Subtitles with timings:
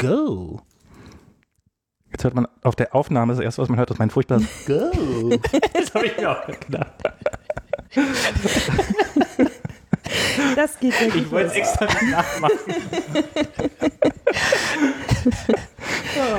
[0.00, 0.60] Go.
[2.10, 5.30] Jetzt hört man auf der Aufnahme das erste, was man hört, ist mein furchtbares Go.
[5.74, 6.92] Das habe ich mir auch gedacht.
[10.56, 12.74] Das geht ja Ich wollte es extra nachmachen.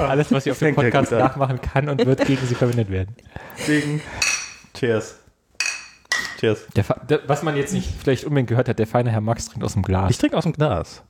[0.08, 3.16] Alles, was ich auf dem Podcast nachmachen kann und wird gegen sie verwendet werden.
[3.58, 4.02] Deswegen.
[4.74, 5.16] Cheers.
[6.40, 6.66] Cheers.
[6.76, 9.64] Der, der, was man jetzt nicht vielleicht unbedingt gehört hat, der feine Herr Max trinkt
[9.64, 10.10] aus dem Glas.
[10.10, 11.04] Ich trinke aus dem Glas.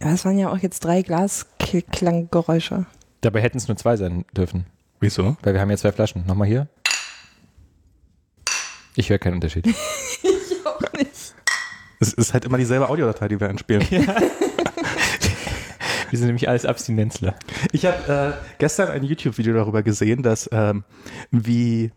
[0.00, 2.86] Ja, es waren ja auch jetzt drei Glasklanggeräusche.
[3.20, 4.64] Dabei hätten es nur zwei sein dürfen,
[5.00, 5.36] Wieso?
[5.42, 6.24] weil wir haben ja zwei Flaschen.
[6.26, 6.68] Nochmal hier.
[8.94, 9.66] Ich höre keinen Unterschied.
[10.22, 11.34] Ich auch nicht.
[12.00, 13.86] Es ist halt immer dieselbe Audiodatei, die wir einspielen.
[16.10, 17.34] Wir sind nämlich alles Abstinenzler.
[17.72, 20.84] Ich habe äh, gestern ein YouTube-Video darüber gesehen, dass ähm,
[21.30, 21.90] wie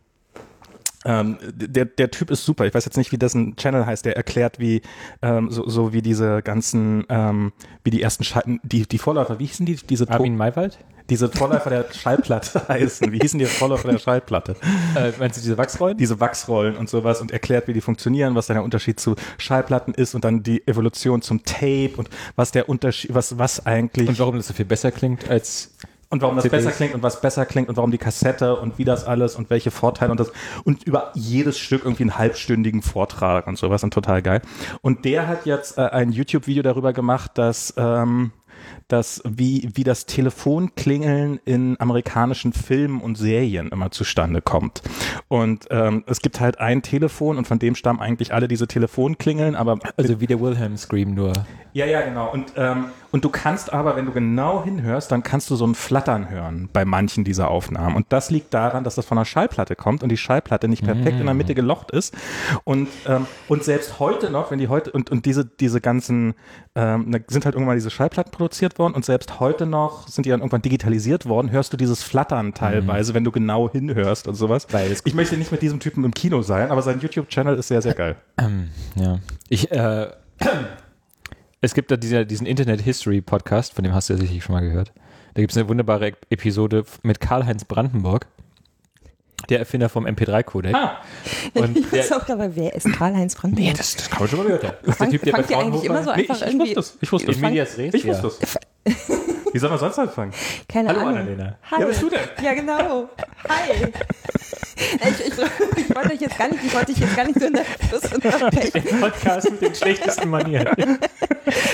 [1.06, 2.66] ähm, der, der Typ ist super.
[2.66, 4.06] Ich weiß jetzt nicht, wie dessen Channel heißt.
[4.06, 4.82] Der erklärt, wie
[5.22, 9.46] ähm, so, so wie diese ganzen, ähm, wie die ersten Schall, die die Vorläufer, wie
[9.46, 10.78] hießen die diese Armin Maywald?
[11.12, 13.12] diese Vorläufer der Schallplatte heißen?
[13.12, 14.56] Wie hießen die Vorläufer der Schallplatte?
[14.96, 15.98] Äh, meinst du diese Wachsrollen?
[15.98, 20.16] diese Wachsrollen und sowas und erklärt, wie die funktionieren, was der Unterschied zu Schallplatten ist
[20.16, 24.38] und dann die Evolution zum Tape und was der Unterschied, was, was eigentlich und warum
[24.38, 25.72] das so viel besser klingt als
[26.12, 26.66] und warum das CDs.
[26.66, 29.50] besser klingt und was besser klingt und warum die Kassette und wie das alles und
[29.50, 30.32] welche Vorteile und das
[30.64, 34.42] und über jedes Stück irgendwie einen halbstündigen Vortrag und sowas und total geil.
[34.82, 38.32] Und der hat jetzt äh, ein YouTube-Video darüber gemacht, dass ähm,
[38.88, 44.82] dass wie, wie das Telefonklingeln in amerikanischen Filmen und Serien immer zustande kommt.
[45.28, 49.56] Und ähm, es gibt halt ein Telefon und von dem stammen eigentlich alle diese Telefonklingeln,
[49.56, 51.34] aber also wie der Wilhelm Scream nur.
[51.74, 52.32] ja, ja, genau.
[52.32, 55.76] Und, ähm, und du kannst aber, wenn du genau hinhörst, dann kannst du so ein
[55.76, 57.96] Flattern hören bei manchen dieser Aufnahmen.
[57.96, 61.20] Und das liegt daran, dass das von einer Schallplatte kommt und die Schallplatte nicht perfekt
[61.20, 62.16] in der Mitte gelocht ist.
[62.64, 66.34] Und, ähm, und selbst heute noch, wenn die heute, und, und diese, diese ganzen,
[66.76, 70.30] ähm, da sind halt irgendwann diese Schallplatten produziert worden und selbst heute noch sind die
[70.30, 74.68] dann irgendwann digitalisiert worden, hörst du dieses Flattern teilweise, wenn du genau hinhörst und sowas.
[75.04, 77.94] Ich möchte nicht mit diesem Typen im Kino sein, aber sein YouTube-Channel ist sehr, sehr
[77.94, 78.16] geil.
[78.38, 79.20] Ähm, ja.
[79.50, 80.08] Ich, äh,
[81.62, 84.54] es gibt da dieser, diesen Internet History Podcast, von dem hast du ja sicherlich schon
[84.56, 84.92] mal gehört.
[85.34, 88.28] Da gibt es eine wunderbare Episode mit Karl-Heinz Brandenburg,
[89.50, 90.74] der Erfinder vom MP3-Codec.
[90.76, 90.98] Ah,
[91.54, 93.78] Und Ich der, auch gerade, wer ist Karl-Heinz Brandenburg?
[93.78, 94.76] das, das kann man schon mal gehört haben.
[94.84, 96.80] das ist der Typ, der bei eigentlich immer so Fraunhofer- Nee, einfach ich, ich wusste
[96.80, 96.98] es.
[97.02, 97.28] Ich wusste
[97.78, 97.94] res?
[97.94, 98.24] Ich Ja.
[98.24, 98.60] wusste es.
[99.54, 100.32] Wie soll man sonst anfangen?
[100.68, 101.16] Keine Hallo Ahnung.
[101.18, 101.58] Annalena.
[101.72, 101.82] Hi.
[101.82, 102.20] Ja, bist du denn?
[102.44, 103.10] Ja, genau.
[103.50, 103.92] Hi.
[104.84, 105.34] Ich, ich,
[105.78, 107.66] ich wollte euch jetzt gar nicht, ich wollte dich jetzt gar nicht so in der
[107.66, 108.72] Fluss unterbrechen.
[108.84, 110.68] Der Podcast mit den schlechtesten Manieren.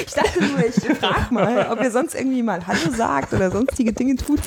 [0.05, 3.93] Ich dachte nur, ich frage mal, ob ihr sonst irgendwie mal Hallo sagt oder sonstige
[3.93, 4.39] Dinge tut,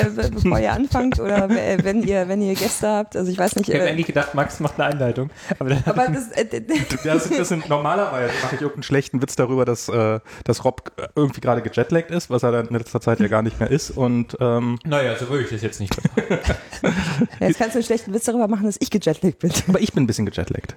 [0.00, 3.14] äh, be- bevor ihr anfangt oder äh, wenn ihr, wenn ihr Gäste habt.
[3.14, 3.68] Also ich weiß nicht.
[3.68, 5.28] Ich habe Äh, eigentlich gedacht, Max macht eine Einleitung.
[5.58, 6.46] Aber dann aber das, äh,
[7.04, 11.40] Das, das sind normalerweise mache ich irgendeinen schlechten Witz darüber, dass, äh, dass Rob irgendwie
[11.42, 13.90] gerade gejetlaggt ist, was er dann in letzter Zeit ja gar nicht mehr ist.
[13.90, 15.94] Und ähm, naja, so würde ich das jetzt nicht.
[17.40, 19.52] jetzt kannst du einen schlechten Witz darüber machen, dass ich gejetlaggt bin.
[19.68, 20.76] aber ich bin ein bisschen gejetlaggt.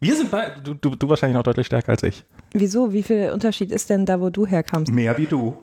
[0.00, 2.24] Wir sind bei, du, du, du wahrscheinlich noch deutlich stärker als ich.
[2.52, 2.92] Wieso?
[2.92, 4.92] Wie viel Unterschied ist denn da, wo du herkamst?
[4.92, 5.56] Mehr wie du.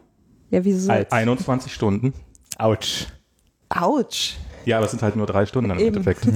[0.50, 0.92] Ja, wieso?
[0.92, 2.14] Als- 21 Stunden.
[2.58, 3.08] Autsch.
[3.70, 4.38] Autsch.
[4.66, 5.98] Ja, aber es sind halt nur drei Stunden im Eben.
[5.98, 6.28] Endeffekt.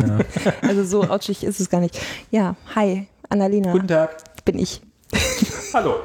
[0.61, 1.99] Also so autschig ist es gar nicht.
[2.31, 3.71] Ja, hi, Annalena.
[3.71, 4.17] Guten Tag.
[4.45, 4.81] Bin ich.
[5.73, 6.01] Hallo.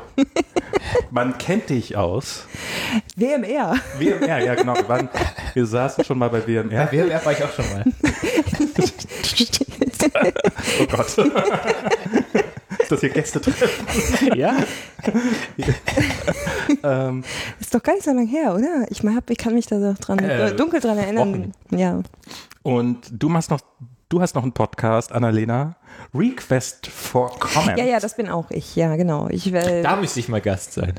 [1.11, 2.47] Man kennt dich aus
[3.17, 3.77] WMR.
[3.99, 4.75] WMR, ja genau.
[4.75, 5.09] Wir, waren,
[5.55, 6.87] wir saßen schon mal bei WMR.
[6.87, 7.85] Bei WMR war ich auch schon mal.
[10.81, 11.07] Oh Gott.
[12.79, 14.35] Ist das hier Gäste treffen?
[14.37, 14.57] ja?
[16.83, 17.25] Ähm,
[17.61, 18.87] Ist doch gar nicht so lange her, oder?
[18.91, 21.53] Ich, mein, hab, ich kann mich da so dran, Äh, äh, dunkel dran erinnern.
[21.71, 22.01] Ja.
[22.63, 23.61] und du machst noch,
[24.09, 25.77] du hast noch einen Podcast, Annalena.
[26.15, 27.79] Request for Comment.
[27.79, 28.77] ja, ja, das bin auch ich.
[28.77, 29.29] Ja, genau.
[29.31, 30.95] Ich, äh, Da müsste ich mal Gast sein.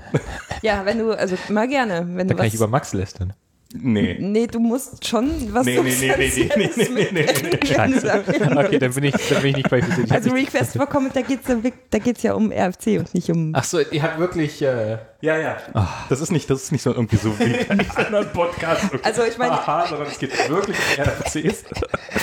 [0.61, 2.07] ja, wenn du, also mal gerne.
[2.09, 3.33] Wenn Da du kann was, ich über Max lästern.
[3.71, 4.17] Nee.
[4.19, 8.23] Nee, du musst schon was nee, Substanzielles nee, nee, nee, nee, nee, nee, nee, Scheiße.
[8.57, 10.11] Okay, dann bin ich, dann bin ich nicht qualifiziert.
[10.11, 13.51] Also Request for Comment, da geht es da geht's ja um RFC und nicht um...
[13.53, 14.59] Ach so, ihr habt wirklich...
[14.63, 15.57] Äh, ja, ja.
[15.75, 15.83] Oh.
[16.09, 18.85] Das, ist nicht, das ist nicht so irgendwie so wie in anderen Podcast.
[18.85, 18.99] Okay.
[19.03, 19.51] Also ich meine...
[19.51, 21.63] Aha, sondern es geht wirklich um RFCs.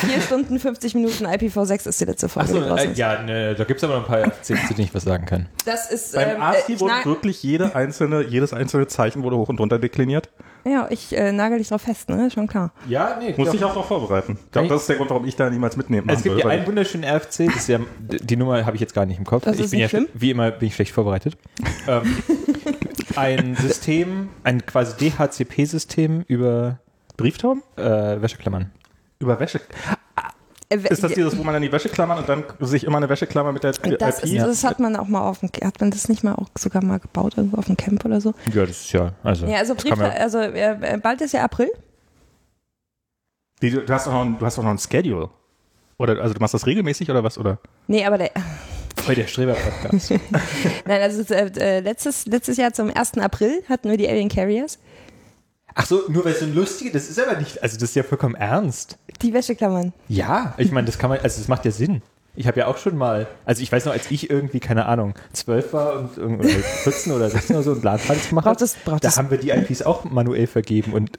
[0.04, 2.66] 4 Stunden, 50 Minuten IPv6 ist die letzte Folge.
[2.72, 4.88] Ach so, äh, ja, ne, da gibt es aber noch ein paar RFCs, zu denen
[4.88, 5.46] ich was sagen kann.
[5.64, 6.14] Das ist...
[6.14, 9.78] Beim ähm, ASCII äh, wurde wirklich jede einzelne, jedes einzelne Zeichen wurde hoch und runter
[9.78, 10.28] dekliniert
[10.66, 12.30] ja, ich äh, nagel dich drauf fest, ne?
[12.30, 12.72] Schon klar.
[12.88, 13.34] Ja, nee.
[13.36, 14.38] Muss ich auch darauf vorbereiten.
[14.44, 16.66] Ich glaube, das ist der Grund, warum ich da niemals mitnehmen Es gibt ja einen
[16.66, 19.44] wunderschönen RFC, das ist ja, die Nummer habe ich jetzt gar nicht im Kopf.
[19.44, 20.08] Das ich ist bin nicht ja, schlimm.
[20.14, 21.36] wie immer bin ich schlecht vorbereitet.
[21.88, 22.16] ähm,
[23.16, 26.78] ein System, ein quasi DHCP-System über
[27.16, 27.62] Brieftauben?
[27.76, 28.70] äh, Wäscheklammern.
[29.18, 29.60] Über Wäsche.
[30.68, 33.08] Äh, Ist das dieses, wo man dann die Wäsche klammern und dann sich immer eine
[33.08, 34.24] Wäscheklammer mit der das, IP?
[34.24, 36.84] ist, das hat man auch mal auf dem, hat man das nicht mal auch sogar
[36.84, 38.34] mal gebaut irgendwo auf dem Camp oder so?
[38.52, 39.46] Ja, das ist ja, also.
[39.46, 41.70] Ja, also das Brief, also äh, bald ist ja April.
[43.60, 45.30] Du, hast doch noch ein, du hast doch noch ein Schedule.
[45.98, 47.38] Oder, also du machst das regelmäßig oder was?
[47.38, 47.58] Oder?
[47.86, 48.32] Nee, aber der,
[49.06, 50.10] Voll der Streber-Podcast.
[50.86, 53.18] nein, also äh, äh, letztes, letztes Jahr zum 1.
[53.18, 54.78] April hatten wir die Alien Carriers.
[55.78, 57.94] Ach so, nur weil es so ein lustiges, das ist aber nicht, also das ist
[57.96, 58.96] ja vollkommen ernst.
[59.22, 59.92] Die Wäscheklammern.
[60.08, 62.02] Ja, ich meine, das kann man, also das macht ja Sinn.
[62.38, 65.14] Ich habe ja auch schon mal, also ich weiß noch, als ich irgendwie, keine Ahnung,
[65.32, 66.48] zwölf war und oder
[66.84, 69.50] 14 oder 16 oder so und LAN-Partys gemacht Braucht habe, da es- haben wir die
[69.50, 71.12] IPs auch manuell vergeben und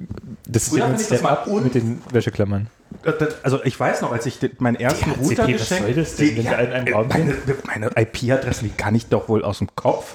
[0.48, 2.68] das ist ja ein das Step mal up mit den Wäscheklammern.
[3.04, 5.98] Äh, das- Also ich weiß noch, als ich den- meinen ersten DHCP, Router was geschenkt
[5.98, 10.14] das Raum meine, meine IP-Adressen, die kann ich doch wohl aus dem Kopf.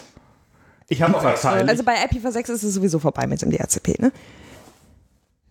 [0.92, 1.68] Ich habe auch verzeihen.
[1.70, 4.12] Also bei IPv6 ist es sowieso vorbei mit dem DHCP, ne?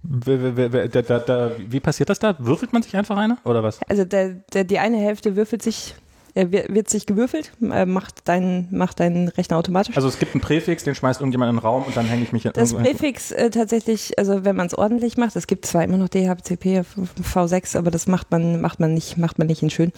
[0.03, 2.35] Da, da, da, wie passiert das da?
[2.37, 3.37] Würfelt man sich einfach eine?
[3.43, 3.79] Oder was?
[3.89, 5.95] Also der, der, die eine Hälfte würfelt sich,
[6.33, 9.95] wird, wird sich gewürfelt, äh, macht deinen macht deinen Rechner automatisch.
[9.95, 12.31] Also es gibt einen Präfix, den schmeißt irgendjemand in den Raum und dann hänge ich
[12.31, 12.73] mich in Das.
[12.73, 16.83] Präfix äh, tatsächlich, also wenn man es ordentlich macht, es gibt zwar immer noch DHCP,
[17.21, 19.91] V6, aber das macht man, macht man nicht, macht man nicht in schön.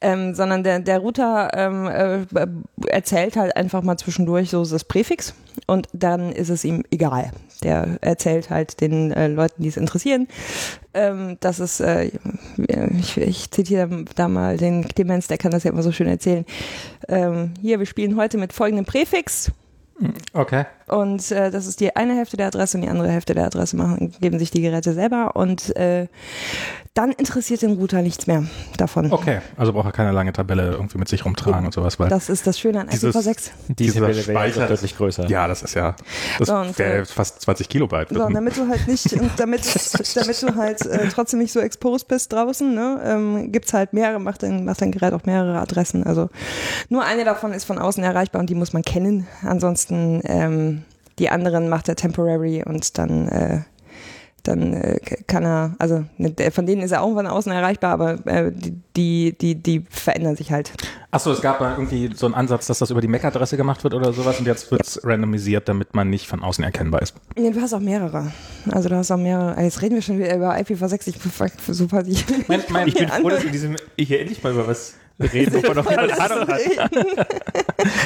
[0.00, 2.46] Ähm, sondern der, der Router ähm, äh,
[2.86, 5.34] erzählt halt einfach mal zwischendurch so das Präfix
[5.66, 7.30] und dann ist es ihm egal.
[7.62, 10.28] Der erzählt halt den äh, Leuten, die es interessieren.
[10.94, 12.10] Ähm, das ist, äh,
[12.98, 16.44] ich, ich zitiere da mal den Clemens, der kann das ja immer so schön erzählen.
[17.08, 19.50] Ähm, hier, wir spielen heute mit folgendem Präfix.
[20.32, 20.66] Okay.
[20.88, 23.76] Und äh, das ist die eine Hälfte der Adresse und die andere Hälfte der Adresse
[23.76, 26.06] machen, geben sich die Geräte selber und äh,
[26.94, 28.44] dann interessiert den Router nichts mehr
[28.76, 29.12] davon.
[29.12, 32.28] Okay, also braucht er keine lange Tabelle irgendwie mit sich rumtragen und sowas, weil Das
[32.28, 33.50] ist das Schöne an Dieses- IPv6.
[33.68, 35.26] Die Dieser Tabelle Speicher- doch deutlich größer.
[35.28, 35.94] ja, das ist ja,
[36.40, 38.08] das So, wäre äh, fast 20 Kilobyte.
[38.12, 39.60] So, und damit du halt nicht, damit,
[40.16, 44.18] damit du halt äh, trotzdem nicht so exposed bist draußen, ne, ähm, gibt's halt mehrere,
[44.18, 46.02] macht dein, macht dein Gerät auch mehrere Adressen.
[46.04, 46.30] Also
[46.88, 49.26] nur eine davon ist von außen erreichbar und die muss man kennen.
[49.42, 50.77] Ansonsten ähm,
[51.18, 53.60] die anderen macht er temporary und dann äh,
[54.44, 57.90] dann äh, kann er, also ne, der- von denen ist er auch von außen erreichbar,
[57.92, 60.72] aber äh, die, die, die, die verändern sich halt.
[61.10, 63.94] Achso, es gab mal irgendwie so einen Ansatz, dass das über die MAC-Adresse gemacht wird
[63.94, 67.14] oder sowas und jetzt wird es randomisiert, damit man nicht von außen erkennbar ist.
[67.36, 68.32] Nee, du hast auch mehrere.
[68.70, 69.56] Also du hast auch mehrere.
[69.56, 71.08] ah, Jetzt reden wir schon wieder über IPv6.
[71.08, 71.16] Ich,
[71.92, 74.94] was ich, Mein, mein, Ich bin froh, dass wir diesem, hier endlich mal über was
[75.20, 76.60] reden, wovon noch jemand Ahnung hat.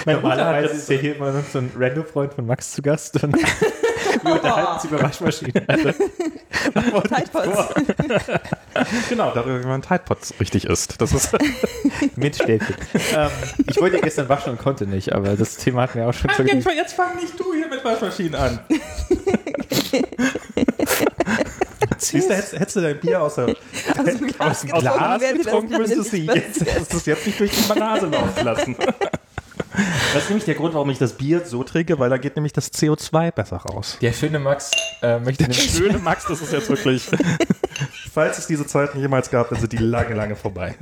[0.07, 3.37] Normalerweise ist ja hier immer noch so ein Random-Freund von Max zu Gast und
[4.23, 5.63] wir unterhalten uns über Waschmaschinen.
[5.67, 5.91] Also,
[7.03, 7.75] Tidepods.
[9.09, 11.01] genau, darüber, wie man Tidepods richtig ist.
[11.01, 11.37] Das ist
[12.17, 12.75] mit Stäbchen.
[13.15, 13.31] ähm,
[13.67, 16.29] ich wollte ja gestern waschen und konnte nicht, aber das Thema hatten wir auch schon
[16.31, 16.71] jetzt, vergessen.
[16.77, 18.61] jetzt fang nicht du hier mit Waschmaschinen an.
[22.03, 23.55] Siehst du, hättest, hättest du dein Bier aus, der, aus
[24.05, 28.07] dem getrunken, Glas getrunken, müsstest du jetzt, hättest du es jetzt nicht durch die Nase
[28.07, 28.77] laufen lassen.
[30.13, 32.53] Das ist nämlich der Grund, warum ich das Bier so trinke, weil da geht nämlich
[32.53, 33.97] das CO2 besser raus.
[34.03, 34.71] Der schöne Max
[35.01, 37.09] äh, möchte nämlich Schöne Max, das ist jetzt wirklich.
[38.13, 40.75] Falls es diese Zeiten jemals gab, dann sind die lange, lange vorbei.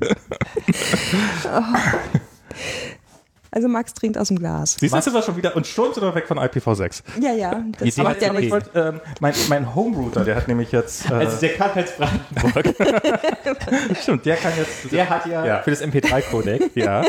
[3.53, 4.77] Also Max trinkt aus dem Glas.
[4.79, 7.03] Siehst du, jetzt wir schon wieder und schon sind wir weg von IPv6.
[7.21, 7.65] Ja, ja.
[7.79, 8.45] Das macht ja okay.
[8.47, 8.53] ich nichts.
[8.53, 11.11] wollte, ähm, mein, mein Home-Router, der hat nämlich jetzt.
[11.11, 12.75] Äh, Also der Karl-Heinz Brandenburg,
[14.01, 14.93] stimmt, der kann jetzt.
[14.93, 15.63] der hat ja, Ja.
[15.63, 17.05] für das MP3-Codec ja,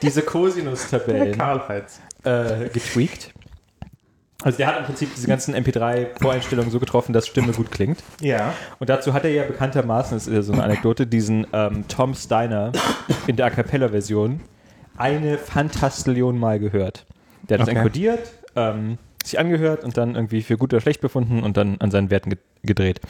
[0.00, 1.38] diese Cosinus-Tabellen
[2.24, 3.34] äh, getweakt.
[4.42, 7.98] Also der hat im Prinzip diese ganzen MP3-Voreinstellungen so getroffen, dass Stimme gut klingt.
[8.20, 8.52] Ja.
[8.78, 12.14] Und dazu hat er ja bekanntermaßen, das ist ja so eine Anekdote, diesen ähm, Tom
[12.14, 12.72] Steiner
[13.26, 14.40] in der A Cappella-Version
[14.96, 17.06] eine Fantastillion Mal gehört.
[17.48, 17.78] Der hat das Okay.
[17.78, 21.90] enkodiert, ähm, sich angehört und dann irgendwie für gut oder schlecht befunden und dann an
[21.90, 23.00] seinen Werten ge gedreht.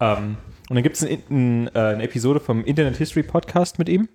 [0.00, 0.38] Ähm,
[0.70, 4.08] und dann gibt es ein, ein, äh, eine Episode vom Internet History Podcast mit ihm.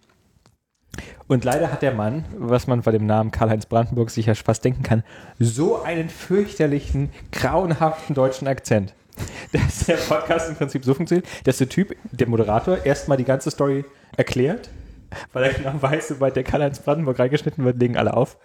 [1.28, 4.66] Und leider hat der Mann, was man bei dem Namen Karl-Heinz Brandenburg sich ja fast
[4.66, 5.04] denken kann,
[5.38, 8.96] so einen fürchterlichen, grauenhaften deutschen Akzent.
[9.52, 13.52] Dass der Podcast im Prinzip so funktioniert, dass der Typ, der Moderator, erstmal die ganze
[13.52, 13.84] Story
[14.16, 14.70] erklärt,
[15.34, 18.38] weil er genau weiß, sobald der Karl-Heinz Brandenburg reingeschnitten wird, legen alle auf.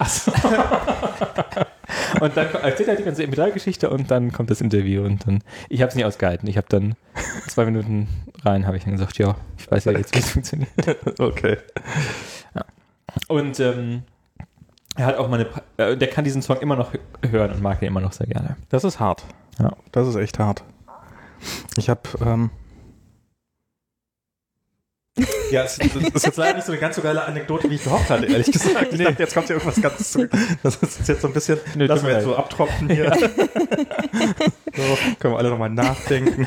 [2.20, 5.80] Und dann erzählt er die ganze MP3-Geschichte und dann kommt das Interview und dann, ich
[5.80, 6.48] habe es nicht ausgehalten.
[6.48, 6.94] Ich habe dann
[7.46, 8.08] zwei Minuten
[8.44, 10.70] rein, habe ich dann gesagt, ja, ich weiß ja jetzt, wie es funktioniert.
[11.18, 11.56] Okay.
[13.28, 14.02] Und ähm,
[14.96, 16.92] er hat auch mal eine, äh, der kann diesen Song immer noch
[17.28, 18.56] hören und mag ihn immer noch sehr gerne.
[18.68, 19.24] Das ist hart.
[19.58, 19.72] Ja.
[19.92, 20.62] Das ist echt hart.
[21.76, 22.02] Ich habe.
[22.24, 22.50] Ähm
[25.50, 27.84] ja, es, das ist jetzt leider nicht so eine ganz so geile Anekdote, wie ich
[27.84, 28.92] gehofft hatte, ehrlich gesagt.
[28.92, 30.28] Ich dachte, jetzt kommt ja irgendwas ganz zu.
[30.62, 31.58] Das ist jetzt so ein bisschen.
[31.74, 33.12] Nee, lassen wir jetzt so abtropfen hier.
[33.14, 34.82] so,
[35.18, 36.46] können wir alle nochmal nachdenken.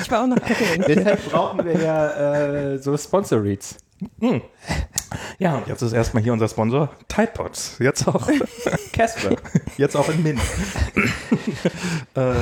[0.00, 0.84] Ich war auch noch Catering.
[0.86, 3.78] Deshalb brauchen wir ja äh, so Sponsor-Reads.
[5.38, 7.76] Ja, und jetzt ist erstmal hier unser Sponsor Tide Pods.
[7.78, 8.28] Jetzt auch,
[8.92, 9.36] Casper.
[9.76, 10.40] jetzt auch in Mint.
[12.14, 12.34] äh,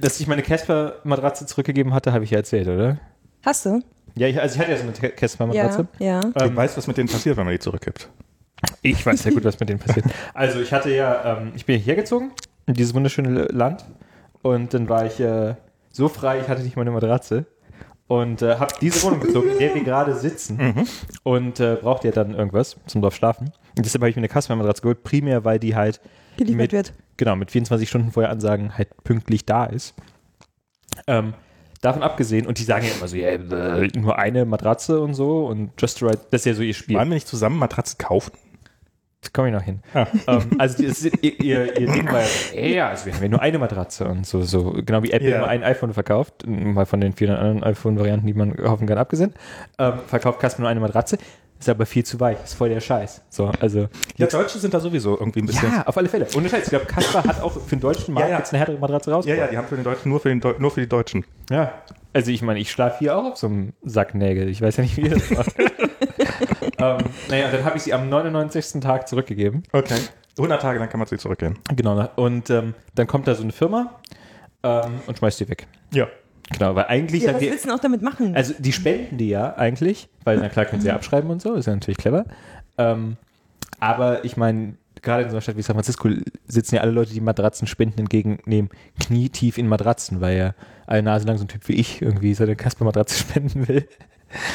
[0.00, 2.98] Dass ich meine Casper-Matratze zurückgegeben hatte, habe ich ja erzählt, oder?
[3.44, 3.80] Hast du?
[4.14, 5.86] Ja, ich, also ich hatte ja so eine Ja, Casper-Matratze.
[5.98, 6.20] ja.
[6.20, 8.08] du weißt, was mit denen passiert, wenn man die zurückgibt.
[8.82, 10.06] Ich weiß sehr gut, was mit denen passiert.
[10.34, 12.32] Also ich hatte ja, ähm, ich bin hierher gezogen,
[12.66, 13.84] in dieses wunderschöne Land.
[14.42, 15.54] Und dann war ich äh,
[15.90, 17.46] so frei, ich hatte nicht meine Matratze.
[18.06, 20.86] Und äh, habe diese Wohnung gezogen, in der wir gerade sitzen.
[21.22, 23.52] Und äh, brauchte ja dann irgendwas zum drauf schlafen.
[23.76, 26.00] Und deshalb habe ich mir eine Casper-Matratze geholt, primär, weil die halt
[26.40, 26.92] Geliefert mit, wird.
[27.16, 29.94] Genau, mit 24 Stunden vorher Ansagen halt pünktlich da ist.
[31.06, 31.34] Ähm,
[31.82, 35.46] davon abgesehen, und die sagen ja immer so, ja, äh, nur eine Matratze und so
[35.46, 36.96] und Just Right, das ist ja so ihr Spiel.
[36.96, 38.32] Wollen wir nicht zusammen Matratzen kaufen?
[39.22, 39.80] Da komme ich noch hin.
[39.92, 40.06] Ah.
[40.26, 42.22] Ähm, also das ist, ihr, ihr, ihr Ding war
[42.54, 45.28] ja, ja, also wir haben ja nur eine Matratze und so, so genau wie Apple
[45.30, 45.38] Ja.
[45.38, 49.34] nur ein iPhone verkauft, mal von den vielen anderen iPhone-Varianten, die man hoffen kann, abgesehen,
[49.78, 51.18] ähm, verkauft Casper nur eine Matratze,
[51.60, 53.22] ist aber viel zu weich, ist voll der Scheiß.
[53.28, 55.70] So, also Ja, Deutsche sind da sowieso irgendwie ein bisschen.
[55.70, 56.26] ja, auf alle Fälle.
[56.34, 58.38] Ohne Scheiß, ich glaube, Casper hat auch für den deutschen Markt Ja, ja.
[58.38, 59.26] jetzt eine härtere Matratze raus.
[59.26, 61.24] Ja, ja, die haben für den Deutschen nur für, den Deu nur für die Deutschen.
[61.50, 61.72] Ja.
[62.12, 64.48] Also ich meine, ich schlafe hier auch auf so einem Sack Nägel.
[64.48, 65.54] Ich weiß ja nicht, wie ihr das macht.
[66.78, 66.98] ähm,
[67.28, 68.80] naja, dann habe ich sie am 99.
[68.80, 69.62] Tag zurückgegeben.
[69.72, 69.94] Okay.
[70.38, 71.58] 100 Tage, dann kann man sie zurückgehen.
[71.76, 72.08] Genau.
[72.16, 74.00] Und ähm, dann kommt da so eine Firma
[74.62, 75.66] ähm, und schmeißt die weg.
[75.92, 76.08] Ja.
[76.52, 78.34] Genau, weil eigentlich Ja, was die, willst du denn auch damit machen?
[78.34, 81.54] also die spenden die ja eigentlich, weil na klar können sie ja abschreiben und so,
[81.54, 82.24] ist ja natürlich clever.
[82.78, 83.16] Ähm,
[83.78, 86.08] aber ich meine, gerade in so einer Stadt wie San Francisco
[86.46, 90.54] sitzen ja alle Leute, die Matratzenspenden entgegennehmen, knietief in Matratzen, weil ja
[90.86, 93.88] eine Nase lang so ein Typ wie ich irgendwie seine Kasper-Matratze spenden will.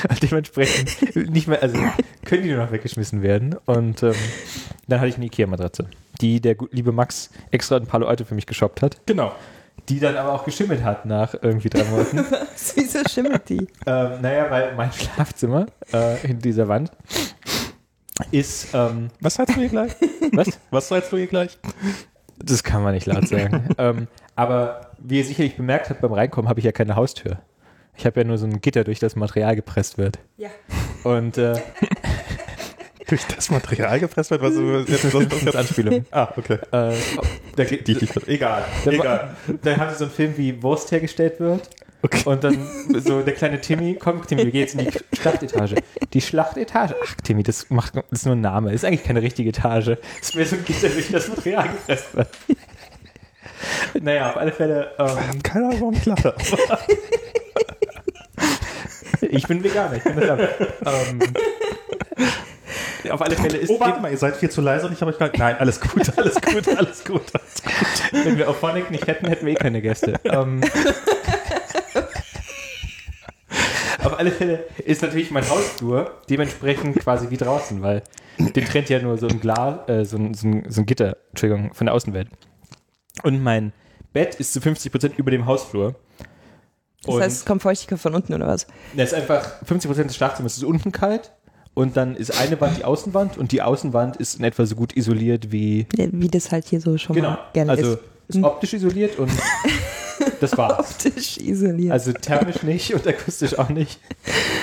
[0.09, 1.77] Und dementsprechend nicht mehr, also
[2.23, 3.55] können die nur noch weggeschmissen werden.
[3.65, 4.13] Und ähm,
[4.87, 5.87] dann hatte ich eine Ikea-Matratze,
[6.21, 9.33] die der liebe Max extra in Palo Alto für mich geshoppt hat, Genau.
[9.89, 12.25] Die dann aber auch geschimmelt hat nach irgendwie drei Monaten.
[12.75, 13.67] Wieso schimmelt die?
[13.85, 16.91] Ähm, naja, weil mein Schlafzimmer äh, hinter dieser Wand
[18.31, 19.91] ist, ähm, Was sagst du hier gleich?
[20.31, 20.59] was?
[20.71, 21.57] Was sagst du hier gleich?
[22.37, 23.69] Das kann man nicht laut sagen.
[23.77, 27.39] ähm, aber wie ihr sicherlich bemerkt habt beim Reinkommen, habe ich ja keine Haustür.
[27.97, 30.19] Ich habe ja nur so ein Gitter, durch das Material gepresst wird.
[30.37, 30.49] Ja.
[31.03, 31.55] Und äh,
[33.07, 34.53] Durch das Material gepresst wird, was
[34.89, 36.05] jetzt das ist eine Anspielung.
[36.11, 36.57] Ah, okay.
[36.71, 36.93] Äh,
[37.55, 38.65] da geht, Die ich nicht Egal.
[38.83, 39.35] dann, Egal.
[39.61, 41.69] dann haben sie so einen Film, wie Wurst hergestellt wird.
[42.01, 42.21] Okay.
[42.25, 42.57] Und dann
[43.03, 45.75] so der kleine Timmy, komm Timmy, wir gehen jetzt in die Schlachtetage.
[46.13, 49.49] Die Schlachtetage, ach Timmy, das, macht, das ist nur ein Name, ist eigentlich keine richtige
[49.49, 49.85] Etage.
[50.19, 52.27] Das ist mehr so ein Gitter, durch das Material gepresst wird.
[54.01, 56.35] Naja, auf alle Fälle, ähm, Keine Ahnung, warum ich lache.
[59.21, 60.39] ich bin Veganer, ich bin das
[60.85, 61.19] ähm,
[63.11, 65.11] Auf alle Fälle ist, Oh, warte mal, ihr seid viel zu leise und ich habe
[65.11, 65.37] euch gerade.
[65.37, 67.21] Nein, alles gut, alles gut, alles gut.
[67.33, 68.25] Alles gut.
[68.25, 70.19] wenn wir auf Phonic nicht hätten, hätten wir eh keine Gäste.
[70.25, 70.61] Ähm,
[74.03, 78.03] auf alle Fälle ist natürlich mein Hausflur dementsprechend quasi wie draußen, weil
[78.37, 81.17] den trennt ja nur so ein Glas, äh, so, ein, so, ein, so ein Gitter,
[81.29, 82.29] Entschuldigung, von der Außenwelt.
[83.23, 83.73] Und mein
[84.13, 85.95] Bett ist zu 50% über dem Hausflur.
[87.05, 88.65] Das heißt, es kommt Feuchtigkeit von unten oder was?
[88.95, 91.31] Das ist einfach 50% des Schlafzimmers ist unten kalt
[91.75, 94.97] und dann ist eine Wand die Außenwand und die Außenwand ist in etwa so gut
[94.97, 97.31] isoliert wie Ja, Wie das halt hier so schon genau.
[97.31, 97.99] mal gerne also ist.
[98.37, 99.29] ist optisch isoliert und
[100.41, 100.79] das war's.
[100.79, 101.91] Optisch isoliert.
[101.91, 103.99] Also thermisch nicht und akustisch auch nicht.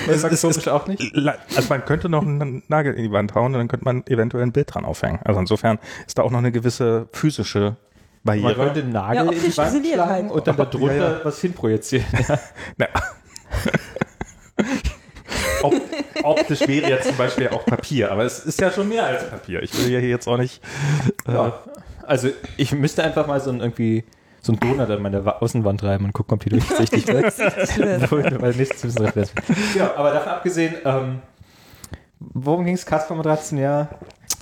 [0.07, 1.15] Es ist- Faktorisch auch nicht.
[1.55, 4.43] Also man könnte noch einen Nagel in die Wand hauen und dann könnte man eventuell
[4.43, 5.19] ein Bild dran aufhängen.
[5.23, 7.77] Also insofern ist da auch noch eine gewisse physische
[8.23, 8.55] Man Barriere.
[8.65, 10.31] könnte einen Nagel Ja, in die Wand schlagen halt.
[10.31, 11.19] und dann darunter Ja, ja.
[11.23, 12.05] was hinprojizieren.
[12.77, 12.87] Na,
[15.63, 15.73] Op
[16.23, 19.61] optisch wäre jetzt zum Beispiel auch Papier, aber es ist ja schon mehr als Papier.
[19.63, 20.61] Ich will ja hier jetzt auch nicht.
[21.27, 21.59] Äh, Ja.
[22.05, 24.03] Also ich müsste einfach mal so ein irgendwie
[24.41, 27.07] so ein Donut an meine Wa- Außenwand reiben und gucken, ob die durchsichtig.
[27.07, 28.99] Weil nichts ist.
[29.75, 31.19] Ja, aber davon abgesehen, ähm,
[32.19, 32.85] worum ging es?
[32.85, 33.87] Kasper-Matratzen, ja.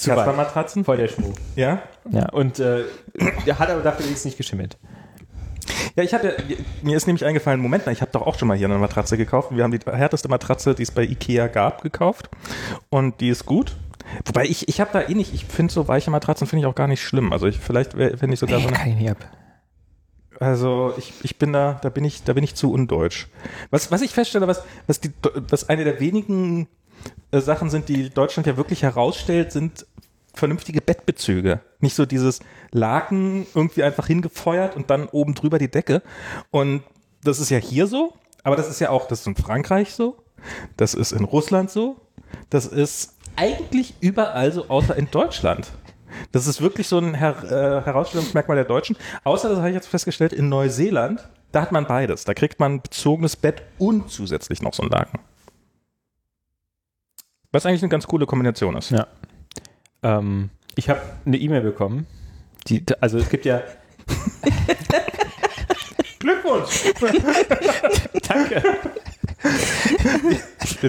[0.03, 0.83] Kasper-Matratzen?
[0.85, 1.35] Voll der Schmuck.
[1.55, 1.83] Ja?
[2.09, 2.83] Ja, und äh,
[3.45, 4.77] der hat aber dafür wenigstens nicht geschimmelt.
[5.95, 6.37] Ja, ich hatte,
[6.81, 9.17] mir ist nämlich eingefallen, Moment mal, ich habe doch auch schon mal hier eine Matratze
[9.17, 9.49] gekauft.
[9.51, 12.29] Wir haben die härteste Matratze, die es bei Ikea gab, gekauft.
[12.89, 13.75] Und die ist gut.
[14.25, 16.75] Wobei ich, ich habe da eh nicht, ich finde so weiche Matratzen finde ich auch
[16.75, 17.31] gar nicht schlimm.
[17.31, 19.17] Also ich, vielleicht finde ich sogar so eine, kann ich nicht ab.
[20.39, 23.27] also ich, ich bin da, da bin ich, da bin ich zu undeutsch.
[23.69, 25.11] Was, was ich feststelle, was, was die,
[25.49, 26.67] was eine der wenigen
[27.31, 29.85] äh, Sachen sind, die Deutschland ja wirklich herausstellt, sind
[30.33, 31.61] vernünftige Bettbezüge.
[31.81, 32.39] Nicht so dieses
[32.71, 36.01] Laken irgendwie einfach hingefeuert und dann oben drüber die Decke.
[36.51, 36.83] Und
[37.23, 40.17] das ist ja hier so, aber das ist ja auch, das ist in Frankreich so,
[40.77, 41.97] das ist in Russland so,
[42.49, 45.71] das ist eigentlich überall so, außer in Deutschland.
[46.31, 48.97] Das ist wirklich so ein Her äh, Herausstellungsmerkmal der Deutschen.
[49.23, 52.25] Außer, das habe ich jetzt festgestellt, in Neuseeland Da hat man beides.
[52.25, 55.19] Da kriegt man bezogenes Bett und zusätzlich noch so ein Laken.
[57.51, 58.91] Was eigentlich eine ganz coole Kombination ist.
[58.91, 59.07] Ja.
[60.03, 62.07] Ähm, ich habe eine E-Mail bekommen.
[62.67, 63.61] Die, also es gibt ja.
[66.19, 66.93] Glückwunsch!
[68.27, 68.61] Danke.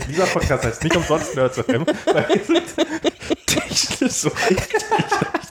[0.08, 2.62] Dieser Podcast heißt nicht umsonst Nerds FM, weil wir sind
[3.46, 4.84] technisch so richtig,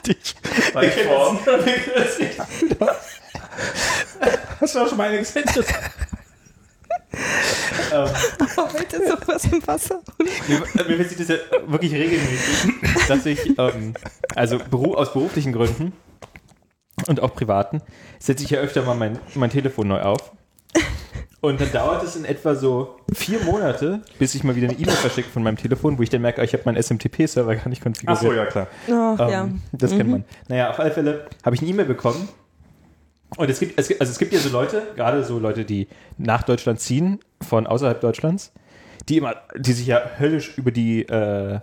[0.06, 1.38] richtig weit vorn.
[4.60, 5.44] Hast du auch schon mal eine gesehen?
[7.92, 8.08] Ähm,
[8.56, 10.00] Heute sowas im Wasser.
[10.48, 12.74] mir, mir passiert das ja wirklich regelmäßig,
[13.08, 13.94] dass ich, ähm,
[14.34, 15.92] also beru aus beruflichen Gründen
[17.08, 17.82] und auch privaten,
[18.18, 20.32] setze ich ja öfter mal mein, mein Telefon neu auf.
[21.40, 24.94] Und dann dauert es in etwa so vier Monate, bis ich mal wieder eine E-Mail
[24.94, 27.82] verschicke von meinem Telefon, wo ich dann merke, ah, ich habe meinen SMTP-Server gar nicht
[27.82, 28.22] konfiguriert.
[28.22, 28.68] Achso, ja klar.
[28.88, 29.48] Oh, Ähm, ja.
[29.72, 30.24] Das kennt man.
[30.46, 32.28] Naja, auf alle Fälle habe ich eine E-Mail bekommen.
[33.36, 35.88] Und es gibt, es gibt, also es gibt ja so Leute, gerade so Leute, die
[36.18, 38.52] nach Deutschland ziehen, von außerhalb Deutschlands,
[39.08, 41.60] die immer, die sich ja höllisch über die äh,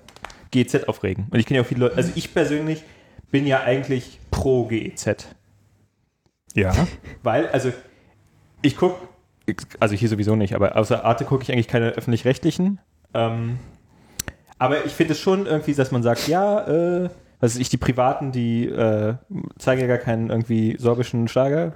[0.51, 1.27] GEZ aufregen.
[1.29, 2.83] Und ich kenne ja auch viele Leute, also ich persönlich
[3.31, 5.27] bin ja eigentlich pro GEZ.
[6.55, 6.73] Ja.
[7.23, 7.71] Weil, also,
[8.61, 9.07] ich gucke,
[9.79, 12.79] also hier sowieso nicht, aber außer Arte gucke ich eigentlich keine öffentlich-rechtlichen.
[13.13, 13.59] Ähm,
[14.57, 18.31] aber ich finde es schon irgendwie, dass man sagt, ja, äh, was ich, die Privaten,
[18.31, 19.15] die äh,
[19.57, 21.73] zeigen ja gar keinen irgendwie sorbischen Schlager.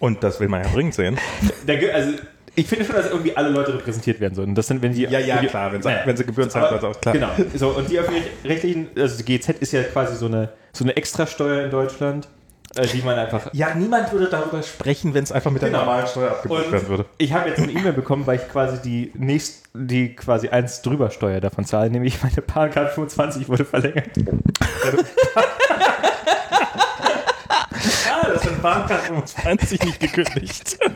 [0.00, 1.18] Und das will man ja dringend sehen.
[1.66, 2.12] Da, also,
[2.56, 4.54] ich finde schon, dass irgendwie alle Leute repräsentiert werden sollen.
[4.56, 5.02] Das sind, wenn die.
[5.02, 6.00] Ja, ja, wenn die, klar, wenn sie- Naja.
[6.04, 7.14] wenn sie Gebühren zahlen, Aber- auch, klar.
[7.14, 7.28] Genau.
[7.54, 11.64] So, und die öffentlich-rechtlichen, also die GZ ist ja quasi so eine, so eine Extrasteuer
[11.64, 12.26] in Deutschland,
[12.92, 15.80] die man einfach Ja, niemand würde darüber sprechen, wenn es einfach mit der Genau.
[15.84, 17.04] normalen Steuer abgebucht werden würde.
[17.18, 21.10] ich habe jetzt eine E-Mail bekommen, weil ich quasi die nächst, die quasi eins drüber
[21.10, 24.08] Steuer davon zahle, nämlich meine Bahncard 25 wurde verlängert.
[28.10, 30.78] Ah, das sind Bahncard 25 nicht gekündigt.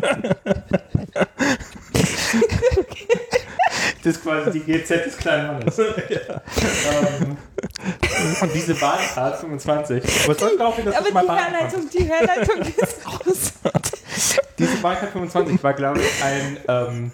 [4.02, 5.78] Das ist quasi die GZ des kleinen Mannes.
[5.78, 7.36] ähm,
[8.40, 12.04] und diese Bahncard 25, Was soll darauf hin, dass Aber ich mal die Herleitung, die
[12.04, 13.52] Herleitung ist raus.
[14.58, 17.12] diese Bahncard 25 war, glaube ich, ein ähm,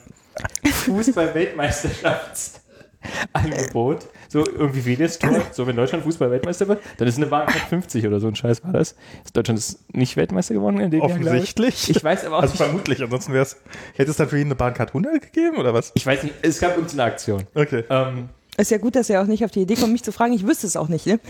[3.33, 4.09] Fußball-Weltmeisterschaftsangebot.
[4.29, 5.41] So irgendwie wie das Tor.
[5.53, 8.73] So, wenn Deutschland Fußball-Weltmeister wird, dann ist eine Bahncard 50 oder so ein Scheiß war
[8.73, 8.95] das.
[9.33, 11.27] Deutschland ist nicht Weltmeister geworden in dem Jahr, glaube ich.
[11.29, 11.91] Offensichtlich.
[11.91, 12.63] Ich weiß aber auch Also nicht.
[12.63, 13.57] vermutlich, ansonsten wäre es.
[13.95, 15.93] Hätte es dann für ihn eine Bahncard 100 gegeben oder was?
[15.95, 17.45] Ich weiß nicht, es gab irgendeine Aktion.
[17.55, 17.85] Okay.
[17.89, 20.33] Ähm, Ist ja gut, dass er auch nicht auf die Idee kommt, mich zu fragen.
[20.33, 21.21] Ich wüsste es auch nicht, ne?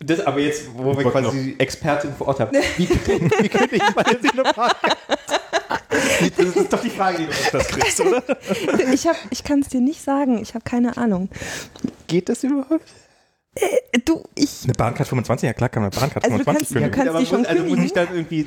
[0.00, 3.76] Das, aber jetzt, wo wir quasi noch- die Expertin vor Ort haben, wie, wie könnte
[3.76, 4.96] ich mal jetzt eine Bahncard?
[6.36, 8.22] Das ist doch die Frage, die du uns das kriegst, oder?
[8.92, 10.40] Ich, hab, ich kann es dir nicht sagen.
[10.42, 11.28] Ich habe keine Ahnung.
[12.06, 12.84] Geht das überhaupt?
[13.54, 14.64] Äh, Du, ich.
[14.64, 17.14] Eine Bahncard 25, ja klar, kann man eine Bahncard Also du 25 kannst- ja, kündigen.
[17.16, 17.84] kannst aber muss, also muss kündigen?
[17.84, 18.46] ich dann irgendwie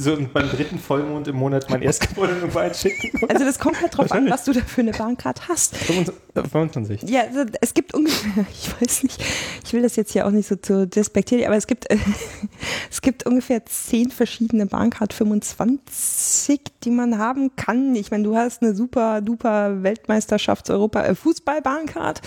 [0.00, 3.10] so beim dritten Vollmond im Monat mein Erstgeborenen irgendwo einschicken?
[3.28, 5.76] Also das kommt halt drauf an, was du da für eine Bahncard hast.
[5.76, 7.02] 25.
[7.02, 9.20] Ja, also es gibt ungefähr, ich weiß nicht,
[9.64, 11.96] ich will das jetzt hier auch nicht so zu despektieren, aber es gibt, äh,
[12.90, 17.96] es gibt ungefähr zehn verschiedene Bahncard 25, die man haben kann.
[17.96, 22.22] Ich meine, du hast eine super duper Weltmeisterschafts-Europa äh, Fußball-Bahncard.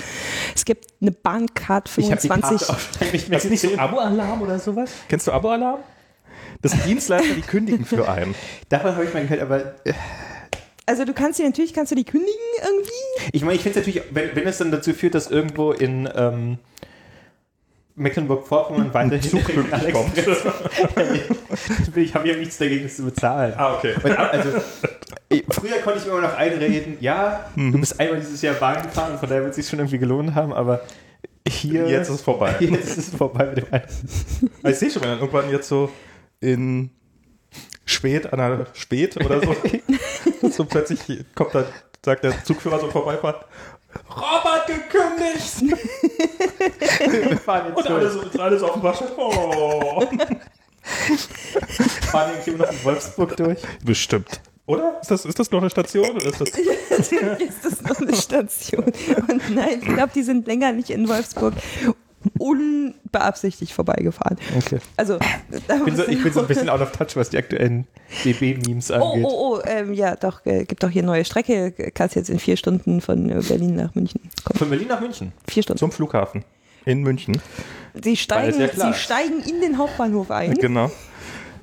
[0.54, 2.68] Es gibt eine Bahncard Ich habe die 25.
[2.68, 3.80] Karte auch schon nicht mehr Ist nicht so gesehen.
[3.80, 4.92] Abo-Alarm oder sowas?
[5.08, 5.80] Kennst du Abo-Alarm?
[6.62, 8.36] Das sind Dienstleister, die kündigen für einen.
[8.70, 9.94] Davon habe ich mal gehört, aber äh,
[10.86, 13.30] Also du kannst die natürlich, kannst du die kündigen irgendwie?
[13.32, 16.10] ich meine, ich finde es natürlich, wenn, wenn es dann dazu führt, dass irgendwo in
[16.16, 16.58] ähm,
[17.96, 20.18] Mecklenburg-Vorpommern weiterhin Zug pünktlich kommt.
[21.96, 23.54] ich habe ja nichts dagegen, das zu bezahlen.
[23.58, 23.96] Ah, okay.
[24.02, 24.50] Und, also,
[25.30, 28.82] ich, früher konnte ich mir immer noch einreden, ja, du bist einmal dieses Jahr Bahn
[28.84, 30.82] gefahren, von daher wird es sich schon irgendwie gelohnt haben, aber
[31.48, 31.88] hier.
[31.88, 32.56] Jetzt ist es vorbei.
[32.60, 33.84] Jetzt ist es vorbei mit dem einen.
[34.62, 35.90] Aber ich sehe schon, wenn dann irgendwann jetzt so
[36.42, 36.90] in
[37.86, 39.56] Spät, an der Spät oder so,
[40.50, 41.66] so plötzlich kommt dann,
[42.04, 43.46] sagt der Zugführer so vorbeifahrt,
[44.10, 45.62] Robert gekündigt!
[47.76, 49.08] Und alles, alles auf dem Waschen.
[49.18, 50.08] Oh.
[52.12, 53.60] fahren immer noch in Wolfsburg durch.
[53.84, 54.42] Bestimmt.
[54.66, 55.00] Oder?
[55.02, 56.10] Ist das, ist das noch eine Station?
[56.12, 56.50] Oder ist das
[57.00, 58.86] ist das noch eine Station?
[58.86, 61.54] Und nein, ich glaube, die sind länger nicht in Wolfsburg
[62.38, 64.38] unbeabsichtigt vorbeigefahren.
[64.58, 64.80] Okay.
[64.98, 65.18] Also,
[65.52, 67.88] Ich bin, so, ich bin so ein bisschen out of touch, was die aktuellen
[68.24, 69.26] DB-Memes Oh, angeht.
[69.28, 71.72] oh, oh, ähm, ja, doch, äh, gibt doch hier neue Strecke.
[71.94, 74.58] Kannst jetzt in vier Stunden von äh, Berlin nach München kommen.
[74.60, 75.32] Von Berlin nach München.
[75.50, 75.80] Vier Stunden.
[75.80, 76.44] zum Flughafen
[76.86, 77.42] in München?
[78.02, 80.54] Sie steigen, ja sie steigen in den Hauptbahnhof ein.
[80.56, 80.90] Genau.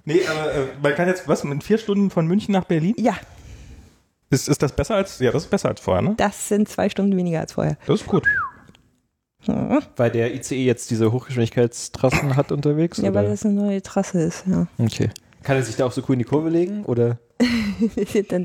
[0.05, 2.95] Nee, aber äh, man kann jetzt, was, in vier Stunden von München nach Berlin?
[2.97, 3.15] Ja,
[4.31, 6.15] Ist, ist das besser als, ja, das ist besser als vorher, ne?
[6.17, 7.77] das sind zwei Stunden weniger als vorher.
[7.87, 8.25] Das ist gut.
[9.45, 12.99] Ja, Weil der ICE jetzt diese Hochgeschwindigkeitstrassen hat unterwegs?
[12.99, 13.31] ja weil oder?
[13.31, 14.67] das eine neue Trasse ist, ja.
[14.79, 15.11] Okay.
[15.45, 16.85] Kann er sich da auch so cool in die Kurve legen?
[16.85, 17.19] Oder?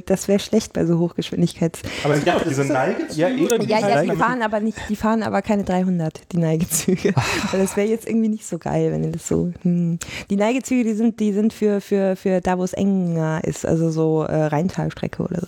[0.05, 1.81] Das wäre schlecht bei so Hochgeschwindigkeits.
[2.03, 3.19] Aber Ja, auch diese Neigezüge.
[3.19, 3.67] ja, eben.
[3.67, 7.13] Ja, ja, die fahren aber nicht, die fahren aber keine 300, die Neigezüge.
[7.51, 9.51] Weil das wäre jetzt irgendwie nicht so geil, wenn das so.
[9.63, 9.97] Hm.
[10.29, 13.89] Die Neigezüge, die sind, die sind für, für, für da, wo es enger ist, also
[13.89, 15.47] so äh, Rheintalstrecke oder so.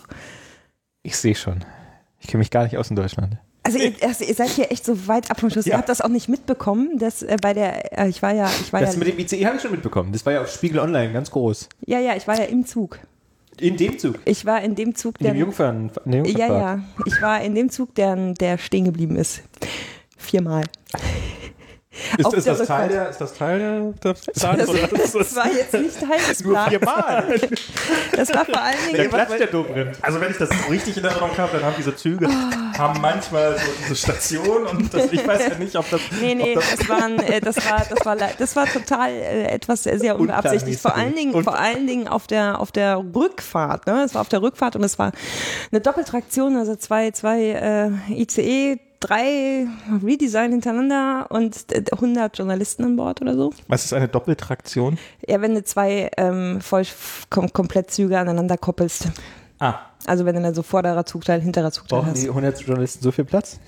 [1.04, 1.64] Ich sehe schon.
[2.20, 3.38] Ich kenne mich gar nicht aus in Deutschland.
[3.66, 5.66] Also ihr, also ihr seid hier echt so weit ab vom Schuss.
[5.66, 5.74] Ja.
[5.74, 8.72] Ihr habt das auch nicht mitbekommen, dass äh, bei der, äh, ich war ja, ich
[8.72, 10.12] war Das ja, mit dem ICE habe ich schon mitbekommen.
[10.12, 11.68] Das war ja auf Spiegel Online ganz groß.
[11.88, 13.00] ja, ja, ich war ja im Zug.
[13.60, 14.20] In dem Zug.
[14.26, 15.92] Ich war in dem Zug, In der, dem Jungfern.
[16.06, 19.42] In dem ja, ja, ich war in dem Zug, der, der stehen geblieben ist.
[20.16, 20.66] Viermal.
[22.18, 24.58] Ist, ist, der das Teil der, ist das Teil der, der Plan?
[24.58, 26.70] Das, oder ist das war jetzt nicht Teil des Plans.
[26.70, 27.40] viermal.
[28.16, 29.10] Das war vor allen Der Dingen.
[29.10, 29.98] klatscht der Dobrindt.
[30.02, 32.28] Also wenn ich das richtig in Erinnerung habe, dann haben diese Züge
[32.78, 36.56] haben manchmal so diese Station und das, ich weiß ja nicht, ob das, Nee, nee,
[36.56, 40.20] das das, waren, äh, das, war, das, war, das war total äh, etwas sehr, sehr
[40.20, 40.80] unbeabsichtigt.
[40.80, 43.88] Vor allen Dingen, vor allen Dingen auf der, auf der Rückfahrt.
[43.88, 44.04] Ne?
[44.04, 45.12] Es war auf der Rückfahrt und es war
[45.72, 49.68] eine Doppeltraktion, also zwei, zwei äh, ICE, drei
[50.04, 53.52] Redesign hintereinander und äh, 100 Journalisten an Bord oder so.
[53.68, 54.98] was ist eine Doppeltraktion?
[55.28, 56.84] Ja, wenn du zwei ähm, voll
[57.30, 59.10] kom komplett Züge aneinander koppelst.
[59.60, 62.22] Ah, Also wenn du dann so vorderer Zugteil, hinterer Zugteil Brauchen hast.
[62.24, 63.60] die 100 Journalisten so viel Platz?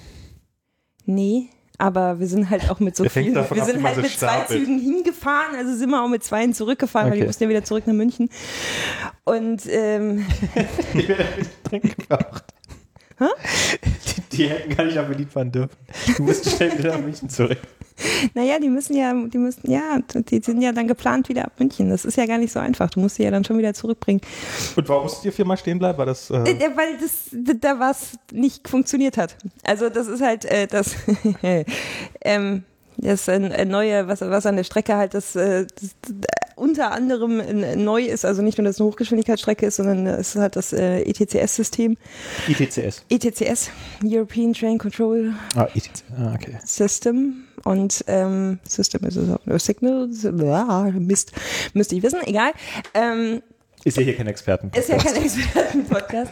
[1.06, 3.24] Nee, aber wir sind halt auch mit so davon
[3.56, 4.60] wir ab, sind man halt mit zwei stapelt.
[4.60, 7.28] Zügen hingefahren, also sind wir auch mit zweien zurückgefahren, weil die Okay.
[7.28, 8.30] mussten ja wieder zurück nach München.
[9.24, 10.26] Und ähm,
[10.94, 12.44] Die werden dringend gebraucht.
[13.20, 15.76] Die, die hätten gar nicht nach Berlin fahren dürfen.
[16.18, 17.58] Die mussten schnell wieder nach München zurück.
[18.36, 21.90] naja, die müssen ja, die müssen, ja, die sind ja dann geplant wieder ab München.
[21.90, 22.90] Das ist ja gar nicht so einfach.
[22.92, 24.22] Du musst sie ja dann schon wieder zurückbringen.
[24.76, 25.98] und warum musstet ihr viermal stehen bleiben?
[25.98, 29.36] War das, äh, Äh, weil das da was nicht funktioniert hat.
[29.64, 30.96] Also das ist halt äh, das,
[32.22, 32.64] ähm,
[32.98, 35.96] das äh, neue, was, was an der Strecke halt das, äh, das
[36.58, 37.42] unter anderem
[37.84, 40.74] neu ist, also nicht nur, dass es eine Hochgeschwindigkeitsstrecke ist, sondern es ist halt das
[40.74, 41.98] äh, ETCS-System.
[42.48, 43.04] ITCS.
[43.10, 43.70] ETCS,
[44.04, 46.04] European Train Control Ah, ITCS.
[46.18, 46.58] Ah, okay.
[46.66, 50.10] System und ähm, System ist es auch, Signal,
[50.52, 51.32] ah, Mist,
[51.74, 52.52] müsste ich wissen, egal.
[52.94, 53.42] Ähm,
[53.84, 54.72] Ist ja hier kein Experten.
[54.78, 56.32] ist ja kein Experten-Podcast.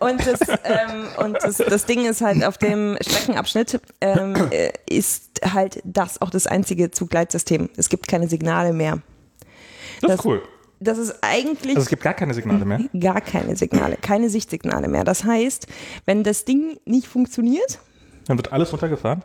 [0.00, 5.40] Und, das, ähm, und das, das Ding ist halt, auf dem Streckenabschnitt ähm, äh, ist
[5.42, 7.68] halt das auch das einzige Zugleitsystem.
[7.76, 9.00] Es gibt keine Signale mehr.
[10.00, 10.42] Das das- ist cool.
[10.78, 12.80] Das ist eigentlich Also es gibt gar keine Signale mehr.
[13.00, 15.04] gar keine Signale, keine Sichtsignale mehr.
[15.04, 15.66] Das heißt,
[16.04, 17.78] wenn das Ding nicht funktioniert,
[18.26, 19.22] Dann wird alles runtergefahren.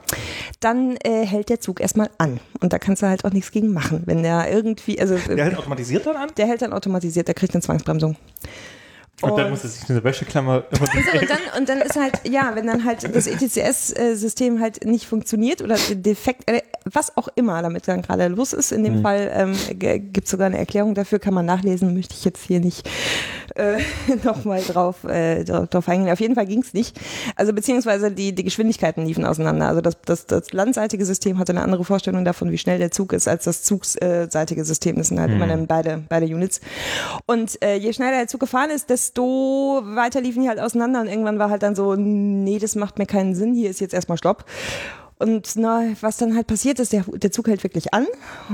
[0.61, 2.39] dann äh, hält der Zug erstmal an.
[2.61, 4.03] Und da kannst du halt auch nichts gegen machen.
[4.05, 6.29] Wenn der irgendwie, also Der hält automatisiert dann an?
[6.37, 8.15] der hält dann automatisiert, der kriegt eine Zwangsbremsung.
[9.21, 10.63] Und dann Und- muss er sich eine Wäscheklammer.
[10.71, 15.05] So, und, dann, und dann ist halt, ja, wenn dann halt das ETCS-System halt nicht
[15.05, 19.31] funktioniert oder defekt, äh, was auch immer damit dann gerade los ist, in dem Fall
[19.33, 22.87] ähm, gibt es sogar eine Erklärung dafür, kann man nachlesen, möchte ich jetzt hier nicht
[23.55, 23.77] äh,
[24.23, 26.11] nochmal drauf, äh, drauf eingehen.
[26.11, 26.97] Auf jeden Fall ging es nicht.
[27.35, 29.67] Also beziehungsweise die, die Geschwindigkeiten liefen auseinander.
[29.67, 33.13] Also das, das, das landseitige System hatte eine andere Vorstellung davon, wie schnell der Zug
[33.13, 34.95] ist, als das zugseitige System.
[34.97, 36.61] Das sind halt immer dann beide, beide Units.
[37.25, 41.07] Und äh, je schneller der Zug gefahren ist, desto weiter liefen die halt auseinander und
[41.07, 44.17] irgendwann war halt dann so, nee, das macht mir keinen Sinn, hier ist jetzt erstmal
[44.17, 44.45] Stopp.
[45.19, 48.07] Und na, was dann halt passiert ist, der, der Zug hält wirklich an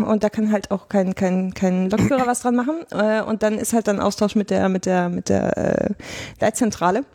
[0.05, 2.79] und da kann halt auch kein, kein, kein Lokführer was dran machen.
[2.91, 5.89] Äh, und dann ist halt dann Austausch mit der, mit der, mit der äh,
[6.41, 7.05] Leitzentrale.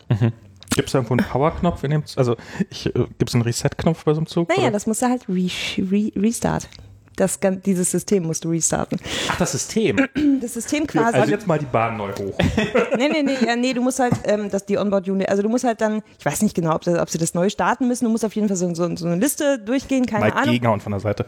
[0.74, 2.37] Gibt es da irgendwo einen Power-Knopf in dem Also
[2.70, 4.48] ich, äh, gibt es einen Reset-Knopf bei so einem Zug?
[4.48, 4.70] Naja, oder?
[4.70, 6.68] das musst du halt re, re, restart.
[7.16, 8.98] Das, dieses System musst du restarten.
[9.31, 9.96] Ach, das System.
[10.40, 11.12] Das System quasi.
[11.18, 12.37] fahren jetzt mal die Bahn neu hoch.
[12.96, 15.64] nee, nee, nee, ja, nee, du musst halt, ähm, das die Onboard-Unit, also du musst
[15.64, 18.11] halt dann, ich weiß nicht genau, ob, das, ob sie das neu starten müssen, du
[18.11, 20.53] musst auf jeden Fall so, so, so eine Liste durchgehen, keine Mike Ahnung.
[20.53, 21.27] gegenhauen von der Seite.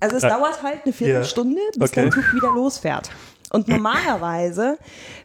[0.00, 2.02] Also es Äh, dauert halt eine Viertelstunde, bis Okay.
[2.02, 3.10] der Zug wieder losfährt.
[3.54, 4.78] Und normalerweise,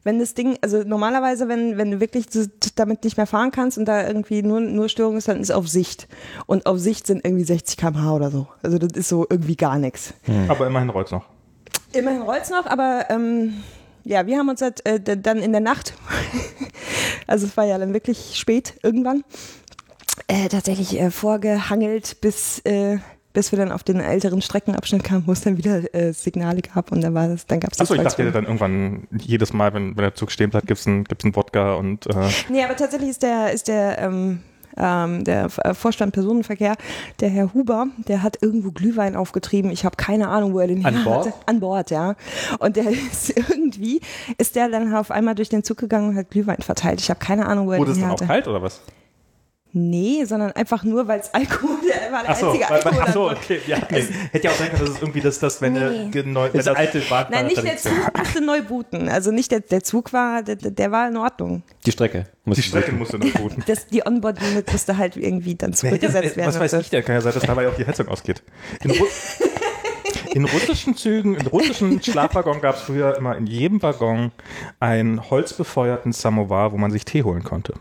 [0.04, 2.28] wenn das Ding, also normalerweise, wenn, wenn du wirklich
[2.76, 5.68] damit nicht mehr fahren kannst und da irgendwie nur, nur Störung ist, dann ist auf
[5.68, 6.08] Sicht.
[6.46, 8.48] Und auf Sicht sind irgendwie 60 km/h oder so.
[8.62, 10.14] Also das ist so irgendwie gar nichts.
[10.48, 11.26] Aber immerhin rollt's noch.
[11.92, 13.64] Immerhin rollt's noch, aber ähm,
[14.04, 15.96] ja, wir haben uns halt, äh, dann in der Nacht,
[17.28, 19.24] also es war ja dann wirklich spät irgendwann,
[20.28, 23.00] äh, tatsächlich äh, vorgehangelt, bis, äh,
[23.34, 26.92] bis wir dann auf den älteren Streckenabschnitt kamen, wo es dann wieder äh, Signale gab
[26.92, 29.96] und dann war das, dann gab es Achso, ich dachte dann irgendwann jedes Mal, wenn,
[29.96, 33.12] wenn der Zug stehen bleibt, gibt's einen, gibt's einen Wodka und äh, Nee, aber tatsächlich
[33.12, 34.40] ist der, ist der, ähm,
[34.78, 36.76] ähm, der äh, Vorstand Personenverkehr,
[37.20, 39.72] der Herr Huber, der hat irgendwo Glühwein aufgetrieben.
[39.72, 41.28] Ich habe keine Ahnung, wo er den An her Bord?
[41.28, 41.38] hatte.
[41.46, 42.16] An Bord, ja.
[42.60, 44.02] Und der ist irgendwie,
[44.38, 47.02] ist der dann auf einmal durch den Zug gegangen und hat Glühwein verteilt.
[47.02, 48.28] Ich habe keine Ahnung, wo er wurde den es dann her auch hatte.
[48.28, 48.82] kalt oder was?
[49.72, 53.04] Nee, sondern einfach nur, weil es Alkohol, der war der Achso, einzige weil, Alkohol.
[53.06, 53.60] ach so, okay.
[53.68, 54.04] Ja, nee.
[54.32, 56.10] Hätte ja auch sein können, dass es irgendwie das, das wenn, Nee.
[56.12, 59.10] der, neu, wenn der alte Bahn Nein, nicht der Zug musste neu booten.
[59.10, 61.62] Also nicht der, der Zug war, der, der war in Ordnung.
[61.86, 62.26] Die Strecke.
[62.46, 63.64] Muss Die ich Strecke musste noch booten.
[63.68, 66.48] Das, die Onboard-Unit musste halt irgendwie dann zurückgesetzt werden.
[66.48, 68.42] Was weiß ich, da kann ja sein, dass dabei auch die Heizung ausgeht.
[68.84, 69.06] In, Ru
[70.34, 74.32] in russischen Zügen, in russischen Schlafwaggon gab es früher immer in jedem Waggon
[74.80, 77.74] einen holzbefeuerten Samovar, wo man sich Tee holen konnte.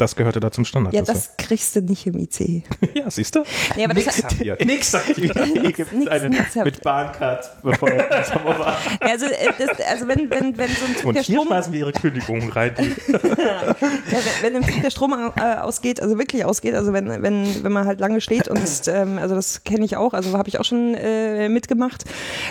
[0.00, 0.94] Das gehörte da zum Standard.
[0.94, 2.62] Ja, das kriegst du nicht im ICE.
[2.94, 3.42] ja siehst du?
[3.76, 4.56] Nee, aber Nix habt ihr.
[4.64, 5.34] Nix sagt ihr.
[5.44, 8.78] Hier gibt es Nix, einen nix mit Bahncard befeuerten Samovar.
[9.00, 11.72] Also, äh, das, also wenn, wenn, wenn so ein Zug Und der hier Strom, schmeißen
[11.72, 12.74] wir ihre Kündigungen rein.
[13.08, 17.62] Ja, wenn, wenn im Zug der Strom äh, ausgeht, also wirklich ausgeht, also wenn, wenn,
[17.62, 20.48] wenn man halt lange steht und ist, ähm, also das kenne ich auch, also habe
[20.48, 22.04] ich auch schon äh, mitgemacht,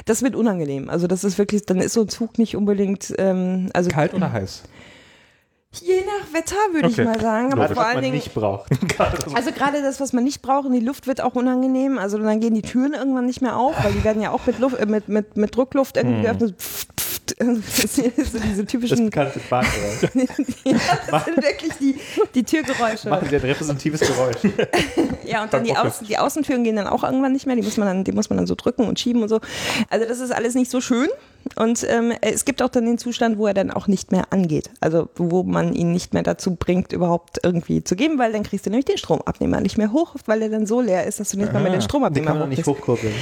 [0.05, 0.87] das wird unangenehm.
[0.89, 4.31] Also das ist wirklich, dann ist so ein Zug nicht unbedingt, ähm, also kalt oder
[4.31, 4.63] heiß?
[5.73, 7.01] Je nach Wetter würde Okay.
[7.01, 8.69] ich mal sagen, aber Was vor allen man Dingen nicht braucht.
[9.33, 11.97] Also gerade das, was man nicht braucht, und die Luft wird auch unangenehm.
[11.97, 14.59] Also dann gehen die Türen irgendwann nicht mehr auf, weil die werden ja auch mit,
[14.59, 16.55] Luft, äh, mit, mit, mit Druckluft irgendwie geöffnet.
[16.59, 16.87] Pft,
[17.39, 20.01] Das sind so diese Das typischen, bekannte Bahngeräusch.
[21.11, 21.95] das sind wirklich die,
[22.35, 23.09] die Türgeräusche.
[23.09, 24.37] Machen Sie ein repräsentatives Geräusch.
[25.25, 27.55] Ja, und dann die, Außen, die Außentüren gehen dann auch irgendwann nicht mehr.
[27.55, 29.39] Die muss man dann, die muss man dann so drücken und schieben und so.
[29.87, 31.07] Also das ist alles nicht so schön.
[31.55, 34.71] Und ähm, es gibt auch dann den Zustand, wo er dann auch nicht mehr angeht.
[34.79, 38.65] Also wo man ihn nicht mehr dazu bringt, überhaupt irgendwie zu geben, weil dann kriegst
[38.65, 41.37] du nämlich den Stromabnehmer nicht mehr hoch, weil er dann so leer ist, dass du
[41.37, 43.13] nicht mal mehr den Den Stromabnehmer kann man nicht hochkurbeln.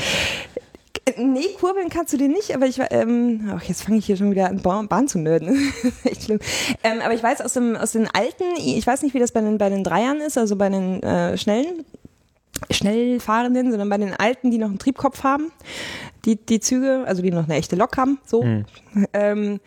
[1.15, 4.31] Nee, kurbeln kannst du den nicht, aber ich ähm, ach, jetzt fange ich hier schon
[4.31, 5.73] wieder an, Bahn, Bahn zu nörden.
[6.03, 6.39] Echt schlimm.
[6.83, 9.41] Ähm, aber ich weiß aus, dem, aus den alten, ich weiß nicht, wie das bei
[9.41, 11.85] den, bei den Dreiern ist, also bei den äh, schnellen,
[12.71, 15.51] schnell fahrenden, sondern bei den alten, die noch einen Triebkopf haben,
[16.25, 18.43] die, die Züge, also die noch eine echte Lok haben, so.
[19.13, 19.59] Ähm,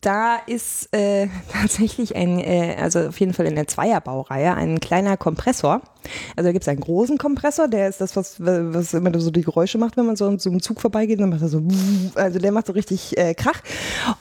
[0.00, 5.16] da ist äh, tatsächlich ein, äh, also auf jeden Fall in der Zweierbaureihe, ein kleiner
[5.16, 5.82] Kompressor.
[6.36, 9.42] Also da gibt es einen großen Kompressor, der ist das, was, was immer so die
[9.42, 11.62] Geräusche macht, wenn man so, so einem Zug vorbeigeht, dann macht er so,
[12.14, 13.60] also der macht so richtig äh, Krach.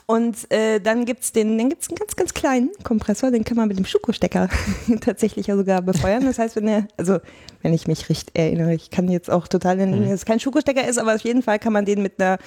[0.08, 3.68] Und äh, dann gibt's den, dann gibt's einen ganz, ganz kleinen Kompressor, den kann man
[3.68, 4.50] mit dem Schuko-Stecker
[5.02, 6.26] tatsächlich ja sogar befeuern.
[6.26, 7.20] Das heißt, wenn er, also
[7.62, 10.88] wenn ich mich richtig erinnere, ich kann jetzt auch total nennen, dass es kein Schuko-Stecker
[10.88, 12.38] ist, aber auf jeden Fall kann man den mit einer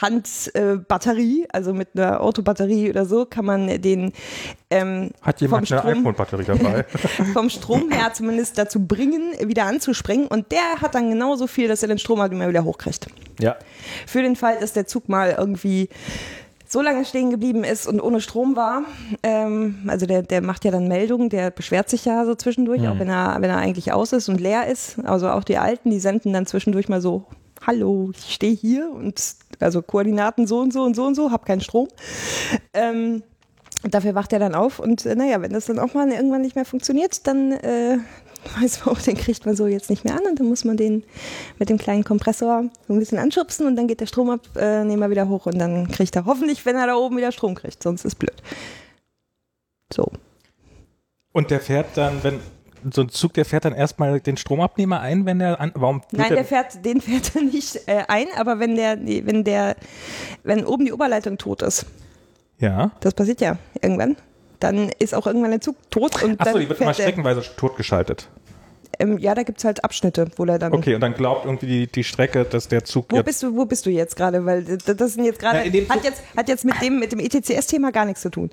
[0.00, 4.12] Handbatterie, Batterie, also mit einer Autobatterie oder so, kann man den
[4.70, 6.84] ähm, Hat jemand vom eine Strom- iPhone-Batterie dabei?
[7.32, 10.26] vom Strom her zumindest dazu bringen, wieder anzuspringen.
[10.26, 13.06] Und der hat dann genauso viel, dass er den Strom halt immer wieder hochkriegt.
[13.40, 13.56] Ja.
[14.06, 15.88] Für den Fall, dass der Zug mal irgendwie
[16.68, 18.82] so lange stehen geblieben ist und ohne Strom war.
[19.24, 22.98] Ähm, also der, der macht ja dann Meldungen, der beschwert sich ja so zwischendurch, auch
[23.00, 24.98] wenn er, wenn er eigentlich aus ist und leer ist.
[25.04, 27.24] Also auch die Alten, die senden dann zwischendurch mal so,
[27.66, 29.20] hallo, ich stehe hier und
[29.60, 31.88] also Koordinaten so und so und so und so, hab keinen Strom.
[32.72, 33.22] Ähm,
[33.82, 36.54] Dafür wacht er dann auf und äh, naja, wenn das dann auch mal irgendwann nicht
[36.54, 37.96] mehr funktioniert, dann äh,
[38.60, 40.76] weiß man auch, den kriegt man so jetzt nicht mehr an und dann muss man
[40.76, 41.02] den
[41.58, 45.46] mit dem kleinen Kompressor so ein bisschen anschubsen und dann geht der Stromabnehmer wieder hoch
[45.46, 48.42] und dann kriegt er hoffentlich, wenn er da oben wieder Strom kriegt, sonst ist blöd.
[49.90, 50.12] So.
[51.32, 52.38] Und der fährt dann, wenn
[52.92, 56.34] so ein Zug, der fährt dann erstmal den Stromabnehmer ein, wenn der an, warum Nein,
[56.34, 59.76] der, fährt, den fährt er nicht äh, ein, aber wenn der, wenn der,
[60.42, 61.86] wenn oben die Oberleitung tot ist,
[62.58, 62.90] ja.
[63.00, 64.16] das passiert ja irgendwann,
[64.58, 68.28] dann ist auch irgendwann der Zug tot und Achso, die wird immer streckenweise totgeschaltet.
[68.98, 71.86] ähm, ja, da gibt's halt Abschnitte, wo er dann Okay, und dann glaubt irgendwie die,
[71.86, 74.44] die Strecke, dass der Zug Wo bist du, wo bist du jetzt gerade?
[74.44, 78.04] Weil das sind jetzt gerade, hat jetzt, hat jetzt mit dem, mit dem ETCS-Thema gar
[78.04, 78.50] nichts zu tun.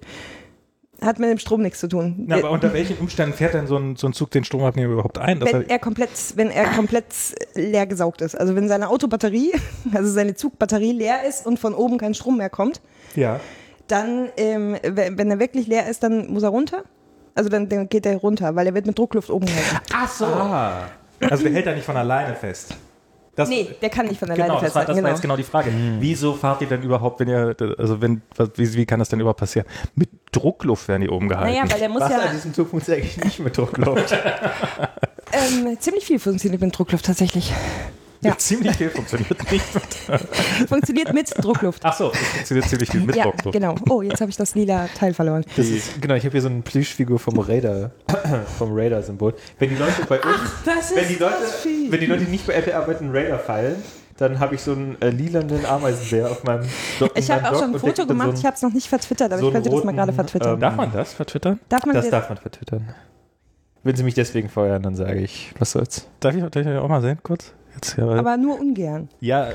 [1.02, 2.26] Hat mit dem Strom nichts zu tun.
[2.26, 5.20] Na, aber unter welchen Umständen fährt denn so ein, so ein Zug den Stromabnehmer überhaupt
[5.20, 5.40] ein?
[5.40, 7.06] Wenn er, er komplett, wenn er komplett
[7.54, 8.36] leer gesaugt ist.
[8.36, 9.54] Also wenn seine Autobatterie,
[9.94, 12.82] also seine Zugbatterie leer ist und von oben kein Strom mehr kommt,
[13.16, 13.40] ja.
[13.88, 16.84] dann, ähm, wenn wenn er wirklich leer ist, dann muss er runter.
[17.36, 19.78] Also dann, dann geht er runter, weil er wird mit Druckluft oben gehalten.
[19.94, 20.26] Ach so.
[20.26, 20.90] Ah.
[21.22, 22.76] Also der hält da nicht von alleine fest.
[23.38, 24.88] Das, Nee, der kann nicht von Genau, alleine das, war, festhalten.
[24.88, 25.10] das war Genau.
[25.14, 25.72] jetzt genau die Frage.
[26.00, 29.20] Wieso fahrt ihr denn überhaupt, wenn ihr, also wenn, was- wie, wie kann das denn
[29.20, 29.68] überhaupt passieren?
[29.96, 31.52] Mit Druckluft werden die oben gehalten.
[31.54, 34.12] Naja, weil der muss Was ja an diesem Zug funktioniert eigentlich nicht mit Druckluft.
[35.32, 37.54] ähm, ziemlich viel funktioniert mit Druckluft tatsächlich.
[38.22, 38.36] Ja.
[38.38, 39.64] Ziemlich viel funktioniert nicht.
[40.70, 41.84] Funktioniert mit Druckluft.
[41.84, 43.54] Ach so, das funktioniert ziemlich viel mit ja, Druckluft.
[43.54, 43.76] genau.
[43.90, 45.46] Oh, jetzt habe ich das lila Teil verloren.
[45.56, 47.92] Das ist, genau, ich habe hier so eine Plüschfigur vom Radar,
[48.58, 49.34] vom Radar-Symbol.
[49.60, 51.36] Wenn die Leute bei uns, das wenn die Leute,
[51.90, 53.84] wenn die Leute nicht bei Apple arbeiten, Radar feilen,
[54.18, 56.68] dann habe ich so einen äh, lilanen Ameisenbär auf meinem
[57.00, 57.12] Dock.
[57.16, 59.48] Ich habe auch schon ein Foto gemacht, ich habe es noch nicht vertwittert, aber so
[59.48, 60.54] ich könnte einen das mal gerade roten, vertwittern.
[60.56, 61.60] ähm, Darf man das vertwittern?
[61.70, 62.94] darf man Das darf man vertwittern.
[63.84, 66.08] Wenn sie mich deswegen feuern, dann sage ich, was soll's.
[66.20, 67.54] Darf ich, darf ich auch mal sehen, kurz?
[67.78, 68.04] Jetzt hier.
[68.10, 69.08] Aber nur ungern.
[69.22, 69.48] Ja,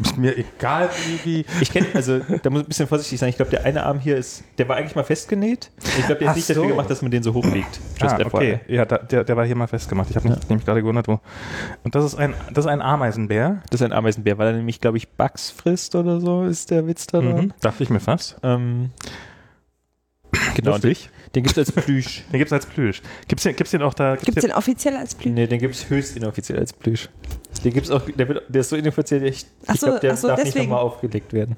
[0.00, 0.88] ist mir egal,
[1.24, 1.24] wie.
[1.42, 3.28] wie ich kenne, also da muss ich ein bisschen vorsichtig sein.
[3.30, 5.70] Ich glaube, der eine Arm hier ist, der war eigentlich mal festgenäht.
[5.98, 6.68] Ich glaube, der ist Ach nicht dafür so.
[6.68, 7.80] gemacht, dass man den so hochlegt.
[8.00, 8.60] Just Ah, okay.
[8.68, 10.08] Ja, da, der, der war hier mal festgemacht.
[10.10, 11.20] Ich habe mich nämlich gerade gewundert, wo.
[11.82, 13.62] Und das ist ein, das ist ein Ameisenbär.
[13.70, 16.86] Das ist ein Ameisenbär, weil er nämlich, glaube ich, Bugs frisst oder so, ist der
[16.86, 17.52] Witz da Mhm.
[17.60, 18.36] Dachte ich mir fast.
[18.42, 18.90] Ähm,
[20.54, 21.10] genau, Lustig.
[21.36, 22.24] Den gibt es als Plüsch.
[22.32, 23.02] Den gibt's als Plüsch.
[23.28, 24.16] Gibt's den, gibt's den auch da?
[24.16, 25.34] Gibt es den offiziell als Blüten?
[25.34, 27.10] nee, den gibt es höchst inoffiziell als Plüsch.
[27.62, 30.16] Den gibt's auch, der, wird, der ist so inoffiziell, ich, Ach ich so, glaube, der
[30.16, 30.70] so, darf nicht deswegen.
[30.70, 31.56] nochmal aufgelegt werden.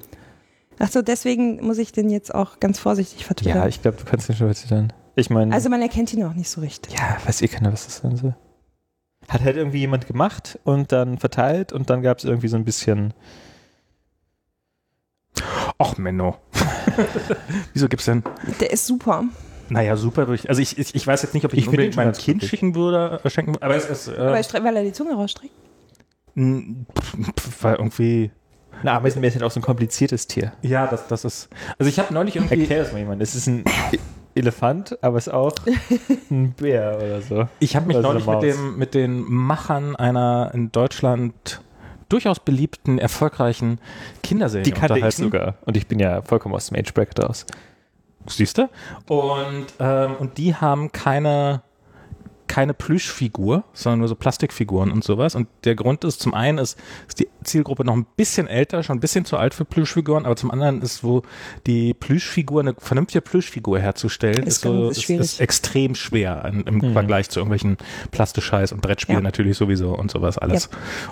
[0.79, 3.57] Achso, deswegen muss ich den jetzt auch ganz vorsichtig vertwittern.
[3.57, 4.91] Ja, ich glaube, du kannst den schon verzittern.
[5.15, 6.93] Ich meine, also man erkennt ihn auch nicht so richtig.
[6.93, 8.35] ja, weiß eh keiner, was das sein soll.
[9.29, 12.65] Hat halt irgendwie jemand gemacht und dann verteilt und dann gab es irgendwie so ein
[12.65, 13.13] bisschen.
[15.77, 16.37] Och, Menno.
[17.73, 18.23] Wieso gibt's denn?
[18.59, 19.23] Der ist super.
[19.69, 20.27] Naja, super.
[20.27, 22.39] würde ich- Also ich, ich, ich weiß jetzt nicht, ob ich, Ich unbedingt meinem Kind
[22.41, 22.49] glücklich.
[22.49, 23.63] schicken würde, äh, schenken würde.
[23.65, 25.53] Aber es ist, Weil, äh, stre- weil er die Zunge rausstreckt.
[27.61, 28.31] weil irgendwie,
[28.83, 30.53] Na, Ameisenbär ist halt auch so ein kompliziertes Tier.
[30.61, 33.21] ja, das, das ist, also ich habe neulich irgendwie, Erklär das mal jemand.
[33.21, 33.97] Es ist ein E-
[34.35, 35.51] Elefant, aber es ist auch
[36.31, 37.47] ein Bär oder so.
[37.59, 41.61] ich habe mich Also neulich eine mit, dem, mit den Machern einer in Deutschland
[42.07, 43.79] durchaus beliebten, erfolgreichen
[44.23, 45.23] Kinderserie Die kannte ich unterhalten.
[45.23, 45.55] sogar.
[45.65, 47.45] Und ich bin ja vollkommen aus dem Age Bracket raus.
[48.29, 48.69] Siehst du?
[49.07, 51.61] Und, ähm, und die haben keine,
[52.49, 55.35] keine Plüschfigur, sondern nur so Plastikfiguren und sowas.
[55.35, 58.97] Und der Grund ist, zum einen ist, ist die Zielgruppe noch ein bisschen älter, schon
[58.97, 61.21] ein bisschen zu alt für Plüschfiguren, aber zum anderen ist, wo
[61.67, 66.89] die Plüschfigur, eine vernünftige Plüschfigur herzustellen, Ist ist, so, ist ist, extrem schwer im, im
[66.89, 66.93] Mhm.
[66.93, 67.77] Vergleich zu irgendwelchen
[68.11, 69.23] Plastischeiß und Brettspielen Ja.
[69.23, 70.69] natürlich sowieso und sowas alles.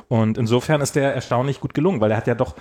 [0.07, 2.55] Und insofern ist der erstaunlich gut gelungen, weil er hat ja doch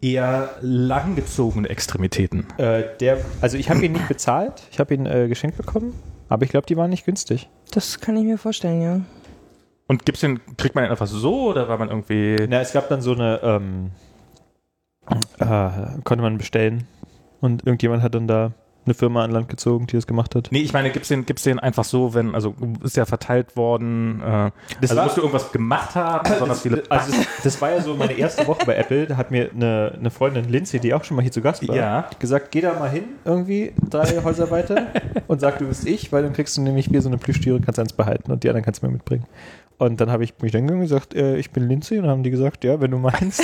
[0.00, 2.46] eher langgezogene Extremitäten.
[2.56, 4.62] Äh, der, also ich habe ihn nicht bezahlt.
[4.70, 5.92] Ich habe ihn äh, geschenkt bekommen.
[6.28, 7.50] Aber ich glaube, die waren nicht günstig.
[7.72, 9.00] Das kann ich mir vorstellen, ja.
[9.88, 12.36] Und gibt's den, kriegt man den einfach so oder war man irgendwie.
[12.48, 13.90] Na, es gab dann so eine, ähm,
[15.38, 16.86] äh, konnte man bestellen.
[17.40, 18.52] Und irgendjemand hat dann da
[18.84, 20.48] eine Firma an Land gezogen, die das gemacht hat.
[20.50, 24.20] Nee, ich meine, gibt's den, gibt's den einfach so, wenn, also ist ja verteilt worden,
[24.20, 26.82] äh, Das also war- musst du irgendwas gemacht haben, besonders viele.
[26.88, 29.06] Also das, das war ja so meine erste Woche bei Apple.
[29.06, 31.76] Da hat mir eine, eine Freundin Lindsay, die auch schon mal hier zu Gast war,
[31.76, 32.06] Ja.
[32.18, 34.88] gesagt, geh da mal hin, irgendwie drei Häuser weiter
[35.28, 37.78] und sag, du bist ich, weil dann kriegst du nämlich wieder so eine Plüschtiere, kannst
[37.78, 39.24] eins behalten und die anderen kannst du mir mitbringen.
[39.78, 42.12] Und dann habe ich mich dann gegangen und gesagt, äh, ich bin Lindsay und dann
[42.12, 43.42] haben die gesagt, ja, wenn du meinst,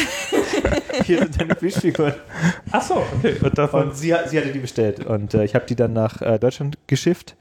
[1.09, 2.15] hier sind deine Plüschfiguren.
[2.71, 3.37] Ach so, okay.
[3.43, 3.89] Und davon.
[3.89, 6.79] Und sie, sie hatte die bestellt und äh, ich habe die dann nach äh, Deutschland
[6.87, 7.37] geschifft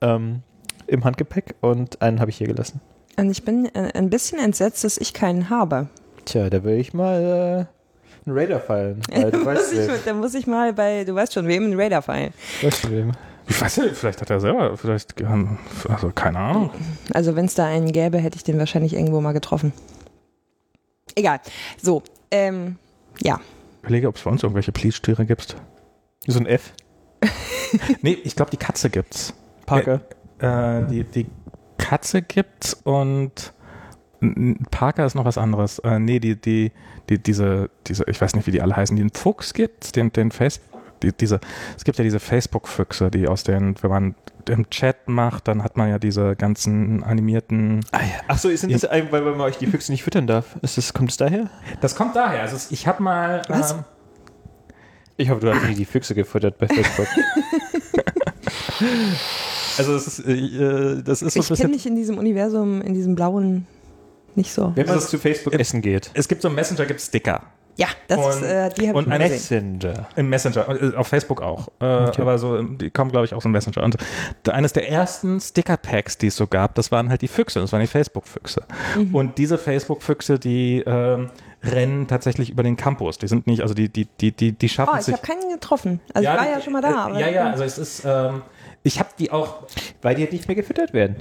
[0.00, 0.42] ähm,
[0.86, 2.80] im Handgepäck und einen habe ich hier gelassen.
[3.16, 5.88] Und ich bin äh, ein bisschen entsetzt, dass ich keinen habe.
[6.24, 9.02] Tja, da will ich mal äh, einen Raider fallen.
[9.10, 11.80] Weil Da muss, weißt, ich, da muss ich mal bei, du weißt schon, wem einen
[11.80, 12.32] Radar fallen.
[12.62, 13.12] weißt du, wem.
[13.48, 16.70] Ich weiß nicht, vielleicht hat er selber, vielleicht, ähm, also keine Ahnung.
[17.14, 19.72] Also wenn es da einen gäbe, hätte ich den wahrscheinlich irgendwo mal getroffen.
[21.14, 21.40] Egal.
[21.82, 22.76] So, ähm,
[23.22, 23.40] ja.
[23.76, 25.56] Ich überlege, ob es bei uns irgendwelche Plüschtiere gibt.
[26.26, 26.72] So ein F.
[28.00, 29.34] Nee, ich glaube, die Katze gibt's.
[29.66, 30.00] Parker.
[30.38, 31.26] Äh, die, die
[31.76, 33.52] Katze gibt's und
[34.70, 35.78] Parker ist noch was anderes.
[35.80, 36.72] Äh, nee, die, die,
[37.08, 40.30] die, diese, diese, ich weiß nicht, wie die alle heißen, den Fuchs gibt's, den, den
[40.30, 40.60] Face,
[41.02, 41.40] die, diese,
[41.76, 44.14] es gibt ja diese Facebook-Füchse, die aus den, wenn man
[44.48, 47.80] im Chat macht, dann hat man ja diese ganzen animierten.
[47.92, 48.04] Ah, ja.
[48.28, 50.56] Ach so, sind das, ein- weil man euch die Füchse nicht füttern darf?
[50.62, 51.50] Ist das, kommt es daher?
[51.80, 52.42] Das kommt daher.
[52.42, 53.42] Also ich habe mal.
[53.48, 53.72] Was?
[53.72, 53.84] Ähm,
[55.18, 57.06] Ich hoffe, du hast nie die Füchse gefüttert bei Facebook.
[59.78, 63.66] also es ist, äh, das ist Ich kenne mich in diesem Universum, in diesem blauen
[64.34, 64.72] nicht so.
[64.74, 66.10] Wenn man Also es- zu Facebook essen geht.
[66.14, 67.42] Es gibt so im Messenger gibt Sticker.
[67.78, 69.78] Ja, das Und- ist, äh, die habe ich und mal gesehen.
[69.78, 70.08] Messenger.
[70.16, 71.68] Im Messenger, äh, auf Facebook auch.
[71.80, 72.22] Äh, Okay.
[72.22, 73.84] Aber so, die kommen, glaube ich, auch so im Messenger.
[73.84, 73.96] Und
[74.48, 77.60] eines der ersten Sticker-Packs, die es so gab, das waren halt die Füchse.
[77.60, 78.64] Das waren die Facebook-Füchse.
[78.96, 79.14] Mhm.
[79.14, 81.30] Und diese Facebook-Füchse, die ähm,
[81.62, 83.18] rennen tatsächlich über den Campus.
[83.18, 85.14] Die sind nicht, also die, die, die, die, die schaffen Oh, ich sich.
[85.14, 86.00] habe keinen getroffen.
[86.14, 86.88] Also ich war die- ja schon mal da.
[86.90, 88.42] Äh, aber ja, ja, also es ist, ähm,
[88.82, 89.64] ich habe die auch,
[90.02, 91.16] Weil die halt nicht mehr gefüttert werden.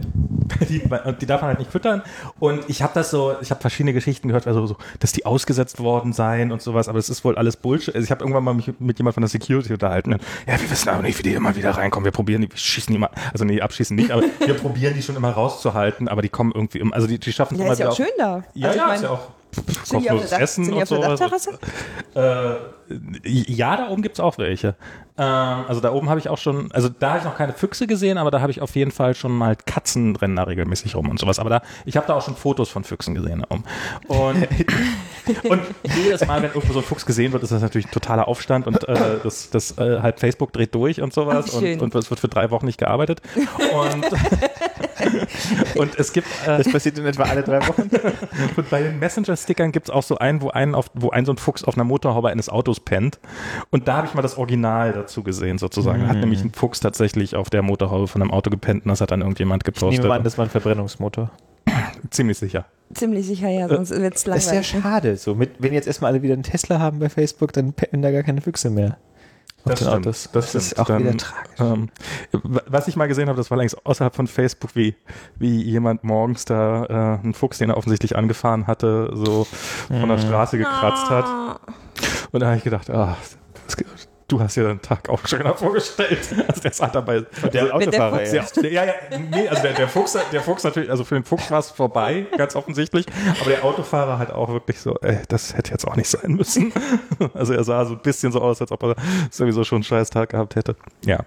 [0.69, 2.01] die, und die darf man halt nicht füttern.
[2.39, 5.79] Und ich habe das so, ich habe verschiedene Geschichten gehört, also so, dass die ausgesetzt
[5.79, 7.95] worden seien und sowas, aber es ist wohl alles Bullshit.
[7.95, 10.13] Also ich habe irgendwann mal mich mit jemand von der Security unterhalten.
[10.13, 12.05] Und, ja, wir wissen aber nicht, wie die immer wieder reinkommen.
[12.05, 15.01] Wir probieren die, wir schießen die mal, also nee, abschießen nicht, aber wir probieren die
[15.01, 17.73] schon immer rauszuhalten, aber die kommen irgendwie, im, also die, die schaffen es ja, immer
[17.73, 18.43] ist ja wieder auch schön da.
[18.53, 19.27] Ja, also ja, ich ist ja meine, auch
[19.83, 21.19] sind die auf kostenloses Essen sind und auf der sowas.
[21.19, 21.59] Dachterrasse?
[22.13, 22.76] Äh,
[23.23, 24.75] ja, da oben gibt's auch welche.
[25.17, 27.87] Ähm, also da oben habe ich auch schon, also da habe ich noch keine Füchse
[27.87, 31.09] gesehen, aber da habe ich auf jeden Fall schon mal Katzen rennen da regelmäßig rum
[31.09, 31.39] und sowas.
[31.39, 33.63] Aber da, ich habe da auch schon Fotos von Füchsen gesehen da oben.
[34.07, 34.47] Und,
[35.49, 35.61] und
[35.95, 38.67] jedes Mal, wenn irgendwo so ein Fuchs gesehen wird, ist das natürlich ein totaler Aufstand
[38.67, 42.09] und äh, das, das äh, halt Facebook dreht durch und sowas Ach, und, und es
[42.09, 43.21] wird für drei Wochen nicht gearbeitet.
[43.35, 44.05] Und,
[45.75, 47.89] und es gibt äh, Das passiert in etwa alle drei Wochen.
[48.55, 51.33] und bei den Messenger-Stickern gibt es auch so einen, wo einen auf, wo ein so
[51.33, 53.19] ein Fuchs auf einer Motorhaube eines Autos pennt.
[53.69, 56.01] Und da habe ich mal das Original dazu gesehen, sozusagen.
[56.01, 59.01] Da Hat nämlich ein Fuchs tatsächlich auf der Motorhaube von einem Auto gepennt und das
[59.01, 59.99] hat dann irgendjemand Ich gepostet.
[59.99, 61.31] nehme mal an, das war ein Verbrennungsmotor.
[62.09, 62.65] Ziemlich sicher.
[62.93, 64.67] Ziemlich sicher, ja, sonst wird's Das ist ja langweilig.
[64.67, 65.17] schade.
[65.17, 68.11] So, mit, wenn jetzt erstmal alle wieder einen Tesla haben bei Facebook, dann pennen da
[68.11, 68.97] gar keine Füchse mehr.
[69.65, 70.29] Den Autos.
[70.31, 70.79] Das, ist stimmt.
[70.79, 71.59] auch Dann, wieder tragisch.
[71.59, 71.89] Ähm,
[72.67, 74.95] was ich mal gesehen habe, das war längst außerhalb von Facebook, wie,
[75.37, 79.45] wie jemand morgens da äh, einen Fuchs, den er offensichtlich angefahren hatte, so
[79.89, 81.25] von der Straße gekratzt hat.
[82.31, 83.17] Und da habe ich gedacht, ah,
[83.65, 83.77] das,
[84.27, 86.19] du hast dir deinen Tag auch schöner vorgestellt.
[86.47, 87.25] Also der sah dabei.
[87.51, 88.45] Der also, Autofahrer, Fuchs ja.
[88.55, 88.93] der, der, ja, ja,
[89.31, 92.25] nee, also der, der Fuchs, der Fuchs natürlich, also für den Fuchs war es vorbei,
[92.37, 93.05] ganz offensichtlich.
[93.41, 96.71] Aber der Autofahrer halt auch wirklich so, ey, das hätte jetzt auch nicht sein müssen.
[97.33, 98.95] Also er sah so ein bisschen so aus, als ob er
[99.31, 100.75] sowieso schon einen scheiß Tag gehabt hätte.
[101.05, 101.19] Ja.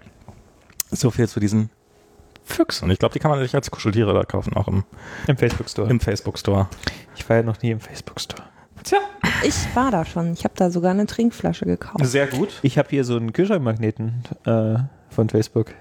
[0.91, 1.71] So viel zu diesen
[2.45, 2.85] Füchsen.
[2.85, 4.85] Und ich glaube, die kann man sich als Kuscheltiere da kaufen, auch im,
[5.27, 5.89] Im Facebook-Store.
[5.91, 6.69] im Facebook-Store.
[7.17, 8.43] Ich war ja noch nie im Facebook-Store.
[8.85, 8.99] Tja,
[9.43, 10.33] Ich war da schon.
[10.33, 12.05] Ich habe da sogar eine Trinkflasche gekauft.
[12.07, 12.49] sehr gut.
[12.63, 14.77] Ich habe hier so einen Kühlschrankmagneten äh,
[15.11, 15.73] von Facebook.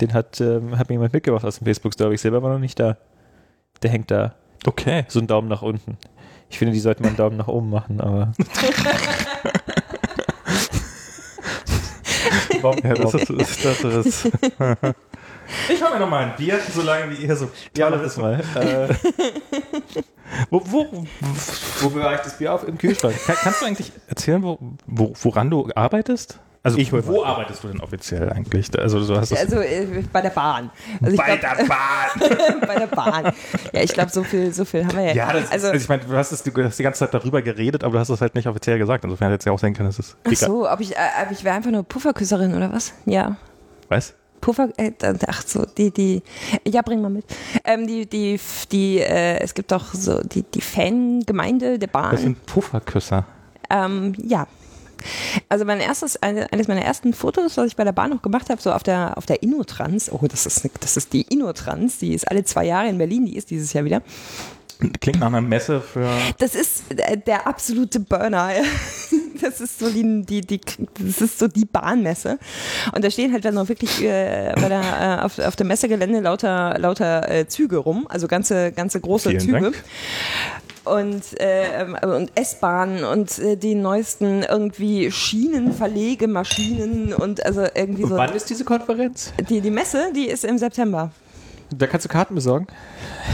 [0.00, 2.58] Den hat, ähm, hat mir jemand mitgebracht aus dem Facebook-Store, aber ich selber war noch
[2.58, 2.96] nicht da.
[3.82, 4.34] Der hängt da.
[4.66, 5.04] Okay.
[5.08, 5.96] So ein Daumen nach unten.
[6.50, 8.32] Ich finde, die sollten mal einen Daumen nach oben machen, aber.
[12.60, 13.40] warum, Ja, das warum?
[13.40, 14.24] ist, das ist.
[15.68, 17.50] Ich hol mir noch mal ein Bier, solange wie ihr so.
[17.76, 18.42] Ja, das ist mal.
[18.54, 18.88] Äh,
[20.50, 20.86] Wo, wo,
[21.80, 22.66] wo bewahre ich das Bier auf?
[22.66, 23.14] Im Kühlschrank.
[23.26, 26.38] kann, kannst du eigentlich erzählen, wo, wo, woran du arbeitest?
[26.64, 28.70] Also Ich wo arbeitest du denn offiziell eigentlich?
[28.78, 30.70] Also du hast Also äh, bei der Bahn.
[31.00, 32.60] Also ich bei glaub, der Bahn.
[32.60, 33.32] bei der Bahn.
[33.72, 35.12] Ja, ich glaube, so viel, so viel haben wir ja.
[35.12, 37.12] Ja, das also, ist, also ich meine, du hast, es, du hast die ganze Zeit
[37.12, 39.02] darüber geredet, aber du hast es halt nicht offiziell gesagt.
[39.02, 41.32] Insofern hätte es ja auch sein können, dass es ach so, ob ich, äh, ob
[41.32, 42.92] ich wäre einfach nur Pufferküsserin oder was?
[43.06, 43.36] Ja.
[43.88, 44.14] Was?
[44.42, 44.92] Puffer, äh,
[45.28, 46.22] ach so, die, die,
[46.66, 47.24] ja, bring mal mit.
[47.64, 48.38] Ähm, die, die,
[48.72, 52.10] die, äh, es gibt doch so die, die Fangemeinde der Bahn.
[52.10, 53.24] Das sind Pufferküsser.
[53.70, 54.46] Ähm, ja.
[55.48, 58.50] Also mein erstes, eine, eines meiner ersten Fotos, was ich bei der Bahn noch gemacht
[58.50, 60.12] habe, so auf der auf der Innotrans.
[60.12, 63.36] Oh, das ist das ist die Innotrans, die ist alle zwei Jahre in Berlin, die
[63.36, 64.02] ist dieses Jahr wieder.
[65.00, 66.10] Klingt nach einer Messe für.
[66.38, 68.50] Das ist der, der absolute Burner.
[69.40, 70.60] Das ist so die, die, die,
[71.00, 72.38] das ist so die Bahnmesse.
[72.94, 76.20] Und da stehen halt dann auch wirklich äh, bei der, äh, auf, auf dem Messegelände
[76.20, 79.60] lauter, lauter äh, Züge rum, also ganze, ganze große Vielen Züge.
[79.60, 79.82] Dank.
[80.84, 88.16] Und, äh, ähm, und S-Bahnen und äh, die neuesten irgendwie Schienenverlegemaschinen und also irgendwie so.
[88.16, 89.32] Wann ist diese Konferenz?
[89.48, 91.10] Die, die Messe, die ist im September.
[91.74, 92.68] Da kannst du Karten besorgen.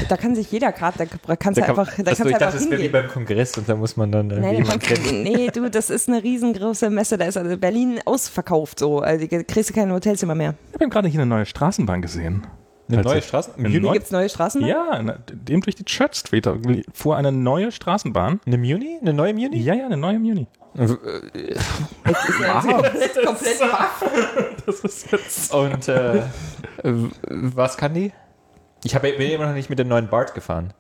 [0.09, 2.59] Da kann sich jeder Karte, da kannst du kann- einfach, da kannst du ich dachte,
[2.59, 5.23] das wäre wie beim Kongress und da muss man dann irgendwie da jemanden kennen.
[5.23, 7.17] nee, du, das ist eine riesengroße Messe.
[7.19, 9.01] Da ist also Berlin ausverkauft so.
[9.01, 10.55] Also kriegst du keine Hotelzimmer mehr.
[10.69, 12.47] Ich habe eben gerade hier eine neue Straßenbahn gesehen.
[12.91, 13.29] Eine neue Tatsächlich.
[13.29, 13.51] Straße?
[13.59, 13.85] Im Eine Juni?
[13.87, 14.65] neue- Gibt es neue Straßen?
[14.65, 16.57] Ja, dem durch die Church Street da
[16.95, 18.41] fuhr eine neue Straßenbahn.
[18.47, 18.99] Eine Muni?
[19.01, 19.59] Eine neue Muni?
[19.59, 20.47] Ja, ja, eine neue im Juni.
[22.05, 24.05] komplett, komplett baff.
[24.67, 25.55] Das ist jetzt.
[25.55, 26.23] Und äh,
[27.29, 28.13] was kann die?
[28.85, 30.73] Ich hab, bin immer noch nicht mit dem neuen BART gefahren.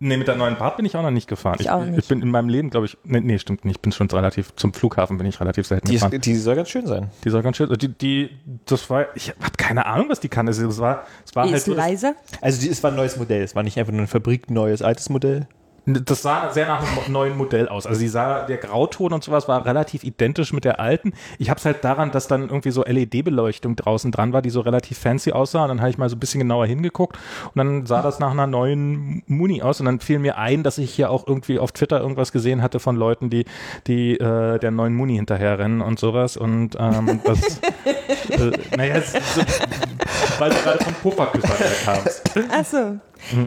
[0.00, 1.56] Nee, mit der neuen Bart bin ich auch noch nicht gefahren.
[1.58, 1.98] Ich auch nicht.
[1.98, 3.78] Ich bin in meinem Leben, glaube ich, nee, nee, stimmt nicht.
[3.78, 6.12] Ich bin schon relativ, zum Flughafen bin ich relativ selten Die, gefahren.
[6.12, 7.10] ist, die soll ganz schön sein.
[7.24, 8.30] Die soll ganz schön, die, die,
[8.66, 10.46] das war, ich habe keine Ahnung, was die kann.
[10.46, 12.14] Also, das war, es war Die halt ist so, leiser.
[12.40, 13.42] Also die, es war ein neues Modell.
[13.42, 15.48] Es war nicht einfach nur ein fabrikneues, altes Modell.
[15.88, 17.86] Das sah sehr nach einem neuen Modell aus.
[17.86, 21.12] Also die sah, der Grauton und sowas war relativ identisch mit der alten.
[21.38, 24.60] Ich habe es halt daran, dass dann irgendwie so LED-Beleuchtung draußen dran war, die so
[24.60, 25.62] relativ fancy aussah.
[25.62, 27.18] Und dann habe ich mal so ein bisschen genauer hingeguckt
[27.54, 29.80] und dann sah das nach einer neuen Muni aus.
[29.80, 32.80] Und dann fiel mir ein, dass ich hier auch irgendwie auf Twitter irgendwas gesehen hatte
[32.80, 33.46] von Leuten, die,
[33.86, 36.36] die äh, der neuen Muni hinterherrennen und sowas.
[36.36, 37.60] Und ähm, das,
[38.30, 39.18] äh, naja, so,
[40.38, 42.30] weil du gerade vom Pufferküsser kamst.
[42.50, 42.98] Ach so.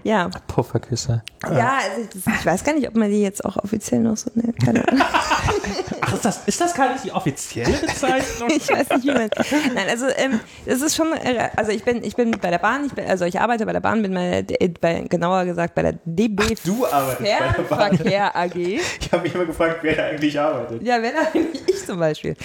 [0.03, 0.29] Ja.
[0.47, 1.23] Pufferküsse.
[1.43, 4.29] Ja, also das, ich weiß gar nicht, ob man die jetzt auch offiziell noch so
[4.35, 4.57] nennt.
[4.63, 5.03] Keine Ahnung.
[6.01, 8.49] Ach, ist das, ist das gar nicht die offizielle Bezeichnung?
[8.55, 9.29] Ich weiß nicht, wie man.
[9.73, 11.13] Nein, also ähm, das ist schon.
[11.13, 12.85] äh, Also ich bin, ich bin bei der Bahn.
[12.85, 14.01] Ich bin, also ich arbeite bei der Bahn.
[14.01, 14.45] Bin bei,
[14.79, 17.97] bei genauer gesagt bei der DB Du arbeitest bei der Bahn.
[17.97, 18.55] Fernverkehr AG.
[19.01, 20.83] Ich habe mich immer gefragt, wer da eigentlich arbeitet.
[20.83, 21.61] Ja, wer da eigentlich?
[21.67, 22.35] Ich zum Beispiel.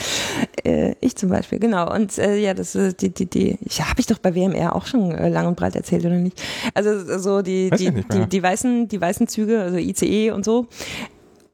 [0.64, 1.93] Äh, ich zum Beispiel, genau.
[1.95, 3.59] Und äh, ja, das ist die, die, die.
[3.70, 6.41] Ja, habe ich doch bei WMR auch schon äh, lang und breit erzählt, oder nicht?
[6.74, 10.67] Also so die, Weiß die, die, die weißen, die weißen Züge, also ICE und so.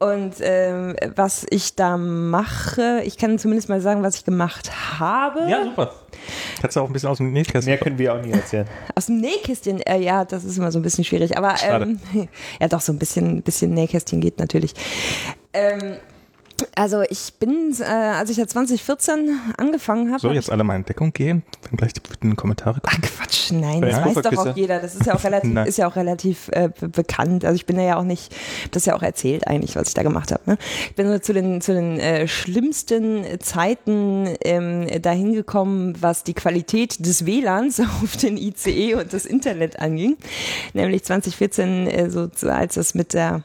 [0.03, 5.49] Und ähm, was ich da mache, ich kann zumindest mal sagen, was ich gemacht habe.
[5.49, 5.93] Ja, super.
[6.61, 7.67] Kannst du auch ein bisschen aus dem Nähkästchen.
[7.67, 8.67] Mehr können wir auch nie erzählen.
[8.97, 11.37] Aus dem Nähkästchen, äh, ja, das ist immer so ein bisschen schwierig.
[11.37, 12.01] Aber ähm,
[12.61, 14.75] ja, doch, so ein bisschen, bisschen Nähkästchen geht natürlich.
[15.53, 15.97] Ähm,
[16.75, 20.21] also ich bin, äh, als ich ja 2014 angefangen habe.
[20.21, 23.03] So, jetzt alle mal in Deckung gehen, dann gleich die, die Kommentare Ach kommen.
[23.03, 24.05] Quatsch, nein, das Ja.
[24.07, 24.81] weiß doch auch jeder.
[24.81, 27.45] Das ist ja auch relativ, ist ja auch relativ äh, be- bekannt.
[27.45, 28.35] Also ich bin ja auch nicht,
[28.71, 30.43] das ist ja auch erzählt eigentlich, was ich da gemacht habe.
[30.47, 30.59] Ne?
[30.89, 36.35] Ich bin so zu den zu den äh, schlimmsten Zeiten ähm, dahin gekommen, was die
[36.35, 40.17] Qualität des WLANs auf den ICE und das Internet anging.
[40.75, 43.43] Nämlich 2014, äh, so als es mit der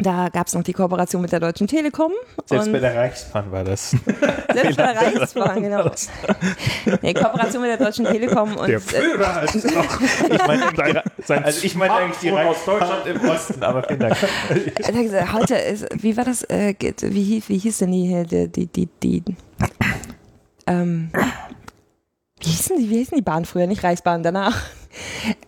[0.00, 2.12] da gab es noch die Kooperation mit der Deutschen Telekom.
[2.46, 3.90] Selbst und bei der Reichsbahn war das.
[4.52, 5.90] selbst bei der Reichsbahn, genau.
[7.02, 10.00] Nee, Kooperation mit der Deutschen Telekom und äh, Führer als noch.
[10.00, 11.02] Ich meine,
[11.44, 14.16] also ich meine eigentlich die Smartphone aus Reichsbahn im Osten, aber vielen Dank.
[15.32, 18.66] Heute ist, wie war das, äh, wie, hieß- wie hieß denn die, hier, die, die,
[18.66, 18.86] die,
[19.20, 19.22] die
[20.66, 21.10] ähm,
[22.40, 24.56] wie hießen die, wie hießen die Bahn früher, nicht Reichsbahn, danach?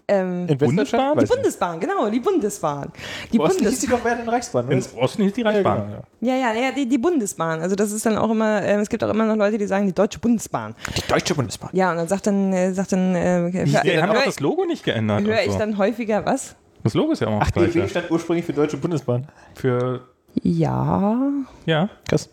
[0.06, 1.18] Ähm, In Bundesbahn?
[1.18, 1.26] Die.
[1.26, 2.92] Bundesbahn, genau, die Bundesbahn.
[3.32, 4.66] Die Im Osten hieß die doch während Reichsbahn.
[4.66, 4.74] oder?
[4.76, 5.90] Im Osten ist die Ja, Reichsbahn.
[6.20, 6.34] ja.
[6.36, 7.60] ja, ja, ja, die, die Bundesbahn.
[7.60, 9.86] Also das ist dann auch immer, äh, es gibt auch immer noch Leute, die sagen,
[9.86, 10.74] die Deutsche Bundesbahn.
[10.96, 11.70] Die Deutsche Bundesbahn.
[11.72, 14.64] Ja, und dann sagt dann, äh, sagt dann, äh, Die haben höre doch das Logo
[14.64, 15.22] nicht geändert.
[15.24, 15.58] hör und ich so.
[15.58, 16.54] dann häufiger was?
[16.84, 19.26] Das Logo ist ja auch noch Ach, das DB stand ursprünglich für Deutsche Bundesbahn.
[19.54, 20.02] Für,
[20.42, 21.30] Ja.
[21.66, 21.88] ja.
[22.08, 22.28] Krass.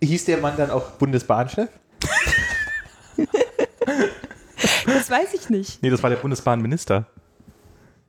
[0.00, 1.68] Hieß der Mann dann auch Bundesbahnchef?
[4.86, 5.82] Das weiß ich nicht.
[5.82, 7.06] Nee, das war der Bundesbahnminister.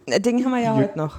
[0.06, 1.18] Äh, Den haben wir ja heute noch.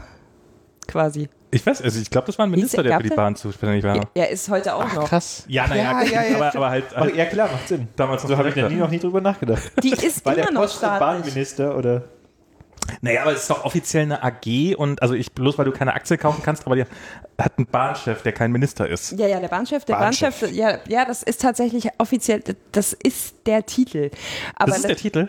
[0.86, 1.28] Quasi.
[1.50, 3.16] Ich weiß, also ich glaube, das war ein Minister, der für die der?
[3.16, 4.00] Bahn zuständig war.
[4.14, 5.08] Er ist heute auch noch.
[5.08, 5.44] Krass.
[5.48, 7.88] Ja, naja, Ja, ja, ja, aber, aber halt, Ach, halt ja, klar, macht Sinn.
[7.96, 9.62] damals noch So habe ich da nie noch nie drüber nachgedacht.
[9.82, 11.24] Die ist War der immer noch Post- und staatlich.
[11.24, 12.02] Bahnminister oder?
[13.00, 15.94] Naja, aber es ist doch offiziell eine AG und also ich, bloß weil du keine
[15.94, 16.84] Aktie kaufen kannst, aber die
[17.38, 19.12] hat einen Bahnchef, der kein Minister ist.
[19.12, 20.40] Ja, ja, der Bahnchef, der Bahnchef.
[20.40, 24.10] Bahnchef, ja, ja, das ist tatsächlich offiziell, das ist der Titel.
[24.54, 25.28] Aber Das ist der Titel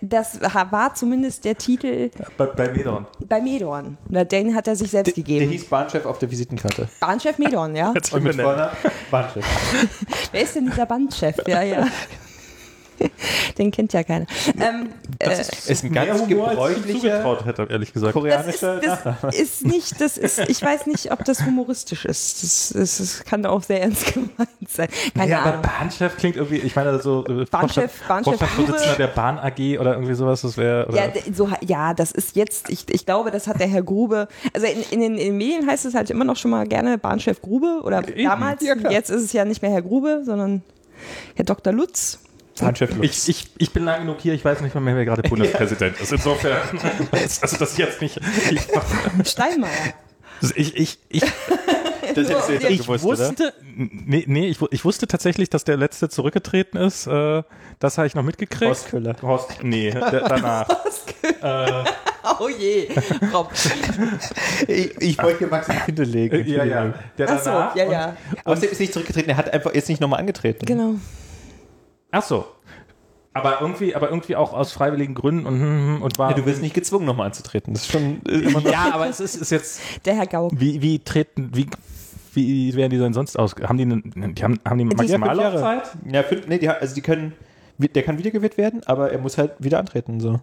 [0.00, 3.06] das war zumindest der Titel bei, bei Medon.
[3.20, 3.96] bei Medorn.
[4.08, 5.50] Na, Den hat er sich selbst Der gegeben.
[5.50, 6.88] hieß Bahnchef auf der Visitenkarte.
[7.00, 7.92] Bahnchef Medorn, ja.
[8.12, 8.36] Und mit
[9.10, 9.44] Bahnchef.
[10.32, 11.36] Wer ist denn dieser Bahnchef?
[11.46, 11.86] Ja, ja.
[13.58, 14.26] Den kennt ja keiner.
[14.60, 18.14] Ähm, äh, Ist ein ganz gebräuchlicher zugetraut hätte, ehrlich gesagt.
[18.16, 22.42] das, ist, koreanischer das ist nicht, das ist, ich weiß nicht, ob das humoristisch ist.
[22.42, 24.30] Das, das, das kann auch sehr ernst gemeint
[24.68, 24.88] sein.
[25.14, 25.62] Keine ja, aber Ahnung.
[25.62, 30.14] Bahnchef klingt irgendwie, ich meine so äh, Bahnchef- Bahnchef Vorstandsvorsitzender der Bahn AG oder irgendwie
[30.14, 33.68] sowas, das wäre Ja, so, ja, das ist jetzt, ich, ich glaube, das hat der
[33.68, 36.50] Herr Grube, also in, in, den, in den Medien heißt es halt immer noch schon
[36.50, 38.24] mal gerne Bahnchef Grube oder Eben.
[38.24, 40.62] damals, Ja, jetzt ist es ja nicht mehr Herr Grube, sondern
[41.34, 41.72] Herr Dr.
[41.72, 42.18] Lutz.
[42.60, 42.80] Lutz.
[43.02, 46.00] ich, ich, ich bin lang genug hier, ich weiß nicht mal mehr, wer gerade Bundespräsident
[46.00, 46.12] ist.
[46.12, 46.58] Insofern,
[47.12, 48.20] also das jetzt nicht.
[48.50, 49.70] Ich, Steinmeier.
[50.54, 51.22] ich, ich, ich,
[52.14, 53.28] das hättest du jetzt Ich gewusst, oder?
[53.28, 57.06] wusste, nee, nee ich, ich wusste tatsächlich, dass der letzte zurückgetreten ist.
[57.06, 57.42] Äh,
[57.78, 58.68] das habe ich noch mitgekriegt.
[58.68, 59.16] Horst Köhler.
[59.22, 60.68] Horst, nee, der, danach.
[61.42, 61.84] äh,
[62.40, 62.88] Oh je,
[63.32, 63.50] Rob.
[64.68, 66.46] Ich, ich wollte hier Max in die Pinte legen.
[66.46, 66.94] ja, ja.
[67.18, 67.76] Der Ach so, danach.
[67.76, 68.16] ja, ja.
[68.44, 70.64] Außerdem ist nicht zurückgetreten, er hat einfach jetzt nicht nochmal angetreten.
[70.64, 70.94] Genau.
[72.12, 72.46] Ach so.
[73.34, 76.30] Aber irgendwie, aber irgendwie auch aus freiwilligen Gründen und, hm, hm, und war.
[76.30, 77.72] Ja, du wirst nicht gezwungen, nochmal anzutreten.
[77.72, 78.70] Das ist schon äh, immer noch.
[78.70, 79.80] ja, aber es ist, ist jetzt.
[80.04, 80.52] Der Herr Gauck.
[80.54, 81.66] Wie, wie treten, wie,
[82.34, 83.54] wie werden die denn sonst aus?
[83.62, 85.96] Haben die, eine, die haben, haben die Maximallaufzeit?
[86.10, 87.32] Ja, fünf, nee, die, also die können,
[87.78, 90.20] der kann wiedergewählt werden, aber er muss halt wieder antreten.
[90.20, 90.40] So.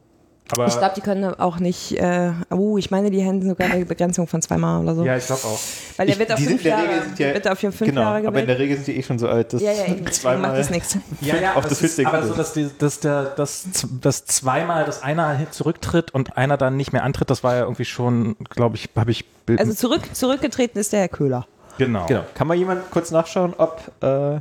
[0.51, 3.85] Aber Ich glaube, die können auch nicht, äh, oh, ich meine, die hätten sogar eine
[3.85, 5.03] Begrenzung von zweimal oder so.
[5.05, 5.59] ja, ich glaube auch.
[5.97, 7.77] Weil der Ich- wird auf die sind fünf in der Jahre, ja- wird auf fünf
[7.79, 8.49] genau, Jahre aber in gewählt.
[8.49, 10.05] der Regel sind die eh schon so alt, dass Ja, ja, eben.
[10.11, 10.97] Zweimal macht das nichts.
[11.21, 13.65] Ja, ja, auf aber das ist aber so, dass, die, dass der, das,
[14.01, 17.85] das zweimal, dass einer zurücktritt und einer dann nicht mehr antritt, das war ja irgendwie
[17.85, 19.59] schon, glaube ich, habe ich Bild.
[19.59, 21.45] Also zurück, zurückgetreten ist der Herr Köhler.
[21.77, 22.05] genau.
[22.07, 22.21] Genau.
[22.33, 24.39] Kann mal jemand kurz nachschauen, ob äh,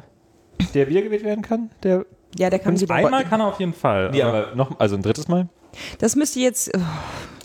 [0.75, 1.71] der wiedergewählt werden kann?
[1.83, 2.05] Der,
[2.39, 2.95] Ja, der kann wieder.
[2.95, 4.11] Einmal kann er auf jeden Fall.
[4.11, 5.49] nee, aber- aber noch, also ein drittes Mal?
[5.99, 6.70] Das müsste jetzt.
[6.76, 6.81] Oh,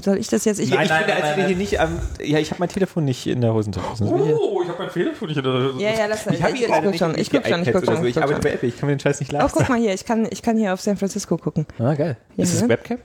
[0.02, 0.60] soll ich das jetzt?
[0.60, 2.60] Ich, Nein, ich nein, finde, nein, als wir nein, hier nicht am, ja, ich habe
[2.60, 4.04] mein Telefon nicht in der Hosentasche.
[4.04, 5.38] Oh, ich habe mein Telefon nicht.
[5.38, 7.18] in der- ja, ja, das Ich ich, gerade guck nicht, schon.
[7.18, 7.60] Ich guck schon.
[7.62, 7.96] Ich die guck schon.
[7.98, 8.04] so.
[8.04, 8.42] Ich Ich guck arbeite schon.
[8.44, 9.58] bei Apple, ich kann mir den Scheiß nicht Oh, leisten.
[9.60, 9.94] guck mal hier.
[9.94, 11.66] Ich kann, ich kann hier auf San Francisco gucken.
[11.80, 12.18] Ah, geil.
[12.36, 12.70] Ja, ist es ne?
[12.70, 13.00] Webcam?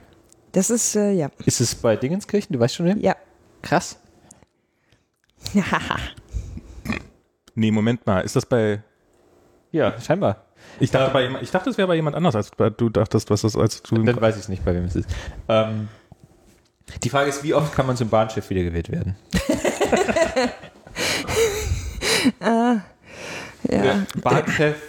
[0.51, 2.53] Das ist äh, ja, Ist es bei Dingenskirchen?
[2.53, 2.97] Du weißt schon, wer?
[2.97, 3.15] ja.
[3.61, 3.99] Krass.
[7.55, 8.21] Nee, Moment mal.
[8.21, 8.81] Ist das bei.
[9.71, 10.45] Ja, scheinbar.
[10.79, 13.29] Ich dachte, bei, jemand- ich dachte es wäre bei jemand anders, als bei, du dachtest,
[13.29, 14.03] was das als du.
[14.03, 15.09] Dann weiß ich es nicht, bei wem es ist.
[15.47, 15.87] Ähm,
[17.03, 19.15] die Frage ist, wie oft kann man zum Bahnchef wiedergewählt werden?
[22.41, 22.81] ja.
[23.63, 24.88] Der Bahnchef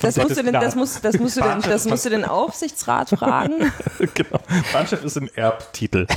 [0.00, 3.10] Das musst, du denn, das, musst, das, musst du denn, das musst du den Aufsichtsrat
[3.18, 3.72] fragen.
[4.14, 4.40] genau.
[4.72, 6.06] Bahnchef ist ein Erbtitel.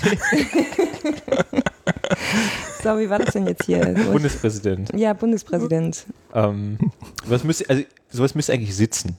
[2.81, 3.95] So, wie war das denn jetzt hier?
[4.05, 4.91] So, Bundespräsident.
[4.95, 6.05] ja, Bundespräsident.
[6.33, 6.77] Ähm,
[7.25, 9.17] was müsste, also, sowas müsste eigentlich sitzen.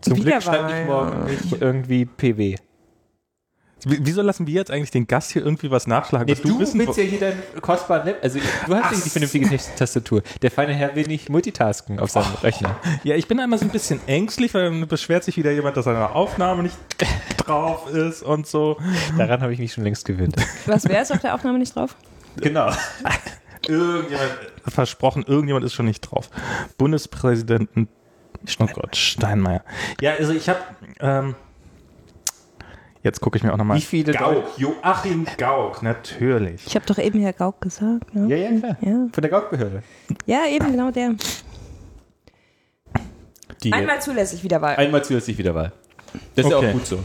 [0.00, 1.32] Zum Glück schreibe ich morgen ja.
[1.32, 2.56] nicht irgendwie PW.
[3.84, 6.78] Wie- Wieso lassen wir jetzt eigentlich den Gast hier irgendwie was nachschlagen, was du, wissen
[6.80, 10.22] willst ja hier deinen kostbaren Lab, also du hast nicht die vernünftige Tast- Tastatur.
[10.42, 12.76] Der feine Herr will nicht multitasken auf seinem Rechner.
[13.04, 15.84] Ja, ich bin immer so ein bisschen ängstlich, weil dann beschwert sich wieder jemand, dass
[15.84, 16.76] seine Aufnahme nicht
[17.38, 18.78] drauf ist und so.
[19.18, 20.36] Daran habe ich mich schon längst gewöhnt.
[20.66, 21.96] Was wäre es auf der Aufnahme nicht drauf?
[22.36, 22.70] Genau.
[23.68, 24.30] Irgendjemand,
[24.66, 26.30] versprochen, irgendjemand ist schon nicht drauf.
[26.78, 27.88] Bundespräsidenten,
[28.58, 29.62] oh Gott, Steinmeier.
[30.00, 30.58] Ja, also ich habe,
[31.00, 31.34] ähm,
[33.02, 33.76] jetzt gucke ich mir auch nochmal.
[33.76, 36.66] Wie viele Gauck, Joachim Gauck, natürlich.
[36.66, 38.14] Ich habe doch eben Herr Gauck gesagt.
[38.14, 38.28] Ne?
[38.28, 38.76] Ja, ja, klar.
[38.80, 39.06] Ja.
[39.12, 39.82] Von der Gaukbehörde.
[40.26, 41.14] ja, eben genau der.
[43.62, 44.76] Die Einmal zulässig Wiederwahl.
[44.76, 45.72] einmal zusätzlich Wiederwahl.
[46.34, 46.68] Das ist ja Okay.
[46.68, 46.98] auch gut so.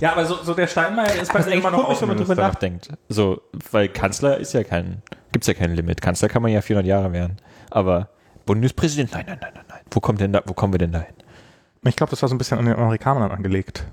[0.00, 2.08] Ja, aber so, so der Steinmeier ist bei Das ist mir immer noch komisch, wenn
[2.08, 2.88] man drüber nachdenkt.
[3.08, 6.02] So, weil Kanzler ist ja kein, gibt's ja kein Limit.
[6.02, 7.36] Kanzler kann man ja 400 Jahre werden.
[7.70, 8.08] Aber
[8.44, 9.80] Bundespräsident, nein, nein, nein, nein, nein.
[9.90, 11.14] Wo kommt denn da, wo kommen wir denn da hin?
[11.86, 13.84] Ich glaube, das war so ein bisschen an den Amerikanern angelegt.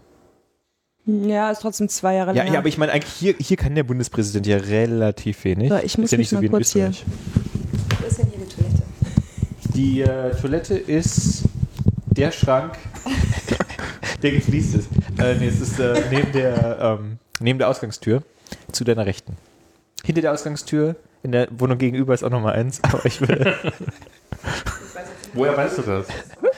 [1.05, 2.53] Ja, ist trotzdem zwei Jahre Ja, länger.
[2.53, 5.69] ja, aber ich meine, eigentlich hier, hier kann der Bundespräsident ja relativ wenig.
[5.69, 7.05] So, ich muss ist ja nicht mich so wie in kurz hier- Österreich.
[7.99, 8.83] Wo ist denn hier die Toilette?
[9.73, 11.43] Die äh, Toilette ist
[12.05, 12.77] der Schrank,
[14.21, 14.87] der gefliest ist.
[15.17, 18.21] Äh, nee, es ist äh, neben, der, ähm, neben der Ausgangstür
[18.71, 19.37] zu deiner Rechten.
[20.03, 23.55] Hinter der Ausgangstür, in der Wohnung gegenüber ist auch nochmal eins, aber ich würde,
[25.33, 26.07] Woher weißt du das?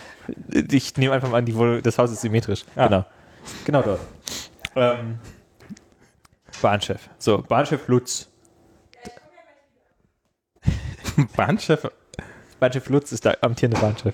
[0.54, 2.64] ich nehme einfach mal an, die Wohnung, das Haus ist symmetrisch.
[2.76, 2.88] Ah.
[2.88, 3.06] Genau.
[3.66, 4.00] Genau dort.
[4.76, 5.20] Ähm,
[6.62, 7.10] Bahnchef.
[7.18, 8.30] So, Bahnchef Lutz.
[11.36, 11.90] Bahnchef.
[12.60, 14.14] Bahnchef Lutz ist der amtierende Bahnchef.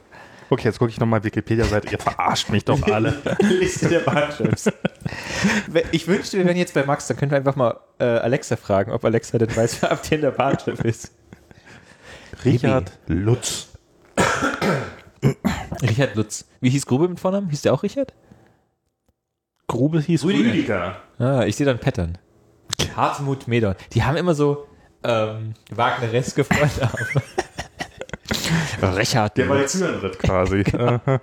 [0.51, 1.89] Okay, jetzt gucke ich nochmal Wikipedia-Seite.
[1.91, 3.21] Ihr verarscht mich doch alle.
[3.39, 4.71] Liste der Bahnchefs.
[5.91, 8.91] Ich wünschte, wir wären jetzt bei Max, dann können wir einfach mal äh, Alexa fragen,
[8.91, 11.11] ob Alexa denn weiß, wer amtierender Bahnchef ist.
[12.43, 13.67] Richard Lutz.
[15.81, 16.45] Richard Lutz.
[16.61, 17.49] Wie hieß Grube mit Vornamen?
[17.49, 18.13] Hieß der auch Richard?
[19.67, 20.49] Grube hieß Rüdiger.
[20.51, 20.95] Rüdiger.
[21.19, 22.17] Ah, ich sehe dann Pattern.
[22.95, 23.75] Hartmut Medon.
[23.93, 24.67] Die haben immer so
[25.03, 27.05] ähm, Wagnereske Vornamen.
[28.97, 30.63] Richard Der war jetzt Zürenritt quasi.
[30.77, 31.19] Aha.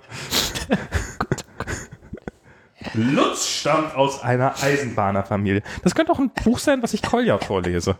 [2.93, 5.61] Lutz stammt aus einer Eisenbahnerfamilie.
[5.83, 7.97] Das könnte auch ein Buch sein, was ich Kolja vorlese.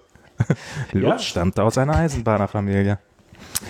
[0.93, 1.20] Lutz Ja.
[1.20, 2.99] stammte aus einer Eisenbahnerfamilie.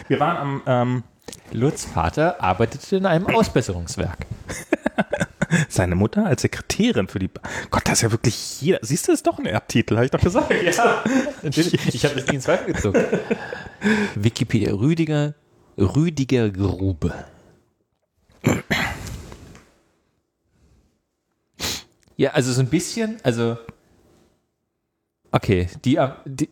[0.08, 1.04] Wir waren am, ähm,
[1.52, 4.26] Lutz Vater arbeitete in einem Ausbesserungswerk.
[5.70, 7.28] seine Mutter als Sekretärin für die.
[7.28, 8.80] Ba Gott, das ist ja wirklich jeder.
[8.82, 10.54] Siehst du, das ist doch ein Erbtitel, habe ich doch gesagt.
[10.64, 11.04] Ja,
[11.44, 11.96] natürlich.
[11.96, 13.04] Ich habe das nie in Zweifel gezogen.
[14.16, 15.34] Wikipedia Rüdiger,
[15.78, 17.14] Rüdiger Grube.
[22.18, 23.58] Ja, also so ein bisschen, also
[25.32, 26.50] okay, die, die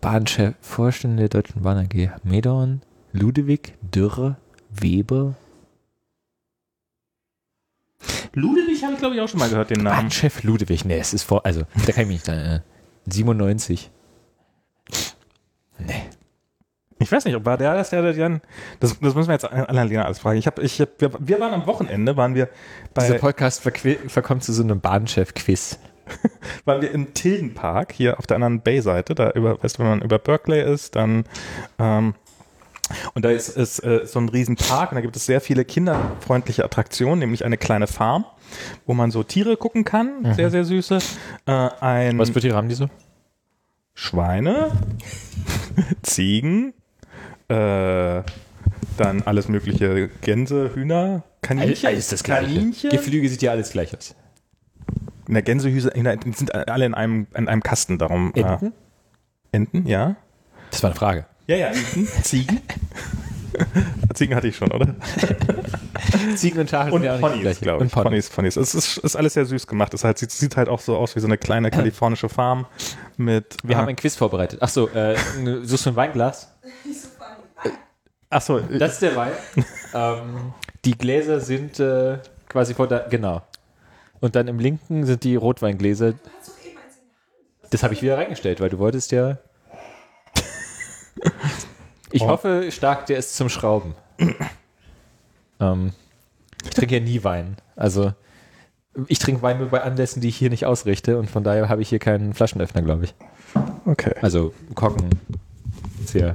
[0.00, 2.82] Bahnchef, Vorstände der Deutschen Bahn AG, Medorn,
[3.12, 4.36] Ludewig, Dürre,
[4.70, 5.34] Weber,
[8.32, 9.96] Ludwig habe ich, glaube ich, auch schon mal gehört, den Namen.
[10.02, 12.62] Bahnchef Ludewig, nee, es ist vor, also da kann ich mich nicht dran erinnern.
[13.06, 13.90] 97.
[15.78, 16.02] Nee.
[17.00, 18.40] Ich weiß nicht, ob war der das, der, der, der
[18.78, 20.38] das, das müssen wir jetzt Annalena alles fragen.
[20.38, 22.48] Ich hab, ich, hab- wir, wir waren am Wochenende, waren wir
[22.96, 25.78] Dieser bei, Podcast verqui- verkommt zu so einem Bahnchef-Quiz.
[26.66, 30.02] waren wir im Tildenpark, hier auf der anderen Bay-Seite, da über, weißt du, wenn man
[30.02, 31.24] über Berkeley ist, dann,
[31.78, 32.14] ähm,
[33.14, 35.64] und da ist, ist äh, so ein riesen Park und da gibt es sehr viele
[35.64, 38.24] kinderfreundliche Attraktionen, nämlich eine kleine Farm,
[38.86, 40.98] wo man so Tiere gucken kann, sehr, sehr süße,
[41.46, 42.88] äh, ein Was für Tiere haben die so?
[43.94, 44.72] Schweine,
[46.02, 46.72] Ziegen,
[47.48, 48.22] äh,
[48.96, 52.00] dann alles mögliche Gänse, Hühner, Kaninchen.
[52.22, 52.90] Kaninchen.
[52.90, 54.14] Geflügel sieht ja alles gleich aus.
[55.26, 55.92] In der Gänsehüse,
[56.34, 58.32] sind alle in einem, in einem Kasten, darum.
[58.34, 58.66] Enten?
[58.66, 58.70] Äh,
[59.52, 60.16] Enten, ja.
[60.70, 61.26] Das war eine Frage.
[61.50, 62.06] Ja, ja, Enten.
[62.22, 62.60] Ziegen.
[64.14, 64.94] Ziegen hatte ich schon, oder?
[66.36, 67.92] Ziegen und Schafe Und sind Ponys, glaube ich.
[67.96, 68.56] Und Ponys, Ponys.
[68.56, 69.92] Es ist, ist alles sehr süß gemacht.
[69.92, 72.66] Es halt, sieht, sieht halt auch so aus wie so eine kleine kalifornische Farm
[73.16, 73.56] mit.
[73.64, 74.62] Wir äh, haben ein Quiz vorbereitet.
[74.62, 75.16] Achso, äh,
[75.64, 76.54] suchst du ein Weinglas?
[78.28, 79.32] Achso, Das ist der Wein.
[79.92, 83.42] ähm, die Gläser sind äh, quasi vor der, genau.
[84.20, 86.14] Und dann im linken sind die Rotweingläser.
[87.70, 89.38] Das habe ich wieder reingestellt, weil du wolltest ja.
[92.12, 92.28] Ich Oh.
[92.28, 93.94] hoffe stark, der ist zum Schrauben.
[95.60, 95.92] ähm,
[96.64, 97.56] ich trinke ja nie Wein.
[97.76, 98.12] Also
[99.06, 101.82] ich trinke Wein nur bei Anlässen, die ich hier nicht ausrichte und von daher habe
[101.82, 103.14] ich hier keinen Flaschenöffner, glaube ich.
[103.86, 104.14] okay.
[104.22, 105.08] Also Korken.
[106.04, 106.34] Sehr.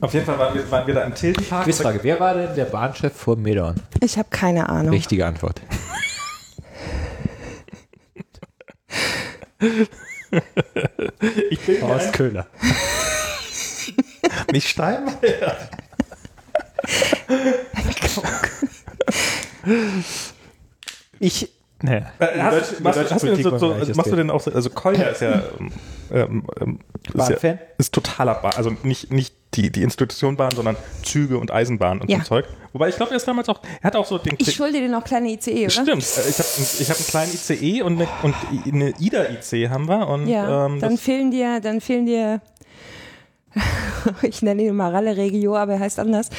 [0.00, 1.64] Auf jeden Fall waren wir, waren wir da im Tildenpark.
[1.64, 3.74] Quizfrage: Wer war denn der Bahnchef vor Medorn?
[4.00, 4.92] Ich habe keine Ahnung.
[4.94, 5.60] Richtige Antwort.
[11.50, 12.46] Ich bin Horst Köhler.
[14.52, 15.56] nicht Steinmeier.
[21.18, 21.48] Ich.
[21.82, 22.12] Naja.
[22.18, 22.36] Äh,
[22.82, 25.22] machst, hast du denn so, so, also machst du denn auch so, also Kolja ist
[25.22, 25.42] ja,
[26.10, 26.78] ähm, ähm,
[27.14, 31.50] ist, ja ist totaler Bahn, also nicht, nicht die, die Institution Bahn, sondern Züge und
[31.50, 32.18] Eisenbahn und Ja.
[32.18, 32.44] so Zeug.
[32.74, 34.88] Wobei ich glaube, er ist damals auch, er hat auch so den Ich schulde dir
[34.90, 35.70] noch kleine ICE, oder?
[35.70, 36.48] Stimmt, äh, ich habe
[36.80, 38.34] ich hab einen kleinen ICE und eine, und
[38.66, 42.42] eine IDA-IC haben wir und Ja, ähm, dann fehlen dir, dann fehlen dir,
[44.22, 46.30] ich nenne ihn mal Ralle Regio, aber er heißt anders.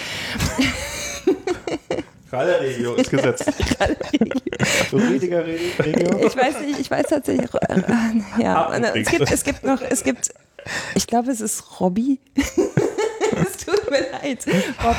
[2.31, 3.51] Regio ist gesetzt.
[4.93, 6.25] Rediger Regio.
[6.25, 9.81] Ich weiß nicht, ich weiß tatsächlich, äh, ja, Ah, und es gibt, es gibt noch,
[9.81, 10.33] es gibt,
[10.95, 12.19] ich glaube, es ist Robby.
[12.35, 14.45] es tut mir leid,
[14.83, 14.95] Rob.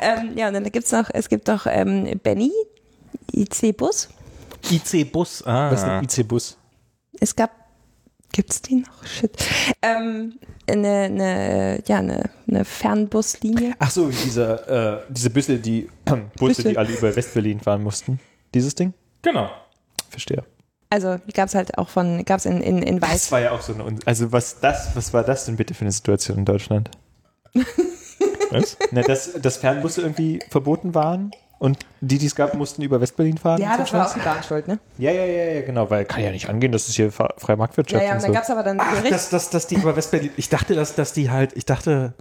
[0.00, 2.52] Ähm, ja, und dann gibt's noch, es gibt noch ähm, Benny,
[3.32, 4.08] IC-Bus.
[4.70, 5.70] IC-Bus, ah.
[5.70, 6.56] Was ist ein IC-Bus?
[7.20, 7.50] Es gab,
[8.38, 9.04] gibt's die noch?
[9.04, 9.32] Shit.
[9.82, 13.74] Ähm, eine, eine, ja, eine, eine Fernbuslinie.
[13.80, 16.62] Ach so, diese, äh, diese Busse, die Busse, Busse.
[16.62, 18.20] die alle über Westberlin fahren mussten.
[18.54, 18.94] Dieses Ding?
[19.22, 19.50] Genau.
[20.08, 20.44] Verstehe.
[20.88, 23.10] Also die gab's halt auch von, gab's in, in, in Weiß.
[23.10, 25.82] Das war ja auch so eine, also was das, was war das denn bitte für
[25.82, 26.92] eine Situation in Deutschland?
[28.50, 28.78] Was?
[28.92, 33.38] Na, dass, dass Fernbusse irgendwie verboten waren und die, die es gab, mussten über Westberlin
[33.38, 33.60] fahren?
[33.60, 34.78] Ja, das war auch die Bahnschuld, ne?
[34.98, 38.02] Ja, ja, ja, ja, genau, weil kann ja nicht angehen, das ist hier freie Marktwirtschaft
[38.02, 38.26] Ja, ja, und und so.
[38.28, 39.12] dann gab's aber dann Ach, Gericht.
[39.12, 42.12] dass, dass, dass die über Westberlin, ich dachte, dass, dass die halt, ich dachte,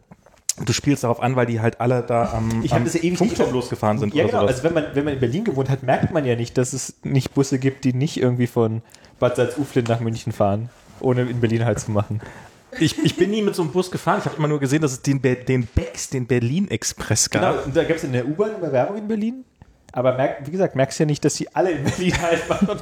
[0.65, 3.17] du spielst darauf an, weil die halt alle da am, Ich am das ja ewig
[3.19, 4.41] Funkturm nicht- losgefahren sind ja, oder genau.
[4.43, 4.55] sowas.
[4.55, 6.95] Also wenn man, wenn man in Berlin gewohnt hat, merkt man ja nicht, dass es
[7.03, 8.81] nicht Busse gibt, die nicht irgendwie von
[9.19, 10.69] Bad Salzuflen nach München fahren,
[10.99, 12.21] ohne in Berlin halt zu machen.
[12.79, 14.19] Ich, ich bin nie mit so einem Bus gefahren.
[14.19, 17.41] Ich habe immer nur gesehen, dass es den, Be den Bex, den Berlin Express gab.
[17.41, 19.45] Genau, und da gab es in der U-Bahn immer Werbung in Berlin.
[19.93, 22.79] Aber merk, wie gesagt, merkst ja nicht, dass sie alle in Berlin halt waren,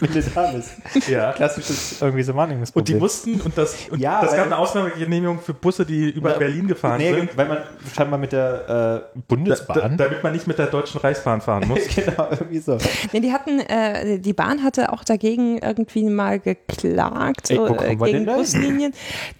[0.00, 1.08] wenn du da bist.
[1.08, 1.32] Ja.
[1.32, 2.84] Klassisches irgendwie so Und Wahrnehmungsproblem.
[2.96, 6.38] die mussten, und das, und Ja, das gab eine Ausnahmegenehmigung für Busse, die über Na,
[6.38, 7.36] Berlin gefahren nee, sind.
[7.36, 7.58] weil man
[7.94, 9.96] scheinbar mit der äh, Bundesbahn.
[9.96, 11.80] da, damit man nicht mit der Deutschen Reichsbahn fahren muss.
[11.94, 12.78] genau, irgendwie so.
[13.12, 17.98] Nee, die hatten, äh, die Bahn hatte auch dagegen irgendwie mal geklagt, Ey, so, äh,
[17.98, 18.26] wir gegen?
[18.26, 18.92] Buslinien,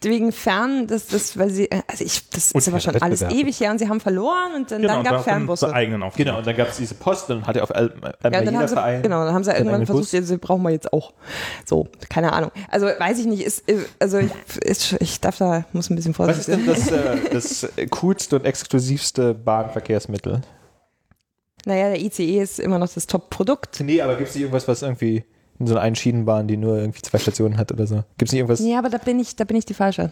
[0.02, 3.60] wegen Fern, das, das, weil sie, äh, also ich, das ist aber schon alles ewig
[3.60, 5.72] her und sie haben verloren und dann, Genau, dann gab es Fernbusse.
[5.72, 6.10] Eigenen.
[6.16, 9.02] Genau, und dann gab es diese Post dann hatte auf einmal Ja, jeder sie, Verein.
[9.02, 11.12] genau, dann haben sie irgendwann versucht, jetzt brauchen wir jetzt auch.
[11.66, 12.52] So, keine Ahnung.
[12.70, 13.64] Also weiß ich nicht, ist,
[13.98, 14.30] also ich,
[14.62, 17.20] ist, ich darf da, muss ein bisschen Was ist vorsichtig denn sein.
[17.32, 20.42] das, äh, das coolste und exklusivste Bahnverkehrsmittel?
[21.64, 23.80] Naja, der ICE ist immer noch das Top-Produkt.
[23.80, 25.24] Nee, aber gibt es irgendwas, was irgendwie
[25.62, 28.04] in so einer Einschienenbahn, die nur irgendwie zwei Stationen hat oder so?
[28.18, 28.60] Gibt es nicht irgendwas?
[28.60, 30.10] Ja, aber da bin ich, da bin ich die Falsche.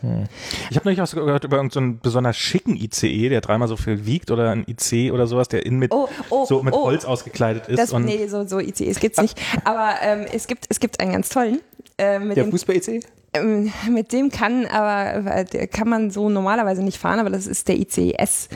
[0.71, 4.07] Ich habe neulich was gehört über irgendeinen so besonders schicken ICE, der dreimal so viel
[4.07, 6.85] wiegt oder ein IC oder sowas, der innen mit, Oh, oh, so mit oh.
[6.85, 7.79] Holz ausgekleidet ist.
[7.79, 9.41] Das, und nee, so, so ICEs gibt's nicht.
[9.65, 11.61] Aber ähm, es, gibt, es gibt einen ganz tollen.
[11.99, 13.05] Äh, mit, Der dem, Fußball-EC?
[13.35, 17.47] ähm, mit dem kann aber äh, der kann man so normalerweise nicht fahren, aber das
[17.47, 18.49] ist der ICES.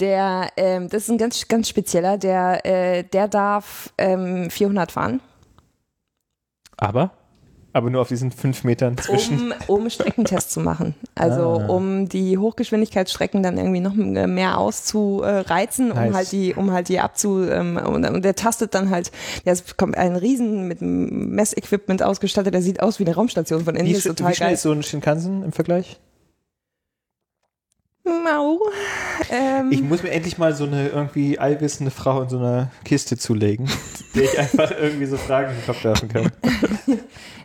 [0.00, 5.20] Der, ähm, das ist ein ganz, ganz spezieller, der, äh, der darf ähm, 400 fahren,
[6.76, 7.12] aber
[7.72, 9.52] Aber nur auf diesen fünf Metern zwischen.
[9.66, 10.94] um, um Streckentests zu machen.
[11.16, 11.66] Also Ah.
[11.66, 16.14] um die Hochgeschwindigkeitsstrecken dann irgendwie noch mehr auszureizen, um Nice.
[16.14, 19.10] halt die, um halt die abzu ähm, und, und der tastet dann halt,
[19.44, 23.74] der ist kommt ein Riesen mit Messequipment ausgestattet, der sieht aus wie eine Raumstation von
[23.74, 24.54] innen, Wie, ist total wie schnell geil.
[24.54, 25.98] ist so ein Shinkansen im Vergleich?
[28.04, 28.60] Mau.
[29.30, 33.16] Ähm, Ich muss mir endlich mal so eine irgendwie allwissende Frau in so einer Kiste
[33.16, 33.66] zulegen,
[34.14, 36.30] der ich einfach irgendwie so Fragen in den Kopf werfen kann.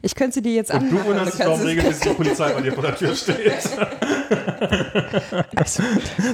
[0.02, 1.06] ich könnte die jetzt du anmachen.
[1.06, 3.54] wunderst dich, warum regelmäßig die Polizei bei dir vor der Tür steht.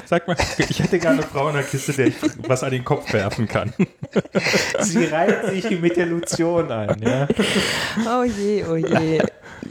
[0.05, 2.15] Sag mal, ich hätte gerne eine Frau in der Kiste, der ich
[2.47, 3.73] was an den Kopf werfen kann.
[4.79, 7.27] Sie reiht sich mit der Lotion ein, ja.
[8.07, 9.21] Oh je, oh je.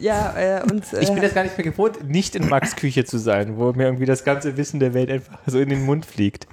[0.00, 3.04] Ja, äh, und äh, Ich bin das gar nicht mehr gewohnt, nicht in Max Küche
[3.04, 6.06] zu sein, wo mir irgendwie das ganze Wissen der Welt einfach so in den Mund
[6.06, 6.46] fliegt.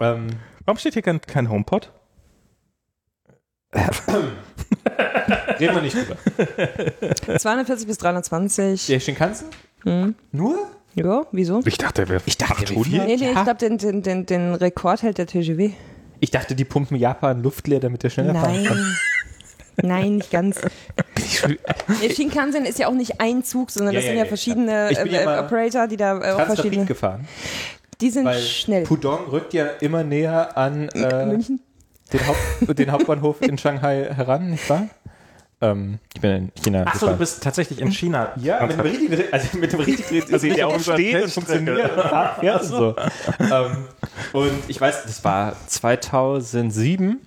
[0.00, 0.28] Ähm,
[0.64, 1.92] Warum steht hier kein, kein HomePod?
[5.60, 6.16] reden wir nicht drüber.
[7.38, 8.86] 240 bis 320.
[8.86, 9.48] Der Shinkansen?
[9.84, 10.14] Hm.
[10.32, 10.56] Nur?
[10.94, 11.60] Ja, wieso?
[11.64, 12.86] Ich dachte, der wäre Ich dachte, 800.
[12.86, 13.04] viel.
[13.04, 15.72] Nee, nee, ich glaube, den, den, den, den Rekord hält der TGW.
[16.20, 18.76] Ich dachte, die pumpen Japan Luft leer, damit der schneller fahren kann.
[18.78, 18.96] Nein.
[19.82, 20.60] Nein, nicht ganz.
[20.60, 24.28] Der Shinkansen ist ja auch nicht ein Zug, sondern Ja, das ja, sind ja ja,
[24.28, 26.84] verschiedene äh, Operator, die da äh, auch verschiedene.
[26.84, 27.26] Gefahren.
[28.00, 28.84] Die sind Weil schnell.
[28.84, 31.60] Pudong rückt ja immer näher an äh, München?
[32.12, 34.88] den, Haupt, den Hauptbahnhof in Shanghai heran, nicht wahr?
[35.60, 36.84] Ähm, ich bin in China.
[36.86, 38.32] Achso, du bist tatsächlich in China.
[38.36, 42.62] Ja, mit dem richtigen, also mit dem richtigen, also der auch steht und funktioniert und
[42.64, 42.94] so.
[43.38, 43.84] ähm,
[44.32, 47.20] und ich weiß, das war 2007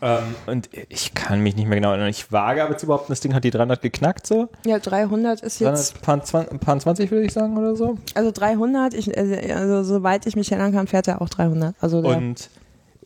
[0.00, 2.08] Ähm, und ich kann mich nicht mehr genau erinnern.
[2.08, 4.48] Ich wage aber zu behaupten, das Ding hat die 300 geknackt so.
[4.66, 7.98] Ja, 300 ist jetzt, 300, paar, 20, paar 20 würde ich sagen oder so.
[8.14, 11.76] also 300, ich, äh, also soweit ich mich erinnern kann, fährt er auch 300.
[11.80, 12.50] Also der, Und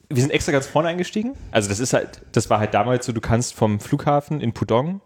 [0.09, 1.35] wir sind extra ganz vorne eingestiegen.
[1.51, 5.01] Also das ist halt, das war halt damals so, du kannst vom Flughafen in Pudong,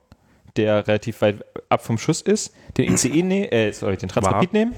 [0.56, 4.74] der relativ weit ab vom Schuss ist, den ICE nehmen, äh, sorry, den Transrapid nehmen.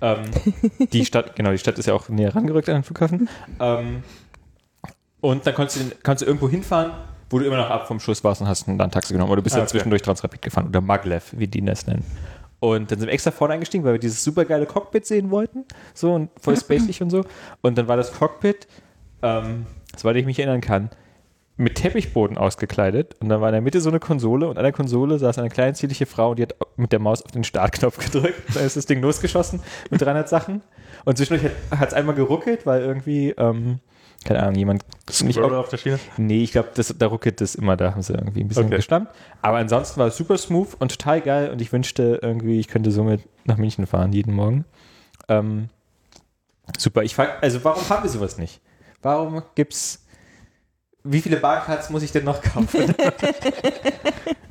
[0.00, 0.22] Ähm,
[0.92, 3.28] die Stadt, genau, die Stadt ist ja auch näher rangerückt an den Flughafen.
[3.60, 4.02] Ähm,
[5.20, 6.92] und dann kannst du, kannst du irgendwo hinfahren,
[7.30, 9.30] wo du immer noch ab vom Schuss warst und hast dann ein Taxi genommen.
[9.30, 9.72] Oder du bist Ah, dann okay.
[9.72, 12.04] zwischendurch Transrapid gefahren oder Maglev, wie die das nennen.
[12.60, 15.64] Und dann sind wir extra vorne eingestiegen, weil wir dieses super geile Cockpit sehen wollten.
[15.94, 17.24] So und voll spacig und so.
[17.62, 18.66] Und dann war das Cockpit,
[19.26, 19.66] ähm,
[19.96, 20.90] soweit ich mich erinnern kann,
[21.58, 23.14] mit Teppichboden ausgekleidet.
[23.20, 25.48] Und dann war in der Mitte so eine Konsole und an der Konsole saß eine
[25.48, 28.42] kleine zierliche Frau und die hat mit der Maus auf den Startknopf gedrückt.
[28.54, 29.60] Dann ist das Ding losgeschossen
[29.90, 30.62] mit 300 Sachen.
[31.04, 33.78] Und zwischendurch hat es einmal geruckelt, weil irgendwie, ähm,
[34.24, 34.84] keine Ahnung, jemand
[35.22, 35.98] nicht Scroller auf der Schiene.
[36.18, 36.68] Nee, ich glaube,
[36.98, 38.76] da ruckelt das immer, da haben sie irgendwie ein bisschen Okay.
[38.76, 39.08] gestammt.
[39.40, 42.90] Aber ansonsten war es super smooth und total geil und ich wünschte irgendwie, ich könnte
[42.90, 44.66] somit nach München fahren jeden Morgen.
[45.28, 45.70] Ähm,
[46.76, 48.60] super, ich frag, also warum haben wir sowas nicht?
[49.02, 50.04] Warum gibt's,
[51.04, 52.94] wie viele Barcards muss ich denn noch kaufen?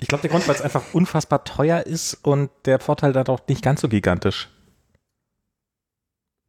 [0.01, 3.39] Ich glaube, der Grund, weil es einfach unfassbar teuer ist und der Vorteil dann auch
[3.47, 4.49] nicht ganz so gigantisch.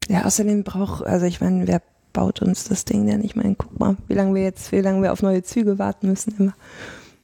[0.09, 1.81] ja, außerdem braucht, also ich meine, wer
[2.13, 3.25] baut uns das Ding denn?
[3.25, 6.09] Ich meine, guck mal, wie lange wir jetzt, wie lange wir auf neue Züge warten
[6.09, 6.55] müssen immer.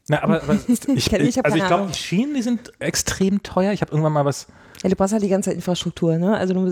[0.09, 3.43] Na, aber, aber ich, Ich ich hab also ich glaube, die Schienen, die sind extrem
[3.43, 3.73] teuer.
[3.73, 4.47] Ich habe irgendwann mal was.
[4.83, 6.37] Ja, du brauchst halt die ganze Infrastruktur, ne?
[6.37, 6.65] Also du,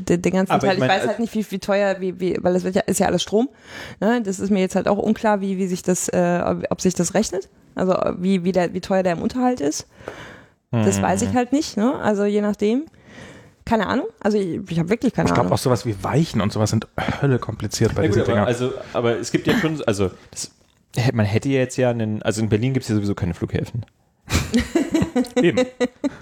[0.00, 0.70] den, den ganzen Aber Teil.
[0.70, 2.74] ich Ich, mein, weiß äh, halt nicht, wie, wie teuer, wie, wie, weil das wird
[2.74, 3.48] ja, ist ja alles Strom.
[4.00, 4.20] Ne?
[4.22, 7.14] Das ist mir jetzt halt auch unklar, wie, wie sich das, äh, ob, sich das
[7.14, 7.48] rechnet.
[7.74, 9.86] Also wie, wie, der, wie teuer der im Unterhalt ist.
[10.70, 11.02] Das Mhm.
[11.02, 11.96] weiß ich halt nicht, ne?
[12.00, 12.86] Also je nachdem.
[13.64, 14.06] Keine Ahnung.
[14.20, 15.52] Also ich, ich habe wirklich keine Ich glaube Ahnung.
[15.52, 16.88] auch sowas wie Weichen und sowas sind
[17.20, 18.46] Hölle kompliziert bei Ja, gut, diesen aber, Dingern.
[18.48, 20.50] also, aber es gibt ja schon, also das,
[21.12, 23.86] man hätte ja jetzt ja einen, also in Berlin gibt es ja sowieso keine Flughäfen.
[25.36, 25.64] Eben.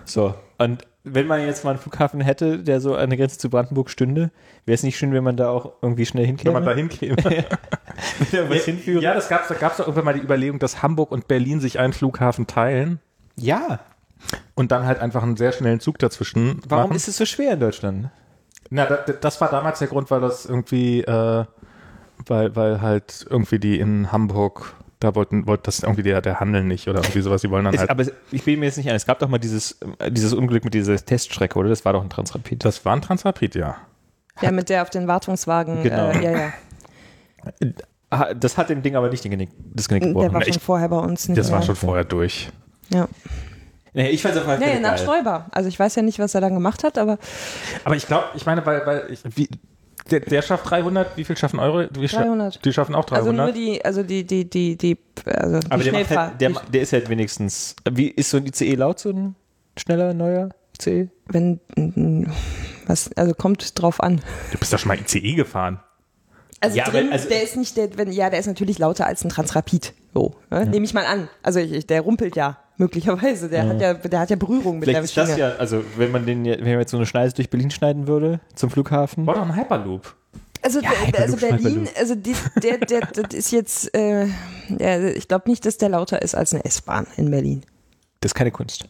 [0.05, 3.49] So, und wenn man jetzt mal einen Flughafen hätte, der so an der Grenze zu
[3.49, 4.31] Brandenburg stünde,
[4.67, 6.53] wäre es nicht schön, wenn man da auch irgendwie schnell Wenn hinkäme?
[6.53, 7.17] man da hinkäme.
[8.65, 9.03] Hinführe?
[9.03, 11.61] Ja, das gab's, da gab es doch irgendwann mal die Überlegung, dass Hamburg und Berlin
[11.61, 13.01] sich einen Flughafen teilen
[13.37, 13.81] ja.
[14.55, 16.97] und dann halt einfach einen sehr schnellen Zug dazwischen Warum machen.
[16.97, 18.11] ist es so schwer in Deutschland?
[18.69, 21.45] Na, da, das war damals der Grund, weil das irgendwie, äh,
[22.27, 26.63] weil, weil halt irgendwie die in Hamburg, da wollten, wollte das irgendwie der, der Handel
[26.63, 27.91] nicht oder irgendwie sowas, die wollen dann Es, halt.
[27.91, 28.95] aber es- ich bin mir jetzt nicht ein.
[28.95, 31.69] Es gab doch mal dieses, äh, dieses Unglück mit dieser Teststrecke, oder?
[31.71, 32.65] Das war doch ein Transrapid.
[32.65, 33.77] Das war ein Transrapid, ja.
[34.43, 35.83] Ja, mit der auf den Wartungswagen.
[35.83, 36.11] Genau.
[36.11, 36.53] Äh, ja, ja.
[38.11, 40.33] Ah, Das hat dem Ding aber nicht den Genick, das Genick Der gebrochen.
[40.33, 41.29] war Na, schon ich- vorher bei uns.
[41.29, 41.67] Nicht Das war mehr.
[41.67, 42.51] schon vorher durch.
[42.89, 43.09] Ja.
[43.93, 44.99] Nee, ich fand es auf jeden Nee, nach.
[44.99, 45.47] Stoiber.
[45.53, 47.19] Also ich weiß ja nicht, was er dann gemacht hat, aber
[47.85, 49.49] Aber ich glaube, ich meine, weil, weil ich, wie,
[50.11, 51.89] der, der schafft 300, wie viel schaffen Euro?
[51.93, 52.65] Wie scha- 300.
[52.65, 53.47] Die schaffen auch also 300.
[53.47, 56.93] nur die, also die, die, die, die, also die Aber der, halt, der, der ist
[56.93, 57.77] halt wenigstens.
[57.91, 59.35] Wie ist so ein ICE laut, so ein
[59.77, 61.09] schneller, neuer ICE?
[61.29, 61.61] wenn
[62.87, 64.21] was, also kommt drauf an.
[64.53, 65.81] du bist doch schon mal ICE gefahren.
[66.61, 69.07] Also Ja, drin, wenn- also- der ist nicht, der, wenn, ja, der ist natürlich lauter
[69.07, 69.95] als ein Transrapid.
[70.13, 70.67] So, ne?
[70.67, 71.29] nehme ich mal an.
[71.43, 73.49] Also ich, ich, der rumpelt ja möglicherweise.
[73.49, 76.11] Der hat ja, der hat ja Berührung mit Vielleicht der ist das ja, also wenn
[76.11, 79.27] man den, wenn man jetzt so eine Schneise durch Berlin schneiden würde zum Flughafen.
[79.27, 80.17] War doch ein Hyperloop.
[80.63, 81.99] Also, Ja, der- also Hyperloop, Berlin, Hyperloop.
[81.99, 84.27] also die, der, der, das ist jetzt, äh,
[84.69, 87.63] der, ich glaube nicht, dass der lauter ist als eine S-Bahn in Berlin.
[88.21, 88.87] Das ist keine Kunst.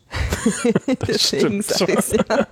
[1.06, 2.46] Deswegen stimmt sag ich's ja.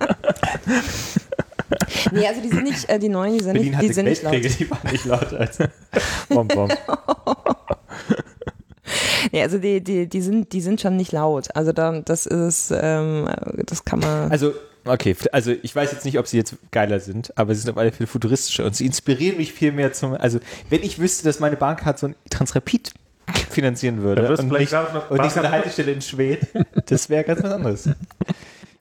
[2.11, 4.23] nee, also die sind nicht, äh, die neuen, die sind Berlin nicht, die sind nicht
[4.23, 4.33] laut.
[4.33, 5.57] Weltkriege, die waren nicht lauter als
[6.29, 6.69] Bom, bom.
[9.31, 11.47] Nee, also die, die, die sind, die sind schon nicht laut.
[11.55, 13.29] Also da, das ist, ähm,
[13.65, 14.31] das kann man.
[14.31, 14.53] Also,
[14.85, 17.77] okay, also ich weiß jetzt nicht, ob sie jetzt geiler sind, aber sie sind auf
[17.77, 21.39] alle Fälle futuristischer und sie inspirieren mich viel mehr zum, also wenn ich wüsste, dass
[21.39, 22.91] meine Bahncard so ein Transrapid
[23.49, 26.47] finanzieren würde du und vielleicht nicht, und nicht so eine Haltestelle in Schwedt,
[26.87, 27.89] das wäre ganz was anderes.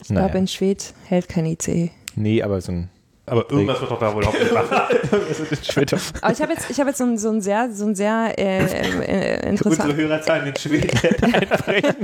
[0.03, 1.91] ich glaube, in Schwedt hält kein ICE.
[2.15, 2.91] nee, aber so ein
[3.31, 4.37] Aber irgendwas wird doch da wohl machen.
[5.62, 5.93] Schwedt.
[6.20, 8.35] Aber ich habe jetzt, ich habe jetzt so ein, so ein sehr, so ein sehr
[8.39, 9.91] äh, äh, interessant.
[9.91, 11.97] Unsere Hörerzahlen in Schwedt einbrechen.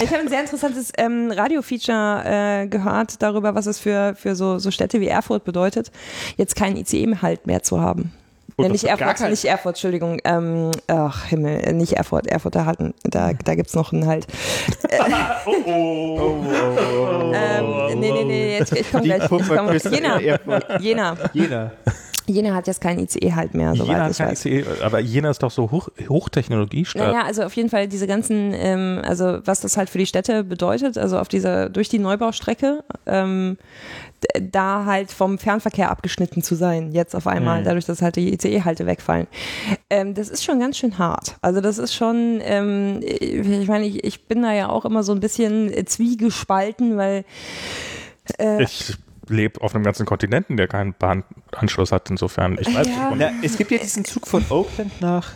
[0.00, 4.58] Ich habe ein sehr interessantes ähm, Radio-Feature äh, gehört darüber, was es für, für so,
[4.58, 5.90] so Städte wie Erfurt bedeutet,
[6.36, 8.12] jetzt keinen ICE-Halt mehr zu haben.
[8.58, 10.18] Ja, nicht Erfurt, kein- nicht Erfurt, Entschuldigung.
[10.24, 12.26] Ähm, ach, Himmel, äh, nicht Erfurt.
[12.26, 14.26] Erfurt, da, hatten, da, da gibt's noch einen Halt.
[15.46, 17.32] oh, oh.
[17.34, 19.22] Ähm, nee, nee, nee, jetzt, ich komme gleich.
[19.24, 20.20] Ich komm, Jena.
[20.80, 21.16] Jena.
[21.32, 21.72] Jena.
[22.28, 24.46] Jena hat jetzt keinen ICE halt mehr, soweit Jena hat ich kein weiß.
[24.46, 27.06] ICE, aber Jena ist doch so Hoch, Hochtechnologiestadt.
[27.06, 30.44] Naja, also auf jeden Fall diese ganzen, ähm, also was das halt für die Städte
[30.44, 33.58] bedeutet, also auf dieser, durch die Neubaustrecke, ähm,
[34.40, 38.86] da halt vom Fernverkehr abgeschnitten zu sein, jetzt auf einmal, dadurch, dass halt die ICE-Halte
[38.86, 39.26] wegfallen.
[39.90, 41.36] Ähm, das ist schon ganz schön hart.
[41.42, 45.12] Also das ist schon, ähm, ich meine, ich, ich bin da ja auch immer so
[45.12, 47.24] ein bisschen äh, zwiegespalten, weil
[48.38, 48.94] äh, Ich
[49.28, 52.56] lebe auf einem ganzen Kontinenten, der keinen Bahnanschluss hat, insofern.
[52.60, 53.10] Ich weiß Ja.
[53.10, 53.18] nicht.
[53.18, 55.32] Na, es gibt ja diesen Zug von Oakland nach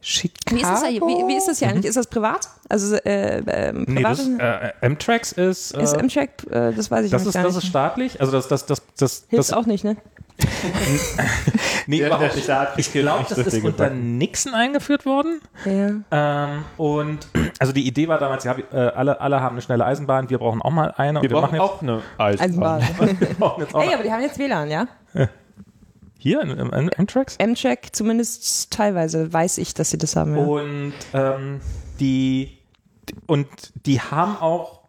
[0.00, 0.54] Chicago.
[0.56, 1.86] wie ist das, ja, wie, wie ist das hier eigentlich?
[1.86, 2.46] Ist das privat?
[2.68, 7.06] Also äh, ähm, Nee, privat das, äh, M-Trax ist, äh, ist Amtrak, äh, das weiß
[7.06, 7.64] ich das, ist, gar das nicht.
[7.64, 8.20] ist staatlich.
[8.20, 9.96] Also das, das, das, das, Hilft das auch nicht, ne?
[11.86, 12.44] nee, Der- überhaupt nicht.
[12.44, 13.90] Staat Ich glaube, das ist unter.
[13.90, 15.40] Nixon eingeführt worden.
[15.64, 16.46] Ja.
[16.46, 17.28] Ähm, und
[17.58, 20.38] also die Idee war damals, ja, wir, äh, alle, alle haben eine schnelle Eisenbahn, wir
[20.38, 21.22] brauchen auch mal eine.
[21.22, 22.82] Wir und brauchen jetzt, auch eine Eisenbahn.
[22.82, 23.20] Eisenbahn.
[23.20, 24.88] wir brauchen jetzt auch Ey, aber die haben jetzt WLAN, ja?
[26.24, 27.38] hier in, in, in M-Tracks.
[27.38, 30.34] Amtrak zumindest teilweise weiß ich, dass sie das haben.
[30.36, 30.42] Ja.
[30.42, 31.60] Und ähm,
[32.00, 32.58] die
[33.26, 33.46] und
[33.86, 34.83] die haben auch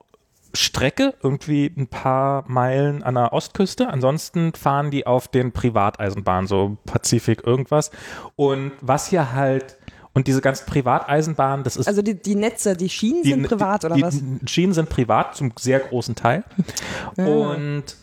[0.55, 3.89] Strecke, irgendwie ein paar Meilen an der Ostküste.
[3.89, 7.91] Ansonsten fahren die auf den Privateisenbahnen, so Pazifik irgendwas.
[8.35, 9.77] Und was hier halt,
[10.13, 13.85] und diese ganzen Privateisenbahnen, das ist Also die, die Netze, die Schienen die, sind privat
[13.85, 14.19] oder die, was?
[14.19, 16.43] Die Schienen sind privat zum sehr großen Teil.
[17.17, 17.95] Und,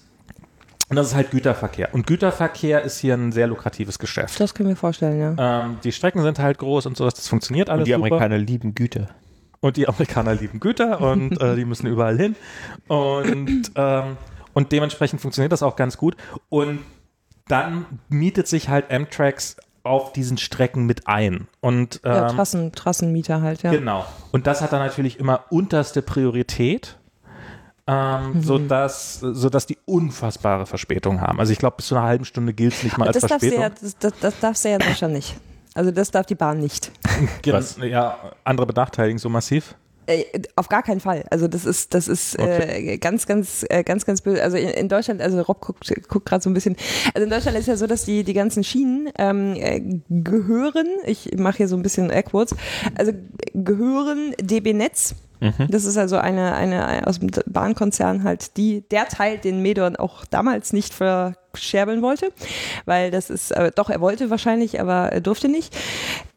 [0.89, 1.89] und das ist halt Güterverkehr.
[1.95, 4.39] Und Güterverkehr ist hier ein sehr lukratives Geschäft.
[4.39, 5.65] Das können wir vorstellen, ja.
[5.65, 8.07] Ähm, die Strecken sind halt groß und so, das funktioniert alles Und die super.
[8.07, 9.09] Amerikaner lieben Güter.
[9.63, 12.37] Und die Amerikaner lieben Güter und äh, die müssen überall hin.
[12.89, 14.17] Und, ähm,
[14.53, 16.17] und dementsprechend funktioniert das auch ganz gut.
[16.51, 16.81] Und
[17.49, 21.47] dann mietet sich halt Amtrax auf diesen Strecken mit ein.
[21.61, 23.71] Und ja, ähm, Trassen, Trassenmieter halt, ja.
[23.71, 24.05] Genau.
[24.33, 26.99] Und das hat dann natürlich immer unterste Priorität,
[27.87, 28.43] ähm, Mhm.
[28.43, 31.41] sodass, sodass die unfassbare Verspätung haben.
[31.41, 33.45] Also ich glaube, bis zu einer halben Stunde gilt es nicht mal als Das darfst,
[33.45, 33.89] du Verspätung.
[33.93, 35.37] ja, das, das, darfst du ja in Deutschland nicht.
[35.75, 36.91] Also das darf die Bahn nicht.
[37.47, 37.77] Was?
[37.79, 39.75] Ja, andere benachteiligen so massiv.
[40.07, 40.25] Äh,
[40.57, 41.25] auf gar keinen Fall.
[41.31, 44.43] Also das ist, das ist äh, ganz, ganz, äh, ganz, ganz böse.
[44.43, 46.77] Also in, in Deutschland, also Rob guckt, guckt gerade so ein bisschen.
[47.15, 50.89] Also in Deutschland ist ja so, dass die die ganzen Schienen ähm, äh, gehören.
[51.07, 52.57] Ich mache hier so ein bisschen Airquotes.
[52.97, 53.13] Also
[53.55, 55.15] gehören DB Netz.
[55.69, 60.25] Das ist also eine, eine aus dem Bahnkonzern halt die, der Teil, den Medon auch
[60.25, 62.33] damals nicht verscherbeln wollte,
[62.85, 65.75] weil das ist, äh, doch, er wollte wahrscheinlich, aber er durfte nicht.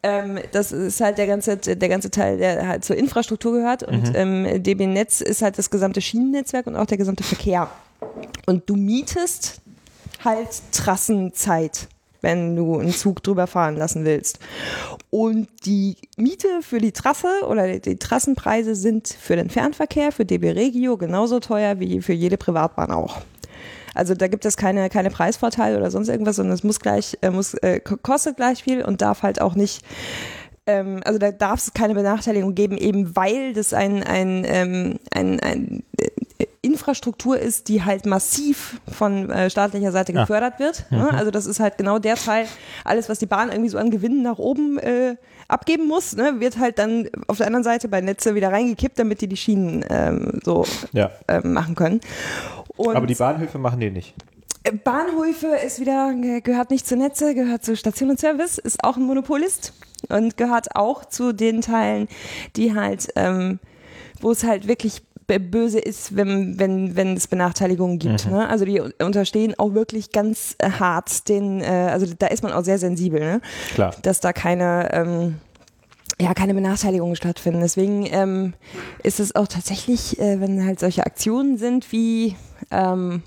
[0.02, 4.12] Ähm, das ist halt der ganze, der ganze Teil, der halt zur Infrastruktur gehört und
[4.14, 7.70] ähm, DB Netz ist halt das gesamte Schienennetzwerk und auch der gesamte Verkehr.
[8.46, 9.60] Und du mietest
[10.24, 11.88] halt Trassenzeit,
[12.26, 14.40] wenn du einen Zug drüber fahren lassen willst.
[15.10, 20.50] Und die Miete für die Trasse oder die Trassenpreise sind für den Fernverkehr, für DB
[20.50, 23.18] Regio genauso teuer wie für jede Privatbahn auch.
[23.94, 27.30] Also da gibt es keine, keine Preisvorteile oder sonst irgendwas, sondern es muss gleich, äh,
[27.30, 29.82] muss, äh, ko- kostet gleich viel und darf halt auch nicht
[30.66, 35.38] ähm, also da darf es keine Benachteiligung geben, eben weil das ein, ein, ähm, ein,
[35.38, 35.84] ein
[36.66, 40.20] Infrastruktur ist, die halt massiv von äh, staatlicher Seite Ja.
[40.22, 40.84] gefördert wird.
[40.90, 41.08] Ne?
[41.14, 42.46] Also das ist halt genau der Teil,
[42.84, 45.16] alles, was die Bahn irgendwie so an Gewinnen nach oben äh,
[45.48, 49.20] abgeben muss, ne, wird halt dann auf der anderen Seite bei Netze wieder reingekippt, damit
[49.20, 51.10] die die Schienen ähm, so Ja.
[51.28, 52.00] ähm, machen können.
[52.76, 54.14] Und Aber die Bahnhöfe machen die nicht.
[54.84, 56.12] Bahnhöfe ist wieder,
[56.42, 59.72] gehört nicht zu Netze, gehört zu Station und Service, ist auch ein Monopolist
[60.08, 62.08] und gehört auch zu den Teilen,
[62.56, 63.60] die halt, ähm,
[64.20, 68.30] wo es halt wirklich böse ist, wenn, wenn, wenn es Benachteiligungen gibt.
[68.30, 68.48] Ne?
[68.48, 72.64] Also die unterstehen auch wirklich ganz äh, hart den, äh, also da ist man auch
[72.64, 73.40] sehr sensibel, ne?
[73.74, 73.94] Klar.
[74.02, 75.36] dass da keine, ähm,
[76.20, 77.60] ja, keine Benachteiligungen stattfinden.
[77.60, 78.54] Deswegen ähm,
[79.02, 82.36] ist es auch tatsächlich, äh, wenn halt solche Aktionen sind wie
[82.70, 83.22] ähm,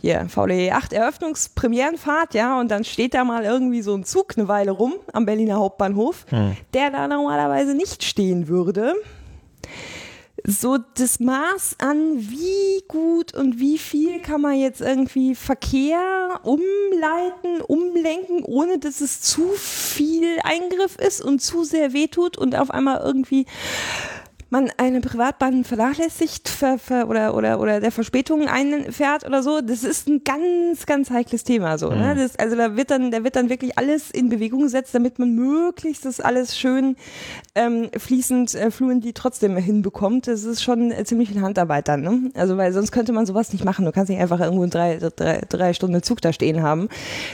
[0.00, 4.46] hier, VDE 8 Eröffnungspremierenfahrt, ja, und dann steht da mal irgendwie so ein Zug eine
[4.46, 6.24] Weile rum am Berliner Hauptbahnhof,
[6.72, 8.94] der da normalerweise nicht stehen würde.
[10.50, 17.60] So das Maß an, wie gut und wie viel kann man jetzt irgendwie Verkehr umleiten,
[17.66, 23.02] umlenken, ohne dass es zu viel Eingriff ist und zu sehr wehtut und auf einmal
[23.04, 23.44] irgendwie
[24.50, 29.84] man eine Privatbahn vernachlässigt ver, ver, oder, oder, oder der Verspätung einfährt oder so, das
[29.84, 31.76] ist ein ganz, ganz heikles Thema.
[31.76, 32.14] So, ne?
[32.14, 35.34] das, also da wird dann, da wird dann wirklich alles in Bewegung gesetzt, damit man
[35.34, 36.96] möglichst das alles schön
[37.54, 38.70] ähm, fließend, äh,
[39.00, 40.26] die trotzdem hinbekommt.
[40.26, 42.00] Das ist schon äh, ziemlich viel Handarbeit dann.
[42.00, 42.30] Ne?
[42.34, 43.84] Also weil sonst könnte man sowas nicht machen.
[43.84, 46.88] Du kannst nicht einfach irgendwo einen drei, drei, drei Stunden Zug da stehen haben.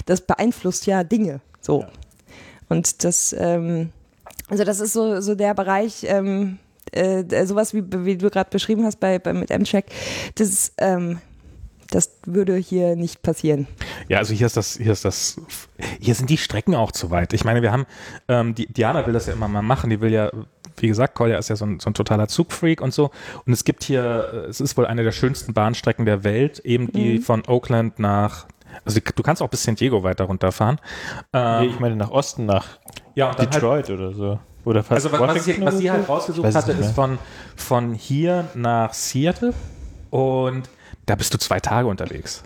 [0.06, 1.40] Das beeinflusst ja Dinge.
[1.60, 1.84] So.
[2.68, 3.90] Und das, ähm,
[4.48, 6.58] also das ist so, so der Bereich, ähm,
[6.94, 9.86] äh, sowas wie, wie du gerade beschrieben hast bei, bei mit M-Check,
[10.36, 11.18] das ähm,
[11.90, 13.66] Das würde hier nicht passieren.
[14.08, 15.40] Ja, also hier ist das, hier ist das,
[16.00, 17.32] hier sind die Strecken auch zu weit.
[17.34, 17.86] Ich meine, wir haben,
[18.26, 20.30] ähm, die, Diana will das ja immer mal machen, die will ja,
[20.78, 23.10] wie gesagt, Kolja ist ja so ein, so ein totaler Zugfreak und so.
[23.46, 26.90] Und es gibt hier, äh, es ist wohl eine der schönsten Bahnstrecken der Welt, eben
[26.90, 28.46] die von Oakland nach,
[28.84, 30.80] also du kannst auch bis San Diego weiter runterfahren.
[31.32, 32.78] Ähm, Nee, ich meine nach Osten, nach
[33.14, 34.40] ja, halt, Detroit oder so.
[34.64, 37.18] Oder fast also was, was, sie, was sie halt rausgesucht Ich hatte, ist von,
[37.56, 39.52] von hier nach Seattle
[40.10, 40.68] und
[41.06, 42.42] da bist du zwei Tage unterwegs.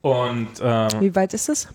[0.00, 1.68] Und ähm, Wie weit ist es?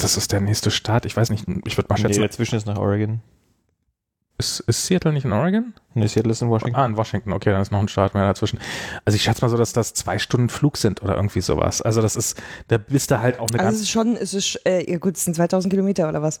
[0.00, 1.06] das ist der nächste Staat.
[1.06, 3.20] Ich weiß nicht, ich würde mal Nee, schätzen, dazwischen ist nach Oregon.
[4.38, 5.74] ist, ist Seattle nicht in Oregon?
[5.94, 6.74] Nee, Seattle ist in Washington.
[6.74, 8.58] Ah, in Washington, okay, dann ist noch ein Staat mehr dazwischen.
[9.04, 11.80] Also ich schätze mal so, dass das zwei Stunden Flug sind oder irgendwie sowas.
[11.82, 14.34] Also das ist, da bist du halt auch eine Also es ganz, ist schon, es
[14.34, 16.40] ist, äh, ja gut, es sind 2000 Kilometer oder was?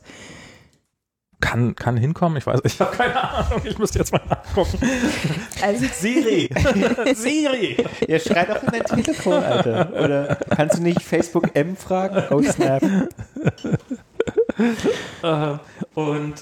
[1.40, 4.78] Kann, kann hinkommen, ich weiß, ich habe keine Ahnung, ich müsste jetzt mal nachgucken.
[5.60, 6.48] Also, Siri,
[7.14, 7.84] Siri.
[8.06, 9.90] Ja, schrei doch in dein Telefon, Alter.
[9.92, 12.22] Oder kannst du nicht Facebook M fragen?
[12.30, 12.82] Oh, Snap.
[15.22, 15.58] Äh,
[15.94, 16.34] und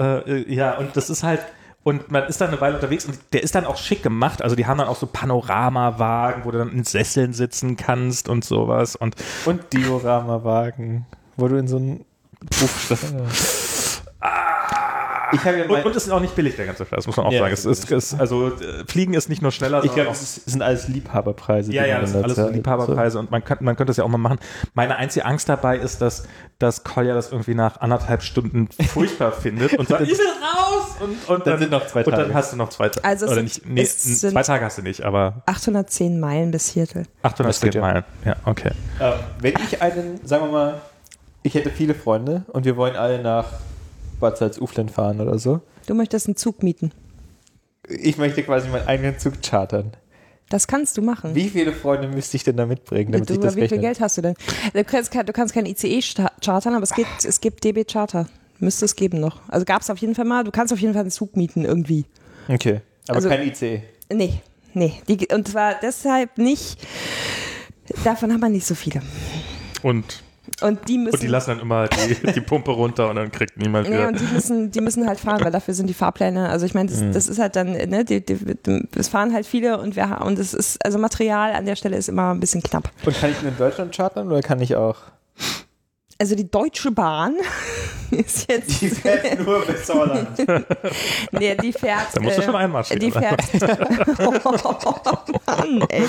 [0.00, 1.40] äh, ja, und das ist halt,
[1.82, 4.42] und man ist dann eine Weile unterwegs und der ist dann auch schick gemacht.
[4.42, 8.44] Also die haben dann auch so Panoramawagen, wo du dann in Sesseln sitzen kannst und
[8.44, 8.94] sowas.
[8.94, 11.06] Und Und Diorama-Wagen,
[11.36, 12.04] wo du in so einen
[15.32, 17.32] Ich ja Und, und es ist auch nicht billig, der ganze Scheiß, muss man auch
[17.32, 17.52] Ja, sagen.
[17.52, 20.62] Es ist, es, also äh, Fliegen ist nicht nur schneller, ich sondern glaube, es sind
[20.62, 21.72] alles Liebhaberpreise.
[21.72, 22.48] ja, ja, man das dann sind alles so.
[22.48, 24.38] Liebhaberpreise und man, kann, man könnte das ja auch mal machen.
[24.74, 26.24] Meine einzige Angst dabei ist, dass,
[26.58, 30.84] dass Kolja das irgendwie nach anderthalb Stunden furchtbar findet und sagt, ich will raus!
[31.00, 32.34] Und, und Dann sind noch zwei Und dann Tage.
[32.34, 33.04] hast du noch zwei Tage.
[33.06, 36.50] Also es Oder nicht, nee, es sind- zwei Tage hast du nicht, aber 810 Meilen
[36.50, 37.04] bis Seattle.
[37.22, 37.80] 810 ja.
[37.80, 38.04] Meilen.
[38.24, 38.70] Ja, okay.
[39.00, 40.80] Ähm, wenn ich einen, sagen wir mal,
[41.44, 43.44] ich hätte viele Freunde und wir wollen alle nach
[44.20, 45.60] Bad Salzuflen fahren oder so.
[45.86, 46.92] Du möchtest einen Zug mieten.
[47.88, 49.92] Ich möchte quasi meinen eigenen Zug chartern.
[50.50, 51.34] Das kannst du machen.
[51.34, 53.78] Wie viele Freunde müsste ich denn da mitbringen, damit du, sich das wie viel?
[53.78, 54.34] Geld hast du denn?
[54.72, 56.00] Du kannst, kein- du kannst kein ICE
[56.42, 58.28] chartern, aber es gibt, es gibt DB Charter.
[58.58, 59.40] Müsste es geben noch.
[59.48, 60.44] Also gab es auf jeden Fall mal.
[60.44, 62.06] Du kannst auf jeden Fall einen Zug mieten irgendwie.
[62.48, 63.82] Okay, aber Also- kein ICE.
[64.12, 64.40] Nee,
[64.74, 64.94] nee.
[65.06, 66.78] Die, und zwar deshalb nicht.
[68.04, 69.02] Davon haben wir nicht so viele.
[69.82, 70.22] Und,
[70.60, 71.14] Und die müssen.
[71.14, 74.08] und die lassen dann immer die, die Pumpe runter und dann kriegt niemand Nee, wieder.
[74.08, 76.48] und die müssen, die müssen halt fahren, weil dafür sind die Fahrpläne.
[76.48, 78.36] Also ich meine, das, das ist halt dann, ne, die, die,
[78.96, 82.08] es fahren halt viele und wir und es ist, also Material an der Stelle ist
[82.08, 82.90] immer ein bisschen knapp.
[83.04, 84.96] Und kann ich nur in Deutschland chartern oder kann ich auch?
[86.20, 87.36] Also die Deutsche Bahn
[88.10, 88.72] ist jetzt.
[88.96, 90.28] fährt nur bis Holland.
[91.30, 92.06] Nee, die fährt.
[92.14, 93.00] Da musst du äh, schon einmarschieren.
[93.00, 93.40] Die fährt.
[94.18, 94.32] oh
[95.46, 96.02] Mann, ey.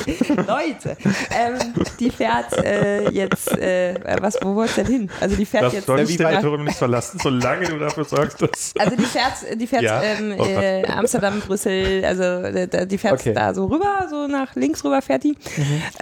[0.48, 0.98] Leute.
[1.38, 3.50] Ähm, die fährt äh, jetzt.
[3.58, 5.12] Äh, was, wo wollt's denn hin?
[5.20, 5.88] Also die fährt Das jetzt.
[5.90, 8.74] du weit- den Touren nicht verlassen, solange du dafür sorgst, dass.
[8.80, 10.02] Also die fährt, die fährt Ja.
[10.02, 13.34] ähm, Oh äh, Amsterdam, Brüssel, also äh, die fährt Okay.
[13.34, 15.38] da so rüber, so nach links rüber fährt die.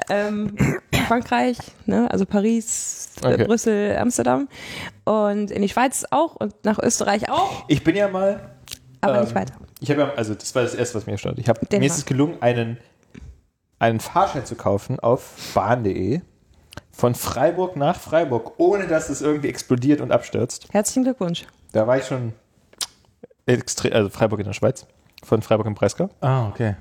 [0.09, 0.55] Ähm,
[1.07, 2.09] Frankreich, ne?
[2.11, 3.43] also Paris, äh, Okay.
[3.45, 4.47] Brüssel, Amsterdam
[5.05, 8.51] und in die Schweiz auch und nach Österreich auch, Ich bin ja mal.
[9.01, 9.53] aber ähm, nicht weiter.
[9.79, 11.37] Ich habe ja, also das war das erste, was mir stand.
[11.39, 12.77] Ich habe mir ist es gelungen, einen,
[13.79, 16.21] einen Fahrschein zu kaufen auf bahn.de
[16.91, 20.67] von Freiburg nach Freiburg, ohne dass es irgendwie explodiert und abstürzt.
[20.71, 21.45] Herzlichen Glückwunsch.
[21.71, 22.33] Da war ich schon
[23.45, 24.87] extrem, also Freiburg in der Schweiz,
[25.23, 26.09] von Freiburg im Breisgau.
[26.21, 26.75] Ah, okay.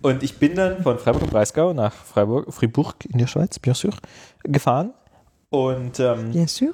[0.00, 3.74] Und ich bin dann von Freiburg im Breisgau nach Freiburg, Fribourg in der Schweiz, bien
[3.74, 3.92] sûr,
[4.44, 4.92] gefahren.
[5.52, 6.72] Und, ähm, Bien sûr.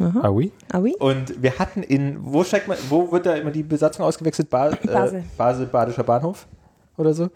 [0.00, 0.20] Aha.
[0.22, 0.50] ah oui.
[0.72, 0.94] Ah oui?
[0.98, 4.48] Und wir hatten in, wo steigt man, wo wird da immer die Besatzung ausgewechselt?
[4.48, 5.24] Ba äh, Basel.
[5.36, 6.46] Basel, Badischer Bahnhof
[6.96, 7.28] oder so.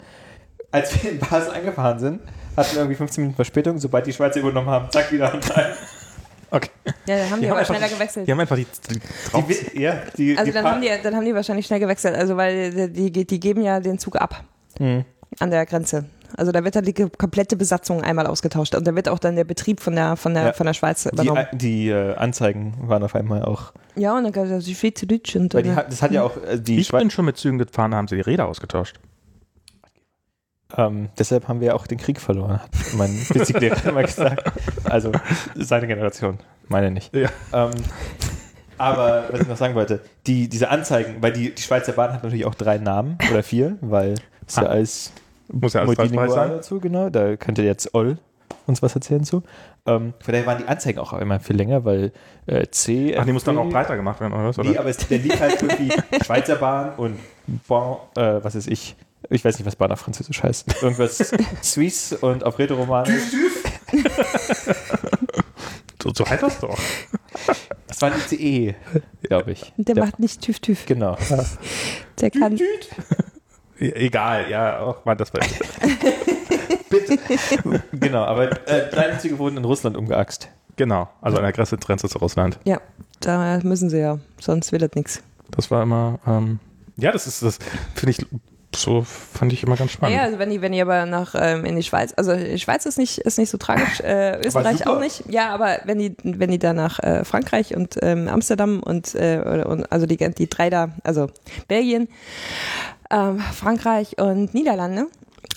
[0.71, 2.21] Als wir in Basel angefahren sind,
[2.57, 3.77] hatten wir irgendwie 15 Minuten Verspätung.
[3.77, 5.75] Sobald die Schweizer übernommen haben, zack, wieder am Teil.
[6.49, 6.69] Okay.
[7.07, 8.27] Ja, dann haben die, Die haben aber einfach- schneller gewechselt.
[8.27, 8.99] Die haben einfach die, die
[9.31, 9.43] drauf.
[9.73, 12.35] Die, ja, die, also die dann haben, die, dann haben die wahrscheinlich schnell gewechselt, also
[12.37, 14.43] weil die, die, geben ja den Zug ab
[14.77, 15.05] Hm.
[15.39, 16.05] an der Grenze.
[16.37, 19.43] Also da wird dann die komplette Besatzung einmal ausgetauscht und da wird auch dann der
[19.45, 20.53] Betrieb von der von der Ja.
[20.53, 21.45] von der Schweiz die, übernommen.
[21.53, 23.71] die äh, Anzeigen waren auf einmal auch.
[23.95, 26.59] ja, und dann gab es die Weil die, äh, hat- das hat ja auch äh,
[26.59, 27.01] die ich Schweiz.
[27.01, 28.97] bin schon mit Zügen gefahren, da haben sie die Räder ausgetauscht.
[30.77, 34.43] Ähm, deshalb haben wir auch den Krieg verloren, hat mein Physiklehrer immer gesagt.
[34.83, 35.11] Also
[35.55, 37.15] seine Generation, meine nicht.
[37.15, 37.29] Ja.
[37.53, 37.71] Ähm,
[38.77, 42.23] aber was ich noch sagen wollte, die, diese Anzeigen, weil die, die Schweizer Bahn hat
[42.23, 44.15] natürlich auch drei Namen oder vier, weil
[44.47, 44.67] es ja Ah.
[44.67, 45.11] alles
[45.51, 46.49] Muss ja alles falsch sein.
[46.49, 47.09] dazu, genau.
[47.09, 48.17] Da könnte jetzt Oll
[48.67, 49.43] uns was erzählen zu.
[49.85, 52.11] Ähm, von daher waren die Anzeigen auch immer viel länger, weil
[52.47, 53.15] äh, C.
[53.17, 54.59] Ach, die muss dann auch breiter gemacht werden, oder was?
[54.59, 54.69] Oder?
[54.71, 55.93] Nee, aber es, der liegt halt irgendwie
[56.23, 57.19] Schweizer Bahn und
[57.67, 58.95] Bon, äh, was ist ich?
[59.29, 60.81] Ich weiß nicht, was Bahn auf Französisch heißt.
[60.81, 61.17] Irgendwas
[61.61, 63.21] Suisse und auf Rätoromanisch.
[66.03, 66.77] so, so heißt das doch.
[67.87, 68.75] Das war ein ICE,
[69.23, 69.73] glaube ich.
[69.77, 70.85] der macht nicht TÜV TÜV.
[70.85, 71.17] Genau.
[72.19, 72.59] Der kann
[73.79, 75.41] Egal, ja, auch mal das war
[76.89, 77.17] Bitte.
[77.91, 80.49] genau, aber äh, Züge wurden in Russland umgeaxt.
[80.77, 82.59] Genau, also an der Grenze zu Russland.
[82.63, 82.79] Ja,
[83.21, 85.23] da müssen sie ja, sonst wird das nichts.
[85.51, 86.59] Das war immer, ähm,
[86.97, 87.59] ja, das ist, das
[87.95, 88.25] finde ich,
[88.75, 90.17] so fand ich immer ganz spannend.
[90.17, 92.85] Ja, also wenn die, wenn die aber nach ähm, in die Schweiz, also die Schweiz
[92.85, 95.23] ist nicht, ist nicht so tragisch, äh, Österreich auch nicht.
[95.29, 99.39] Ja, aber wenn die, wenn die da nach äh, Frankreich und ähm, Amsterdam und, äh,
[99.39, 101.29] oder, und also die, die drei da, also
[101.67, 102.09] Belgien,
[103.09, 105.07] ähm, Frankreich und Niederlande,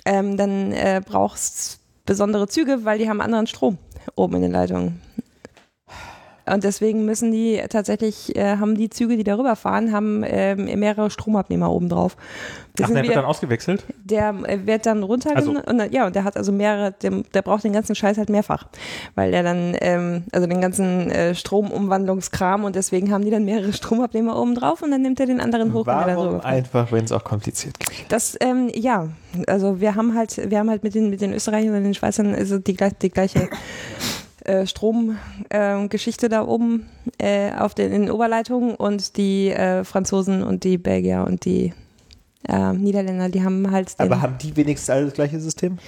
[0.04, 3.78] ähm, dann äh, brauchst besondere Züge, weil die haben anderen Strom
[4.16, 5.07] oben in den Leitungen.
[6.52, 11.10] Und deswegen müssen die tatsächlich, äh, haben die Züge, die darüber fahren, haben ähm, mehrere
[11.10, 12.16] Stromabnehmer oben drauf.
[12.80, 13.84] Ach, der wir- wird dann ausgewechselt?
[14.04, 17.42] der äh, wird dann runtergenommen Also- und ja und der hat also mehrere der, der
[17.42, 18.66] braucht den ganzen Scheiß halt mehrfach
[19.16, 23.72] weil der dann ähm, also den ganzen äh, Stromumwandlungskram und deswegen haben die dann mehrere
[23.72, 27.24] Stromabnehmer oben drauf und dann nimmt er den anderen hoch Warum einfach, wenn es auch
[27.24, 28.06] kompliziert geht?
[28.10, 29.08] das ähm, ja
[29.48, 32.32] also wir haben halt wir haben halt mit den mit den Österreichern und den Schweizern
[32.32, 33.48] also die, die gleiche
[34.48, 36.88] äh, Stromgeschichte da oben
[37.18, 41.74] äh, auf den, in den Oberleitungen und die äh, Franzosen und die Belgier und die
[42.48, 45.78] äh, Niederländer, die haben halt Aber haben die wenigstens alle das gleiche System?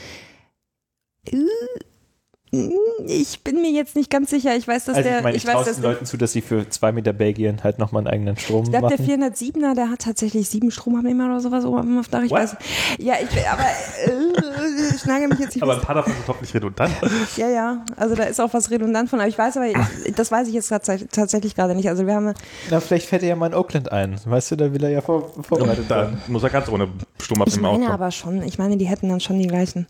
[3.06, 4.56] Ich bin mir jetzt nicht ganz sicher.
[4.56, 5.18] Ich weiß, dass also der.
[5.18, 7.62] ich meine, ich weiß, traue dass den Leuten zu, dass sie für zwei Meter Belgien
[7.62, 9.32] halt nochmal einen eigenen Strom ich glaube, der machen.
[9.35, 12.22] 407er, der hat tatsächlich sieben Stromabnehmer oder sowas oben auf dem Dach.
[12.24, 12.39] Ich What?
[12.40, 12.56] weiß.
[12.98, 16.52] Ja, ich aber äh, ich nagel mich jetzt nicht Aber ein paar davon sind hoffentlich
[16.52, 16.93] redundant.
[17.36, 17.85] Ja, ja.
[17.97, 19.20] Also da ist auch was redundant von.
[19.20, 21.89] Aber ich weiß aber, ich, das weiß ich jetzt tats- tatsächlich gerade nicht.
[21.89, 22.35] Also wir haben
[22.68, 24.16] Na, vielleicht fährt er ja mal in Oakland ein.
[24.24, 26.18] Weißt du, da will er ja vor, vorbereitet Da sein.
[26.27, 26.89] muss er ganz ohne
[27.20, 27.93] Sturm ich abnehmen meine auskommen.
[27.93, 28.43] aber schon.
[28.43, 29.86] Ich meine, die hätten dann schon die gleichen.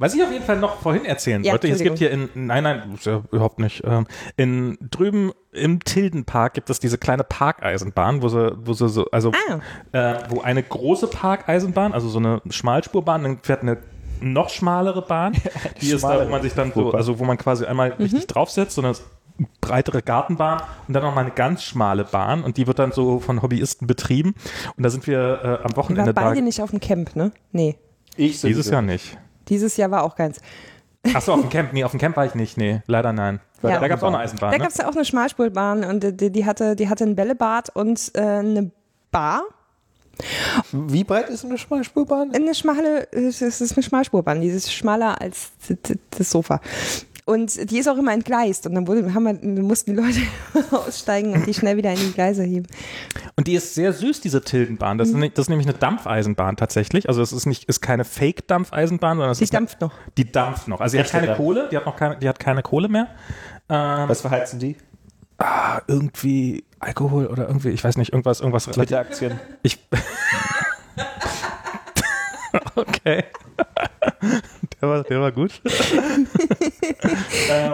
[0.00, 2.64] Was ich auf jeden Fall noch vorhin erzählen Ja, wollte, es gibt hier in, nein,
[2.64, 4.06] nein, ist ja überhaupt nicht, ähm,
[4.38, 9.30] in drüben im Tildenpark gibt es diese kleine Parkeisenbahn, wo sie, wo sie so, also,
[9.50, 9.60] Ah.
[9.92, 13.76] äh, wo eine große Parkeisenbahn, also so eine Schmalspurbahn, dann fährt eine
[14.22, 15.34] noch schmalere Bahn,
[15.82, 18.76] die ist da, wo man sich dann so, also wo man quasi einmal richtig draufsetzt,
[18.76, 18.94] so eine
[19.60, 23.20] breitere Gartenbahn und dann noch mal eine ganz schmale Bahn und die wird dann so
[23.20, 24.34] von Hobbyisten betrieben
[24.78, 26.22] und da sind wir äh, am waren Wochenende da.
[26.22, 27.32] beide nicht auf dem Camp, ne?
[27.52, 27.76] Nee.
[28.16, 29.18] Ich Dieses Jahr nicht.
[29.50, 30.40] Dieses Jahr war auch keins.
[31.14, 31.72] Achso, auf dem Camp.
[31.72, 32.56] Nee, auf dem Camp war ich nicht.
[32.56, 33.40] Nee, leider nein.
[33.62, 33.78] Ja.
[33.78, 34.50] Da gab es auch eine Eisenbahn.
[34.50, 34.62] Da ne?
[34.62, 38.12] gab es ja auch eine Schmalspurbahn und die, die, hatte, die hatte ein Bällebad und
[38.14, 38.70] äh, eine
[39.10, 39.42] Bar.
[40.72, 42.34] Wie breit ist eine Schmalspurbahn?
[42.34, 45.52] Eine schmale, es ist eine Schmalspurbahn, die ist schmaler als
[46.10, 46.60] das Sofa.
[47.30, 50.20] Und die ist auch immer entgleist und dann wurde, haben wir, mussten die Leute
[50.74, 52.66] aussteigen und die schnell wieder in die Gleise heben.
[53.36, 54.98] Und die ist sehr süß, diese Tildenbahn.
[54.98, 57.08] Das, ist, nicht, das ist nämlich eine Dampfeisenbahn tatsächlich.
[57.08, 59.92] Also es ist nicht, ist keine Fake-Dampfeisenbahn, sondern es Die ist eine, dampft noch.
[60.18, 60.80] die dampft noch.
[60.80, 61.38] Also die hat keine Dampf.
[61.38, 63.06] Kohle, die hat noch keine, die hat keine Kohle mehr.
[63.68, 64.76] Ähm, Was verheizen die?
[65.40, 68.66] ah, irgendwie Alkohol oder irgendwie, ich weiß nicht, irgendwas, irgendwas.
[68.66, 69.40] Twitter-Aktien.
[69.62, 69.78] Ich.
[72.74, 73.24] okay.
[74.82, 75.60] Der war, der war gut.
[77.50, 77.72] ähm,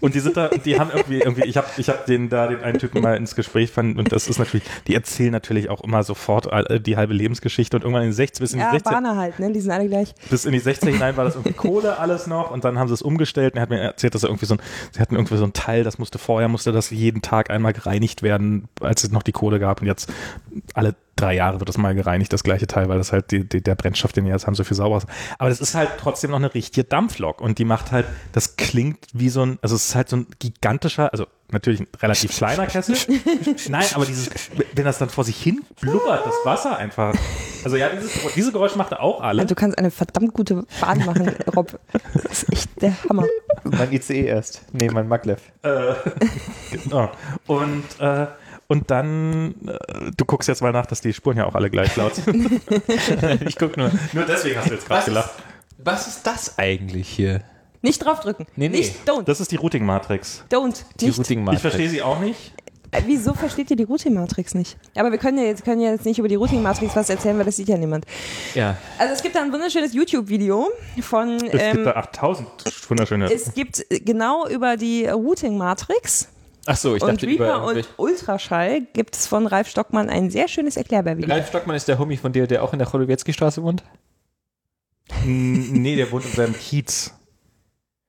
[0.00, 2.60] und die sind da, die haben irgendwie, irgendwie ich habe ich hab den da, den
[2.62, 6.02] einen Typen mal ins Gespräch fand und das ist natürlich, die erzählen natürlich auch immer
[6.02, 8.92] sofort all- die halbe Lebensgeschichte und irgendwann in den 60 bis in die Ja, 60
[8.92, 9.52] Bahner halt, ne?
[9.52, 10.14] Die sind alle gleich.
[10.30, 12.94] bis in die 60 hinein war das irgendwie Kohle alles noch und dann haben sie
[12.94, 14.60] es umgestellt und er hat mir erzählt, dass er irgendwie so ein,
[14.92, 18.22] sie hatten irgendwie so ein Teil, das musste vorher, musste das jeden Tag einmal gereinigt
[18.22, 20.12] werden, als es noch die Kohle gab und jetzt
[20.74, 23.62] alle drei Jahre wird das mal gereinigt, das gleiche Teil, weil das halt die, die,
[23.62, 25.06] der Brennstoff, den die jetzt haben, so viel sauber ist.
[25.38, 29.06] Aber das ist halt trotzdem noch eine richtige Dampflok und die macht halt, das klingt
[29.12, 32.66] wie so ein, also es ist halt so ein gigantischer, also natürlich ein relativ kleiner
[32.66, 32.96] Kessel.
[33.68, 34.30] Nein, aber dieses,
[34.74, 37.14] wenn das dann vor sich hin blubbert, das Wasser einfach.
[37.64, 39.42] Also ja, dieses, diese Geräusche macht er auch alle.
[39.42, 41.78] Also du kannst eine verdammt gute Bahn machen, Rob.
[42.12, 43.24] Das ist echt der Hammer.
[43.62, 44.62] Mein ICE erst.
[44.72, 45.40] Nee, mein Maglev.
[45.62, 45.94] Äh,
[46.70, 47.10] genau.
[47.46, 48.26] Und, äh,
[48.66, 51.94] und dann, äh, du guckst jetzt mal nach, dass die Spuren ja auch alle gleich
[51.96, 52.60] laut sind.
[53.46, 53.90] ich guck nur.
[54.12, 55.30] Nur deswegen hast du jetzt gerade ist, gelacht.
[55.78, 57.42] was ist das eigentlich hier?
[57.82, 58.46] Nicht draufdrücken.
[58.56, 58.78] Nee, nee.
[58.78, 60.44] Nicht, don't, Das ist die Routing-Matrix.
[60.50, 60.84] don't.
[61.00, 61.18] Die Nicht.
[61.18, 62.54] Routing Ich verstehe sie auch nicht.
[62.94, 64.78] Äh, Wieso versteht ihr die Routing-Matrix nicht?
[64.94, 67.44] Aber wir können ja jetzt, können ja jetzt nicht über die Routing-Matrix was erzählen, weil
[67.44, 68.06] das sieht ja niemand.
[68.54, 68.76] Ja.
[68.98, 70.68] Also es gibt da ein wunderschönes YouTube-Video
[71.02, 72.48] von, Es ähm, gibt da 8000
[72.88, 73.32] wunderschöne.
[73.32, 76.28] es gibt äh, genau über die Routing-Matrix
[76.66, 77.46] Ach so, ich und dachte über.
[77.46, 81.30] Reaper und Ultraschall gibt es von Ralf Stockmann ein sehr schönes Erklärbär-Video.
[81.30, 83.82] Ralf Stockmann ist der Homie von dir, der auch in der Cholowiecki-Straße wohnt?
[85.24, 87.12] Nee, der wohnt in seinem Kiez.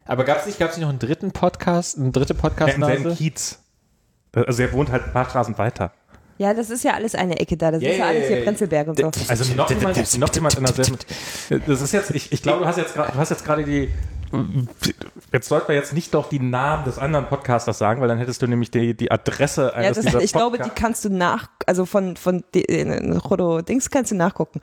[0.06, 3.16] Aber gab es nicht, gab's nicht noch einen dritten Podcast, eine dritte Ja, in seinem?
[3.16, 3.60] Kiez.
[4.34, 5.92] Also er wohnt halt ein paar Straßen weiter.
[6.38, 7.72] Ja, das ist ja alles eine Ecke da.
[7.72, 8.44] Das Ja, ist ja alles hier ja.
[8.44, 9.12] Prenzlberg und so.
[9.30, 10.98] Also noch jemand, noch jemand in derselben.
[11.66, 13.90] Das ist jetzt, ich, ich glaube, du hast jetzt gerade, du hast jetzt gerade die.
[15.34, 18.42] Jetzt sollten wir jetzt nicht doch die Namen des anderen Podcasters sagen, weil dann hättest
[18.42, 21.10] du nämlich die, die Adresse Ja, eines das, dieser ich glaube, die Podca- kannst du
[21.10, 24.62] nach, also von, von äh, Rodo Dings kannst du nachgucken.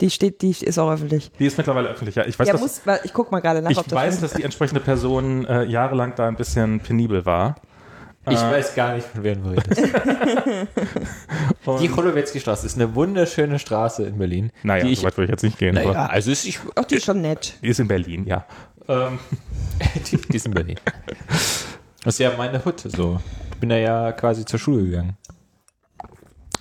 [0.00, 1.30] Die steht, die ist auch öffentlich.
[1.38, 2.24] Die ist mittlerweile öffentlich, ja.
[2.26, 4.32] Ich weiß, Ja, dass, muss, ich guck mal gerade nach, ich ob das weiß dass
[4.34, 7.54] die entsprechende Person äh, jahrelang da ein bisschen penibel war.
[8.28, 9.82] Ich Äh, weiß gar nicht, von wem du redest.
[11.80, 14.50] die Cholowetzki-Straße ist eine wunderschöne Straße in Berlin.
[14.62, 15.74] Naja, die ich, so weit würde ich jetzt nicht gehen.
[15.74, 17.54] naja, aber also ist, ich, Ach, die ist schon nett.
[17.62, 18.46] die ist in Berlin, ja.
[18.88, 19.18] Ähm,
[20.10, 20.78] die, die ist in Berlin.
[22.02, 23.20] Das ist ja meine Hut, so.
[23.52, 25.16] Ich bin da ja quasi zur Schule gegangen.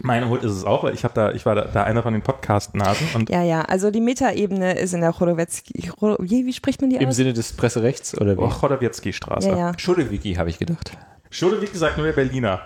[0.02, 2.14] meine Hut ist es auch, weil ich habe da, ich war da, da einer von
[2.14, 6.54] den Podcast-Nasen und Ja, ja, also die Metaebene ist in der Cholowetzki, Cholo- wie, wie
[6.54, 7.16] spricht man die Im aus?
[7.16, 8.42] Sinne des Presserechts oder wie?
[8.42, 9.50] oh, Chodowiecki-Straße.
[9.50, 10.38] Ja, ja.
[10.38, 10.98] Habe ich gedacht.
[11.30, 12.62] Schode, wie gesagt, nur der Berliner.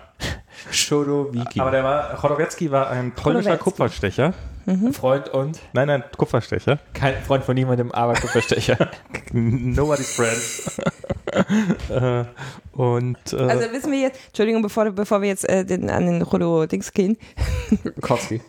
[0.71, 1.59] Chodowiki.
[1.59, 3.57] Aber der war, Chodowiecki war ein polnischer.
[3.57, 4.33] Kupferstecher.
[4.91, 6.77] Freund und Nein, nein, Kupferstecher.
[6.93, 8.89] kein Freund von niemandem, aber Kupferstecher.
[9.31, 10.35] Nobody's friend.
[11.89, 12.25] äh,
[12.73, 16.21] und äh, Also wissen wir jetzt, Entschuldigung, bevor, bevor wir jetzt äh, den, an den
[16.25, 17.17] Cholo-Dings gehen,
[18.01, 18.41] Kowski.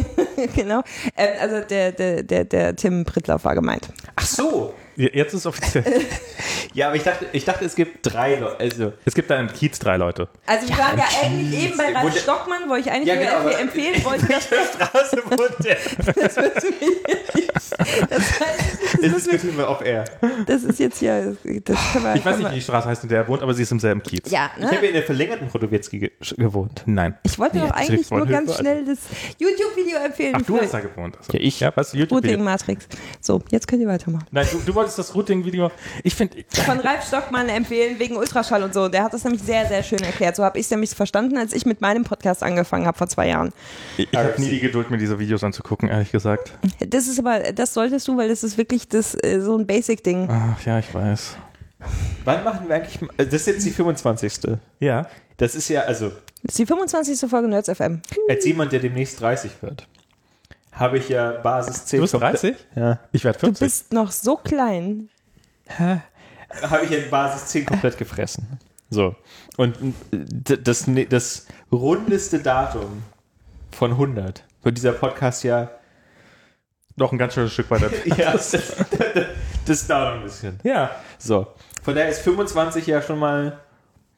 [0.54, 0.82] genau,
[1.14, 3.90] ähm, also der, der, der, der Tim Prittlauf war gemeint.
[4.16, 4.72] Ach so.
[4.96, 5.84] Jetzt ist offiziell.
[6.74, 8.60] Ja, aber ich dachte, ich dachte, es gibt drei Leute.
[8.60, 10.28] Also, es gibt da im Kiez drei Leute.
[10.44, 13.50] Also wir waren ja eigentlich eben bei Ralf der- Stockmann, wo ich eigentlich Ja, nur
[13.50, 15.76] genau, empfehlen wollte, dass Straße wohnt der.
[16.22, 17.46] das wird zu mir.
[18.10, 20.04] Das, heißt, Das diskutieren wir off-air.
[20.46, 23.08] das ist jetzt hier, das können wir, Ich weiß nicht, wie die Straße heißt, in
[23.08, 24.30] der er wohnt, aber sie ist im selben Kiez.
[24.30, 24.86] Ja, Ich habe ne?
[24.88, 26.82] in der verlängerten Chodowiecki ge gewohnt.
[26.84, 27.16] Nein.
[27.22, 28.98] Ich wollte doch eigentlich nur ganz schnell das
[29.38, 30.34] YouTube-Video empfehlen.
[30.36, 31.16] Ach, du hast da gewohnt.
[31.16, 31.32] Also.
[31.32, 31.60] Ja, ich.
[31.60, 31.94] Ja, was?
[31.94, 32.86] YouTube Routing Matrix.
[33.22, 34.26] So, jetzt könnt ihr weitermachen.
[34.30, 35.70] Nein, du, du wolltest das Routing-Video.
[36.04, 38.88] Ich finde, Von Ralf Stockmann empfehlen wegen Ultraschall und so.
[38.88, 40.36] Der hat das nämlich sehr, sehr schön erklärt.
[40.36, 43.28] So habe ich es nämlich verstanden, als ich mit meinem Podcast angefangen habe vor zwei
[43.28, 43.52] Jahren.
[43.96, 46.52] ich, ich habe nie die Geduld, mir diese Videos anzugucken, ehrlich gesagt.
[46.86, 50.28] Das ist aber, das solltest du, weil das ist wirklich das, äh, so ein Basic-Ding.
[50.30, 51.36] Ach, ja, ich weiß.
[52.24, 52.98] Wann machen wir eigentlich.
[53.16, 54.56] Das ist jetzt die 25.
[54.80, 55.06] Ja.
[55.36, 56.08] Das ist ja, also,
[56.42, 57.28] Das ist die 25.
[57.28, 58.00] Folge Nerds FM.
[58.28, 59.86] als jemand, der demnächst 30 wird,
[60.76, 61.98] habe ich ja Basis 10.
[61.98, 62.54] Du bist 30?
[62.76, 63.00] Ja.
[63.12, 63.64] Ich werde Du 50.
[63.66, 65.08] bist noch so klein.
[65.68, 68.58] Habe ich ja Basis 10 komplett gefressen.
[68.90, 69.16] So.
[69.56, 69.76] Und
[70.12, 73.02] d- das, ne- das rundeste Datum
[73.72, 75.70] von 100 wird dieser Podcast ja.
[76.98, 77.90] Noch ein ganz schönes Stück weiter.
[78.16, 78.56] ja das,
[79.66, 80.58] das dauert ein bisschen.
[80.62, 81.46] ja, So.
[81.82, 83.58] Von daher ist 25 ja schon mal.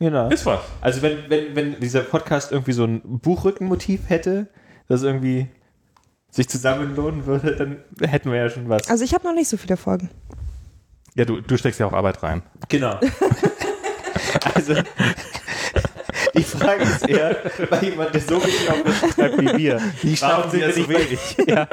[0.00, 0.28] Genau.
[0.28, 0.60] ist was.
[0.80, 4.46] Also wenn, wenn, wenn dieser Podcast irgendwie so ein Buchrückenmotiv hätte,
[4.86, 5.48] das irgendwie
[6.30, 7.76] sich zusammenlohnen würde, dann
[8.08, 8.88] hätten wir ja schon was.
[8.88, 10.10] Also ich habe noch nicht so viele Folgen.
[11.14, 12.42] Ja, du, du steckst ja auch Arbeit rein.
[12.68, 12.98] Genau.
[14.54, 14.74] also
[16.36, 17.36] die Frage ist eher,
[17.70, 19.80] bei jemand, der so wenig Aufwand schreibt wie wir.
[20.20, 21.36] Warum sind wir nicht wenig?
[21.48, 21.66] Ja,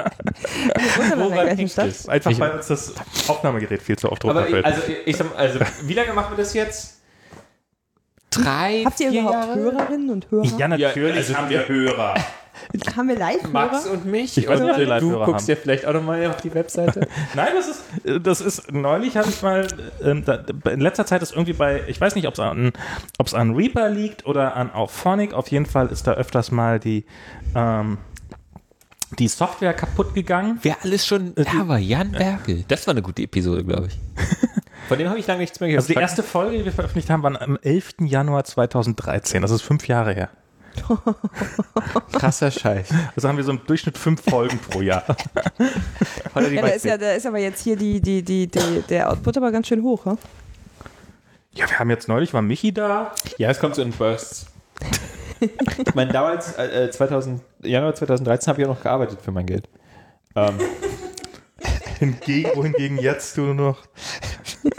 [1.17, 1.87] woran Stadt.
[1.87, 2.07] es?
[2.09, 2.93] Einfach Ich- weil uns das
[3.27, 4.65] Aufnahmegerät viel zu oft runterfällt.
[4.65, 7.01] also, ich sag mal, also, wie lange machen wir das jetzt?
[8.31, 9.59] Drei, Habt ihr vier überhaupt Jahre?
[9.59, 10.45] Hörerinnen und Hörer?
[10.57, 12.15] ja, natürlich also haben wir Hörer.
[12.95, 13.51] Haben wir Live-Hörer?
[13.51, 14.37] Max und mich.
[14.37, 15.55] Ich weiß nicht, ob wir du Live-Hörer guckst haben.
[15.55, 17.07] ja vielleicht auch nochmal auf die Webseite.
[17.35, 19.67] Nein, das ist, das ist, neulich habe ich mal,
[20.01, 22.73] ähm, da, in letzter Zeit ist irgendwie bei, ich weiß nicht, ob es an,
[23.17, 26.79] ob es an Reaper liegt oder an Auphonic, auf jeden Fall ist da öfters mal
[26.79, 27.05] die,
[27.55, 27.97] ähm,
[29.19, 30.59] die Software kaputt gegangen.
[30.61, 32.65] Wer alles schon da war, Jan Berkel.
[32.67, 33.99] Das war eine gute Episode, glaube ich.
[34.87, 35.83] Von dem habe ich lange nichts mehr gehört.
[35.83, 37.95] Also die erste Folge, die wir veröffentlicht haben, war am 11.
[38.01, 39.41] Januar 2013.
[39.41, 40.29] Das ist fünf Jahre her.
[42.11, 42.89] krasser Scheiß.
[43.15, 45.03] Also haben wir so im Durchschnitt fünf Folgen pro Jahr.
[46.35, 49.37] Ja, da ist, ja, da ist aber jetzt hier die, die, die, die, der Output
[49.37, 50.03] aber ganz schön hoch.
[50.05, 50.17] Ne?
[51.53, 53.13] Ja, wir haben jetzt neulich, war Michi da.
[53.37, 54.47] Ja, es kommt so in Bursts.
[55.39, 59.69] ich meine, damals, äh, 2000, Januar 2013 habe ich auch noch gearbeitet für mein Geld.
[60.35, 60.59] Ähm,
[61.99, 63.77] Hingegen, wohingegen jetzt du noch.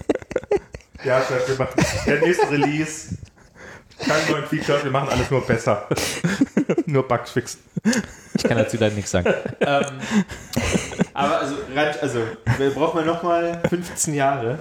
[1.05, 3.17] ja, Chef, wir machen der nächste Release.
[3.99, 5.87] Kein neuen Feature, wir machen alles nur besser.
[6.87, 7.61] nur Bugs fixen.
[8.35, 9.33] ich kann dazu leider nichts sagen.
[9.61, 9.85] ähm,
[11.15, 11.55] aber also,
[12.03, 12.21] also
[12.59, 14.59] wir brauchen wir nochmal 15 Jahre,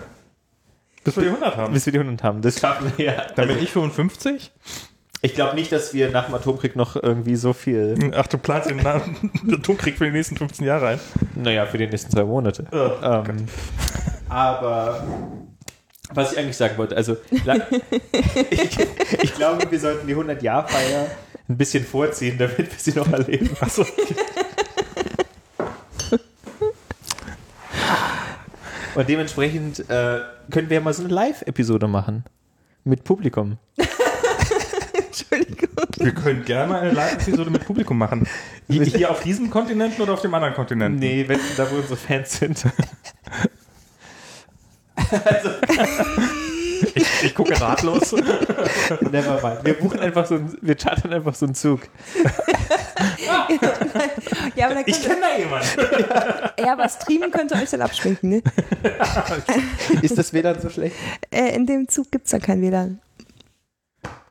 [1.03, 1.73] Bis wir die 100 haben.
[1.73, 2.41] bis wir die 100 haben.
[2.41, 3.25] Das schaffen wir ja.
[3.35, 4.51] Dann bin ich 55.
[5.21, 8.69] Ich glaube nicht, dass wir nach dem Atomkrieg noch irgendwie so viel, Ach, du planst
[8.69, 8.85] den
[9.53, 10.99] Atomkrieg für die nächsten 15 Jahre ein.
[11.35, 12.65] naja, für die nächsten zwei Monate.
[12.71, 13.47] ähm,
[14.29, 15.03] aber
[16.13, 17.41] was ich eigentlich sagen wollte, also ich,
[19.21, 21.07] ich glaube, wir sollten die 100-Jahr-Feier
[21.47, 23.49] ein bisschen vorziehen, damit wir sie noch erleben.
[23.59, 23.85] Achso.
[28.95, 32.23] Und dementsprechend äh, können wir ja mal so eine Live-Episode machen.
[32.85, 33.57] Mit Publikum.
[34.93, 35.69] Entschuldigung.
[35.97, 38.27] Wir können gerne mal eine Live-Episode mit Publikum machen.
[38.67, 40.99] Hier, auf diesem Kontinenten oder auf dem anderen Kontinenten?
[40.99, 42.63] Nee, wenn da wo unsere Fans sind.
[47.21, 48.11] Ich gucke ratlos.
[49.11, 49.63] Never mind.
[49.63, 51.81] Wir buchen einfach so einen, wir chartern einfach so einen Zug.
[54.55, 55.67] ja, aber, Ich könnte, kenne da jemanden.
[56.65, 58.43] ja, aber streamen könnte euch dann abschminken, ne?
[60.01, 60.95] Ist das WLAN so schlecht?
[61.31, 62.99] Äh, in dem Zug gibt es da kein WLAN.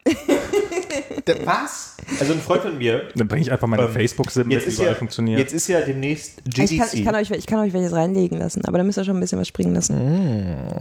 [1.44, 1.96] Was?
[2.20, 3.08] Also ein Freund von mir.
[3.14, 5.38] Dann bringe ich einfach meine Ähm, Facebook-Sim mit, Jetzt die ist, überall ja, funktioniert.
[5.38, 6.70] jetzt ist ja demnächst GDC.
[6.72, 9.04] Ich kann, ich, kann euch, ich kann euch welches reinlegen lassen, aber da müsst ihr
[9.04, 9.96] schon ein bisschen was springen lassen.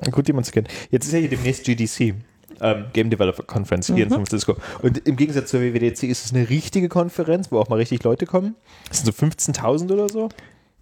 [0.06, 0.68] Mm, gut, jemand zu kennen.
[0.92, 2.16] Jetzt ist ja hier demnächst GDC.
[2.62, 4.56] Ähm, Game Developer Conference hier in San Francisco.
[4.82, 8.26] Und im Gegensatz zur WWDC ist es eine richtige Konferenz, wo auch mal richtig Leute
[8.26, 8.56] kommen.
[8.90, 10.30] Das sind so 15.000 oder so.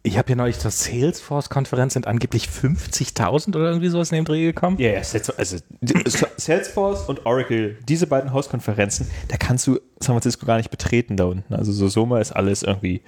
[0.03, 4.43] Ich habe hier neulich zur Salesforce-Konferenz sind angeblich 50.000 oder irgendwie sowas in dem Dreh
[4.43, 4.77] gekommen.
[4.79, 6.03] Ja, ja, Salesforce, also die-
[6.37, 11.25] Salesforce und Oracle, diese beiden Hauskonferenzen, da kannst du San Francisco gar nicht betreten da
[11.25, 11.53] unten.
[11.53, 13.01] Also so Sommer ist alles irgendwie.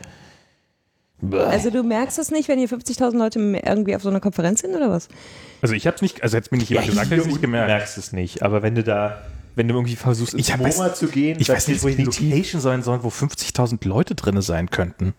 [1.32, 4.76] Also du merkst es nicht, wenn hier 50.000 Leute irgendwie auf so einer Konferenz sind
[4.76, 5.07] oder was?
[5.61, 7.28] Also ich habe es nicht, also hätte es mir nicht jemand gesagt, hätte ich es
[7.28, 7.68] nicht Du gemerkt.
[7.70, 9.22] merkst es nicht, aber wenn du da,
[9.56, 11.88] wenn du irgendwie versuchst, ins Ich hab- MoMA weiß- zu gehen, Ich weiß nicht, wo
[11.88, 15.14] die Location sein soll, wo 50.000 Leute drin sein könnten.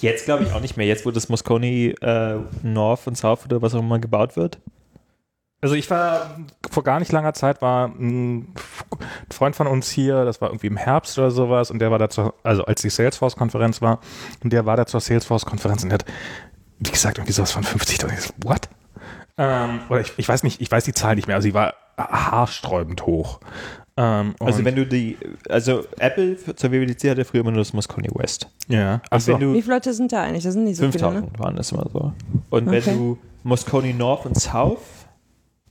[0.00, 0.86] Jetzt glaube ich auch nicht mehr.
[0.86, 4.58] Jetzt, wo das Moscone äh, North und South oder was auch immer gebaut wird.
[5.64, 6.36] Also ich war
[6.70, 8.52] vor gar nicht langer Zeit war ein
[9.32, 12.10] Freund von uns hier, das war irgendwie im Herbst oder sowas und der war da
[12.10, 14.00] zur, also als die Salesforce-Konferenz war
[14.42, 16.04] und der war da zur Salesforce-Konferenz und der hat,
[16.80, 18.12] wie gesagt, irgendwie sowas von 50.000.
[18.12, 18.68] Ich so, What?
[19.38, 21.72] Ähm, oder ich, ich weiß nicht, ich weiß die Zahl nicht mehr, also die war
[21.96, 23.40] haarsträubend hoch.
[23.96, 25.16] Ähm, Also wenn du die,
[25.48, 28.48] also Apple für- zur WWDC hatte früher immer nur das Moscone West.
[28.68, 30.42] ja, also wenn du Wie viele Leute sind da eigentlich?
[30.44, 31.10] Das sind nicht so viele, ne?
[31.20, 32.12] 5000 waren das immer so.
[32.50, 32.82] Und Okay.
[32.86, 34.78] wenn du Moscone North und South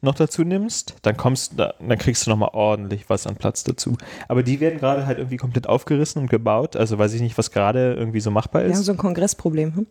[0.01, 3.97] noch dazu nimmst, dann kommst da, dann kriegst du nochmal ordentlich was an Platz dazu.
[4.27, 6.75] Aber die werden gerade halt irgendwie komplett aufgerissen und gebaut.
[6.77, 8.85] Also weiß ich nicht, was gerade irgendwie so machbar Wir haben ist.
[8.85, 9.75] so ein Kongressproblem.
[9.75, 9.87] Hm?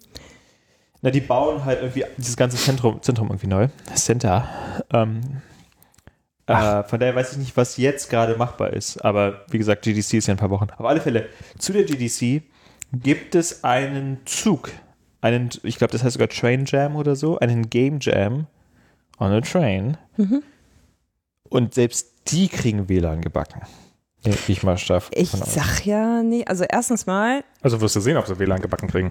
[1.03, 3.69] Na, die bauen halt irgendwie dieses ganze Zentrum, Zentrum irgendwie neu.
[3.95, 4.47] Center.
[4.93, 5.21] Ähm,
[6.53, 9.05] äh, von daher weiß ich nicht, was jetzt gerade machbar ist.
[9.05, 10.69] Aber wie gesagt, GDC ist ja in ein paar Wochen.
[10.77, 12.43] Auf alle Fälle, zu der GDC
[12.93, 14.70] gibt es einen Zug.
[15.20, 17.39] Einen, ich glaube, das heißt sogar Train Jam oder so.
[17.39, 18.47] Einen Game Jam
[19.19, 19.97] on a Train.
[21.49, 23.62] Und selbst die kriegen WLAN gebacken.
[24.47, 25.05] Ich mal stark.
[25.11, 28.89] Ich sag ja, nee, also erstens mal, also wirst du sehen, ob sie WLAN gebacken
[28.89, 29.11] kriegen.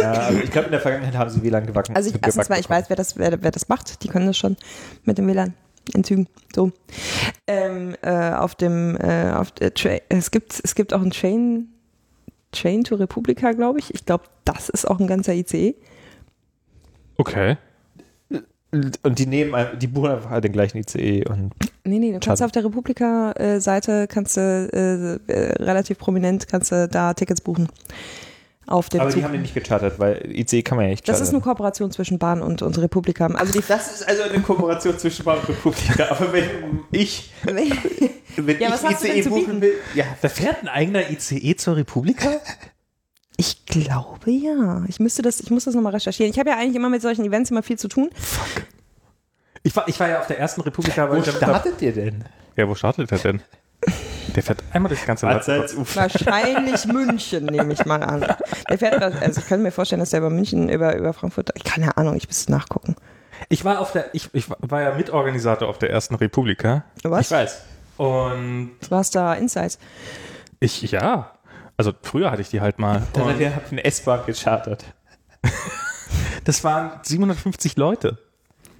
[0.00, 1.96] Ja, aber ich glaube, in der Vergangenheit haben sie WLAN gebacken.
[1.96, 4.02] also ich, erstens mal, ich weiß, wer das, wer, wer das macht.
[4.04, 4.56] Die können das schon
[5.04, 5.54] mit dem WLAN
[5.94, 6.28] in Zügen.
[6.54, 6.72] So.
[7.46, 11.68] Ähm, äh, auf dem, äh, auf der Tra es gibt, es gibt auch einen Train,
[12.52, 13.92] Train to Republica, glaube ich.
[13.94, 15.74] Ich glaube, das ist auch ein ganzer ICE.
[17.16, 17.56] Okay.
[19.02, 21.52] Und die nehmen, ein- die buchen einfach halt den gleichen ICE und
[21.84, 24.40] Nee, nee, du kannst auf der Republika-Seite, kannst du
[25.28, 27.68] äh, äh, relativ prominent, kannst du da Tickets buchen.
[28.66, 29.18] Auf dem Aber Zug.
[29.18, 31.26] die haben den nicht gechartert, weil ICE kann man ja nicht das chartern.
[31.28, 33.26] ist eine Kooperation zwischen Bahn und, und Republika.
[33.26, 36.06] Also die das ist also eine Kooperation zwischen Bahn und Republika.
[36.10, 36.44] Aber wenn
[36.92, 40.62] ich, wenn Ja, ich was hast du denn ICE zu buchen will, ja, Da fährt
[40.62, 42.30] ein eigener ICE zur Republika?
[43.36, 44.84] Ich glaube ja.
[44.88, 46.30] Ich müsste das, ich muss das nochmal recherchieren.
[46.32, 48.10] Ich habe ja eigentlich immer mit solchen Events immer viel zu tun.
[49.62, 51.10] Ich war, ich war ja auf der ersten Republika.
[51.10, 52.24] weil wo startet ihr denn?
[52.56, 53.42] Ja, wo startet der denn?
[54.34, 55.46] Der fährt einmal durch das ganze Land.
[55.46, 58.26] Wahrscheinlich München, nehme ich mal an.
[58.68, 61.64] Der fährt, also ich könnte mir vorstellen, dass der über München, über, über Frankfurt, ich
[61.64, 62.96] keine Ahnung, ich müsste nachgucken.
[63.48, 66.84] Ich war auf der, ich, ich war ja Mitorganisator auf der ersten Republika.
[67.02, 67.26] Was?
[67.26, 67.62] Ich weiß.
[67.96, 69.78] Und Du warst da Insights.
[70.60, 71.30] ich, ja.
[71.76, 73.02] Also früher hatte ich die halt mal.
[73.12, 74.84] Dann hat Und ihr habt eine S-Bahn gechartert.
[76.44, 78.18] das waren 750 Leute.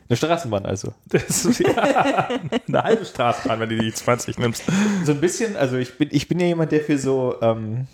[0.09, 0.93] Eine Straßenbahn also.
[1.09, 2.29] Das ist ja
[2.69, 4.63] eine halbe Straßenbahn, wenn du die 20 nimmst.
[5.05, 7.87] So ein bisschen, also ich bin, ich bin ja jemand, der für so, ähm,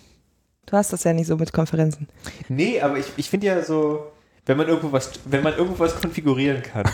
[0.67, 2.07] Du hast das ja nicht so mit Konferenzen.
[2.47, 4.11] nee, aber ich, ich finde ja so,
[4.45, 6.85] wenn man irgendwo was, wenn man irgendwo was konfigurieren kann,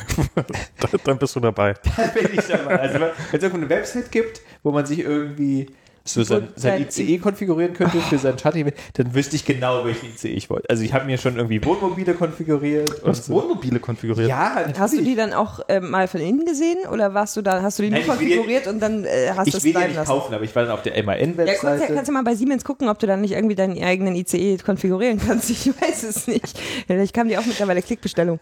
[1.04, 1.74] Dann bist du dabei.
[1.96, 2.80] dann bin ich dabei.
[2.80, 5.68] Also wenn es irgendwo eine Website gibt, wo man sich irgendwie
[6.08, 10.30] so sein, sein ICE konfigurieren könnte für sein Charting, dann wüsste ich genau, welchen ICE
[10.30, 10.70] ich wollte.
[10.70, 13.02] Also ich habe mir schon irgendwie Wohnmobile konfiguriert.
[13.04, 14.30] Du hast Wohnmobile konfiguriert.
[14.30, 15.18] Ja, Hast du die natürlich.
[15.18, 18.06] dann auch äh, mal von innen gesehen oder warst du da, hast du die Nein,
[18.06, 20.10] nur ich konfiguriert und dann äh, hast du Ich es will ja bleiben nicht lassen?
[20.12, 21.94] kaufen, aber ich war dann auf der Ja, kannst, ja, MAN-Webseite.
[21.94, 25.20] kannst du mal bei Siemens gucken, ob du dann nicht irgendwie deinen eigenen ICE konfigurieren
[25.26, 25.50] kannst.
[25.50, 26.58] Ich weiß es nicht.
[26.88, 28.40] Vielleicht kam die auch mittlerweile Klickbestellung.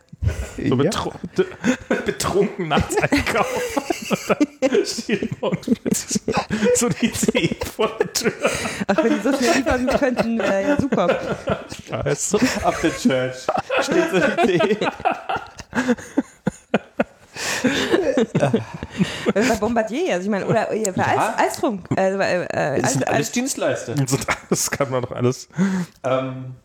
[0.67, 1.11] So betru
[2.05, 3.61] betrunken nachts einkaufen.
[6.75, 8.31] So die ICE vor der Tür.
[8.87, 11.19] Ach, wenn die so schnell liefern könnten, wäre ja super.
[11.89, 12.39] Scheiße.
[12.63, 13.35] Up the church.
[13.81, 14.77] Steht so eine Idee.
[19.33, 21.35] Äh, Bei Bombardier, also ich meine, oder äh, bei Ja.
[21.37, 21.83] Alstrom.
[21.95, 23.95] Also, äh, äh, Das Alst, sind alles Dienstleister.
[24.49, 25.49] Das kann man doch alles.
[26.03, 26.55] Ähm,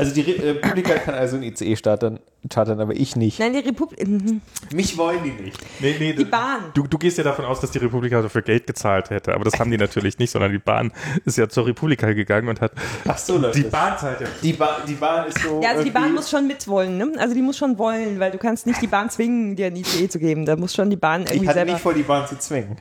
[0.00, 2.18] Also die Re Republika kann also ein ICE starten,
[2.48, 3.38] chartern, aber ich nicht.
[3.38, 4.06] Nein, die Republik.
[4.08, 4.40] Mhm.
[4.72, 5.58] Mich wollen die nicht.
[5.80, 6.64] Nee, nee, Die Bahn.
[6.74, 9.58] Du, du gehst ja davon aus, dass die Republika dafür Geld gezahlt hätte, aber das
[9.60, 10.92] haben die natürlich nicht, sondern die Bahn
[11.24, 12.72] ist ja zur Republika gegangen und hat
[13.06, 13.62] Ach so, Leute.
[13.62, 14.26] die Bahn zahlt ja.
[14.42, 15.60] Die, ba die Bahn ist so.
[15.62, 17.12] Ja, also die Bahn muss schon mitwollen, ne?
[17.18, 20.08] Also die muss schon wollen, weil du kannst nicht die Bahn zwingen, dir ein ICE
[20.08, 20.46] zu geben.
[20.46, 21.72] Da muss schon die Bahn Ich irgendwie hatte selber.
[21.72, 22.76] nicht vor, die Bahn zu zwingen.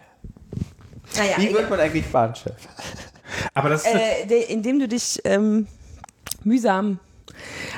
[1.18, 2.54] naja, Wie wird man eigentlich Bahnchef?
[3.54, 5.68] Aber das ist äh, de, indem du dich ähm,
[6.44, 7.00] mühsam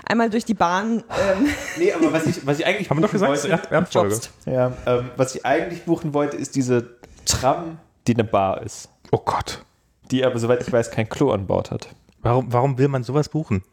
[0.06, 1.48] einmal durch die Bahn ähm,
[1.78, 4.14] Nee, aber was ich, was ich eigentlich haben wir doch gesagt, wollte, ja, Ernstfolge.
[4.14, 4.32] jobst.
[4.46, 8.90] ja, ähm, was ich eigentlich buchen wollte, ist diese Tram, die eine Bar ist.
[9.12, 9.64] Oh Gott.
[10.10, 11.88] Die aber, soweit ich weiß, kein Klo an Bord hat.
[12.22, 13.64] Warum, warum will man sowas buchen?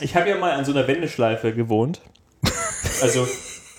[0.00, 2.00] Ich habe ja mal an so einer Wendeschleife gewohnt.
[3.02, 3.26] Also,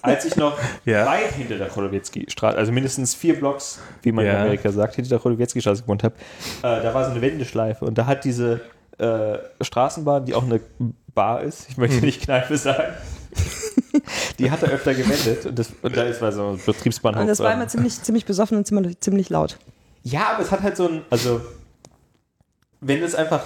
[0.02, 1.06] als ich noch Ja.
[1.06, 4.40] weit hinter der Cholowiecki-Straße, also mindestens vier Blocks, wie man in Ja.
[4.42, 6.16] Amerika sagt, hinter der Cholowiecki-Straße gewohnt habe,
[6.60, 8.62] äh, da war so eine Wendeschleife und da hat diese
[8.98, 10.60] äh, Straßenbahn, die auch eine
[11.14, 12.94] Bar ist, ich möchte nicht Kneipe sagen,
[14.40, 17.22] die hat da öfter gewendet und, das, und da ist war so ein Betriebsbahnhof.
[17.22, 19.58] und das war immer ziemlich, ziemlich besoffen und ziemlich, ziemlich laut.
[20.04, 21.42] ja, aber es hat halt so ein, also
[22.82, 23.44] wenn es einfach,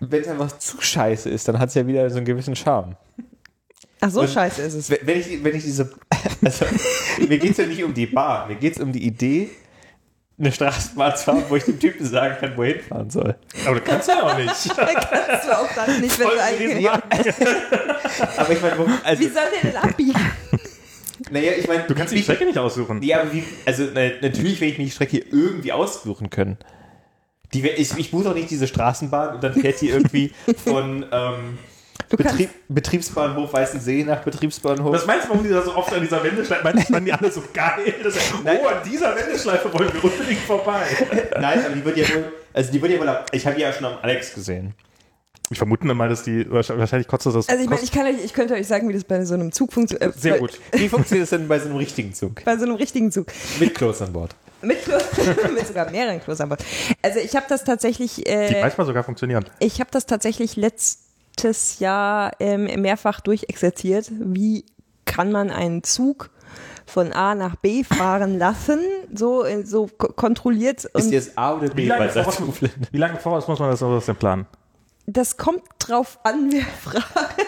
[0.00, 2.96] wenn es einfach zu scheiße ist, dann hat es ja wieder so einen gewissen Charme.
[4.00, 4.90] Ach so Und- scheiße ist es.
[4.90, 5.92] Wenn wenn ich, wenn ich diese,
[6.44, 6.64] also
[7.28, 9.50] mir geht es ja nicht um die Bar, mir geht es um die Idee,
[10.42, 13.36] eine Straßenbahn zu haben, wo ich dem Typen sagen kann, wohin fahren soll.
[13.64, 14.48] Aber du kannst ja auch nicht.
[14.76, 16.90] Das war auch dann nicht, wenn du eigentlich.
[16.90, 20.20] Aber ich meine, wo, also, Wie soll der denn abbiegen?
[21.30, 23.02] naja, ich meine, Du kannst die Strecke nicht aussuchen.
[23.02, 26.58] Ja, aber wie, also na, natürlich werde ich mir die Strecke irgendwie aussuchen können.
[27.54, 30.32] Die, ich, ich buche doch nicht diese Straßenbahn und dann fährt die irgendwie
[30.64, 31.58] von ähm,
[32.08, 34.92] Betrieb, Betriebsbahnhof Weißensee nach Betriebsbahnhof.
[34.92, 37.30] Was meinst du, warum die da so oft an dieser Wendeschleife, meinst du, die alle
[37.30, 37.94] so geil?
[38.02, 38.58] Das ist, Nein.
[38.62, 40.82] oh, an dieser Wendeschleife wollen wir unbedingt vorbei.
[41.40, 43.72] Nein, aber die wird ja wohl, also die wird ja wohl, ich habe die ja
[43.72, 44.74] schon am Alex gesehen.
[45.50, 47.48] Ich vermute mal, dass die, wahrscheinlich kostet das.
[47.48, 49.52] also ich meine, ich, kann euch, ich könnte euch sagen, wie das bei so einem
[49.52, 50.16] Zug funktioniert.
[50.16, 50.58] Äh, sehr gut.
[50.72, 52.42] Wie funktioniert das denn bei so einem richtigen Zug?
[52.44, 53.26] Bei so einem richtigen Zug.
[53.60, 54.34] Mit Klos an Bord.
[54.62, 54.96] Mit, Klo
[55.54, 56.64] mit sogar mehreren Klos an Bord.
[57.02, 59.44] Also ich habe das tatsächlich, Die äh, manchmal sogar funktionieren.
[59.58, 60.56] ich habe das tatsächlich
[61.36, 64.10] letztes Jahr ähm, mehrfach durchexerziert.
[64.10, 64.64] Wie
[65.04, 66.30] kann man einen Zug
[66.86, 68.80] von A nach B fahren lassen,
[69.14, 70.84] so, äh, so ko- kontrolliert.
[70.84, 72.38] Ist jetzt A oder B Wie lange, voraus,
[72.90, 74.46] wie lange voraus muss man das sowas denn planen?
[75.04, 77.40] das kommt drauf an, wer fragt.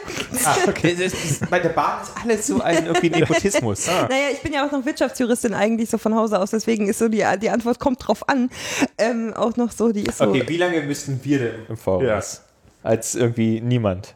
[0.45, 0.97] Ah, okay.
[0.99, 3.87] Das ist, bei der Bahn ist alles so ein irgendwie Nepotismus.
[4.09, 7.09] Naja, ich bin ja auch noch Wirtschaftsjuristin eigentlich so von Hause aus, deswegen ist so
[7.09, 8.51] die, die Antwort kommt drauf an.
[8.99, 10.25] Ähm, auch noch so, die ist so.
[10.29, 12.43] Okay, wie lange müssten wir denn im Voraus?
[12.85, 14.15] Als irgendwie niemand.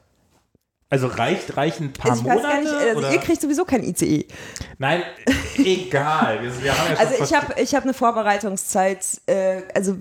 [0.91, 2.55] Also reicht, reichen ein paar Also ich weiß Monate?
[2.55, 3.13] gar nicht, also oder?
[3.13, 4.27] ihr kriegt sowieso kein ICE.
[4.79, 5.03] Nein,
[5.59, 6.43] egal.
[6.43, 9.97] Wir, wir haben ja Also ich habe ich hab eine Vorbereitungszeit, äh, also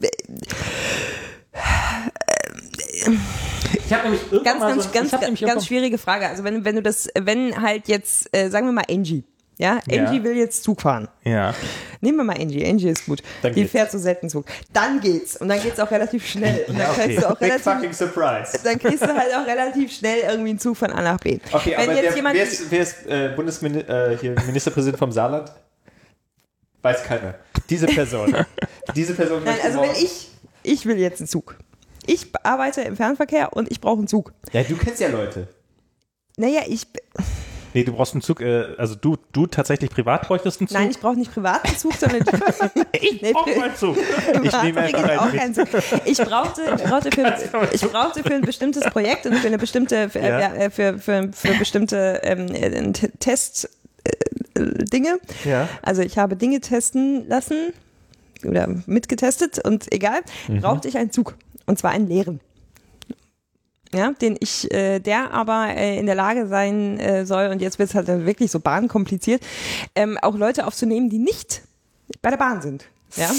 [3.85, 5.97] ich habe nämlich irgendwann ganz, mal ganz, so, ganz, ich hab nämlich ganz irgendwann- schwierige
[5.97, 6.27] Frage.
[6.27, 9.23] Also wenn, wenn du das, wenn halt jetzt, äh, sagen wir mal Angie,
[9.57, 10.23] ja, Angie Ja.
[10.23, 11.07] will jetzt Zug fahren.
[11.23, 11.53] Ja.
[12.01, 13.23] Nehmen wir mal Angie, Angie ist gut.
[13.41, 13.71] Dann die geht's.
[13.71, 14.45] fährt so selten Zug.
[14.71, 16.65] Dann geht's und dann geht's auch relativ schnell.
[16.67, 17.05] Und dann Ja, okay.
[17.07, 18.59] kriegst du auch Big relativ, fucking surprise.
[18.63, 21.39] dann kriegst du halt auch relativ schnell irgendwie einen Zug von A nach B.
[21.51, 24.99] Okay, Wenn aber jetzt der, jemand wer ist, wer ist äh, Bundesminister, äh, hier, Ministerpräsident
[24.99, 25.51] vom Saarland?
[26.83, 27.35] Weiß keiner.
[27.69, 28.35] Diese Person.
[28.95, 30.29] Diese Person Nein, also wenn ich,
[30.63, 31.55] ich will jetzt einen Zug.
[32.05, 34.31] Ich arbeite im Fernverkehr und ich brauche einen Zug.
[34.53, 35.47] Ja, du kennst ja Leute.
[36.37, 36.85] Naja, ich,
[37.73, 40.77] Nee, du brauchst einen Zug, äh, also du, du tatsächlich privat bräuchtest einen Zug?
[40.77, 42.21] nein, ich brauche nicht privaten Zug, sondern
[42.93, 43.97] ich, nee, brauch mal einen Zug.
[44.43, 45.67] Ich nehme einen auch keinen Zug.
[46.05, 50.09] Ich brauchte, ich brauchte, für, ich brauchte für ein bestimmtes Projekt und für eine bestimmte,
[50.09, 50.53] für, Ja.
[50.53, 53.69] äh, für, für, für bestimmte ähm, äh, Test
[54.03, 55.19] äh, äh, Dinge.
[55.45, 55.67] Ja.
[55.81, 57.73] Also ich habe Dinge testen lassen
[58.45, 61.35] oder mitgetestet und egal, brauchte ich einen Zug.
[61.65, 62.39] Und zwar einen leeren.
[63.97, 67.79] Ja, den ich, äh, der aber äh, in der Lage sein äh, soll, und jetzt
[67.79, 69.41] wird es halt wirklich so bahnkompliziert,
[69.95, 71.63] ähm, auch Leute aufzunehmen, die nicht
[72.21, 72.85] bei der Bahn sind.
[73.15, 73.29] Ja,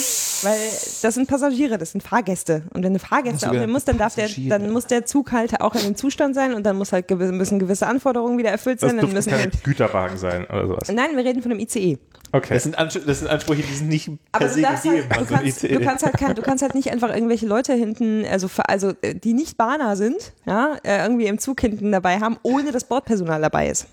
[0.43, 0.59] weil
[1.03, 2.63] das sind Passagiere, das sind Fahrgäste.
[2.73, 5.75] Und wenn du Fahrgäste aufnehmen musst, dann darf der, dann muss der Zug halt auch
[5.75, 8.89] in dem Zustand sein und dann muss halt gew müssen gewisse Anforderungen wieder erfüllt Das
[8.91, 8.97] sein.
[8.97, 10.89] Dann dürften müssen keine wir, Güterwagen sein oder sowas.
[10.93, 11.99] nein, wir reden von einem ICE.
[12.33, 12.55] Okay.
[12.55, 14.75] Das sind, Anspr das sind Ansprüche, die sind nicht per Aber du, se gegeben.
[14.85, 15.69] halt, du, an so ein kannst, ICE.
[15.75, 18.93] du, kannst halt kein, du kannst halt nicht einfach irgendwelche Leute hinten, also, ver- also
[19.03, 22.85] äh, die nicht Bahner sind, ja, äh, irgendwie im Zug hinten dabei haben, ohne dass
[22.85, 23.87] Bordpersonal dabei ist.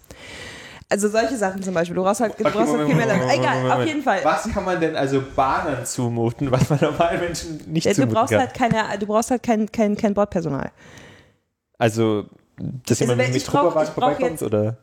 [0.87, 1.95] Also solche Sachen zum Beispiel.
[1.95, 4.01] Du brauchst halt, du Okay, brauchst halt Moment, viel mehr Moment, Egal, Moment, auf jeden
[4.03, 4.19] Fall.
[4.23, 8.13] Was kann man denn also Bahnern zumuten, was man normalen Menschen nicht Ja, du zumuten
[8.15, 8.39] brauchst kann?
[8.41, 10.71] halt keine, du brauchst halt kein, kein, kein Bordpersonal.
[11.79, 12.25] also,
[12.57, 14.77] dass jemand wenn- mit brauch- Trupperwagen ich brauch vorbeikommt, jetzt- oder?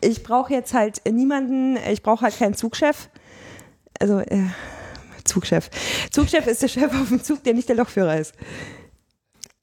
[0.00, 3.10] Ich brauche jetzt halt niemanden, ich brauche halt keinen Zugchef.
[4.00, 4.44] Also, äh,
[5.24, 5.68] Zugchef.
[6.10, 8.32] Zugchef ist der Chef auf dem Zug, der nicht der Lokführer ist.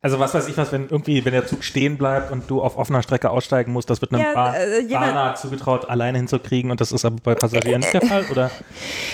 [0.06, 2.78] Also was weiß ich was, wenn irgendwie, wenn der Zug stehen bleibt und du auf
[2.78, 6.70] offener Strecke aussteigen musst, das wird einem Ja, Bahn, äh, jemand- Bahner zugetraut, alleine hinzukriegen
[6.70, 8.52] und das ist aber bei Passagieren nicht der Fall, oder?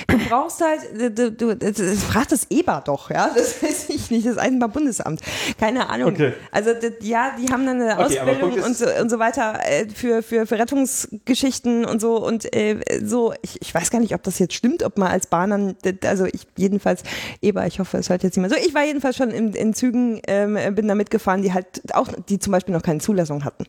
[0.08, 3.30] Du brauchst halt, du, du, das, das fragt das EBA doch, ja?
[3.34, 5.22] Das weiß ich nicht, das Eisenbahn-Bundesamt.
[5.58, 6.10] Keine Ahnung.
[6.12, 6.34] Okay.
[6.52, 10.22] Also, ja, die haben dann eine Okay, Ausbildung und so, und so weiter äh, für,
[10.22, 12.18] für, für Rettungsgeschichten und so.
[12.18, 15.28] Und äh, so, ich, ich weiß gar nicht, ob das jetzt stimmt, ob man als
[15.28, 17.04] Bahnern, also ich jedenfalls,
[17.42, 18.66] EBA, ich hoffe, es hört jetzt nicht mehr so.
[18.68, 22.40] Ich war jedenfalls schon in, in Zügen, ähm, bin da mitgefahren, die halt auch, die
[22.40, 23.66] zum Beispiel noch keine Zulassung hatten.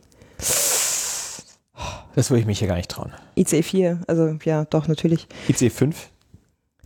[2.15, 3.13] Das würde ich mich ja gar nicht trauen.
[3.37, 5.27] ICE 4, also ja, doch, natürlich.
[5.47, 6.09] IC 5?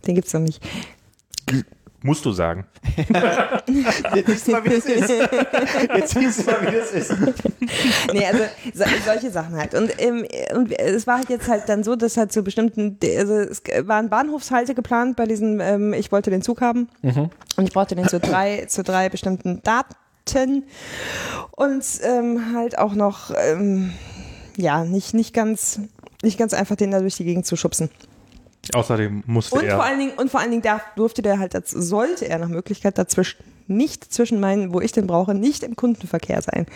[0.06, 0.62] Den gibt's noch nicht.
[2.02, 2.66] Musst du sagen.
[4.14, 5.08] Jetzt siehst du mal, wie das ist.
[5.96, 7.14] Jetzt siehst du mal, wie das ist.
[8.12, 8.44] nee, also
[8.74, 9.74] so, solche Sachen halt.
[9.74, 13.34] Und, ähm, und es war halt jetzt halt dann so, dass halt zu bestimmten, also
[13.34, 16.88] es waren Bahnhofshalte geplant bei diesen, ähm, ich wollte den Zug haben
[17.56, 19.94] und ich brauchte den zu drei, zu drei bestimmten Daten
[20.34, 23.92] und ähm, halt auch noch, ähm,
[24.56, 25.80] ja, nicht, nicht ganz,
[26.22, 27.90] nicht ganz einfach den da durch die Gegend zu schubsen.
[28.74, 29.76] Außerdem musste Und er.
[29.76, 32.98] vor allen Dingen, und vor allen Dingen darf, durfte der halt, sollte er nach Möglichkeit
[32.98, 36.66] dazwischen nicht zwischen meinen, wo ich den brauche, nicht im Kundenverkehr sein.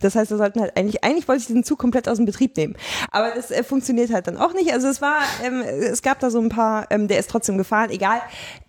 [0.00, 2.56] Das heißt, wir sollten halt eigentlich, eigentlich wollte ich diesen Zug komplett aus dem Betrieb
[2.56, 2.76] nehmen.
[3.10, 4.72] Aber das äh, funktioniert halt dann auch nicht.
[4.72, 7.90] Also es war, ähm, es gab da so ein paar, ähm, der ist trotzdem gefahren,
[7.90, 8.20] egal.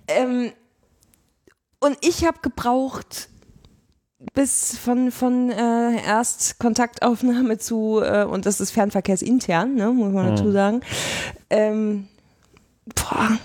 [0.07, 0.51] Ähm,
[1.79, 3.29] und ich habe gebraucht
[4.33, 10.35] bis von, von äh, erst Kontaktaufnahme zu, äh, und das ist Fernverkehrsintern, ne, muss man
[10.35, 10.81] dazu sagen,
[11.49, 12.07] ähm,
[12.95, 13.37] boah,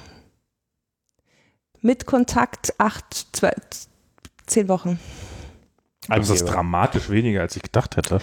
[1.80, 3.52] mit Kontakt acht, zwei,
[4.46, 4.98] zehn Wochen.
[6.08, 8.20] Also das ist dramatisch weniger, als ich gedacht hätte.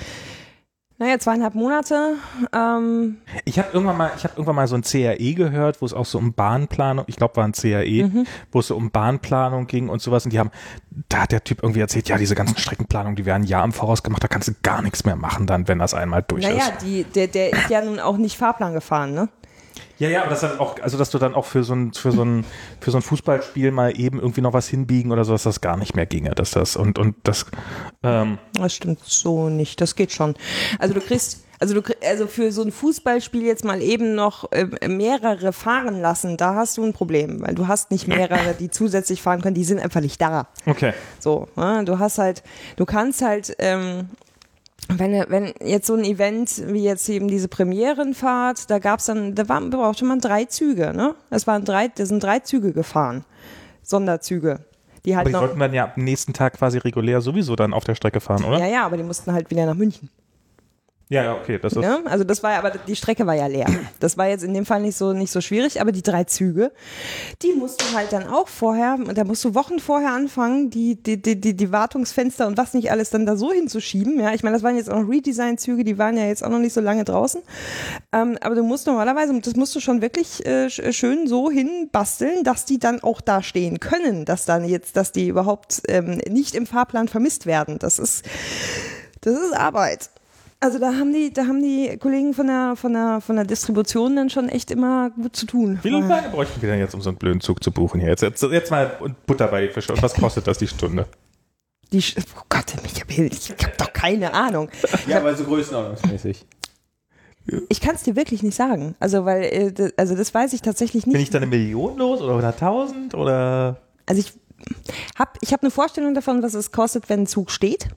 [1.02, 2.16] Naja, zweieinhalb Monate.
[2.54, 5.94] Ähm, Ich habe irgendwann mal, ich habe irgendwann mal so ein CAE gehört, wo es
[5.94, 8.28] auch so um Bahnplanung, ich glaube war ein CAE, Mhm.
[8.52, 10.26] wo es so um Bahnplanung ging und sowas.
[10.26, 10.52] Und die haben,
[11.08, 13.72] da hat der Typ irgendwie erzählt, ja, diese ganzen Streckenplanungen, die werden ein Jahr im
[13.72, 16.66] Voraus gemacht, da kannst du gar nichts mehr machen dann, wenn das einmal durch naja,
[16.68, 16.82] ist.
[16.82, 19.30] die, der, der ist ja nun auch nicht Fahrplan gefahren, ne?
[20.00, 22.12] Ja, ja, aber das dann auch, also dass du dann auch für so ein, für
[22.12, 22.46] so ein,
[22.80, 25.76] für so ein Fußballspiel mal eben irgendwie noch was hinbiegen oder so, dass das gar
[25.76, 27.46] nicht mehr ginge, dass das und und das
[28.04, 29.82] ähm, Das stimmt so nicht.
[29.82, 30.36] Das geht schon.
[30.80, 34.88] Also du kriegst, also du also für so ein Fußballspiel jetzt mal eben noch äh,
[34.88, 39.22] mehrere fahren lassen, da hast du ein Problem, weil du hast nicht mehrere, die zusätzlich
[39.22, 40.48] fahren können, die sind einfach nicht da.
[40.66, 40.94] okay.
[41.20, 41.84] So, ne?
[41.84, 42.42] du hast halt,
[42.78, 44.08] du kannst halt, ähm,
[44.88, 49.48] wenn, wenn jetzt so ein Event wie jetzt eben diese Premierenfahrt, da gab's dann, da
[49.50, 51.16] waren, brauchte man drei Züge, ne?
[51.30, 53.26] Es waren drei, da sind drei Züge gefahren.
[53.84, 54.60] Sonderzüge.
[55.06, 55.42] Die halt Aber die noch.
[55.42, 58.60] sollten dann ja am nächsten Tag quasi regulär sowieso dann auf der Strecke fahren, oder?
[58.60, 60.10] Ja, ja, aber die mussten halt wieder nach München.
[61.12, 62.02] Ja, ja, okay, das ist Ne?
[62.06, 63.66] Also das war ja, aber die Strecke war ja leer.
[64.00, 66.72] Das war jetzt in dem Fall nicht so nicht so schwierig, aber die drei Züge,
[67.42, 71.20] die musst du halt dann auch vorher, da musst du Wochen vorher anfangen, die die
[71.20, 74.20] die die, die Wartungsfenster und was nicht alles dann da so hinzuschieben.
[74.20, 76.60] Ja, ich meine, das waren jetzt auch noch Redesign-Züge, die waren ja jetzt auch noch
[76.60, 77.42] nicht so lange draußen.
[78.14, 82.44] Ähm, aber du musst normalerweise, das musst du schon wirklich äh, sch- schön so hinbasteln,
[82.44, 86.54] dass die dann auch da stehen können, dass dann jetzt, dass die überhaupt ähm, nicht
[86.54, 87.80] im Fahrplan vermisst werden.
[87.80, 88.24] Das ist
[89.22, 90.12] das ist Arbeit.
[90.62, 94.16] Also da haben die, da haben die Kollegen von der, von der, von der Distribution
[94.18, 95.80] dann schon echt immer gut zu tun.
[95.84, 98.10] Wie lange bräuchten wir denn jetzt, um so einen blöden Zug zu buchen hier?
[98.10, 98.92] Jetzt, jetzt, jetzt mal
[99.26, 99.94] Butter bei die Fische.
[99.94, 101.06] Und was kostet das die Stunde?
[101.94, 104.70] Die, Sch- oh Gott, Michael, ich habe doch keine Ahnung.
[105.08, 106.46] Ja, aber so größenordnungsmäßig.
[107.70, 108.96] Ich kann es dir wirklich nicht sagen.
[109.00, 111.14] Also weil, äh, also das weiß ich tatsächlich nicht.
[111.14, 113.78] Bin ich da eine Million los oder 100.000 oder?
[114.06, 114.34] Also ich
[115.18, 117.88] habe ich hab eine Vorstellung davon, was es kostet, wenn ein Zug steht.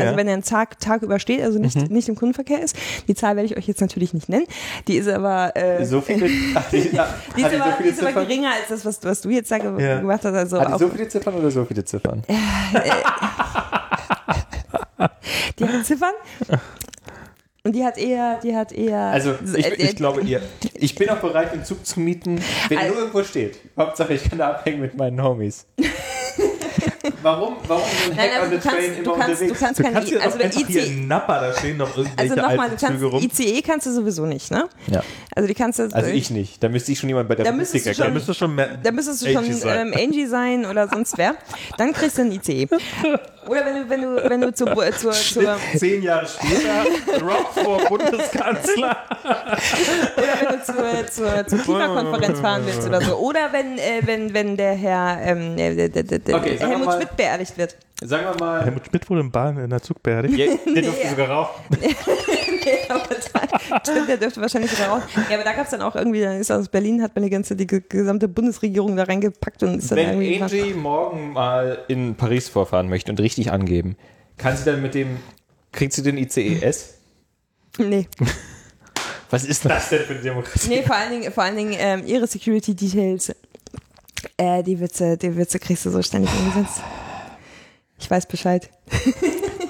[0.00, 0.16] Also Ja.
[0.18, 2.76] wenn er einen Tag, Tag übersteht, also nicht, nicht im Kundenverkehr ist.
[3.08, 4.46] Die Zahl werde ich euch jetzt natürlich nicht nennen.
[4.86, 7.52] Die ist aber, äh, So viele, ach, die, ist so aber, die viele
[7.90, 8.26] ist aber Ziffern?
[8.28, 10.00] geringer als das, was, was du jetzt da ge Ja.
[10.00, 10.34] gemacht hast.
[10.34, 12.22] Also Hat die so viele Ziffern oder so viele Ziffern?
[15.58, 16.12] die hat Ziffern.
[17.68, 18.98] Und die hat eher, die hat eher.
[18.98, 20.40] Also, ich, äh, ich glaube, ihr,
[20.74, 22.40] ich bin auch bereit, einen Zug zu mieten,
[22.70, 23.58] wenn er Also- nur irgendwo steht.
[23.76, 25.66] Hauptsache, ich kann da abhängen mit meinen Homies.
[27.22, 29.40] warum, warum so ein Nein, Hack also on the du Train kannst, immer du kannst,
[29.40, 29.60] du unterwegs?
[29.60, 32.34] kannst Du kannst hier also einfach hier ICE, in Nappa, da stehen noch irgendwelche also
[32.36, 33.22] nochmal, du alten kannst, Züge rum.
[33.22, 34.66] ICE kannst du sowieso nicht, ne?
[34.86, 35.02] Ja.
[35.36, 36.62] Also die kannst du, Also ich nicht.
[36.62, 38.14] Da müsste ich schon jemand bei der Da müsstest du Da erkennen.
[38.14, 39.88] müsste schon da müsstest du schon Angie sein.
[39.88, 41.34] ähm, Angie sein oder sonst wer.
[41.76, 42.66] Dann kriegst du einen ICE.
[43.48, 46.84] Oder wenn du, wenn du, wenn du zur, zur, zur Zehn Jahre später,
[47.24, 48.96] Rock vor Bundeskanzler.
[50.16, 53.16] oder wenn du zur, zur, zur Klimakonferenz fahren willst oder so.
[53.16, 55.90] Oder wenn, äh, wenn, wenn der Herr ähm, äh,
[56.32, 57.76] Okay, Helmut Schmidt beerdigt wird.
[58.02, 60.36] Sagen wir mal, Helmut Schmidt wurde im Bahn in der Zug beerdigt.
[60.36, 61.62] ja, der durfte sogar rauchen.
[62.60, 65.02] Okay, aber da, stimmt, der dürfte wahrscheinlich sogar auch.
[65.30, 67.30] Ja, aber da gab es dann auch irgendwie, dann ist aus Berlin, hat man die
[67.30, 70.42] ganze, die ge- gesamte Bundesregierung da reingepackt und ist dann Wenn irgendwie.
[70.60, 73.96] Angie morgen mal in Paris vorfahren möchte und richtig angeben,
[74.36, 75.16] Kann sie dann mit dem,
[75.72, 76.94] kriegt sie den ICES?
[77.78, 78.06] Nee.
[79.30, 80.68] Was ist das denn für eine Demokratie?
[80.68, 83.34] Nee, vor allen Dingen, vor allen Dingen ähm, ihre Security Details,
[84.36, 86.82] äh, die Witze, die Witze kriegst du so ständig umgesetzt.
[87.98, 88.70] Ich weiß Bescheid.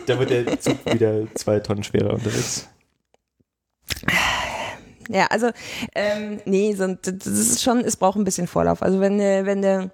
[0.06, 2.68] Da wird der Zug wieder zwei Tonnen schwerer unterwegs.
[5.09, 5.50] Ja, also,
[5.94, 8.82] ähm, nee, so, das ist schon, es braucht ein bisschen Vorlauf.
[8.82, 9.90] Also wenn du, wenn du,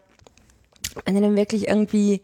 [1.05, 2.20] wenn du dann wirklich irgendwie,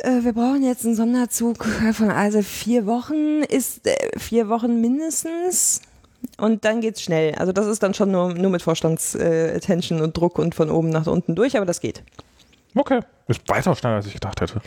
[0.00, 5.80] äh, wir brauchen jetzt einen Sonderzug von also vier Wochen, ist äh, vier Wochen mindestens.
[6.38, 7.34] Und dann geht's schnell.
[7.34, 10.90] Also das ist dann schon nur, nur mit Vorstandsattention äh, und Druck und von oben
[10.90, 12.02] nach unten durch, aber das geht.
[12.74, 13.00] Okay.
[13.28, 14.60] Ist weiter schneller, als ich gedacht hätte.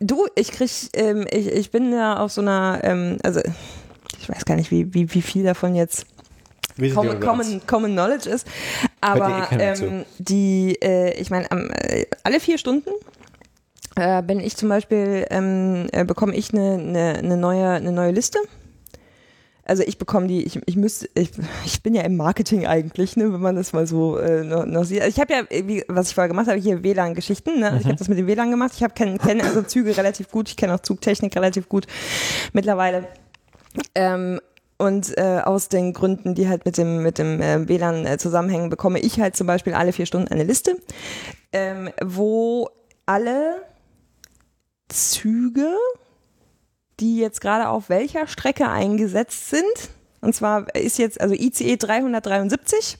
[0.00, 3.40] Du, ich krieg, ähm, ich, ich bin ja auf so einer, ähm, also
[4.18, 6.06] ich weiß gar nicht, wie, wie, wie viel davon jetzt
[6.94, 8.46] common, common, common Knowledge ist,
[9.00, 12.90] aber ähm, die, äh, ich meine, äh, alle vier Stunden
[13.96, 18.12] äh, bin ich zum Beispiel, ähm, äh, bekomme ich eine, eine, eine, neue, eine neue
[18.12, 18.38] Liste
[19.66, 21.30] also ich bekomme die, ich, ich müsste, ich,
[21.64, 24.84] ich bin ja im Marketing eigentlich, ne, wenn man das mal so äh, noch, noch
[24.84, 25.00] sieht.
[25.00, 27.60] Also ich habe ja, wie, was ich vorher gemacht habe, hier WLAN-Geschichten.
[27.60, 27.70] Ne?
[27.70, 27.78] Mhm.
[27.78, 28.72] Ich habe das mit dem WLAN gemacht.
[28.74, 30.48] Ich habe kenne kenn also Züge relativ gut.
[30.48, 31.86] Ich kenne auch Zugtechnik relativ gut
[32.52, 33.08] mittlerweile.
[33.94, 34.40] Ähm,
[34.76, 38.70] und äh, aus den Gründen, die halt mit dem, mit dem äh, WLAN äh, zusammenhängen,
[38.70, 40.76] bekomme ich halt zum Beispiel alle vier Stunden eine Liste,
[41.52, 42.68] ähm, wo
[43.06, 43.62] alle
[44.88, 45.74] Züge
[47.00, 49.90] die jetzt gerade auf welcher Strecke eingesetzt sind.
[50.20, 52.98] Und zwar ist jetzt also ICE 373.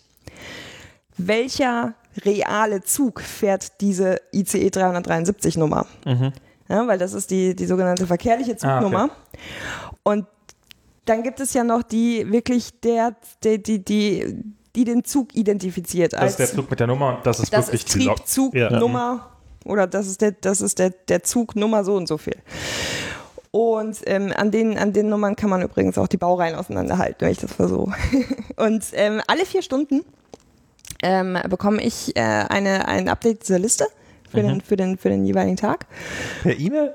[1.17, 1.95] Welcher
[2.25, 5.87] reale Zug fährt diese ICE 373 Nummer?
[6.05, 6.33] Mhm.
[6.69, 9.11] Ja, weil das ist die, die sogenannte verkehrliche Zugnummer.
[9.11, 9.39] Ah, okay.
[10.03, 10.27] Und
[11.05, 14.45] dann gibt es ja noch die wirklich der, die, die, die,
[14.75, 16.15] die den Zug identifiziert.
[16.15, 19.31] Das ist der Zug mit der Nummer und das ist das wirklich ist Triebzugnummer
[19.65, 19.71] ja.
[19.71, 22.37] oder das ist der, das ist der, der Zugnummer so und so viel.
[23.55, 27.31] Und ähm, an, den, an den Nummern kann man übrigens auch die Baureihen auseinanderhalten, wenn
[27.31, 27.95] ich das versuche.
[28.57, 30.05] Und ähm, alle vier Stunden
[31.05, 33.87] ähm, bekomme ich äh, eine, ein Update dieser Liste
[34.29, 34.49] für, mhm.
[34.49, 35.87] den, für, den, für den jeweiligen Tag.
[36.43, 36.95] Per E-Mail?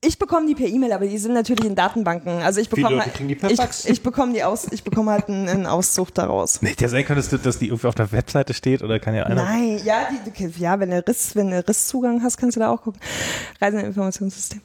[0.00, 2.40] Ich bekomme die per E-Mail, aber die sind natürlich in Datenbanken.
[2.40, 3.12] Also ich bekomme halt,
[3.50, 6.62] ich, ich bekomme die aus, ich bekomme halt einen, einen Auszug daraus.
[6.62, 9.24] Nicht, ja sein kann, dass, dass die irgendwie auf der Webseite steht oder kann ja
[9.24, 9.44] einer.
[9.44, 10.08] Nein, ja,
[10.38, 12.98] die, ja, wenn du Riss, wenn du Risszugang hast, kannst du da auch gucken.
[13.60, 14.62] Reiseinformationssystem.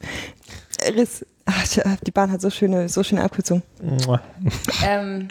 [0.94, 1.24] Riss.
[1.46, 1.64] Ach,
[2.06, 3.62] die Bahn hat so schöne, so schöne Abkürzungen.
[4.86, 5.28] ähm,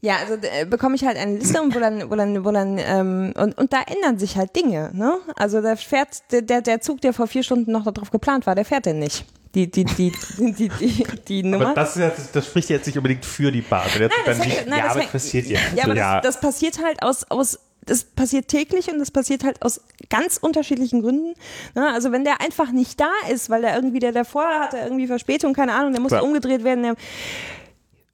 [0.00, 3.34] ja, also äh, bekomme ich halt eine Liste, wo dann, wo dann, wo dann, ähm,
[3.36, 5.18] und, und da ändern sich halt Dinge, ne?
[5.36, 8.64] Also da fährt der, der Zug, der vor vier Stunden noch darauf geplant war, der
[8.64, 9.26] fährt denn nicht.
[9.54, 11.66] Die, die, die, die, die, die, die Nummer.
[11.66, 13.86] Aber das, ist ja, das spricht jetzt nicht unbedingt für die Bahn.
[13.98, 15.58] Nein, das hängt, nein, ja, das aber hängt, passiert ja.
[15.74, 16.20] Ja, aber ja.
[16.20, 17.58] Das, das passiert halt aus, aus
[17.90, 21.34] das passiert täglich und das passiert halt aus ganz unterschiedlichen Gründen.
[21.74, 21.92] Ne?
[21.92, 25.52] Also wenn der einfach nicht da ist, weil der irgendwie, der davor hatte irgendwie Verspätung,
[25.54, 26.22] keine Ahnung, der muss Klar.
[26.22, 26.84] umgedreht werden.
[26.84, 26.94] Der,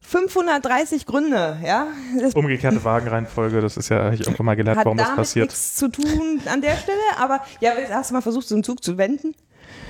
[0.01, 1.89] 530 Gründe, ja.
[2.21, 5.49] Das Umgekehrte Wagenreihenfolge, das ist ja, habe ich irgendwann mal gelernt, warum das passiert.
[5.49, 8.63] Hat nichts zu tun an der Stelle, aber ja, hast du mal versucht, so einen
[8.63, 9.35] Zug zu wenden?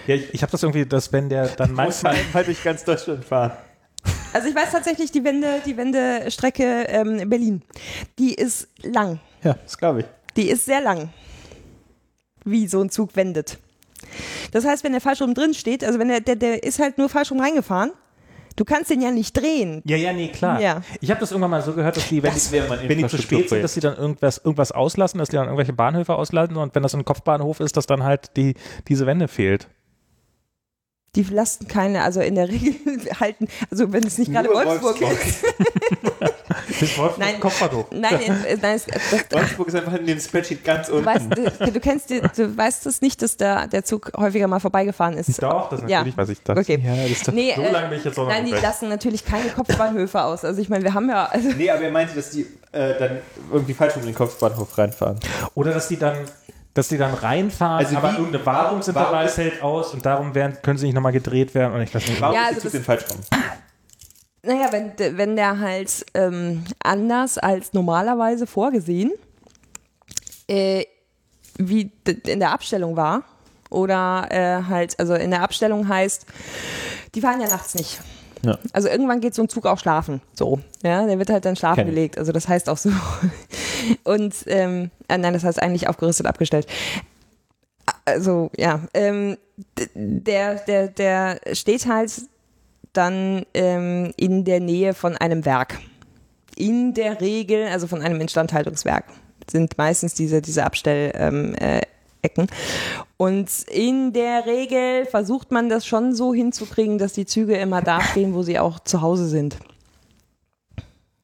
[0.07, 3.25] Ja, ich, ich habe das irgendwie, dass wenn der dann manchmal halt durch ganz Deutschland
[3.25, 3.53] fahren.
[4.33, 7.63] Also ich weiß tatsächlich, die Wende, die Wendestrecke ähm, Berlin,
[8.19, 9.21] die ist lang.
[9.43, 10.07] Ja, das glaube ich.
[10.37, 11.11] Die ist sehr lang,
[12.45, 13.59] wie so ein Zug wendet.
[14.53, 16.99] Das heißt, wenn der falsch rum drin steht, also wenn der, der, der ist halt
[16.99, 17.93] nur falsch rum reingefahren,
[18.57, 19.83] Du kannst den ja nicht drehen.
[19.85, 20.61] Ja, ja, nee, klar.
[20.63, 20.81] Ja.
[21.03, 23.19] Ich habe das irgendwann mal so gehört, dass die, wenn, das die, wenn die zu
[23.19, 26.75] spät sind, dass sie dann irgendwas, irgendwas auslassen, dass die dann irgendwelche Bahnhöfe auslassen und
[26.75, 28.55] wenn das ein Kopfbahnhof ist, dass dann halt die,
[28.89, 29.69] diese Wende fehlt
[31.17, 32.75] die lassen keine, also in der Regel
[33.21, 36.83] halten, also wenn es nicht gerade Wolfsburg, Wolfsburg ist.
[36.83, 37.87] ist Wolfsburg nein, Kopfbahnhof.
[37.91, 38.81] Nein, äh, nein,
[39.11, 41.05] das, Wolfsburg ist einfach in dem Spreadsheet ganz unten.
[41.05, 44.61] Du weißt, du, du kennst, du weißt es nicht, dass der, der Zug häufiger mal
[44.61, 45.43] vorbeigefahren ist.
[45.43, 46.17] Doch, das natürlich ja.
[46.17, 46.59] weiß ich das.
[46.59, 46.81] Okay.
[46.85, 48.63] Ja, das nee, so lange bin ich jetzt auch noch Nein, die recht.
[48.63, 50.45] lassen natürlich keine Kopfbahnhöfe aus.
[50.45, 51.25] Also ich meine, wir haben ja...
[51.27, 53.19] Also nee, aber er meinte, dass die äh, dann
[53.51, 55.19] irgendwie falsch um den Kopfbahnhof reinfahren.
[55.55, 56.19] Oder dass die dann
[56.77, 60.79] dass die dann reinfahren, also aber wie, irgendeine Wartungsintervall fällt aus und darum werden, können
[60.79, 62.21] sie nicht nochmal gedreht werden und ich lasse nicht.
[62.21, 63.21] Warum ja, also ist den falsch rum?
[64.43, 69.13] Naja, wenn, wenn der halt ähm, anders als normalerweise vorgesehen,
[70.49, 70.85] äh,
[71.59, 71.91] wie
[72.27, 73.25] in der Abstellung war,
[73.71, 76.27] oder äh, halt, also in der Abstellung heißt,
[77.15, 78.01] die fahren ja nachts nicht.
[78.43, 78.59] Ja.
[78.73, 80.21] Also irgendwann geht so ein Zug auch schlafen.
[80.35, 80.61] So.
[80.83, 81.87] Ja, der wird halt dann schlafen Kenn.
[81.87, 82.19] gelegt.
[82.19, 82.91] Also das heißt auch so.
[84.05, 86.67] Und ähm, äh, nein, das heißt eigentlich aufgerüstet, abgestellt.
[88.05, 88.81] Also, ja.
[88.95, 89.37] Ähm,
[89.95, 92.13] der, der, der steht halt
[92.93, 95.79] dann ähm, in der Nähe von einem Werk.
[96.57, 99.05] In der Regel, also von einem Instandhaltungswerk,
[99.51, 101.83] sind meistens diese, diese Abstell, ähm, äh,
[102.23, 102.49] Ecken.
[103.17, 108.01] Und in der Regel versucht man das schon so hinzukriegen, dass die Züge immer da
[108.01, 109.57] stehen, wo sie auch zu Hause sind.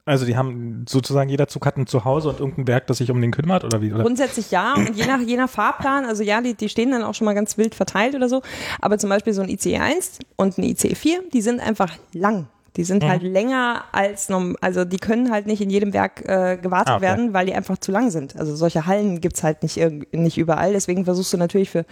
[0.04, 3.20] Also die haben sozusagen jeder Zug hat ein Zuhause und irgendein Werk, das sich um
[3.20, 3.92] den kümmert oder wie?
[3.92, 4.02] Oder?
[4.02, 7.14] Grundsätzlich ja und je nach, je nach Fahrplan, also ja, die, die stehen dann auch
[7.14, 8.42] schon mal ganz wild verteilt oder so,
[8.80, 12.48] aber zum Beispiel so ein ICE 1 und ein ICE 4, die sind einfach lang.
[12.76, 13.08] Die sind Mhm.
[13.08, 16.96] halt länger als norm also die können halt nicht in jedem Werk äh, gewartet Ah,
[16.96, 17.02] okay.
[17.02, 18.34] werden, weil die einfach zu lang sind.
[18.36, 19.78] Also solche Hallen gibt's halt nicht,
[20.12, 20.72] nicht überall.
[20.72, 21.84] Deswegen versuchst du natürlich für,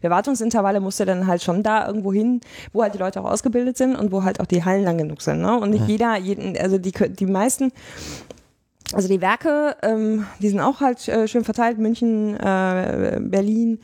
[0.00, 2.40] für Wartungsintervalle musst du dann halt schon da irgendwo hin,
[2.72, 5.22] wo halt die Leute auch ausgebildet sind und wo halt auch die Hallen lang genug
[5.22, 5.40] sind.
[5.40, 5.56] Ne?
[5.58, 7.70] Und nicht jeder, jeden, also die, die meisten
[8.92, 11.78] also die Werke, ähm, die sind auch halt äh, schön verteilt.
[11.78, 13.80] München, äh, Berlin,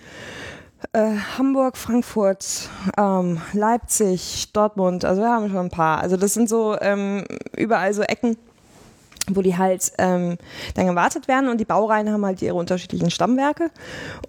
[0.93, 5.05] äh, Hamburg, Frankfurt, ähm, Leipzig, Dortmund.
[5.05, 5.99] Also wir haben schon ein paar.
[5.99, 7.25] Also das sind so ähm,
[7.57, 8.37] überall so Ecken,
[9.31, 10.37] wo die halt ähm,
[10.75, 13.71] dann gewartet werden und die Baureihen haben halt ihre unterschiedlichen Stammwerke.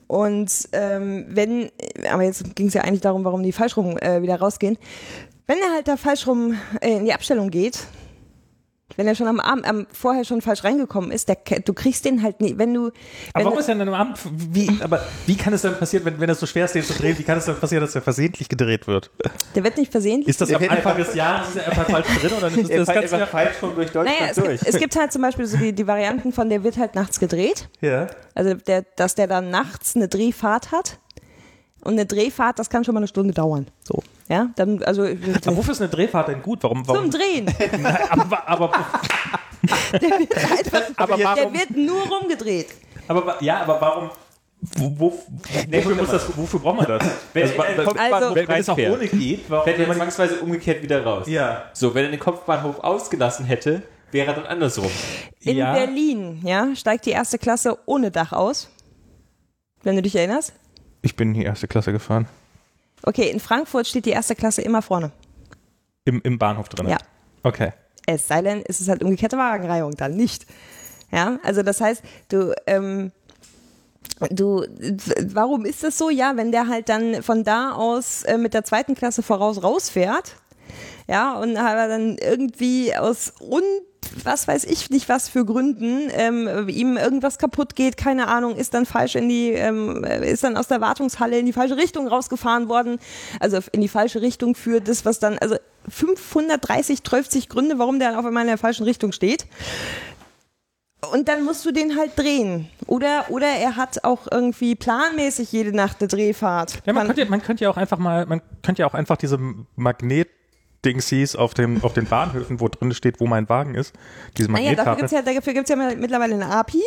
[0.08, 1.70] Und ähm, wenn,
[2.12, 4.78] aber jetzt ging es ja eigentlich darum, warum die falsch rum äh, wieder rausgehen.
[5.48, 7.86] Wenn er halt da falsch rum äh, in die Abstellung geht,
[8.98, 12.22] wenn er schon am Abend, am, vorher schon falsch reingekommen ist, der, du kriegst den
[12.24, 12.92] halt nie, wenn du, Aber
[13.36, 14.18] wenn warum du, ist denn am Abend,
[14.52, 16.94] wie, aber wie kann es denn passieren, wenn, wenn es so schwer ist, den zu
[16.94, 19.12] drehen, wie kann es denn passieren, dass der versehentlich gedreht wird?
[19.56, 20.28] der wird nicht versehentlich.
[20.30, 22.70] Ist das Der am Anfang einfach- des Jahres ist er einfach falsch drin oder ist
[22.70, 24.60] Er das fällt ganz einfach falsch schon durch Deutschland naja, es durch.
[24.60, 27.20] gibt, es gibt halt zum Beispiel so die, die Varianten von, der wird halt nachts
[27.20, 27.70] gedreht.
[27.82, 28.08] ja.
[28.34, 31.00] Also, der, dass der dann nachts eine Drehfahrt hat.
[31.84, 33.68] Und eine Drehfahrt, das kann schon mal eine Stunde dauern.
[33.84, 36.64] So, ja, dann, also, Aber wofür ist eine Drehfahrt denn gut?
[36.64, 36.88] Warum?
[36.88, 37.12] warum?
[37.12, 37.46] zum Drehen.
[37.82, 38.72] Nein, aber, aber,
[39.92, 41.54] Der wird, einfach, aber der warum?
[41.54, 42.68] wird nur rumgedreht.
[43.10, 44.10] Aber ja, aber warum?
[44.78, 45.24] Wo, wo,
[45.70, 47.04] wofür, muss das, wofür braucht man das?
[47.34, 50.82] Wenn Also, Kopfbahnhof Also- wenn, wenn es auch ohne geht, warum fährt er zwangsweise umgekehrt
[50.82, 51.28] wieder raus.
[51.28, 51.66] Ja.
[51.74, 53.82] So, wenn er den Kopfbahnhof ausgelassen hätte,
[54.12, 54.90] wäre er dann andersrum.
[55.42, 55.74] In Ja.
[55.74, 58.70] Berlin, ja, steigt die erste Klasse ohne Dach aus.
[59.84, 60.54] Wenn du dich erinnerst.
[61.02, 62.28] Ich bin in die erste Klasse gefahren.
[63.04, 65.12] Okay, in Frankfurt steht die erste Klasse immer vorne.
[66.06, 66.90] Im, im Bahnhof drin.
[66.90, 66.98] Ja.
[67.44, 67.74] Okay.
[68.06, 70.46] Es sei denn, es ist halt umgekehrte Wagenreihung, dann nicht.
[71.12, 73.12] Ja, also das heißt, du, ähm,
[74.30, 74.66] du,
[75.34, 76.10] warum ist das so?
[76.10, 80.36] Ja, wenn der halt dann von da aus äh, mit der zweiten Klasse voraus rausfährt,
[81.12, 83.62] ja, und aber dann irgendwie aus un
[84.26, 88.74] was weiß ich nicht was für Gründen ähm, ihm irgendwas kaputt geht, keine Ahnung, ist
[88.74, 92.68] dann falsch in die, ähm, ist dann aus der Wartungshalle in die falsche Richtung rausgefahren
[92.68, 93.00] worden,
[93.40, 95.56] also in die falsche Richtung für das, was dann, also
[95.88, 99.46] 530, 12 Gründe, warum der auf einmal in der falschen Richtung steht.
[101.14, 102.70] Und dann musst du den halt drehen.
[102.88, 106.82] Oder, oder er hat auch irgendwie planmäßig jede Nacht eine Drehfahrt.
[106.86, 109.18] Ja, man könnte, ja- man könnte ja auch einfach mal, man könnte ja auch einfach
[109.18, 109.40] diese
[110.82, 113.94] Magnet-Dingsies auf, dem, auf den Bahnhöfen, wo drin steht, wo mein Wagen ist,
[114.38, 116.82] diese naja, dafür Magnettafel, gibt's ja, ja mittlerweile eine API.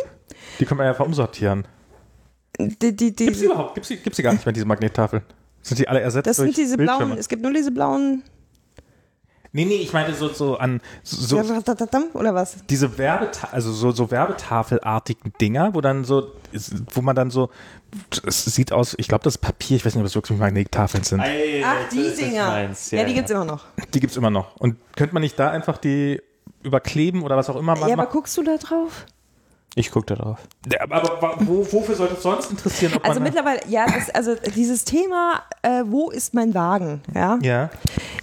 [0.58, 1.66] die können wir ja einfach umsortieren.
[2.58, 3.74] Die, die, die, Gibt's die überhaupt?
[3.74, 5.22] Gibt's die, gibt's die gar nicht mehr, diese Magnettafeln?
[5.62, 8.22] Sind die alle ersetzt das durch sind diese blauen, es gibt nur diese blauen,
[9.56, 12.56] Nee, nee, ich meine so, so an, so, oder was?
[12.68, 16.32] diese Werbeta also so, so Werbetafelartigen Dinger, wo dann so,
[16.92, 17.50] wo man dann so,
[18.26, 21.04] es sieht aus, ich glaube, das ist Papier, ich weiß nicht, ob es wirklich Magnettafeln
[21.04, 21.20] sind.
[21.20, 21.26] Ach,
[21.92, 22.68] die Dinger.
[22.90, 23.64] ja, die gibt's immer noch.
[23.94, 24.56] Die gibt's immer noch.
[24.56, 26.20] Und könnte man nicht da einfach die
[26.64, 28.12] überkleben oder was auch immer man Ja, aber macht?
[28.12, 29.06] guckst du da drauf?
[29.76, 30.38] Ich gucke da drauf.
[30.72, 32.92] Ja, aber, wo, wofür sollte es sonst interessieren?
[32.94, 37.38] Ob Also man mittlerweile, ja, das, also dieses Thema, äh, wo ist mein Wagen, ja,
[37.42, 37.70] ja.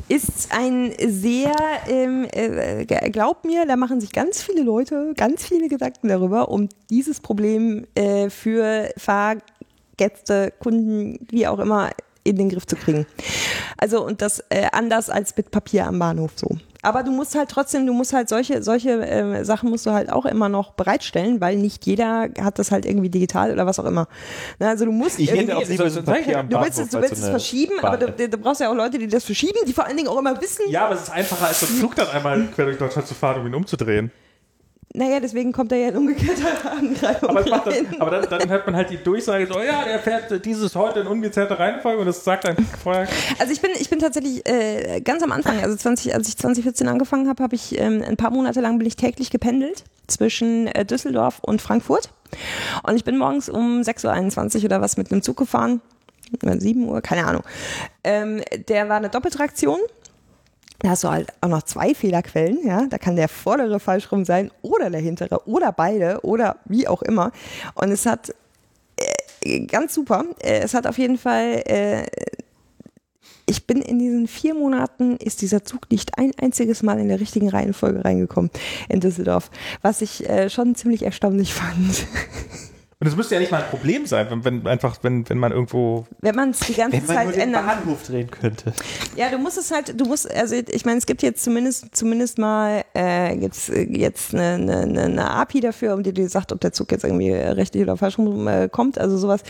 [0.08, 1.54] ist ein sehr,
[1.88, 6.70] ähm, äh, glaub mir, da machen sich ganz viele Leute ganz viele Gedanken darüber, um
[6.90, 11.90] dieses Problem äh, für Fahrgäste, Kunden, wie auch immer,
[12.24, 13.06] in den Griff zu kriegen.
[13.78, 16.48] Also und das äh, anders als mit Papier am Bahnhof so.
[16.84, 20.12] Aber du musst halt trotzdem, du musst halt solche solche äh, Sachen musst du halt
[20.12, 23.86] auch immer noch bereitstellen, weil nicht jeder hat das halt irgendwie digital oder was auch
[23.86, 24.08] immer.
[24.60, 26.80] Na, also du musst Ich irgendwie- hätte auch lieber so ein Papier am Du willst
[26.80, 28.14] es, du willst so es verschieben, aber Bahn.
[28.18, 30.40] du, du brauchst ja auch Leute, die das verschieben, die vor allen Dingen auch immer
[30.42, 30.66] wissen.
[30.70, 33.14] Ja, aber es ist einfacher, als so einen Flug dann einmal quer durch Deutschland zu
[33.14, 34.12] fahren, um ihn umzudrehen.
[34.94, 38.66] Naja, deswegen kommt da ja in umgekehrter Angreifung Aber, macht dann, aber dann, dann hört
[38.66, 42.24] man halt die Durchsage, so, ja, der fährt dieses heute in ungezählter Reihenfolge und das
[42.24, 43.08] sagt dann vorher.
[43.40, 46.88] Also ich bin, ich bin tatsächlich äh, ganz am Anfang, also 20, als ich 2014
[46.88, 50.86] angefangen habe, habe ich ähm, ein paar Monate lang bin ich täglich gependelt zwischen äh,
[50.86, 52.10] Düsseldorf und Frankfurt.
[52.84, 55.82] Und ich bin morgens um 6.21 Uhr oder was mit einem Zug gefahren.
[56.42, 57.44] Oder 7 Uhr, keine Ahnung.
[58.04, 59.80] Ähm, der war eine Doppeltraktion.
[60.82, 62.88] Da hast du halt auch noch zwei Fehlerquellen, ja.
[62.88, 67.02] Da kann der vordere falsch rum sein oder der hintere oder beide oder wie auch
[67.02, 67.32] immer.
[67.76, 68.34] Und es hat
[69.44, 70.26] äh, ganz super.
[70.40, 72.06] Äh, es hat auf jeden Fall äh,
[73.52, 77.20] ich bin in diesen vier Monaten, ist dieser Zug nicht ein einziges Mal in der
[77.20, 78.50] richtigen Reihenfolge reingekommen
[78.88, 79.52] in Düsseldorf,
[79.82, 82.08] was ich äh, schon ziemlich erstaunlich fand.
[83.02, 85.52] Und es müsste ja nicht mal ein Problem sein, wenn, wenn einfach, wenn, wenn man
[85.52, 86.06] irgendwo.
[86.20, 87.66] Wenn man es die ganze Zeit ändert.
[87.66, 88.74] Bahnhof drehen könnte.
[89.16, 92.38] Ja, du musst es halt, du musst, also ich meine, es gibt jetzt zumindest zumindest
[92.38, 96.62] mal äh, gibt's äh, jetzt eine, eine, eine API dafür, um die dir sagt, ob
[96.62, 99.00] der Zug jetzt irgendwie richtig oder falsch rum äh, kommt.
[99.00, 99.42] Also sowas,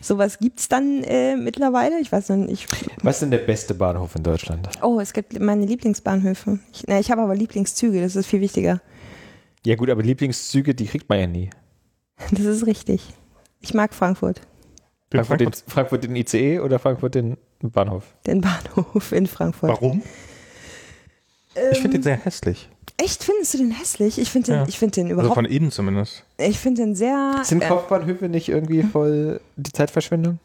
[0.00, 1.98] sowas gibt's dann äh, mittlerweile.
[1.98, 2.68] Ich weiß nicht, ich.
[3.02, 4.68] Was ist denn der beste Bahnhof in Deutschland?
[4.82, 6.60] Oh, es gibt meine Lieblingsbahnhöfe.
[6.72, 8.80] Ich, na, ich habe aber Lieblingszüge, das ist viel wichtiger.
[9.66, 11.50] Ja gut, aber Lieblingszüge, die kriegt man ja nie.
[12.30, 13.02] Das ist richtig.
[13.60, 14.40] Ich mag Frankfurt,
[15.12, 18.14] Den Frankfurt, den, Frankfurt- Frankfurt den ICE oder Frankfurt den Bahnhof?
[18.26, 19.70] den Bahnhof in Frankfurt.
[19.70, 20.02] Warum?
[21.72, 22.70] ich finde den sehr hässlich.
[23.02, 24.18] Echt, findest du den hässlich?
[24.18, 24.68] Ich finde den, Ja.
[24.68, 26.24] ich finde den Also überhaupt, von innen zumindest.
[26.38, 27.40] ich finde den sehr.
[27.44, 30.38] Sind äh, Kopfbahnhöfe nicht irgendwie voll die Zeitverschwendung?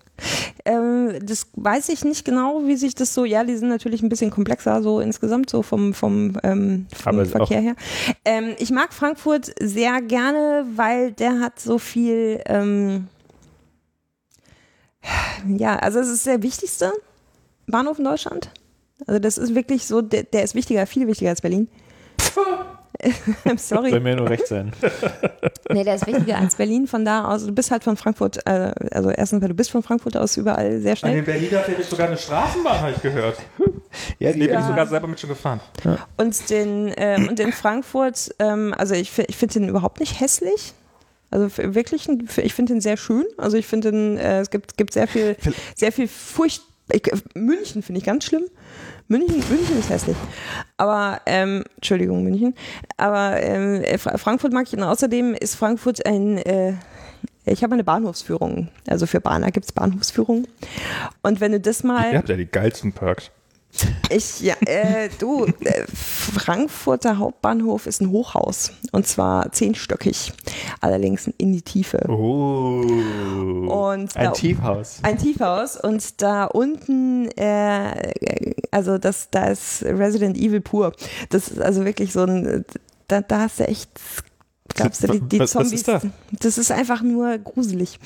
[0.64, 4.07] Ähm, das weiß ich nicht genau, wie sich das so, ja, die sind natürlich ein
[4.07, 7.76] bisschen komplexer, so insgesamt, so vom, vom, ähm, vom Verkehr her.
[8.23, 13.10] Ähm, ich mag Frankfurt sehr gerne, weil der hat so viel, ähm,
[15.57, 16.94] ja, also es ist der wichtigste
[17.68, 18.49] Bahnhof in Deutschland.
[19.07, 21.68] Also das ist wirklich so, der, der ist wichtiger, viel wichtiger als Berlin.
[23.45, 23.90] I'm sorry.
[23.91, 24.72] Soll mir nur recht sein.
[25.74, 26.86] Nee, der ist wichtiger als Berlin.
[26.86, 29.82] Von da aus, du bist halt von Frankfurt, äh, also erstens, weil du bist von
[29.82, 31.16] Frankfurt aus überall sehr schnell.
[31.16, 33.38] den Berliner fährt jetzt sogar eine Straßenbahn, habe ich gehört.
[34.20, 34.60] Ja, Nee, bin Ja.
[34.60, 35.60] ich sogar selber mit schon gefahren.
[36.18, 40.74] Und den ähm, und in Frankfurt, ähm, also ich, ich finde den überhaupt nicht hässlich.
[41.32, 43.26] Also wirklich, ein- ich finde den sehr schön.
[43.38, 45.36] Also ich finde den, äh, es gibt, gibt sehr viel,
[45.76, 46.62] sehr viel Furcht.
[46.91, 47.02] Ich,
[47.34, 48.44] München finde ich ganz schlimm.
[49.07, 50.18] München, München ist hässlich.
[50.77, 52.56] Aber, ähm, Entschuldigung, München.
[52.98, 56.73] Aber ähm, äh, Fra- Frankfurt mag ich und außerdem ist Frankfurt ein, äh,
[57.45, 58.69] ich habe eine Bahnhofsführung.
[58.88, 60.48] Also für Bahner gibt es Bahnhofsführungen.
[61.22, 62.11] Und wenn du das mal.
[62.11, 63.30] Ihr habt ja die geilsten Perks.
[64.10, 68.72] Ich, ja, äh, du, äh, Frankfurter Hauptbahnhof ist ein Hochhaus.
[68.91, 70.31] Und zwar zehnstöckig.
[70.81, 71.99] Allerdings in die Tiefe.
[72.10, 72.81] Oh.
[72.81, 74.99] Und Ein da, Tiefhaus.
[75.03, 75.76] ein Tiefhaus.
[75.77, 80.93] Und da unten, äh, also das, da ist Resident Evil pur.
[81.30, 82.65] Das ist also wirklich so ein,
[83.07, 83.89] da, da hast du echt,
[84.69, 85.73] glaubst du, die, die Was- was Zombies.
[85.81, 86.02] ist da?
[86.31, 87.99] Das ist einfach nur gruselig.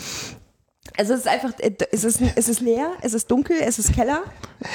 [0.99, 3.93] Also es ist einfach, äh, es ist, es ist leer, es ist dunkel, es ist
[3.93, 4.23] Keller.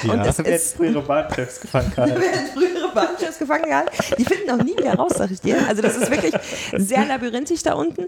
[0.09, 3.91] Und es ist, frühere Bahnchefs gefangen werden frühere Bahnchefs gefangen gehalten.
[4.17, 5.57] Die finden auch nie wieder raus, sag ich dir.
[5.69, 6.33] Also das ist wirklich
[6.77, 8.07] sehr labyrinthisch da unten.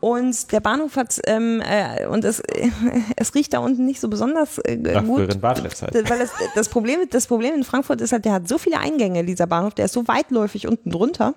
[0.00, 2.70] Und der Bahnhof hat, ähm, äh, und es, äh,
[3.16, 5.18] es riecht da unten nicht so besonders äh, Nach gut.
[5.18, 5.42] halt.
[5.42, 9.24] Weil das, das, Problem, das Problem in Frankfurt ist halt, der hat so viele Eingänge,
[9.24, 11.34] dieser Bahnhof, der ist so weitläufig unten drunter,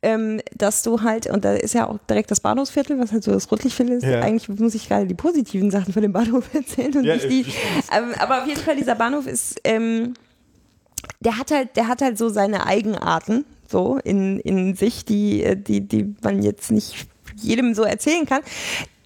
[0.00, 3.32] ähm, dass du halt, und da ist ja auch direkt das Bahnhofsviertel, was halt so
[3.32, 4.04] das Rotlichtviertel ist.
[4.04, 4.20] Ja.
[4.20, 7.46] Eigentlich muss ich gerade die positiven Sachen von dem Bahnhof erzählen und Ja, nicht die.
[7.92, 10.14] Ähm, aber auf jeden Fall, dieser Bahnhof ist, ähm,
[11.18, 15.56] der hat halt, der hat halt so seine Eigenarten so in, in sich, die, äh,
[15.56, 18.42] die, die man jetzt nicht jedem so erzählen kann.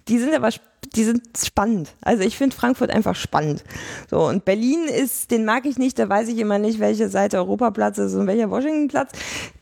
[0.07, 0.51] Die sind aber
[0.95, 1.89] die sind spannend.
[2.01, 3.63] Also ich finde Frankfurt einfach spannend.
[4.09, 5.99] So und Berlin ist, den mag ich nicht.
[5.99, 9.11] Da weiß ich immer nicht, welche Seite Europaplatz ist und welcher Washingtonplatz.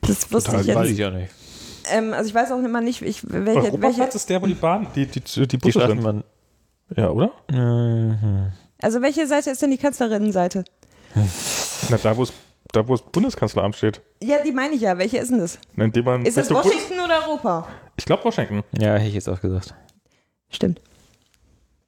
[0.02, 0.78] Das wusste Total ich jetzt.
[0.78, 1.32] Weiß ich auch nicht.
[1.92, 3.72] Ähm, also ich weiß auch immer nicht, ich, welche, welche.
[3.72, 6.24] Europaplatz ist der, wo die Bahn, die, die, die Die Busse.
[6.96, 7.32] Ja, oder?
[7.52, 8.52] Mhm.
[8.82, 10.64] Also welche Seite ist denn die Kanzlerinnenseite?
[11.90, 12.34] Na, da, wo es
[12.72, 14.02] da, wo das Bundeskanzleramt steht.
[14.22, 14.98] Ja, die meine ich ja.
[14.98, 15.60] Welche ist denn das?
[15.76, 17.68] Na, Indem man Ist das Richtung Bund- Washington oder Europa?
[17.98, 18.64] Ich glaube Washington.
[18.78, 19.74] Ja, hätte ich jetzt auch gesagt.
[20.50, 20.82] Stimmt.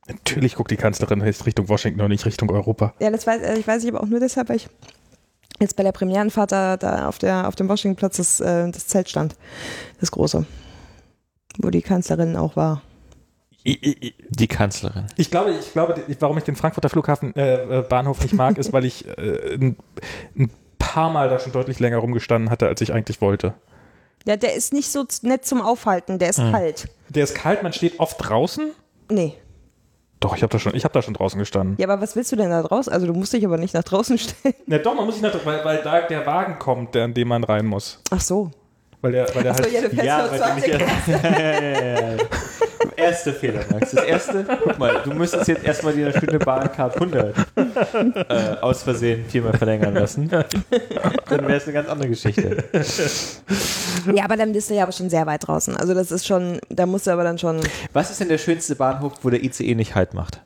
[0.07, 2.93] Natürlich guckt die Kanzlerin Richtung Washington und nicht Richtung Europa.
[2.99, 4.69] Ja, das weiß äh, ich weiß ich aber auch nur deshalb, weil ich
[5.59, 9.09] jetzt bei der Premierenfahrt da, da auf, der, auf dem Washingtonplatz das, äh, das Zelt
[9.09, 9.35] stand.
[9.99, 10.45] Das große.
[11.57, 12.83] Wo die Kanzlerin auch war.
[13.65, 15.07] Die Kanzlerin.
[15.17, 18.71] Ich glaube, ich glaube, warum ich den Frankfurter Flughafen äh, äh, Bahnhof nicht mag, ist,
[18.71, 19.75] weil ich äh, ein,
[20.37, 20.49] ein
[20.87, 23.53] paar Mal da schon deutlich länger rumgestanden hatte, als ich eigentlich wollte.
[24.25, 26.89] Ja, der ist nicht so nett zum Aufhalten, der ist kalt.
[27.09, 28.71] Der ist kalt, man steht oft draußen.
[29.09, 29.35] Nee.
[30.19, 31.75] Doch, ich habe da schon, ich habe da schon draußen gestanden.
[31.79, 32.91] Ja, aber was willst du denn da draußen?
[32.91, 34.55] Also du musst dich aber nicht nach draußen stellen.
[34.65, 37.27] Na doch, man muss sich nicht, weil, weil da der Wagen kommt, der, an dem
[37.27, 38.01] man rein muss.
[38.09, 38.51] Ach so.
[39.01, 39.73] Weil der, weil der Achso, halt.
[39.73, 40.73] ja, du fährst Ja, nur weil du 20.
[40.73, 42.27] nicht
[42.97, 43.91] Erste Fehler, Max.
[43.91, 49.23] Das erste, guck mal, du müsstest jetzt erstmal die schöne Bahncard 100 äh, aus Versehen
[49.29, 50.27] viermal verlängern lassen.
[50.29, 50.43] Dann
[51.29, 52.63] wäre es eine ganz andere Geschichte.
[54.13, 55.77] Ja, aber dann bist du ja aber schon sehr weit draußen.
[55.77, 57.59] Also das ist schon, da musst du aber dann schon.
[57.93, 60.41] Was ist denn der schönste Bahnhof, wo der ICE nicht Halt macht?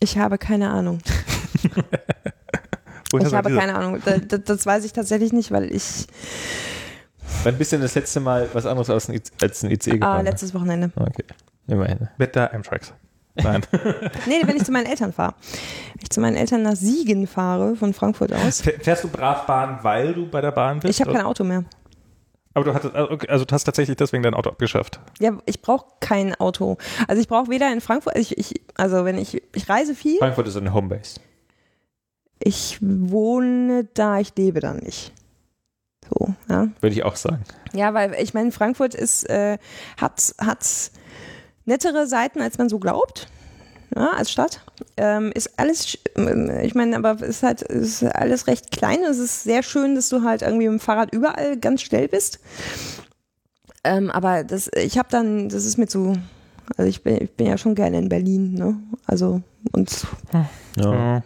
[0.00, 0.98] Ich habe keine Ahnung.
[3.10, 4.00] woher Ich habe diese- keine Ahnung.
[4.28, 6.06] Das, das weiß ich tatsächlich nicht, weil ich.
[7.44, 9.90] Wann bist du denn das letzte Mal was anderes als ein, IC als ein ICE
[9.92, 10.24] Ah, gefahren?
[10.24, 10.92] letztes Wochenende.
[10.96, 11.24] okay,
[11.66, 12.08] immerhin.
[12.18, 12.92] Mit der Amtracks.
[13.34, 13.62] Nein.
[14.26, 15.34] Nee, wenn ich zu meinen Eltern fahre.
[15.94, 18.60] Wenn ich zu meinen Eltern nach Siegen fahre, von Frankfurt aus.
[18.60, 20.90] Fährst du brav Bahn, weil du bei der Bahn bist?
[20.94, 21.64] Ich habe kein Auto mehr.
[22.54, 25.00] Aber du hattest, okay, also du hast tatsächlich deswegen dein Auto abgeschafft.
[25.18, 26.76] Ja, ich brauche kein Auto.
[27.08, 30.46] Also ich brauche weder in Frankfurt, ich, ich, also wenn ich, ich reise viel, Frankfurt
[30.48, 31.18] ist eine Homebase.
[32.38, 35.12] ich wohne da, ich lebe da nicht.
[36.12, 36.68] So, ja.
[36.80, 37.42] Würde ich auch sagen.
[37.72, 39.58] Ja, weil ich meine, Frankfurt ist, äh,
[39.96, 40.90] hat, hat
[41.64, 43.28] nettere Seiten, als man so glaubt.
[43.94, 44.64] Ja, als Stadt.
[44.96, 49.00] Ähm, ist alles, ähm, ich meine, aber es ist halt, ist alles recht klein.
[49.08, 52.40] Es ist sehr schön, dass du halt irgendwie mit dem Fahrrad überall ganz schnell bist.
[53.84, 56.14] Ähm, aber das, ich habe dann, das ist mir zu,
[56.76, 58.78] also ich bin, ich bin ja schon gerne in Berlin, ne?
[59.06, 60.06] Also, und
[60.76, 61.22] Ja.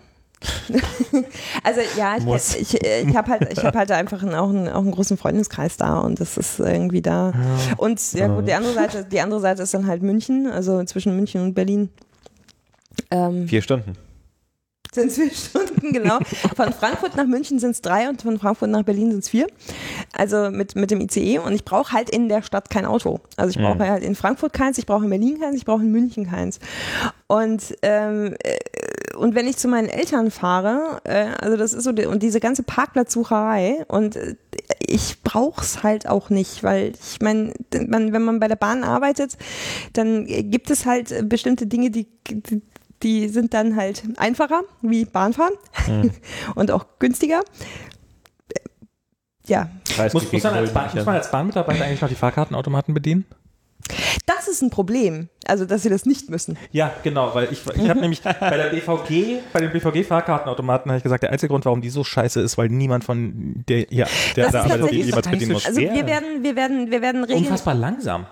[1.63, 4.81] Also ja, ich, ich, ich habe halt, ich habe halt einfach einen, auch, einen, auch
[4.83, 7.33] einen großen Freundeskreis da und das ist irgendwie da.
[7.77, 11.17] Und ja gut, die andere Seite, die andere Seite ist dann halt München, also zwischen
[11.17, 11.89] München und Berlin.
[13.11, 13.93] Ähm, Vier Stunden.
[14.93, 16.19] sind es vier Stunden, genau.
[16.57, 19.47] Von Frankfurt nach München sind es drei und von Frankfurt nach Berlin sind es vier.
[20.13, 23.21] Also mit, mit dem ICE und ich brauche halt in der Stadt kein Auto.
[23.37, 23.89] Also ich brauche Mhm.
[23.89, 26.59] halt in Frankfurt keins, ich brauche in Berlin keins, ich brauche in München keins.
[27.27, 28.57] Und ähm, äh,
[29.17, 32.41] und wenn ich zu meinen Eltern fahre, äh, also das ist so, die, und diese
[32.41, 34.37] ganze Parkplatzsucherei und äh,
[34.81, 37.53] ich brauch's halt auch nicht, weil ich meine,
[37.87, 39.37] man, wenn man bei der Bahn arbeitet,
[39.93, 42.63] dann gibt es halt bestimmte Dinge, die, die
[43.03, 45.53] die sind dann halt einfacher, wie Bahnfahren
[46.55, 47.43] und auch günstiger.
[49.47, 49.69] Ja,
[50.13, 53.25] Muss, muss, man als Bahn, muss man als Bahnmitarbeiter eigentlich noch die Fahrkartenautomaten bedienen?
[54.27, 55.29] Das ist ein Problem.
[55.47, 56.59] Also, dass sie das nicht müssen.
[56.73, 61.03] Ja, genau, weil ich, ich habe nämlich bei der BVG, bei den BVG-Fahrkartenautomaten habe ich
[61.03, 64.51] gesagt, der einzige Grund, warum die so scheiße ist, weil niemand von der, ja, der
[64.51, 65.67] Das da jemals bedienen muss.
[65.67, 67.45] Also, wir werden, wir werden, wir werden regeln.
[67.45, 68.27] Unfassbar langsam.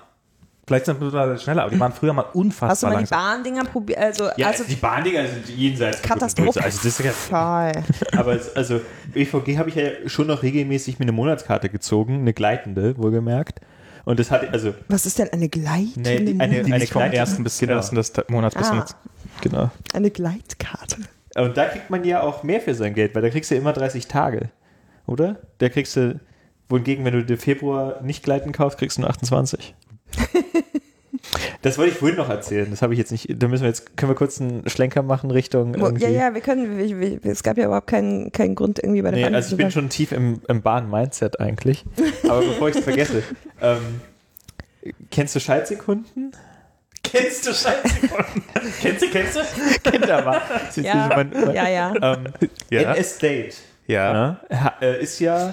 [0.66, 3.00] Vielleicht sind wir da schneller, aber die waren früher mal Hast du unfassbar mal die
[3.00, 3.18] langsam.
[3.18, 3.98] Bahndinger probiert?
[3.98, 6.62] Also, Ja, also die Bahndinger sind jenseits von Katastrophe.
[6.62, 7.72] Also das ist ja,
[8.16, 8.80] aber es, also
[9.12, 13.60] BVG habe ich ja schon noch regelmäßig mir eine Monatskarte gezogen, eine gleitende, wohlgemerkt.
[14.04, 16.20] Und das hatte, also Was ist denn eine gleitende?
[16.20, 17.78] Nee, eine- Die eine vom ersten bis zum genau.
[17.78, 18.80] ersten des Monats bis zum Ah.
[18.80, 18.98] letzten.
[19.40, 19.70] Genau.
[19.92, 20.96] eine Gleitkarte.
[21.36, 23.60] Und da kriegt man ja auch mehr für sein Geld, weil da kriegst du ja
[23.60, 24.50] immer 30 Tage,
[25.06, 25.38] oder?
[25.58, 26.20] Da kriegst du,
[26.68, 29.74] wohingegen, wenn du dir Februar nicht Gleiten kaufst, kriegst du nur 28.
[31.62, 32.66] das wollte ich vorhin noch erzählen.
[32.70, 33.26] Das habe ich jetzt nicht.
[33.42, 35.74] Da müssen wir jetzt, können wir kurz einen Schlenker machen Richtung.
[35.74, 39.02] Irgendwie- ja, ja, wir können, wir, wir, es gab ja überhaupt keinen, keinen Grund irgendwie
[39.02, 41.84] bei der Nee, Bahn also ich bin schon tief im, im Bahn-Mindset eigentlich.
[42.24, 43.22] Aber bevor ich es vergesse,
[43.62, 44.00] ähm,
[45.10, 46.32] kennst du Schaltsekunden?
[47.02, 48.42] Kennst du Scheißsekunden?
[48.80, 49.90] kennst du, kennst du?
[49.90, 50.40] Kinder mal.
[50.66, 51.92] Das ist Ja, mein- mein- ja, ja.
[52.00, 52.24] Ähm,
[52.70, 52.94] Ja.
[52.94, 53.54] NS Date
[53.86, 54.40] Ja.
[54.50, 55.52] ja, äh, ist ja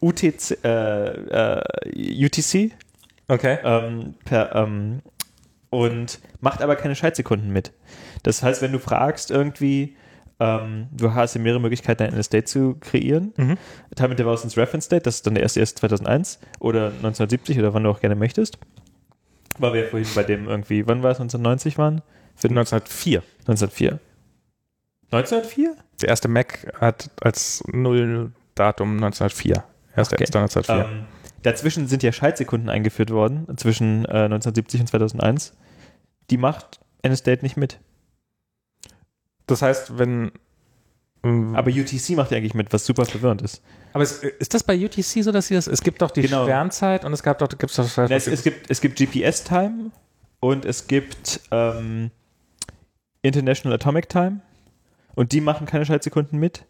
[0.00, 2.72] UTC, äh, äh, UTC
[3.28, 3.58] Okay.
[3.62, 5.02] ähm, per, ähm,
[5.70, 7.72] und macht aber keine Schaltsekunden mit.
[8.22, 9.96] Das heißt, wenn du fragst irgendwie,
[10.40, 13.32] ähm, du hast ja mehrere Möglichkeiten, ein NS Date zu kreieren.
[13.36, 13.58] Mhm.
[13.94, 17.74] Time and Device Reference Date, das ist dann der erste, erste 2001 oder 1970 oder
[17.74, 18.58] wann du auch gerne möchtest.
[19.58, 22.02] War wir ja vorhin bei dem irgendwie, wann war es, 1990 waren?
[22.36, 23.22] Für 1904.
[23.40, 23.98] 1904.
[25.10, 25.76] 1904?
[26.00, 29.64] Der erste Mac hat als Null-Datum 1904.
[29.96, 30.22] Erster Okay.
[30.22, 30.84] erster 1904.
[30.84, 31.06] Ähm,
[31.42, 35.54] dazwischen sind ja Schaltsekunden eingeführt worden, zwischen äh, 1970 und 2001.
[36.30, 37.78] Die macht NSDate nicht mit.
[39.46, 40.30] Das heißt, wenn.
[41.24, 43.62] ähm, Aber UTC macht ja eigentlich mit, was super verwirrend ist.
[43.94, 45.66] aber es, ist das bei UTC so, dass sie das.
[45.66, 46.44] Es gibt doch die Genau.
[46.44, 47.48] Sternzeit und es gab doch.
[47.48, 49.90] Gibt's doch Na, es, es, gibt, es gibt GPS-Time
[50.40, 52.10] und es gibt ähm,
[53.22, 54.40] International Atomic Time
[55.14, 56.64] und die machen keine Schaltsekunden mit.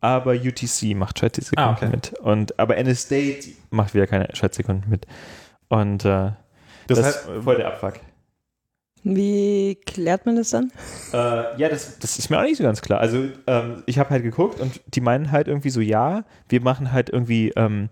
[0.00, 1.88] Aber UTC macht Schaltsekunden Ah, okay.
[1.88, 2.14] mit.
[2.20, 5.06] Und, aber NSDate macht wieder keine Schaltsekunden mit.
[5.68, 6.32] Und äh,
[6.86, 7.94] das, das, heißt, ist voll der Abfuck.
[9.02, 10.72] Wie klärt man das dann?
[11.12, 13.00] Äh, ja, das, das ist mir auch nicht so ganz klar.
[13.00, 16.92] Also ähm, ich habe halt geguckt und die meinen halt irgendwie so, ja, wir machen
[16.92, 17.88] halt irgendwie ähm,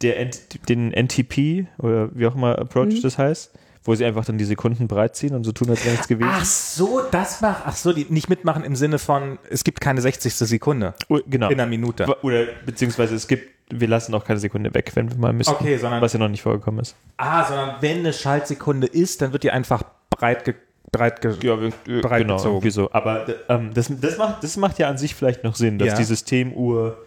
[0.00, 0.30] der,
[0.68, 3.02] den NTP oder wie auch immer Approach Mhm.
[3.02, 3.54] das heißt,
[3.84, 6.30] wo sie einfach dann die Sekunden breitziehen und so tun, als wäre nichts gewesen.
[6.32, 7.62] Ach so, das war.
[7.66, 10.34] Ach so, die nicht mitmachen im Sinne von, es gibt keine 60.
[10.34, 11.48] Sekunde Oh, genau.
[11.48, 12.06] in einer Minute.
[12.22, 15.50] Oder beziehungsweise es gibt, wir lassen auch keine Sekunde weg, wenn wir mal müssen.
[15.50, 16.96] Okay, sondern- Was ja noch nicht vorgekommen ist.
[17.18, 20.54] Ah, sondern wenn eine Schaltsekunde ist, dann wird die einfach breit, ge,
[20.90, 22.54] breit ge Ja, wir, Breit genau, gezogen.
[22.56, 22.90] irgendwie so.
[22.92, 25.96] Aber ähm, das, das, macht, das macht ja an sich vielleicht noch Sinn, dass Ja.
[25.96, 26.98] die Systemuhr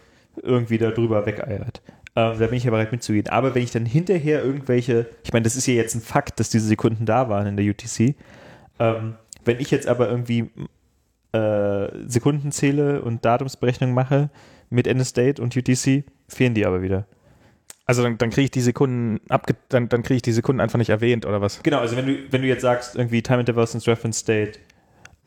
[0.42, 1.80] irgendwie da drüber wegeiert.
[2.18, 3.28] Ähm, da bin ich ja bereit mitzugehen.
[3.28, 6.50] Aber wenn ich dann hinterher irgendwelche, ich meine, das ist ja jetzt ein Fakt, dass
[6.50, 8.16] diese Sekunden da waren in der UTC.
[8.80, 9.14] Ähm,
[9.44, 10.50] wenn ich jetzt aber irgendwie
[11.32, 14.30] äh, Sekunden zähle und Datumsberechnung mache
[14.68, 17.06] mit NSDate und UTC, fehlen die aber wieder.
[17.86, 20.78] Also dann, dann kriege ich die Sekunden abge dann, dann kriege ich die Sekunden einfach
[20.78, 21.62] nicht erwähnt oder was?
[21.62, 24.58] Genau, also wenn du, wenn du jetzt sagst, irgendwie Time Interval since Reference Date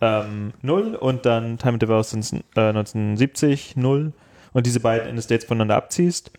[0.01, 4.11] ähm, 0 und dann Time Interval since äh, 1970 0
[4.51, 6.31] und diese beiden Ende States voneinander abziehst,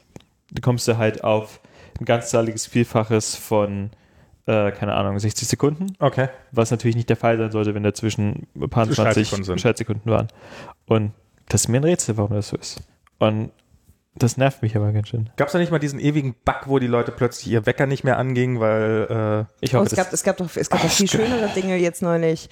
[0.60, 1.60] kommst du halt auf
[2.00, 3.90] ein ganzzahliges Vielfaches von,
[4.46, 5.94] äh, keine Ahnung, 60 Sekunden.
[5.98, 6.28] Okay.
[6.50, 10.28] Was natürlich nicht der Fall sein sollte, wenn dazwischen ein paar 20 Schaltsekunden waren.
[10.86, 11.12] Und
[11.48, 12.80] das ist mir ein Rätsel, warum das so ist.
[13.18, 13.50] Und
[14.14, 15.30] das nervt mich aber ganz schön.
[15.36, 18.04] Gab es da nicht mal diesen ewigen Bug, wo die Leute plötzlich ihr Wecker nicht
[18.04, 20.82] mehr anging, weil äh, Ich Oh, hoffe, es, das, gab, es gab doch, es gab
[20.82, 22.50] doch viel schönere Dinge jetzt neulich.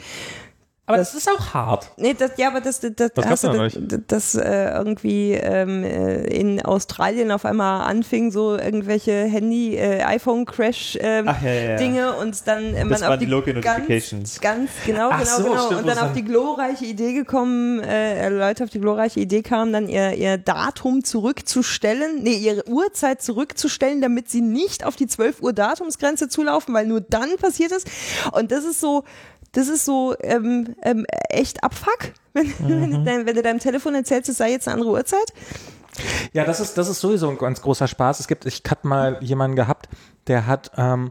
[0.91, 1.89] Aber Das- das ist auch hart.
[1.97, 5.35] Nee, das, ja, aber das, das, das, Was hast gab's du, das, das äh, irgendwie
[5.35, 12.11] ähm, äh, in Australien auf einmal anfing, so irgendwelche Handy, äh, iPhone-Crash ähm, ja, ja,
[12.11, 15.43] und dann äh, man Das auf waren die die ganz, ganz genau, Ach genau, so,
[15.45, 15.67] genau.
[15.67, 19.73] stimmt, und dann auf die glorreiche Idee gekommen, äh, Leute auf die glorreiche Idee kamen,
[19.73, 25.41] dann ihr, ihr Datum zurückzustellen, nee, ihre Uhrzeit zurückzustellen, damit sie nicht auf die 12
[25.43, 27.85] Uhr Datumsgrenze zulaufen, weil nur dann passiert es.
[28.33, 29.05] Und das ist so,
[29.53, 33.95] das ist so ähm, ähm, echt Abfuck, wenn, wenn, du dein, wenn du deinem Telefon
[33.95, 35.33] erzählst, es sei jetzt eine andere Uhrzeit.
[36.33, 38.21] Ja, das ist, das ist sowieso ein ganz großer Spaß.
[38.21, 39.89] Es gibt, ich hatte mal jemanden gehabt,
[40.29, 41.11] der hat, ähm,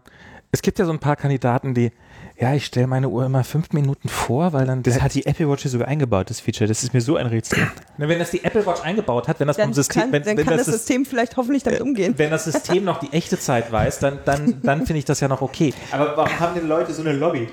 [0.51, 1.91] es gibt ja so ein paar Kandidaten, die,
[2.39, 5.49] ja, ich stelle meine Uhr immer fünf Minuten vor, weil dann, das hat die Apple
[5.49, 6.67] Watch hier sogar eingebaut, das Feature.
[6.67, 7.67] Das ist mir so ein Rätsel.
[7.97, 10.23] Na, wenn das die Apple Watch eingebaut hat, wenn das Dann vom System, kann, wenn,
[10.23, 12.13] dann wenn kann das, das System vielleicht hoffentlich damit umgehen.
[12.17, 15.27] wenn das System noch die echte Zeit weiß, dann, dann, dann finde ich das ja
[15.27, 15.73] noch okay.
[15.91, 17.49] Aber warum haben denn Leute so eine Lobby?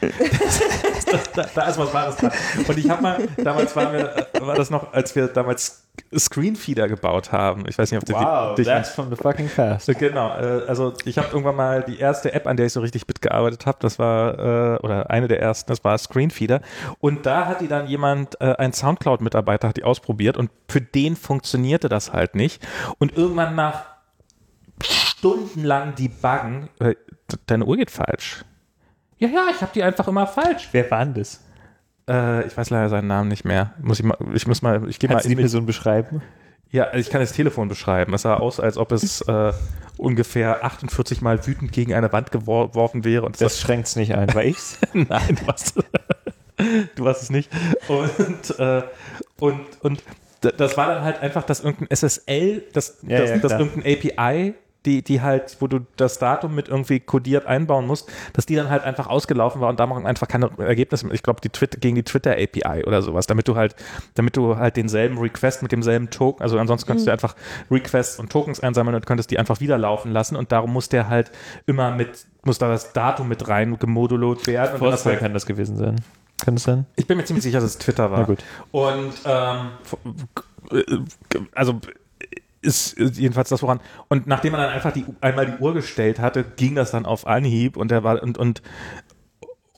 [1.34, 2.30] da, da ist was Wahres dran.
[2.66, 5.84] Und ich habe mal, damals waren wir, war das noch, als wir damals
[6.16, 7.64] Screenfeeder gebaut haben.
[7.66, 9.88] Ich weiß nicht, ob du Wow, dich that's from the fucking past.
[9.98, 13.08] Genau, äh, also ich habe irgendwann mal die erste App, an der ich so richtig
[13.08, 16.60] mitgearbeitet habe, das war, äh, oder eine der ersten, das war Screenfeeder.
[17.00, 21.16] Und da hat die dann jemand, äh, ein Soundcloud-Mitarbeiter hat die ausprobiert und für den
[21.16, 22.66] funktionierte das halt nicht.
[22.98, 23.84] Und irgendwann nach
[24.82, 26.94] stundenlang Debuggen, äh,
[27.46, 28.44] deine Uhr geht falsch.
[29.18, 30.68] Ja, ja, ich habe die einfach immer falsch.
[30.72, 31.40] Wer war denn das?
[32.08, 33.74] Äh, ich weiß leider seinen Namen nicht mehr.
[33.82, 35.36] Muss ich mal, ich muss mal, ich gehe mal Kannst du die.
[35.36, 36.22] Person beschreiben?
[36.70, 38.12] Ja, ich kann das Telefon beschreiben.
[38.14, 39.52] Es sah aus, als ob es äh,
[39.96, 43.24] ungefähr 48 Mal wütend gegen eine Wand gewor- geworfen wäre.
[43.24, 44.32] Und Das schränkt's nicht ein.
[44.34, 44.78] War ich's?
[44.92, 45.74] Nein, du warst,
[46.94, 47.50] du warst es nicht.
[47.88, 48.82] Und, äh,
[49.40, 50.02] und, und
[50.40, 53.60] das war dann halt einfach, dass irgendein SSL, das, Ja, das, ja, das klar.
[53.60, 54.54] irgendein API,
[54.86, 58.70] die, die halt, wo du das Datum mit irgendwie kodiert einbauen musst, dass die dann
[58.70, 61.14] halt einfach ausgelaufen war und da machen einfach keine Ergebnisse mehr.
[61.14, 63.74] Ich glaube, die Twitter, gegen die Twitter API oder sowas, damit du halt,
[64.14, 67.34] damit du halt denselben Request mit demselben Token, also ansonsten könntest du einfach
[67.70, 71.08] Requests und Tokens einsammeln und könntest die einfach wieder laufen lassen und darum muss der
[71.08, 71.32] halt
[71.66, 74.74] immer mit, muss da das Datum mit rein gemodulot werden.
[74.74, 75.96] Und wenn das Foursquare halt, kann das gewesen sein.
[76.44, 76.86] Kann das sein?
[76.94, 78.20] ich bin mir ziemlich sicher, dass es Twitter war.
[78.20, 78.44] Na gut.
[78.70, 79.70] Und ähm,
[81.54, 81.80] also
[82.60, 83.80] ist jedenfalls das woran.
[84.08, 87.26] Und nachdem man dann einfach die, einmal die Uhr gestellt hatte, ging das dann auf
[87.26, 88.62] Anhieb und der war und und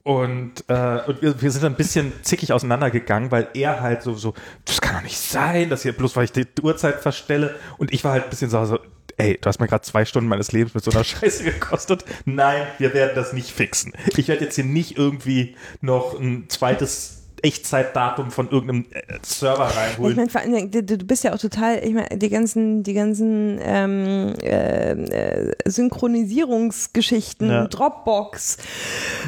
[0.03, 4.33] und, äh, und wir, wir sind ein bisschen zickig auseinandergegangen, weil er halt so, so,
[4.65, 7.55] das kann doch nicht sein, dass hier bloß weil ich die Uhrzeit verstelle.
[7.77, 8.79] Und ich war halt ein bisschen so, so
[9.19, 12.05] ey, du hast mir gerade zwei Stunden meines Lebens mit so einer Scheiße gekostet.
[12.25, 13.93] Nein, wir werden das nicht fixen.
[14.17, 19.77] Ich werde jetzt hier nicht irgendwie noch ein zweites Echtzeitdatum von irgendeinem äh, Server Ich
[19.77, 20.17] reinholen.
[20.17, 23.59] meine, vor Dingen, du, du bist ja auch total, ich meine, die ganzen, die ganzen
[23.63, 27.67] ähm, äh, äh, Synchronisierungsgeschichten, Ja.
[27.67, 28.59] Dropbox,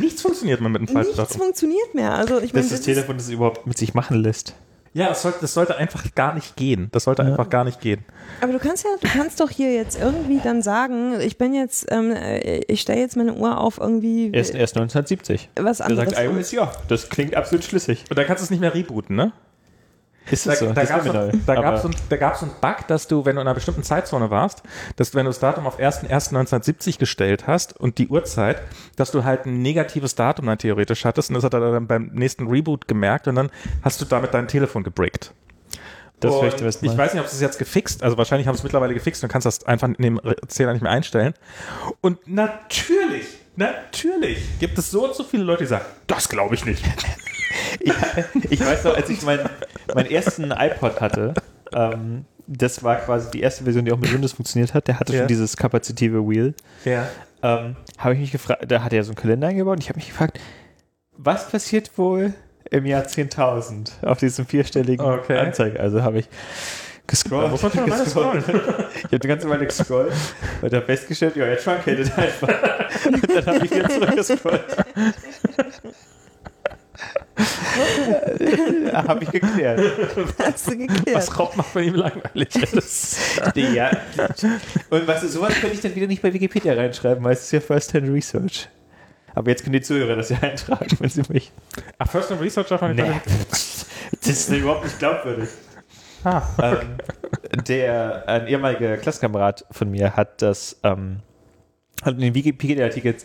[0.01, 2.13] Nichts funktioniert mehr mit dem falschen nichts funktioniert mehr.
[2.15, 4.55] Also ich meine, Das ist das Telefon, das überhaupt mit sich machen lässt.
[4.95, 6.89] Ja, das sollte, das sollte einfach gar nicht gehen.
[6.93, 8.05] Das sollte einfach gar nicht gehen.
[8.43, 11.87] aber du kannst ja, du kannst doch hier jetzt irgendwie dann sagen, ich bin jetzt,
[11.91, 15.49] ähm, äh, ich stelle jetzt meine Uhr auf irgendwie Erst, erst 1970.
[15.59, 16.11] was Da anderes.
[16.15, 18.05] sagt iOS, ja, das klingt absolut schlüssig.
[18.11, 19.33] Und da kannst du es nicht mehr rebooten, ne?
[20.31, 20.67] Ist Da, so?
[20.73, 24.31] da gab es so, so einen Bug, dass du, wenn du in einer bestimmten Zeitzone
[24.31, 24.63] warst,
[24.97, 28.63] dass wenn du das Datum auf 1.1.1970 gestellt hast und die Uhrzeit,
[28.97, 32.11] dass du halt ein negatives Datum dann theoretisch hattest und das hat er dann beim
[32.13, 33.51] nächsten Reboot gemerkt und dann
[33.83, 35.33] hast du damit dein Telefon gebrickt.
[36.21, 36.99] Das Und ich meinst.
[36.99, 39.29] weiß nicht, ob sie es jetzt gefixt, also wahrscheinlich haben sie es mittlerweile gefixt und
[39.29, 41.35] du kannst das einfach in dem Zähler nicht mehr einstellen.
[42.01, 43.27] Und natürlich,
[43.57, 46.85] natürlich gibt es so und so viele Leute, die sagen, das glaube ich nicht.
[47.81, 47.93] Ich,
[48.51, 49.49] ich weiß noch, als ich meinen
[49.95, 51.35] meinen ersten iPod hatte,
[51.75, 54.89] ähm, das war quasi die erste Version, die auch mit Windows funktioniert hat.
[54.89, 55.21] Der hatte Ja.
[55.21, 56.55] schon dieses kapazitive Wheel.
[56.85, 57.09] Ja.
[57.43, 59.99] Ähm, habe ich mich gefragt, da hat er so einen Kalender eingebaut und ich habe
[59.99, 60.39] mich gefragt,
[61.17, 62.35] was passiert wohl
[62.71, 65.37] im Jahr 10.000 auf diesem vierstelligen Okay.
[65.39, 65.79] Anzeige?
[65.81, 66.29] Also habe ich
[67.07, 67.53] gescrollt.
[67.53, 70.13] Ich habe die ganze Weile gescrollt
[70.63, 72.49] und habe festgestellt, ja, jetzt truncated einfach.
[73.07, 74.65] Und dann habe ich wieder zurückgescrollt.
[78.93, 79.81] habe ich geklärt.
[80.39, 81.17] hast du geklärt.
[81.17, 83.19] Was Rob macht bei ihm langweilig ist.
[83.55, 83.91] Ja.
[84.91, 87.53] Und weißt du, sowas könnte ich dann wieder nicht bei Wikipedia reinschreiben, weil es ist
[87.53, 88.69] ja First-Hand Research.
[89.35, 91.53] Aber jetzt können die Zuhörer das ja eintragen, wenn sie mich.
[91.99, 93.09] Ach, First and Research darf man nicht.
[93.09, 93.21] Nee.
[94.21, 95.49] Das ist überhaupt nicht glaubwürdig.
[96.25, 96.43] Ah.
[96.63, 96.99] Ähm,
[97.67, 101.21] der, ein ehemaliger Klassenkamerad von mir hat das, ähm,
[102.03, 103.17] hat in den Wikipedia-Artikel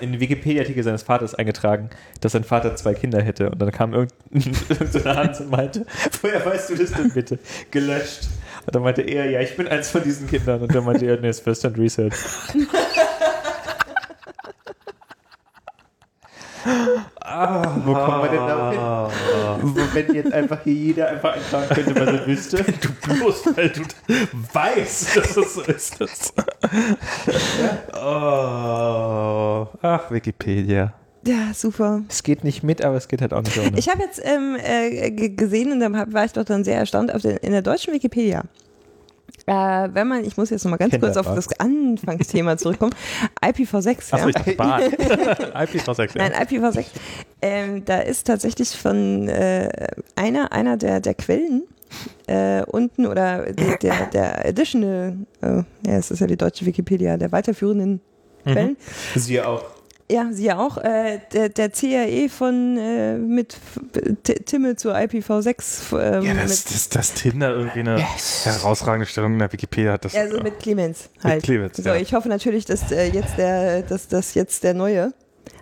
[0.00, 3.50] in den Wikipedia-Artikel seines Vaters eingetragen, dass sein Vater zwei Kinder hätte.
[3.50, 3.92] Und dann kam
[4.32, 5.86] irgendeine Hand und meinte,
[6.20, 7.38] woher weißt du das denn bitte?
[7.70, 8.28] Gelöscht.
[8.66, 10.62] Und dann meinte er, ja, ich bin eins von diesen Kindern.
[10.62, 12.14] Und dann meinte er, nee, ist First Hand Research.
[16.64, 18.80] Wo kommen wir denn da hin?
[19.62, 22.64] Wo- Wenn jetzt einfach hier jeder einfach eintragen könnte, was er wüsste.
[22.64, 23.80] Du bloß, weil du
[24.52, 26.00] weißt, dass es so ist.
[26.00, 26.32] Das.
[27.94, 29.66] oh.
[29.82, 30.92] Ach, Wikipedia.
[31.24, 32.02] Ja, super.
[32.08, 33.78] Es geht nicht mit, aber es geht halt auch nicht ohne.
[33.78, 36.76] Ich habe jetzt ähm, äh, g- gesehen und dann hab, war ich doch dann sehr
[36.78, 38.42] erstaunt auf der, in der deutschen Wikipedia.
[39.46, 42.94] Äh, wenn man, ich muss jetzt nochmal ganz kurz auf das Anfangsthema zurückkommen.
[43.42, 44.28] IPv6, Achso, ja.
[44.28, 44.82] ich dachte Bahn.
[44.90, 46.28] IPv6, ja.
[46.28, 46.84] Nein, IPv6.
[47.40, 49.68] Ähm, da ist tatsächlich von äh,
[50.14, 51.64] einer, einer der, der Quellen
[52.26, 55.56] äh, unten oder der, der, der Additional, äh,
[55.86, 58.00] ja, es ist ja die deutsche Wikipedia, der weiterführenden
[58.44, 58.76] Quellen.
[59.14, 59.64] Sie auch.
[60.12, 60.76] Ja, sie ja auch.
[60.76, 63.56] Äh, der, der CRE von äh, mit
[64.24, 65.98] T Timme zur IPv6.
[65.98, 68.04] Ähm, Ja, das, mit, das, das Tinder irgendwie eine
[68.44, 70.04] herausragende Stellung in der Wikipedia hat.
[70.04, 71.42] Das, also mit Clemens halt.
[71.42, 71.96] Clemens, so, ja.
[71.96, 75.14] ich hoffe natürlich, dass äh, jetzt der, dass das jetzt der neue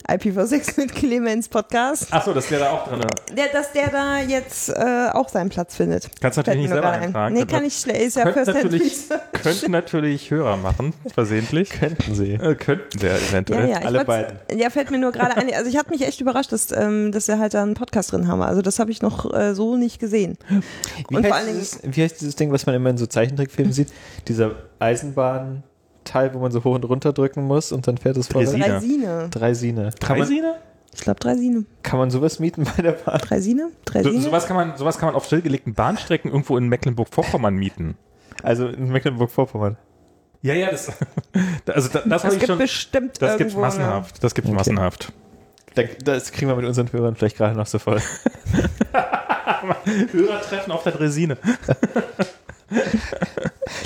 [0.08, 3.00] IPv6 mit Clemens Podcast, Achso, das wäre da auch drin.
[3.36, 6.08] der, dass der da jetzt äh, auch seinen Platz findet.
[6.20, 7.34] Kannst du natürlich nicht selber eintragen.
[7.34, 8.00] Nee, kann ich schlecht.
[8.00, 9.08] Ist ja Könnten First natürlich,
[9.42, 11.70] könnten natürlich Hörer machen, versehentlich.
[11.80, 12.32] Könnten sie.
[12.32, 13.68] Äh, könnten der Ja, eventuell.
[13.68, 14.38] ja, ich alle beiden.
[14.56, 15.50] Ja, fällt mir nur gerade ein.
[15.60, 18.28] Also ich hatte mich echt überrascht, dass, ähm, dass wir halt da einen Podcast drin
[18.28, 18.40] haben.
[18.42, 20.38] Also das habe ich noch äh, so nicht gesehen.
[20.48, 22.98] Wie, Und vor heißt allen Dingen, dieses, wie heißt dieses Ding, was man immer in
[22.98, 23.88] so Zeichentrickfilmen sieht?
[24.28, 24.52] Dieser
[26.10, 28.28] Eisenbahnteil, wo man so hoch und runter drücken muss und dann fährt es.
[28.28, 28.64] Draisine.
[28.66, 29.28] Dreisine.
[29.30, 29.90] Dreisine.
[30.00, 30.54] Dreisine?
[30.92, 31.64] Ich glaube Dreisine.
[31.84, 33.18] kann man sowas mieten bei der Bahn?
[33.20, 33.68] Dreisine?
[33.70, 34.20] So, Dreisine?
[34.22, 37.96] sowas, kann man, sowas kann man auf stillgelegten Bahnstrecken irgendwo in Mecklenburg-Vorpommern mieten.
[38.42, 39.76] Also in Mecklenburg-Vorpommern.
[40.42, 40.88] Ja, ja, das,
[41.66, 42.58] also da, das das habe ich gibt schon.
[42.58, 44.24] bestimmt Das gibt's irgendwo massenhaft.
[44.24, 44.56] Das gibt's Okay.
[44.58, 45.12] massenhaft.
[45.76, 48.00] Da- Das kriegen wir mit unseren Hörern vielleicht gerade noch so voll.
[50.12, 51.36] Hörertreffen auf der Dresine.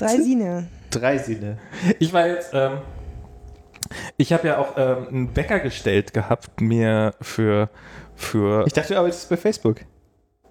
[0.01, 0.67] Eine Dreisine.
[0.91, 1.59] Dreisine.
[1.99, 2.79] Ich war jetzt, ähm,
[4.17, 7.69] ich habe ja auch ähm, einen Wecker gestellt gehabt, mir für,
[8.15, 9.81] für, Ich dachte, du arbeitest bei Facebook.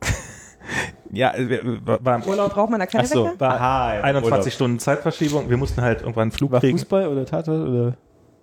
[1.11, 3.25] ja, wir- war war im Urlaub, Braucht man da keine Ach so.
[3.25, 3.39] Wecker?
[3.39, 4.51] war Aha, im 21 Urlaub.
[4.53, 5.49] Stunden Zeitverschiebung.
[5.49, 6.77] Wir mussten halt irgendwann einen Flug War kriegen.
[6.77, 7.97] Fußball oder Tatort oder?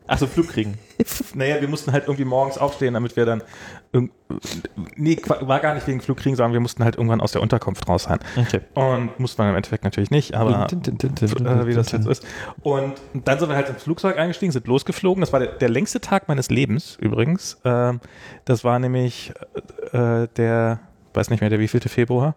[0.07, 0.77] Ach so, Flug kriegen.
[1.35, 3.43] Naja, wir mussten halt irgendwie morgens aufstehen, damit wir dann,
[4.97, 7.89] nee, war gar nicht wegen Flug kriegen, sondern wir mussten halt irgendwann aus der Unterkunft
[7.89, 8.21] raus sein.
[8.37, 8.61] Okay.
[8.75, 12.25] Und mussten wir im Endeffekt natürlich nicht, aber äh, wie das jetzt ist.
[12.63, 15.21] Und dann sind wir halt ins Flugzeug eingestiegen, sind losgeflogen.
[15.21, 17.61] Das war der, der längste Tag meines Lebens übrigens.
[17.65, 18.01] Ähm,
[18.45, 19.33] das war nämlich
[19.93, 20.81] äh, der,
[21.15, 22.37] weiß nicht mehr, der wievielte Februar.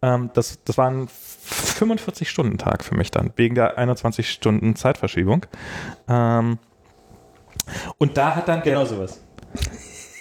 [0.00, 5.44] Ähm, das, das war ein 45-Stunden-Tag für mich dann, wegen der 21 Stunden Zeitverschiebung.
[6.08, 6.58] Ähm,
[7.98, 9.20] und da hat dann Genau sowas.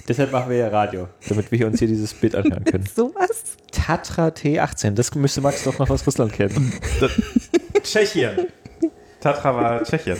[0.07, 2.85] Deshalb machen wir ja Radio, damit wir uns hier dieses Bild anhören können.
[2.95, 3.43] Sowas?
[3.71, 6.73] Tatra T18, das müsste Max doch noch aus Russland kennen.
[7.83, 8.47] Tschechien.
[9.21, 10.17] Tatra war Tschechien.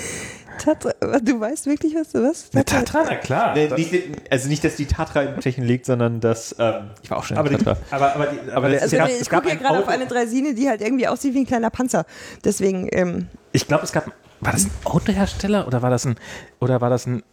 [0.57, 2.53] Tatra, du weißt wirklich, was du was?
[2.53, 3.53] Ne, Tatra, na klar.
[3.55, 3.93] Nee, nicht,
[4.30, 7.35] also nicht, dass die Tatra in Tschechien liegt, sondern dass, ähm, ich war auch schon
[7.35, 7.77] in aber, die, Tatra.
[7.91, 10.69] aber, aber, die, aber Also es ich gucke hier ein gerade auf eine Dreisine, die
[10.69, 12.05] halt irgendwie aussieht wie ein kleiner Panzer.
[12.45, 16.15] Deswegen, ähm, ich glaube, es gab, war das ein Autohersteller oder war das ein,
[16.60, 17.23] oder war das ein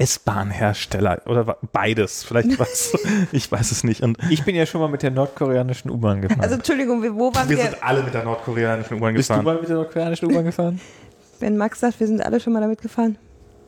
[0.00, 2.24] S-Bahn-Hersteller oder beides?
[2.24, 2.96] Vielleicht was,
[3.32, 4.02] ich weiß es nicht.
[4.02, 6.40] Und Ich bin ja schon mal mit der nordkoreanischen U-Bahn gefahren.
[6.40, 7.64] also Entschuldigung, wo waren wir wir?
[7.64, 9.44] sind alle mit der nordkoreanischen U-Bahn Bist du gefahren.
[9.44, 10.80] mal mit der nordkoreanischen U-Bahn gefahren?
[11.40, 13.16] Wenn Max sagt, wir sind alle schon mal damit gefahren.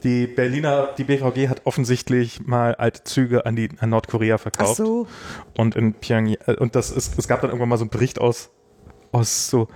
[0.04, 4.76] Die Berliner, die BVG hat offensichtlich mal alte Züge an die an Nordkorea Ach verkauft.
[4.76, 5.06] so.
[5.56, 8.20] Und in Pyongyang, äh, und das ist, es gab dann irgendwann mal so einen Bericht
[8.20, 8.50] aus,
[9.12, 9.68] aus so,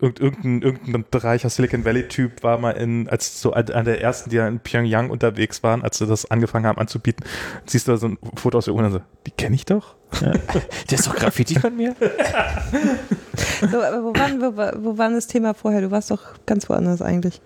[0.00, 4.36] irgend- irgendein, irgendein reicher Silicon Valley-Typ war mal in, als so einer der ersten, die
[4.36, 7.24] ja in Pyongyang unterwegs waren, als sie das angefangen haben anzubieten,
[7.66, 9.94] siehst du da so ein Foto aus der U und so, die kenne ich doch.
[10.20, 11.94] Der ist doch Graffiti von mir?
[13.70, 15.80] So, aber wo war, wo, war- wo war das Thema vorher?
[15.82, 17.40] Du warst doch ganz woanders eigentlich.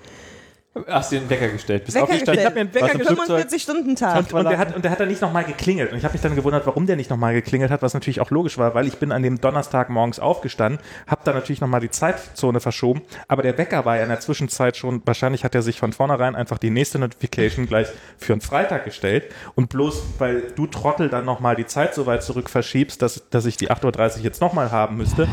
[0.89, 1.85] Hast du den Wecker gestellt?
[1.85, 2.35] Bist Wecker aufgestanden?
[2.35, 2.47] gestellt.
[2.47, 3.19] hab mir einen Wecker gestellt.
[3.19, 3.47] Flugzeug?
[3.47, 4.19] 45-Stunden-Tag.
[4.19, 5.93] Und, und, der hat, und der hat dann nicht nochmal geklingelt.
[5.93, 8.31] Und ich habe mich dann gewundert, warum der nicht nochmal geklingelt hat, was natürlich auch
[8.31, 11.91] logisch war, weil ich bin an dem Donnerstag morgens aufgestanden, habe dann natürlich nochmal die
[11.91, 15.79] Zeitzone verschoben, aber der Wecker war ja in der Zwischenzeit schon, wahrscheinlich hat er sich
[15.79, 17.89] von vornherein einfach die nächste Notification gleich
[18.19, 22.25] für einen Freitag gestellt und bloß, weil du Trottel dann nochmal die Zeit so weit
[22.25, 25.29] zurück verschiebst, dass, dass ich die 8.30 Uhr jetzt nochmal haben müsste,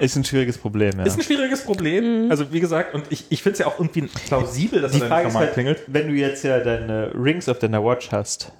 [0.00, 1.04] Ist ein schwieriges Problem, ja.
[1.04, 2.30] ist ein schwieriges Problem.
[2.30, 4.08] Also wie gesagt, und ich, ich finde es ja auch irgendwie
[4.38, 5.82] plausibel, dass die er Frage ist halt, klingelt.
[5.86, 8.52] wenn du jetzt ja deine Rings auf deiner Watch hast,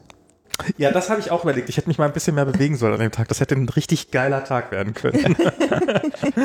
[0.78, 1.68] Ja, das habe ich auch überlegt.
[1.68, 3.28] Ich hätte mich mal ein bisschen mehr bewegen sollen an dem Tag.
[3.28, 5.36] Das hätte ein richtig geiler Tag werden können.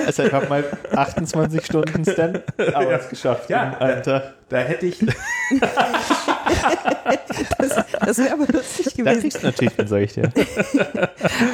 [0.06, 0.64] Also ich habe mal
[0.94, 3.64] 28 Stunden Stand-Hours geschafft Ja.
[3.70, 4.34] in einem Tag.
[4.52, 5.00] Da hätte ich.
[8.06, 9.22] Das wäre aber lustig Da gewesen.
[9.22, 10.32] kriegst du natürlich, dann sage ich dir.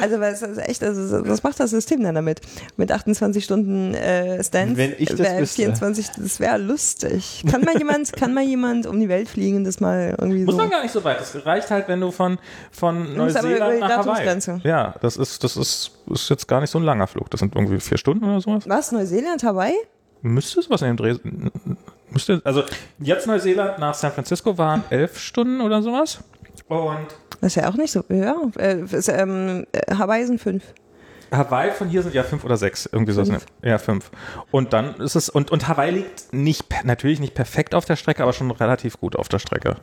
[0.00, 2.40] Also, weil es ist echt, also, was macht das System dann damit?
[2.76, 4.76] Mit 28 Stunden äh, Stands?
[4.76, 5.62] Wenn ich das wär wüsste.
[5.62, 7.44] 24, das wäre lustig.
[7.50, 10.54] Kann mal jemand, kann mal jemand um die Welt fliegen und das mal irgendwie Muss
[10.54, 10.60] so.
[10.60, 11.20] man gar nicht so weit.
[11.20, 12.38] Es reicht halt, wenn du von,
[12.72, 14.04] von musst aber über Neuseeland die nach Hawaii.
[14.24, 14.60] Datumsgrenze.
[14.64, 17.30] Ja, das ist, das ist, ist jetzt gar nicht so ein langer Flug.
[17.30, 18.64] Das sind irgendwie vier Stunden oder sowas.
[18.66, 18.90] Was?
[18.92, 19.74] Neuseeland, Hawaii?
[20.22, 21.14] Müsste es was in dem Dreh.
[22.10, 22.64] Müsste, also
[22.98, 26.22] jetzt Neuseeland nach San Francisco waren elf Stunden oder sowas.
[26.68, 27.06] Und
[27.40, 28.04] Das ist ja auch nicht so.
[28.08, 30.64] Ja, äh, ist, ähm, äh, Hawaii sind fünf.
[31.30, 33.24] Hawaii von hier sind ja fünf oder sechs, irgendwie so.
[33.24, 33.44] Fünf.
[33.62, 34.10] Ja, fünf.
[34.50, 38.22] Und dann ist es, und, und Hawaii liegt nicht, natürlich nicht perfekt auf der Strecke,
[38.22, 39.76] aber schon relativ gut auf der Strecke.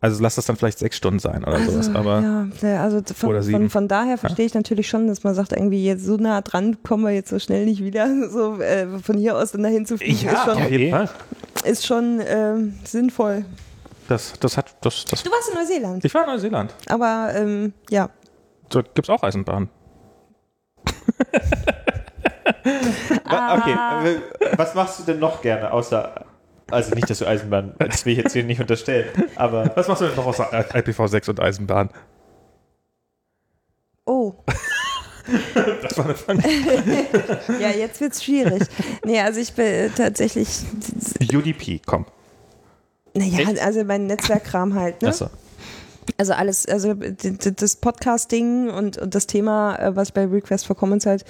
[0.00, 2.20] Also lass das dann vielleicht sechs Stunden sein oder sowas, aber.
[2.20, 3.58] Ja, ja, also von, Oder sieben.
[3.62, 6.80] von, von daher verstehe ich natürlich schon, dass man sagt, irgendwie jetzt so nah dran
[6.84, 8.06] kommen wir jetzt so schnell nicht wieder.
[8.30, 10.90] So äh, von hier aus dann dahin zu fliegen, ist schon, auf jeden.
[10.90, 11.08] Fall.
[11.64, 13.44] ist schon ähm, sinnvoll.
[14.06, 15.22] Das, das hat, das, das.
[15.24, 16.74] Du warst in Neuseeland, Ich war in Neuseeland.
[16.88, 18.08] aber ähm, ja.
[18.70, 19.68] Da gibt's auch Eisenbahn.
[23.24, 23.72] Wa- Okay,
[24.08, 26.24] äh, was machst du denn noch gerne, außer,
[26.70, 30.02] also nicht, dass du Eisenbahn, das will ich jetzt hier nicht unterstellen, aber Was machst
[30.02, 31.90] du denn noch außer IPv6 und Eisenbahn?
[34.04, 34.34] Oh,
[35.82, 36.42] Das war eine Frage.
[37.60, 38.62] ja, jetzt wird's schwierig.
[39.04, 40.48] nee, also ich bin äh, tatsächlich,
[41.20, 42.06] UDP, komm.
[43.14, 43.60] naja, Echt?
[43.62, 45.08] also mein Netzwerkkram halt, ne?
[45.08, 45.28] Achso.
[46.16, 50.74] Also alles, also das Podcasting und, und das Thema, äh, was ich bei Request for
[50.74, 51.26] Commons halt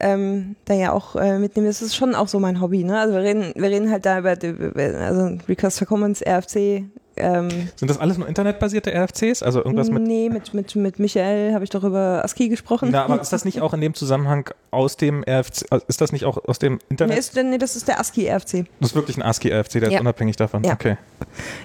[0.00, 2.84] ähm, da ja auch äh, mitnehme, das ist schon auch so mein Hobby.
[2.84, 2.98] Ne?
[2.98, 6.84] Also wir reden, wir reden halt da über, also Request for Commons, RFC.
[7.16, 9.42] Ähm, Sind das alles nur internetbasierte RFCs?
[9.42, 10.02] Also irgendwas mit.
[10.02, 12.88] nee, mit, mit, mit Michael habe ich doch über ASCII gesprochen.
[12.92, 16.12] Na, aber ist das nicht auch in dem Zusammenhang aus dem RFC, äh, ist das
[16.12, 17.18] nicht auch aus dem nee, Internet?
[17.18, 18.66] ist, nee, das ist der ASCII-RFC.
[18.80, 19.96] Das ist wirklich ein ASCII-RFC, der Ja.
[19.96, 20.64] ist unabhängig davon.
[20.64, 20.72] Ja.
[20.74, 20.96] Okay.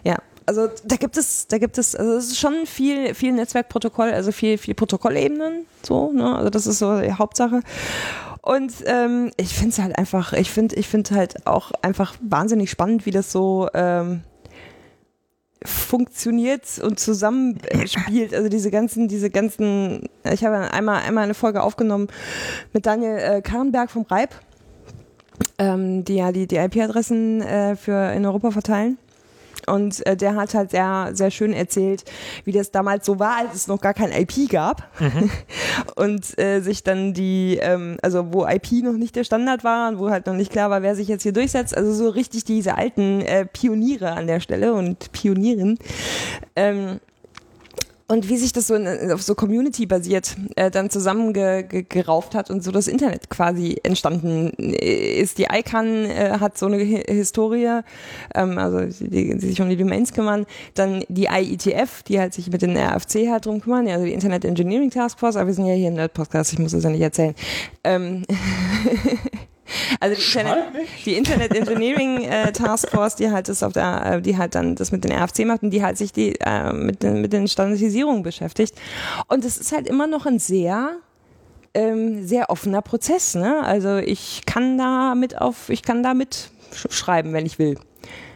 [0.03, 4.11] Ja, also da gibt es, da gibt es, also es ist schon viel, viel Netzwerkprotokoll,
[4.11, 6.35] also viel, viel Protokollebenen, so, ne?
[6.35, 7.61] Also das ist so die Hauptsache.
[8.41, 12.71] Und ähm, ich finde es halt einfach, ich finde, ich finde halt auch einfach wahnsinnig
[12.71, 14.21] spannend, wie das so ähm,
[15.63, 18.33] funktioniert und zusammenspielt.
[18.33, 22.07] Also diese ganzen, diese ganzen, ich habe einmal, einmal eine Folge aufgenommen
[22.73, 24.35] mit Daniel äh, Karrenberg vom Reib,
[25.57, 28.97] ähm, die ja die, die IP-Adressen äh, für in Europa verteilen.
[29.69, 32.03] Und äh, der hat halt sehr, sehr schön erzählt,
[32.43, 34.89] wie das damals so war, als es noch gar kein IP gab.
[35.95, 39.99] und äh, sich dann die, ähm, also wo IP noch nicht der Standard war und
[39.99, 41.75] wo halt noch nicht klar war, wer sich jetzt hier durchsetzt.
[41.75, 45.77] Also so richtig diese alten äh, Pioniere an der Stelle und Pionieren.
[46.55, 46.99] Ähm,
[48.09, 52.63] und wie sich das so in, auf so Community basiert äh, dann zusammengerauft hat und
[52.63, 55.37] so das Internet quasi entstanden ist.
[55.37, 57.81] Die ICANN äh, hat so eine Hi Historie,
[58.33, 60.47] ähm, also die, die sich um die Domains kümmern.
[60.73, 64.43] Dann die IETF, die halt sich mit den RFC halt drum kümmern, also die Internet
[64.43, 67.01] Engineering Task Force, aber wir sind ja hier im Nerd-Podcast, ich muss das ja nicht
[67.01, 67.35] erzählen.
[67.83, 68.25] Ähm,
[69.99, 70.65] Also die Internet,
[71.05, 74.75] die Internet Engineering äh, Task Force, die halt das auf der, äh, die halt dann
[74.75, 77.47] das mit den RFC macht und die halt sich die äh, mit den mit den
[77.47, 78.75] Standardisierungen beschäftigt.
[79.27, 80.97] Und es ist halt immer noch ein sehr
[81.73, 83.35] ähm, sehr offener Prozess.
[83.35, 83.63] Ne?
[83.63, 87.77] Also ich kann da mit auf, ich kann da mit sch schreiben, wenn ich will.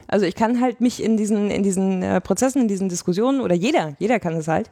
[0.07, 3.55] Also ich kann halt mich in diesen in diesen äh, Prozessen, in diesen Diskussionen oder
[3.55, 4.69] jeder, jeder kann es halt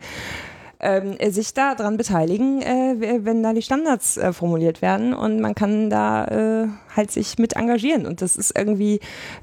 [0.81, 5.55] ähm, sich da dran beteiligen, äh, wenn da die Standards äh, formuliert werden und man
[5.55, 8.99] kann da äh, halt sich mit engagieren und das ist irgendwie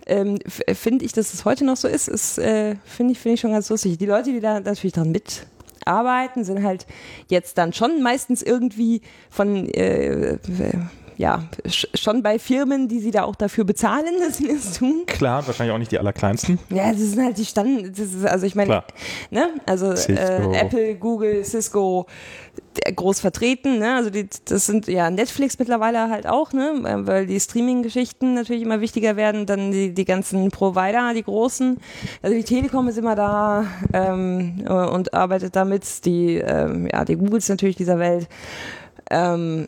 [0.07, 0.39] ähm,
[0.73, 3.53] finde ich, dass es heute noch so ist, ist äh, finde ich finde ich schon
[3.53, 3.99] ganz lustig.
[3.99, 6.87] Die Leute, die da natürlich dran mitarbeiten, sind halt
[7.29, 10.39] jetzt dann schon meistens irgendwie von äh,
[11.19, 15.03] ja, schon bei Firmen, die sie da auch dafür bezahlen, dass sie das tun.
[15.07, 16.61] Klar, wahrscheinlich auch nicht die allerkleinsten.
[16.71, 18.85] Ja, das sind halt die Stand, das ist, also ich meine,
[19.31, 22.07] ne, also äh, Apple, Google, Cisco,
[22.95, 27.41] groß vertreten, ne, also die, das sind ja Netflix mittlerweile halt auch, ne, weil die
[27.41, 31.79] Streaming-Geschichten natürlich immer wichtiger werden, dann die, die ganzen Provider, die großen,
[32.23, 37.49] also die Telekom ist immer da ähm, und arbeitet damit, die, ähm, ja, die Googles
[37.49, 38.29] natürlich dieser Welt,
[39.11, 39.67] ähm,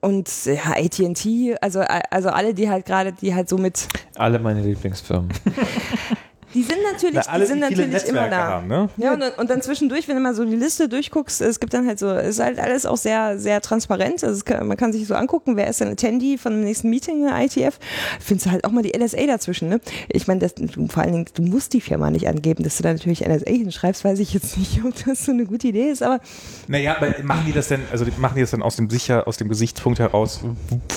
[0.00, 4.62] und ja, AT&T, also also alle, die halt gerade, die halt so mit Alle meine
[4.62, 5.30] Lieblingsfirmen.
[6.54, 8.36] Die sind natürlich, Na, alle, die sind die natürlich immer Netzwerke da.
[8.48, 8.88] haben, ne?
[8.96, 11.72] Ja, und, dann- und dann zwischendurch, wenn du mal so die Liste durchguckst, es gibt
[11.74, 14.24] dann halt so, es ist halt alles auch sehr, sehr transparent.
[14.24, 17.20] Also kann, man kann sich so angucken, wer ist denn Attendee von dem nächsten Meeting
[17.20, 17.78] in der ITF.
[18.20, 19.80] Findest du halt auch mal die LSA dazwischen, ne?
[20.08, 20.48] Ich meine,
[20.88, 24.04] vor allen Dingen, du musst die Firma nicht angeben, dass du da natürlich NSA hinschreibst,
[24.04, 26.20] weiß ich jetzt nicht, ob das so eine gute Idee ist, aber
[26.66, 29.36] Naja, aber machen die das denn, also machen die das dann aus dem sicher, aus
[29.36, 30.40] dem Gesichtspunkt heraus,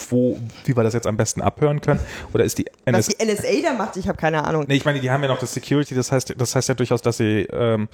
[0.09, 1.99] wo, wie wir das jetzt am besten abhören können?
[2.33, 4.65] Oder ist die was NS die LSA da macht, ich habe keine Ahnung.
[4.67, 7.01] Nee, ich meine, die haben ja noch das Security, das heißt, das heißt ja durchaus,
[7.01, 7.87] dass sie ähm,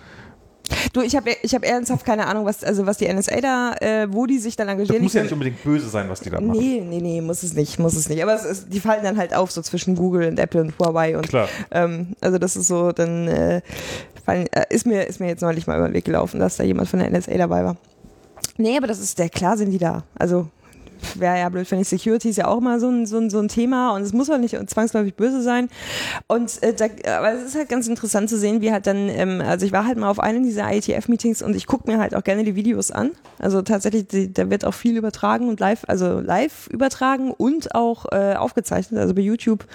[0.93, 4.07] Du, ich habe ich hab ernsthaft keine Ahnung, was, also was die NSA da, äh,
[4.11, 5.01] wo die sich dann das engagieren.
[5.01, 6.59] muss ja Ich- nicht unbedingt böse sein, was die da machen.
[6.59, 8.21] Nee, nee, nee, muss es nicht, muss es nicht.
[8.21, 11.17] Aber es ist, die fallen dann halt auf, so zwischen Google und Apple und Huawei
[11.17, 11.49] und Klar.
[11.71, 13.61] ähm, also das ist so, dann äh,
[14.23, 16.63] fallen, äh, ist mir ist mir jetzt neulich mal über den Weg gelaufen, dass da
[16.63, 17.75] jemand von der NSA dabei war.
[18.57, 20.03] Nee, aber das ist der klar sind die da.
[20.19, 20.49] Also
[21.15, 23.39] wäre ja blöd, wenn ich Security ist ja auch immer so ein, so ein, so
[23.39, 25.69] ein Thema und es muss halt nicht zwangsläufig böse sein.
[26.27, 26.85] Und äh, da,
[27.17, 29.85] aber es ist halt ganz interessant zu sehen, wie halt dann, ähm, also ich war
[29.85, 32.91] halt mal auf einem dieser IETF-Meetings und ich gucke mir halt auch gerne die Videos
[32.91, 33.11] an.
[33.39, 38.05] Also tatsächlich, die, da wird auch viel übertragen und live, also live übertragen und auch
[38.11, 38.99] äh, aufgezeichnet.
[38.99, 39.65] Also bei YouTube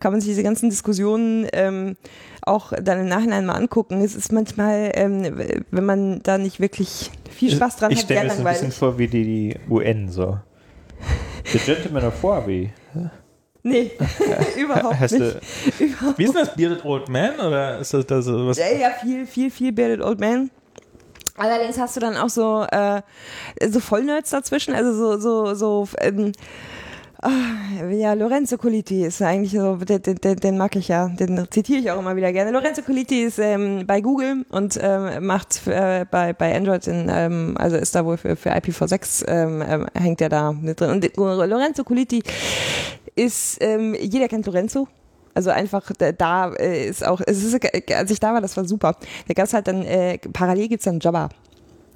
[0.00, 1.96] kann man sich diese ganzen Diskussionen ähm,
[2.44, 4.00] auch dann im Nachhinein mal angucken.
[4.02, 5.40] Es ist manchmal, ähm,
[5.70, 8.44] wenn man da nicht wirklich viel Spaß dran ich hat, stelle sehr mir das ein
[8.44, 8.78] bisschen langweilig.
[8.78, 10.38] vor wie die, die UN so.
[11.44, 12.72] The Gentleman of Huawei.
[13.64, 13.92] Nee,
[14.56, 15.36] überhaupt Hast nicht.
[15.36, 15.40] du,
[16.16, 18.58] Wie ist denn das Bearded Old Man oder ist das, das was?
[18.58, 20.50] Ja, ja, viel, viel, viel Bearded Old Man.
[21.36, 23.02] Allerdings hast du dann auch so, äh,
[23.68, 26.32] so Vollnerds dazwischen, also so, so, so, ähm,
[27.90, 31.90] ja, Lorenzo Coliti ist eigentlich so, den, den, den, mag ich ja, den zitiere ich
[31.90, 32.50] auch immer wieder gerne.
[32.50, 37.54] Lorenzo Coliti ist ähm, bei Google und ähm, macht äh, bei, bei Android, in, ähm,
[37.58, 40.90] also ist da wohl für, für IPv6, ähm, ähm, hängt er da mit drin.
[40.90, 42.22] Und Lorenzo Coliti
[43.14, 44.88] ist, ähm, jeder kennt Lorenzo.
[45.34, 48.64] Also einfach da, äh, ist auch, es ist, äh, als ich da war, das war
[48.64, 48.96] super.
[49.28, 51.28] Da gab es halt dann, äh, parallel gibt's dann Jabba.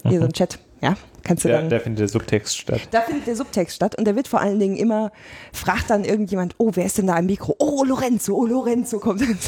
[0.05, 0.95] Hier so ein Chat, ja,
[1.27, 1.69] kannst du ja, dann.
[1.69, 2.81] da findet der Subtext statt.
[2.91, 5.13] Da findet der Subtext statt und der wird vor allen Dingen immer,
[5.53, 7.57] fragt dann irgendjemand, oh, wer ist denn da am Mikro?
[7.59, 9.21] Oh, Lorenzo, oh, Lorenzo kommt.
[9.21, 9.37] dann.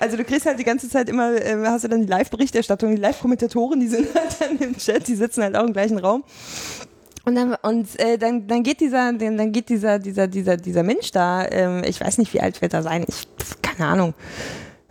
[0.00, 3.00] Also du kriegst halt die ganze Zeit immer, äh, hast du dann die Live-Berichterstattung, die
[3.00, 6.24] Live-Kommentatoren, die sind halt dann im Chat, die sitzen halt auch im gleichen Raum.
[7.24, 10.82] Und dann, und äh, dann, dann geht dieser, dann dann geht dieser, dieser, dieser, dieser
[10.82, 13.28] Mensch da, ähm, ich weiß nicht, wie alt wird er sein, ich,
[13.62, 14.14] keine Ahnung.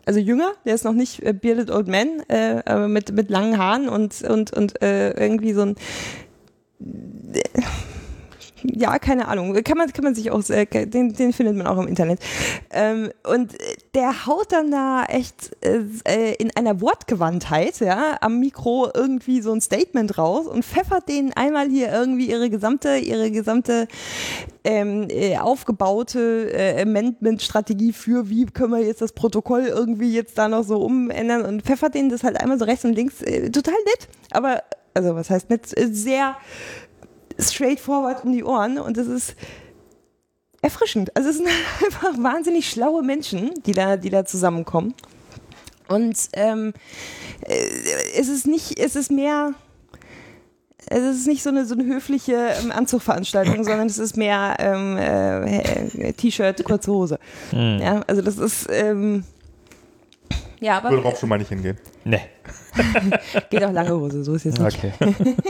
[0.05, 3.57] Also jünger, der ist noch nicht äh, bearded old man, äh, aber mit, mit langen
[3.57, 5.75] Haaren und, und, und äh, irgendwie so ein
[8.63, 9.53] ja, keine Ahnung.
[9.63, 12.19] Kann man, kann man sich auch, äh, den, den findet man auch im Internet.
[12.71, 13.53] Ähm, und
[13.93, 19.51] der haut dann da echt äh, äh, in einer Wortgewandtheit, ja, am Mikro irgendwie so
[19.51, 23.87] ein Statement raus und pfeffert denen einmal hier irgendwie ihre gesamte, ihre gesamte
[24.63, 30.47] ähm, äh, aufgebaute äh, Amendment-Strategie für, wie können wir jetzt das Protokoll irgendwie jetzt da
[30.47, 33.21] noch so umändern und pfeffert denen das halt einmal so rechts und links.
[33.21, 34.63] Äh, total nett, aber,
[34.95, 35.77] also was heißt nett?
[35.77, 36.35] Äh, Sehr
[37.37, 39.35] straightforward um die Ohren und das ist
[40.63, 41.15] erfrischend.
[41.15, 41.47] Also es sind
[41.85, 44.95] einfach wahnsinnig schlaue Menschen, die da, die da zusammenkommen.
[45.87, 46.73] Und ähm,
[47.41, 47.53] äh,
[48.17, 49.53] es ist nicht, es ist mehr,
[50.87, 54.97] es ist nicht so eine, so eine höfliche ähm, Anzugveranstaltung, sondern es ist mehr ähm,
[54.97, 57.19] äh, T-Shirt, kurze Hose.
[57.51, 59.23] Ja, also das ist, ähm,
[60.59, 61.77] ja, aber Würde auch schon mal nicht hingehen.
[62.05, 62.21] Nee.
[63.49, 64.77] geht auch lange Hose, so ist jetzt nicht.
[64.83, 64.93] Okay.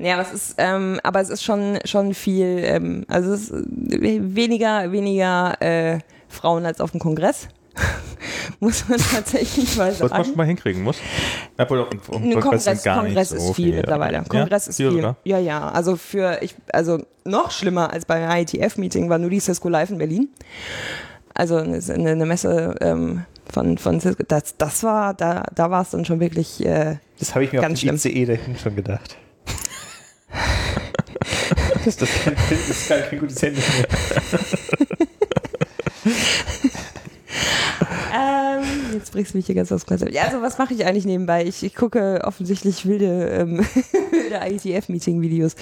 [0.00, 3.64] Ja, aber es ist, ähm, aber es ist schon, schon viel, ähm, also es ist
[3.70, 7.48] weniger, weniger äh, Frauen als auf dem Kongress.
[8.60, 10.24] muss man tatsächlich mal Was man sagen.
[10.24, 10.96] schon mal hinkriegen muss.
[11.58, 13.76] Obwohl auch im- Kongress Kongress, gar Kongress nicht so ist viel viele.
[13.78, 14.24] mittlerweile.
[14.24, 14.70] Kongress ja?
[14.70, 14.96] ist Viel viel.
[14.98, 15.16] sogar?
[15.24, 15.68] Ja, ja.
[15.70, 19.98] Also für ich, also noch schlimmer als beim IETF-Meeting war nur die Cisco Live in
[19.98, 20.28] Berlin.
[21.34, 24.22] Also eine, eine Messe ähm, von, von Cisco.
[24.26, 26.64] Das, das war, da, da war es dann schon wirklich.
[26.64, 29.16] Äh, Das habe ich mir Ganz auf dem ICE dahin schon gedacht.
[31.84, 32.08] das, das,
[32.50, 33.86] das ist gar kein gutes Handy mehr.
[38.14, 38.62] Ähm,
[38.94, 40.12] jetzt bringst du mich hier ganz aufs Konzept.
[40.12, 41.44] Ja, also was mache ich eigentlich nebenbei?
[41.44, 43.58] Ich, ich gucke offensichtlich wilde, ähm,
[44.10, 45.54] wilde IETF-Meeting-Videos.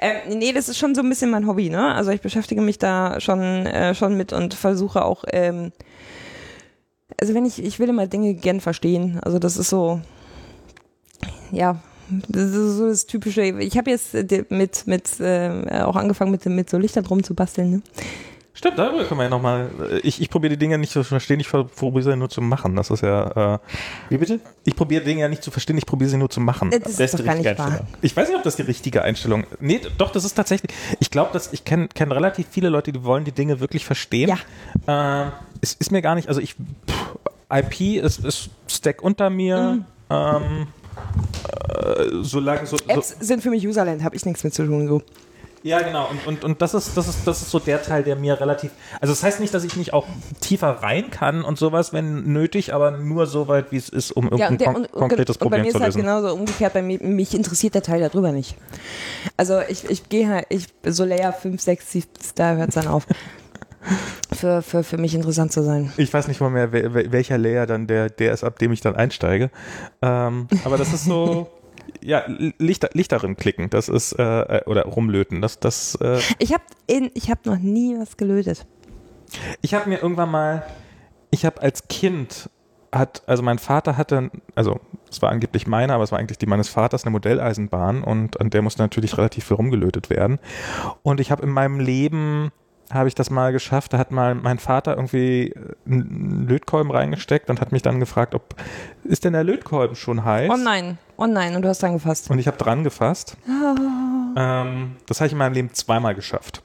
[0.00, 1.94] Ähm, nee, das ist schon so ein bisschen mein Hobby, ne?
[1.94, 5.72] Also ich beschäftige mich da schon, äh, schon mit und versuche auch, ähm,
[7.20, 9.20] also wenn ich, ich will immer Dinge gern verstehen.
[9.22, 10.00] Also das ist so,
[11.50, 11.80] ja,
[12.28, 13.42] das ist so das typische.
[13.42, 17.34] Ich habe jetzt äh, mit, mit äh, auch angefangen mit, mit so Lichtern drum zu
[17.34, 17.82] basteln, ne?
[18.54, 19.70] Stimmt, darüber können wir ja nochmal.
[20.02, 22.76] Ich, ich probiere die Dinge nicht zu verstehen, ich probiere sie nur zu machen.
[22.76, 23.54] Das ist ja.
[23.54, 23.58] Äh,
[24.10, 24.40] Wie bitte?
[24.64, 26.70] ich probiere Dinge ja nicht zu verstehen, ich probiere sie nur zu machen.
[26.70, 27.66] Das ist Das ist doch die gar nicht richtige wahr.
[27.68, 27.94] Einstellung.
[28.02, 30.70] Ich weiß nicht, ob das die richtige Einstellung Nee, doch, das ist tatsächlich.
[31.00, 34.36] Ich glaube, dass ich kenne kenn relativ viele Leute, die wollen die Dinge wirklich verstehen.
[34.86, 35.26] Ja.
[35.26, 35.30] Äh,
[35.62, 36.54] es ist mir gar nicht, also ich.
[36.54, 37.18] Pff,
[37.54, 39.84] IP ist, ist Stack unter mir.
[40.10, 40.66] Ähm,
[41.68, 44.88] äh, solange so, so, Apps sind für mich Userland, habe ich nichts mit zu tun.
[44.88, 45.02] So.
[45.62, 46.08] Ja, genau.
[46.08, 48.72] Und, und, und das, ist, das, ist, das ist so der Teil, der mir relativ.
[49.00, 50.06] Also, das heißt nicht, dass ich nicht auch
[50.40, 54.24] tiefer rein kann und sowas, wenn nötig, aber nur so weit, wie es ist, um
[54.36, 56.00] Ja, irgendein der, kon und, und, konkretes und bei Problem mir zu ist halt lösen.
[56.06, 56.72] genauso umgekehrt.
[56.72, 58.56] Bei mir, mich interessiert der Teil darüber nicht.
[59.36, 62.88] Also ich, ich gehe halt, ich, so Layer 5, 6, 7, da hört es dann
[62.88, 63.06] auf.
[64.32, 65.92] Für, für, für mich interessant zu sein.
[65.96, 68.72] Ich weiß nicht mal mehr, wel- wel- welcher Layer dann der, der ist, ab dem
[68.72, 69.50] ich dann einsteige.
[70.00, 71.48] Ähm, aber das ist so.
[72.00, 72.24] Ja,
[72.58, 76.62] Licht, Licht darin klicken, das ist, äh, äh, oder rumlöten, das, das, äh, Ich habe
[77.28, 78.66] hab noch nie was gelötet.
[79.60, 80.64] Ich habe mir irgendwann mal,
[81.30, 82.50] ich habe als Kind,
[82.92, 84.80] hat, also mein Vater hatte, also
[85.10, 88.50] es war angeblich meine, aber es war eigentlich die meines Vaters, eine Modelleisenbahn und an
[88.50, 90.38] der musste natürlich relativ viel rumgelötet werden.
[91.02, 92.50] Und ich habe in meinem Leben,
[92.92, 95.54] habe ich das mal geschafft, da hat mal mein Vater irgendwie
[95.86, 98.54] einen Lötkolben reingesteckt und hat mich dann gefragt, ob,
[99.04, 100.50] ist denn der Lötkolben schon heiß?
[100.52, 102.30] Oh nein, oh nein, und du hast dran gefasst.
[102.30, 103.36] Und ich habe dran gefasst.
[104.36, 106.62] Ähm, das habe ich in meinem Leben zweimal geschafft.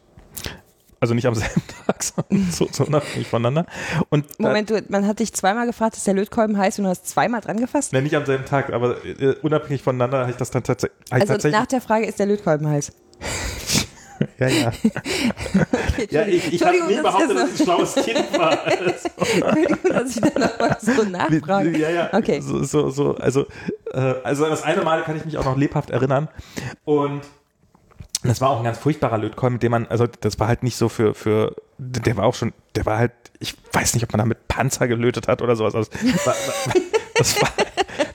[0.99, 3.66] Also nicht am selben Tag, sondern so, so unabhängig voneinander.
[4.10, 6.90] Und da- Moment, du, man hat dich zweimal gefragt, ist der Lötkolben heiß und du
[6.90, 7.94] hast zweimal dran gefasst?
[7.94, 11.28] Ne, nicht am selben Tag, aber äh, unabhängig voneinander habe ich das dann tats Also
[11.28, 11.54] tatsächlich.
[11.60, 12.91] nach der Frage, ist der Lötkolben heiß?
[14.39, 14.72] ja, ja.
[16.10, 18.68] ja, ich, ich habe nie dass behauptet, dass ich ein schlaues Kind war.
[18.68, 21.77] Entschuldigung, dass ich da nochmal so nachfrage.
[21.77, 22.10] ja, ja.
[22.14, 22.39] Okay.
[22.41, 23.45] So, so, so, also,
[23.94, 26.27] äh, also an das eine Mal kann ich mich auch noch lebhaft erinnern.
[26.85, 27.22] Und
[28.23, 30.76] das war auch ein ganz furchtbarer Lötkolben, mit dem man, also das war halt nicht
[30.76, 34.19] so für, für, der war auch schon, der war halt, ich weiß nicht, ob man
[34.19, 35.76] da mit Panzer gelötet hat oder sowas.
[35.76, 36.35] Also, das, war,
[37.15, 37.49] das, war,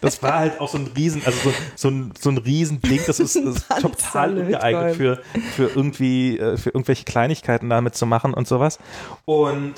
[0.01, 3.20] das war halt auch so ein Riesen, also so, so ein, so ein Riesending, das
[3.20, 5.23] ist, das ist total ungeeignet für,
[5.55, 8.79] für irgendwie, äh, für irgendwelche Kleinigkeiten damit zu machen und sowas.
[9.24, 9.74] Und,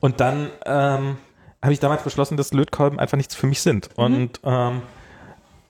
[0.00, 1.18] und dann, ähm,
[1.62, 3.90] habe ich damals beschlossen, dass Lötkolben einfach nichts für mich sind.
[3.94, 4.82] Und ähm,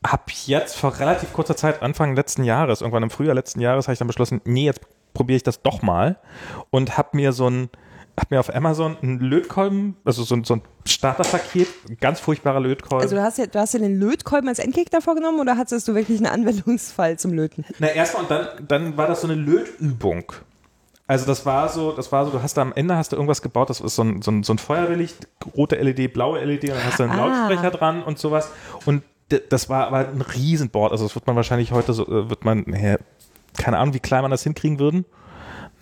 [0.07, 3.93] habe jetzt vor relativ kurzer Zeit, Anfang letzten Jahres, irgendwann im Frühjahr letzten Jahres, habe
[3.93, 4.81] ich dann beschlossen, nee, jetzt
[5.13, 6.19] probiere ich das doch mal
[6.71, 7.69] und habe mir so ein
[8.19, 11.69] habe mir auf Amazon einen Lötkolben, also so ein, so ein Starterpaket,
[12.01, 13.03] ganz furchtbarer Lötkolben.
[13.03, 15.95] Also du hast, ja, du hast ja den Lötkolben als Endgegner vorgenommen oder hattest du
[15.95, 17.65] wirklich einen Anwendungsfall zum Löten?
[17.79, 20.33] Na, erstmal und dann, dann war das so eine Lötübung.
[21.07, 23.41] Also das war so, das war so, du hast da am Ende hast du irgendwas
[23.41, 26.71] gebaut, das ist so ein, so ein, so ein Feuerwehrlicht, rote LED, blaue LED, und
[26.71, 27.27] dann hast du einen Ah.
[27.27, 28.51] Lautsprecher dran und sowas.
[28.85, 29.03] Und
[29.49, 30.93] das war aber ein Riesenboard.
[30.93, 32.99] Also das wird man wahrscheinlich heute so, äh, wird man, naja,
[33.57, 35.05] keine Ahnung, wie klein man das hinkriegen würden.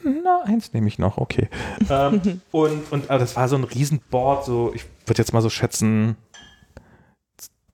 [0.04, 1.48] Na, eins nehme ich noch, okay.
[1.90, 5.50] ähm, und, und aber das war so ein Riesenboard, so, ich würde jetzt mal so
[5.50, 6.16] schätzen,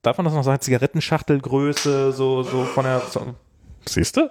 [0.01, 3.35] darf man das noch sagen, Zigarettenschachtelgröße, so, so von der, so,
[3.85, 4.29] siehst du?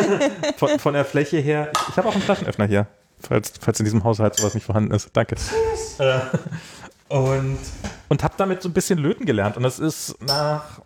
[0.56, 1.70] von, von der Fläche her.
[1.74, 2.86] Ich, ich habe auch einen Flaschenöffner hier,
[3.18, 5.10] falls, falls in diesem Haushalt sowas nicht vorhanden ist.
[5.12, 5.36] Danke.
[5.98, 6.20] Äh,
[7.12, 7.58] und
[8.08, 9.56] und habe damit so ein bisschen löten gelernt.
[9.56, 10.80] Und das ist nach,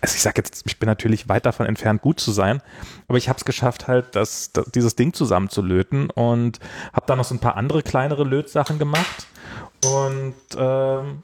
[0.00, 2.60] also ich sage jetzt, ich bin natürlich weit davon entfernt, gut zu sein,
[3.08, 6.60] aber ich habe es geschafft, halt das, das, dieses Ding zusammenzulöten und
[6.92, 9.26] habe dann noch so ein paar andere kleinere Lötsachen gemacht
[9.84, 11.22] und ähm,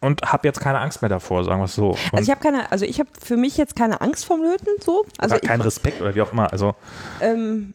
[0.00, 1.90] und habe jetzt keine Angst mehr davor, sagen wir es so.
[1.90, 4.68] Und Also ich habe keine, also ich habe für mich jetzt keine Angst vorm Löten,
[4.80, 5.04] so.
[5.18, 6.52] Also keinen Respekt oder wie auch immer.
[6.52, 6.76] Also
[7.20, 7.74] ähm,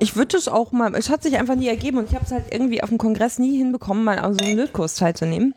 [0.00, 2.32] ich würde es auch mal, es hat sich einfach nie ergeben und ich habe es
[2.32, 5.54] halt irgendwie auf dem Kongress nie hinbekommen, mal an so einem Lötkurs teilzunehmen.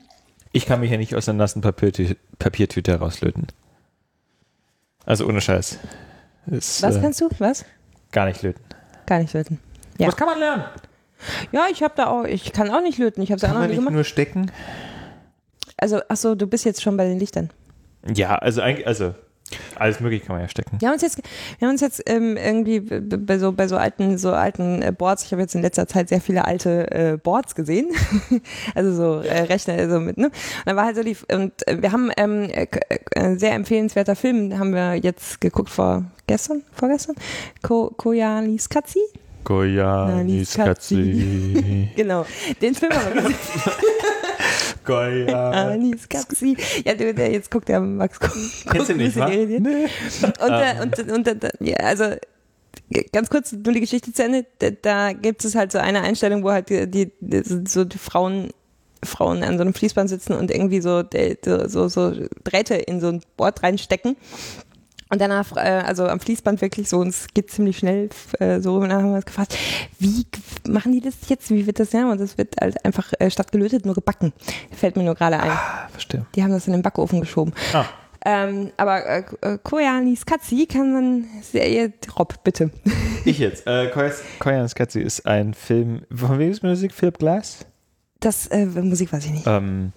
[0.52, 3.48] Ich kann mich ja nicht aus einer nassen Papiertü Papiertüte herauslöten.
[5.06, 5.78] Also ohne Scheiß.
[6.48, 7.30] Ist, Was äh, kannst du?
[7.40, 7.66] Was?
[8.12, 8.62] gar nicht löten.
[9.06, 9.60] Gar nicht löten.
[9.98, 10.08] Ja.
[10.08, 10.64] was kann man lernen?
[11.52, 13.22] Ja, ich habe da auch, ich kann auch nicht löten.
[13.22, 13.94] Ich habe es auch Kann noch nicht gemacht.
[13.94, 14.52] nur stecken?
[15.78, 17.52] Also, ach so, du bist jetzt schon bei den Lichtern.
[18.14, 19.14] Ja, also eigentlich, also
[19.76, 20.78] alles mögliche kann man ja stecken.
[20.80, 21.18] Wir haben uns jetzt,
[21.60, 25.26] wir haben uns jetzt ähm, irgendwie bei so, bei so alten, so alten äh, Boards,
[25.26, 27.90] ich habe jetzt in letzter Zeit sehr viele alte äh, Boards gesehen,
[28.76, 30.28] also so äh, Rechner, also mit, ne?
[30.28, 30.34] Und
[30.66, 34.16] dann war halt so die, und äh, wir haben ähm, äh, äh, ein sehr empfehlenswerter
[34.16, 37.16] Film, haben wir jetzt geguckt vor gestern, vorgestern,
[37.62, 39.00] Ko Koyanis Katzi,
[39.44, 41.90] Goyanis Katzi.
[41.96, 42.26] genau,
[42.62, 43.36] den Film haben wir gesehen.
[44.86, 45.52] Goya.
[45.52, 46.58] Anis Katzi.
[46.86, 48.20] Ja, du, der, jetzt guckt der Max.
[48.20, 48.34] Guck,
[48.72, 49.30] Kennst du nicht, wa?
[49.30, 49.62] irritiert.
[50.24, 52.16] Und, äh, und, und, und, ja, also
[53.12, 54.46] ganz kurz nur die Geschichte zu Ende.
[54.82, 58.52] Da, gibt es halt so eine Einstellung, wo halt die, die, die so die Frauen
[59.04, 61.04] Frauen an so einem Fließband sitzen und irgendwie so,
[61.68, 62.14] so, so
[62.44, 64.16] Drähte in so ein Board reinstecken.
[65.12, 68.10] Und danach, äh, also am Fließband wirklich so, und es geht ziemlich schnell
[68.40, 69.58] äh, so, und dann haben wir uns gefragt,
[70.00, 70.26] wie
[70.70, 72.10] machen die das jetzt, wie wird das ja?
[72.10, 74.32] Und das wird halt einfach äh, statt gelötet nur gebacken.
[74.72, 75.52] Fällt mir nur gerade ein.
[75.52, 76.26] Ah, verstehe.
[76.34, 77.54] Die haben das in den Backofen geschoben.
[77.74, 77.86] Ah.
[78.24, 82.72] Ähm, aber äh, Koyanis Katzi kann man sehr, Rob, bitte.
[83.26, 83.68] Ich jetzt.
[83.68, 83.92] Äh,
[84.40, 86.04] Goyanis Katzi ist ein Film.
[86.12, 86.94] Von wem ist Musik?
[86.94, 87.66] Philip Glass?
[88.20, 89.46] Das äh, Musik weiß ich nicht.
[89.46, 89.92] Ähm,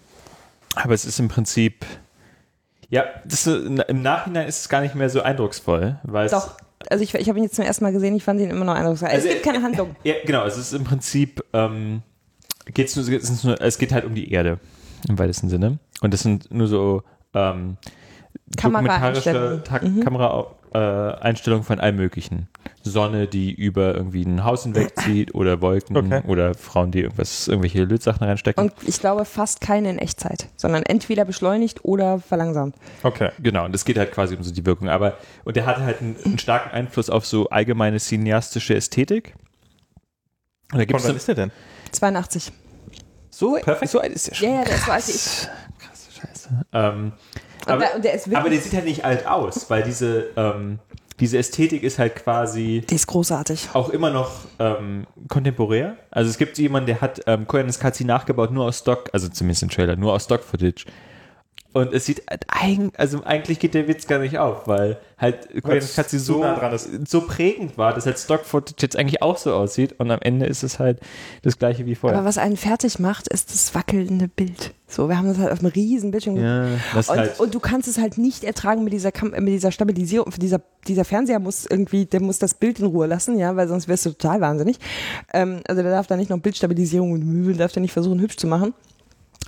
[0.75, 1.87] aber es ist im Prinzip,
[2.95, 6.57] ja, das, im Nachhinein ist es gar nicht mehr so eindrucksvoll, weil Doch.
[6.91, 8.75] Also ich, ich habe ihn jetzt zum ersten Mal gesehen, ich fand ihn immer noch
[8.75, 9.09] eindrucksvoll.
[9.09, 9.97] Also, es gibt keine Handlung.
[10.05, 12.03] Ja, genau, es ist im Prinzip, ähm,
[12.67, 14.61] geht's nur, es, nur, es geht halt um die Erde
[15.09, 15.79] im weitesten Sinne.
[16.03, 17.03] Und das sind nur so
[17.35, 17.79] ähm,
[18.47, 19.65] dokumentarische Kameraeinstellungen.
[19.65, 20.01] Ta- Mhm.
[20.85, 22.49] Kameraeinstellungen von allem Möglichen.
[22.83, 26.23] Sonne, die über irgendwie ein Haus hinwegzieht oder Wolken Okay.
[26.27, 28.63] oder Frauen, die irgendwas, irgendwelche Lötsachen reinstecken.
[28.63, 32.77] Und ich glaube fast keine in Echtzeit, sondern entweder beschleunigt oder verlangsamt.
[33.03, 33.31] Okay.
[33.41, 34.89] Genau, und es geht halt quasi um so die Wirkung.
[34.89, 39.35] Aber, und der hatte halt einen, einen starken Einfluss auf so allgemeine cineastische Ästhetik.
[40.73, 41.53] Und da Von gibt wann ist der denn?
[41.93, 42.53] 82.
[43.31, 43.91] so, Perfekt.
[43.93, 44.49] so alt ist der schon.
[44.49, 45.17] Ja, ja, der ist so alt wie ich.
[45.25, 46.63] Krass, krasse Scheiße.
[46.73, 47.13] Ähm,
[47.67, 50.79] aber, der- und der ist aber der sieht halt nicht alt aus, weil diese, ähm,
[51.21, 53.69] diese Ästhetik ist halt quasi Die ist großartig.
[53.73, 55.97] auch immer noch ähm, kontemporär.
[56.11, 59.63] Also es gibt jemanden, der hat ähm, Koyanis Katzi nachgebaut, nur aus Stock, also zumindest
[59.63, 60.87] im Trailer, nur aus Stock-Footage.
[61.75, 65.49] Und es sieht halt eigen, also eigentlich geht der Witz gar nicht auf, weil halt
[65.65, 66.89] Katzi so, nah dran ist.
[67.09, 70.63] so prägend war, dass halt Stock-Footage jetzt eigentlich auch so aussieht und am Ende ist
[70.63, 71.01] es halt
[71.43, 72.17] das gleiche wie vorher.
[72.17, 74.73] Aber was einen fertig macht, ist das wackelnde Bild.
[74.87, 77.41] So, wir haben das halt auf einem riesen Bildschirm ja, das Und, halt.
[77.41, 80.33] und du kannst es halt nicht ertragen mit dieser, Kam mit dieser Stabilisierung.
[80.41, 83.89] Dieser, dieser Fernseher muss irgendwie, der muss das Bild in Ruhe lassen, ja, weil sonst
[83.89, 84.79] wärst du total wahnsinnig.
[85.33, 88.37] Ähm, also der darf da nicht noch Bildstabilisierung und Möbel, darf der nicht versuchen, hübsch
[88.37, 88.75] zu machen.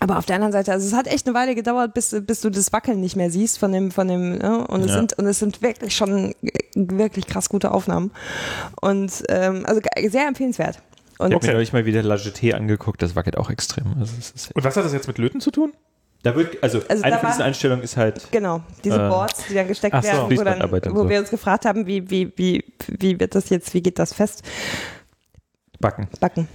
[0.09, 2.49] Aber auf der anderen Seite, also es hat echt eine Weile gedauert, bis, bis du
[2.51, 4.65] das Wackeln nicht mehr siehst von dem, von dem, ne?
[4.69, 4.95] und es Ja.
[4.99, 8.13] sind, und es sind wirklich schon äh, wirklich krass gute Aufnahmen.
[8.81, 10.81] Und ähm, also sehr empfehlenswert.
[11.19, 13.87] Und Ich habe mir neulich mal wieder La Jetée angeguckt, das wackelt auch extrem.
[13.99, 15.73] Also es ist, Und was hat das jetzt mit Löten zu tun?
[16.23, 19.55] da wird, also, Also eine von diesen Einstellungen ist halt, Genau, diese Äh, Boards, die
[19.55, 20.45] dann gesteckt so, werden, wo,
[20.79, 21.09] dann, wo so.
[21.09, 24.43] wir uns gefragt haben, wie, wie, wie, wie wird das jetzt, wie geht das fest?
[25.81, 26.07] Backen.
[26.21, 26.47] Backen.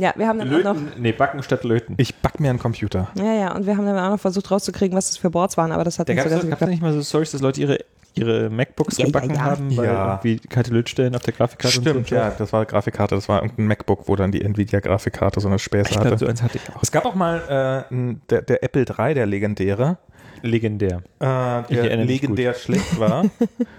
[0.00, 1.94] Ja, wir haben dann auch noch, Löten, nee, Backen statt Löten.
[1.98, 3.08] Ich back mir einen Computer.
[3.16, 5.72] ja, ja, und wir haben dann auch noch versucht rauszukriegen, was das für Boards waren,
[5.72, 6.70] aber das hat Da nicht gab so es ganz geklappt.
[6.70, 7.78] nicht mal so Stories, dass Leute ihre,
[8.14, 9.40] ihre MacBooks Ja, ja, gebacken ja.
[9.42, 10.20] haben, weil Ja.
[10.22, 12.14] irgendwie keine Lötstellen auf der Grafikkarte Stimmt, und so.
[12.14, 15.90] ja, das war Grafikkarte, das war irgendein MacBook, wo dann die Nvidia-Grafikkarte so eine Späße
[15.92, 16.16] Ich hatte.
[16.18, 16.82] so eins hatte ich auch.
[16.82, 17.94] Es gab auch mal äh,
[18.30, 19.98] der, der Apple III, der legendäre,
[20.42, 21.02] Legendär.
[21.20, 23.24] äh, Ich der legendär schlecht war.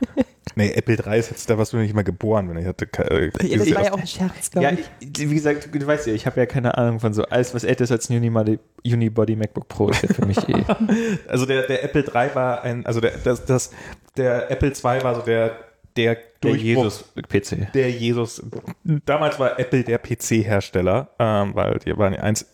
[0.56, 2.86] nee, Apple III ist jetzt, da warst du nicht mal geboren, wenn ich hatte.
[2.98, 5.20] Äh, Ja, das war ja auch ein Scherz, glaube Ja, ich.
[5.22, 7.64] ich, wie gesagt, du weißt ja, ich habe ja keine Ahnung von so alles, was
[7.64, 10.64] älter ist als ein Unibody, Unibody MacBook Pro ist ja für mich eh.
[11.28, 13.72] Also der, der Apple III war ein, also der, das, das,
[14.18, 15.56] der Apple II war so der,
[15.96, 17.72] der, Der Jesus-PC.
[17.74, 18.42] Der Jesus.
[19.06, 22.46] Damals war Apple der PC-Hersteller, ähm, weil die waren die eins.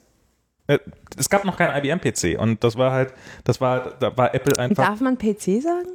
[0.67, 0.79] Äh,
[1.17, 3.13] es gab noch keinen IBM-PC und das war halt,
[3.43, 4.85] das war, da war Apple einfach.
[4.85, 5.89] Darf man PC sagen?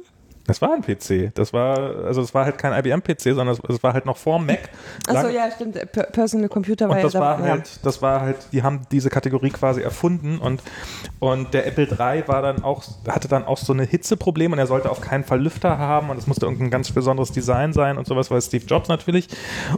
[0.45, 1.33] Das war ein PC.
[1.35, 4.69] Das war, also es war halt kein IBM-PC, sondern es, war halt noch vor Mac.
[5.07, 5.75] Achso, ja, stimmt.
[5.93, 7.45] Per Personal Computer war Und ja das da- war ja.
[7.51, 10.61] halt, das war halt, die haben diese Kategorie quasi erfunden und,
[11.19, 14.67] und der Apple III war dann auch, hatte dann auch so eine Hitzeproblem und er
[14.67, 18.05] sollte auf keinen Fall Lüfter haben und es musste irgendein ganz besonderes Design sein und
[18.05, 19.29] sowas, weil Steve Jobs natürlich.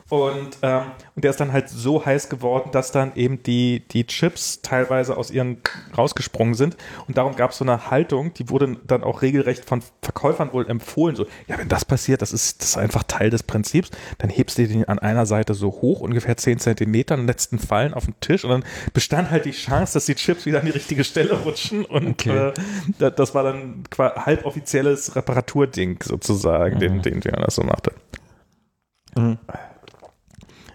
[0.10, 0.82] Und, ähm,
[1.16, 5.16] und der ist dann halt so heiß geworden, dass dann eben die, die Chips teilweise
[5.16, 5.58] aus ihren
[5.96, 6.76] rausgesprungen sind
[7.08, 10.68] und darum gab es so eine Haltung, die wurde dann auch regelrecht von Verkäufern wohl
[10.70, 14.30] empfohlen, so, ja, wenn das passiert, das ist, das ist einfach Teil des Prinzips, dann
[14.32, 18.06] hebst du den an einer Seite so hoch, ungefähr 10 Zentimeter, und letzten fallen auf
[18.06, 21.04] den Tisch und dann bestand halt die Chance, dass die Chips wieder an die richtige
[21.04, 22.50] Stelle rutschen und Okay.
[22.50, 22.54] äh,
[22.98, 27.92] da- das war dann halboffizielles Reparaturding sozusagen, den, den, den das so machte.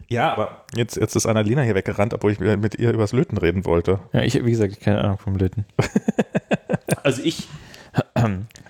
[0.09, 3.65] Ja, aber jetzt, jetzt ist Annalena hier weggerannt, obwohl ich mit ihr übers Löten reden
[3.65, 4.01] wollte.
[4.13, 5.67] Ja, ich, wie gesagt, keine Ahnung vom Löten.
[7.05, 7.47] also ich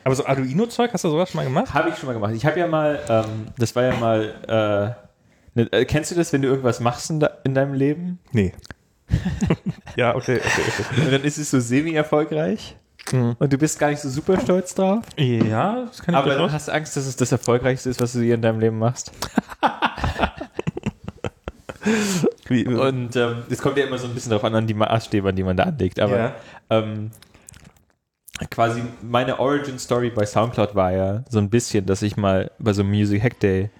[0.05, 1.73] Aber so Arduino-Zeug, hast du sowas schon mal gemacht?
[1.75, 2.33] habe ich schon mal gemacht.
[2.34, 4.97] Ich habe ja mal, ähm, das war ja mal,
[5.55, 8.18] äh, ne, äh, kennst du das, wenn du irgendwas machst in, de in deinem Leben
[8.33, 8.52] Nee.
[9.97, 11.02] ja, okay, okay, okay.
[11.05, 12.76] und dann ist es so semi-erfolgreich
[13.12, 13.34] Mhm.
[13.41, 16.52] und du bist gar nicht so super stolz drauf, Ja, das kann ich aber dann
[16.52, 19.10] hast du Angst, dass es das Erfolgreichste ist, was du dir in deinem Leben machst.
[22.49, 25.28] Wie, Und ähm, es kommt ja immer so ein bisschen darauf an, an die Maßstäbe,
[25.31, 25.99] an die man da anlegt.
[25.99, 26.34] Aber Ja.
[26.68, 27.10] ähm,
[28.51, 32.73] quasi meine Origin Story bei Soundcloud war ja so ein bisschen, dass ich mal bei
[32.73, 33.70] so einem Music Hack Day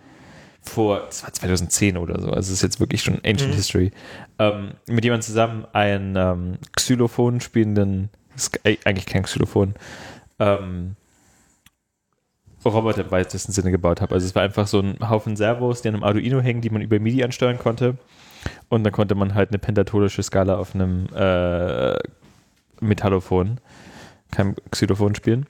[0.63, 3.57] vor, das war 2010 oder so, also es ist jetzt wirklich schon Ancient Mhm.
[3.57, 3.91] History,
[4.39, 8.11] ähm, mit jemandem zusammen einen ähm, Xylophon spielenden,
[8.85, 9.75] eigentlich kein Xylophon,
[10.39, 10.97] ähm,
[12.63, 14.15] Roboter im weitesten Sinne gebaut habe.
[14.15, 16.83] Also es war einfach so ein Haufen Servos, die an einem Arduino hängen, die man
[16.83, 17.97] über MIDI ansteuern konnte.
[18.69, 21.97] Und dann konnte man halt eine pentatonische Skala auf einem äh,
[22.81, 23.59] Metallophon,
[24.31, 25.47] kein Xylophon spielen.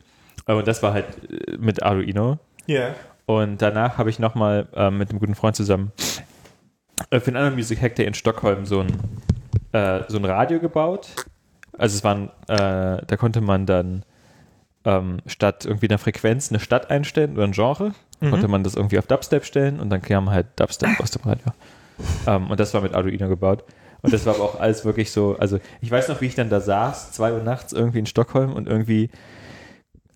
[0.47, 2.39] Aber das war halt äh, mit Arduino.
[2.67, 2.95] Ja.
[3.27, 5.93] Und danach habe ich nochmal ähm, mit einem guten Freund zusammen
[7.11, 8.89] äh, für einen anderen Music Hack Day in Stockholm so ein
[9.73, 11.09] äh, so ein Radio gebaut.
[11.79, 14.05] Also es waren, äh, da konnte man dann
[14.85, 17.93] ähm, statt irgendwie einer Frequenz eine Stadt einstellen oder ein Genre,
[18.23, 18.31] Mhm.
[18.33, 21.47] konnte man das irgendwie auf Dubstep stellen und dann kam halt Dubstep aus dem Radio.
[22.27, 23.63] Ähm, und das war mit Arduino gebaut.
[24.03, 26.49] Und das war aber auch alles wirklich so, also ich weiß noch, wie ich dann
[26.51, 29.11] da saß, zwei Uhr nachts irgendwie in Stockholm und irgendwie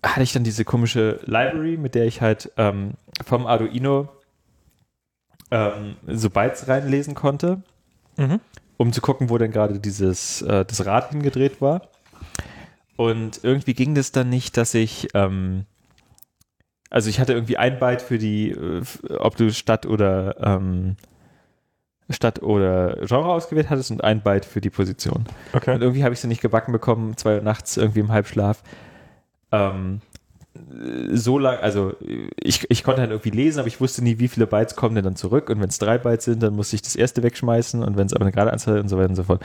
[0.03, 2.91] hatte ich dann diese komische Library, mit der ich halt ähm,
[3.25, 4.09] vom Arduino
[5.51, 7.61] ähm, so Bytes reinlesen konnte,
[8.17, 8.39] Mhm.
[8.77, 11.81] um zu gucken, wo denn gerade dieses äh, das Rad hingedreht war.
[12.95, 15.65] Und irgendwie ging das dann nicht, dass ich ähm,
[16.89, 18.83] also ich hatte irgendwie ein Byte für die, äh,
[19.17, 20.95] ob du Stadt oder ähm,
[22.09, 25.25] Stadt oder Genre ausgewählt hattest und ein Byte für die Position.
[25.53, 25.77] Und Okay.
[25.79, 28.61] irgendwie habe ich sie nicht gebacken bekommen, zwei Uhr nachts irgendwie im Halbschlaf.
[29.51, 30.01] Ähm,
[31.13, 31.93] so lang, also
[32.41, 35.03] ich, ich konnte halt irgendwie lesen, aber ich wusste nie, wie viele Bytes kommen denn
[35.03, 35.49] dann zurück.
[35.49, 38.13] Und wenn es drei Bytes sind, dann musste ich das erste wegschmeißen und wenn es
[38.13, 39.43] aber eine gerade Anzahl und so weiter und so fort.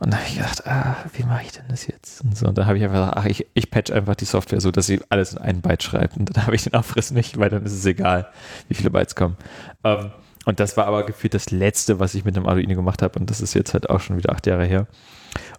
[0.00, 2.22] Und dann habe ich gedacht, ah, wie mache ich denn das jetzt?
[2.24, 4.60] Und so, und dann habe ich einfach gesagt, ach, ich, ich patch einfach die Software
[4.60, 6.16] so, dass sie alles in einen Byte schreibt.
[6.16, 8.26] Und dann habe ich den Aufriss nicht, weil dann ist es egal,
[8.68, 9.36] wie viele Bytes kommen.
[9.84, 10.10] Ähm,
[10.48, 13.18] und das war aber gefühlt das Letzte, was ich mit dem Arduino gemacht habe.
[13.18, 14.86] Und das ist jetzt halt auch schon wieder acht Jahre her.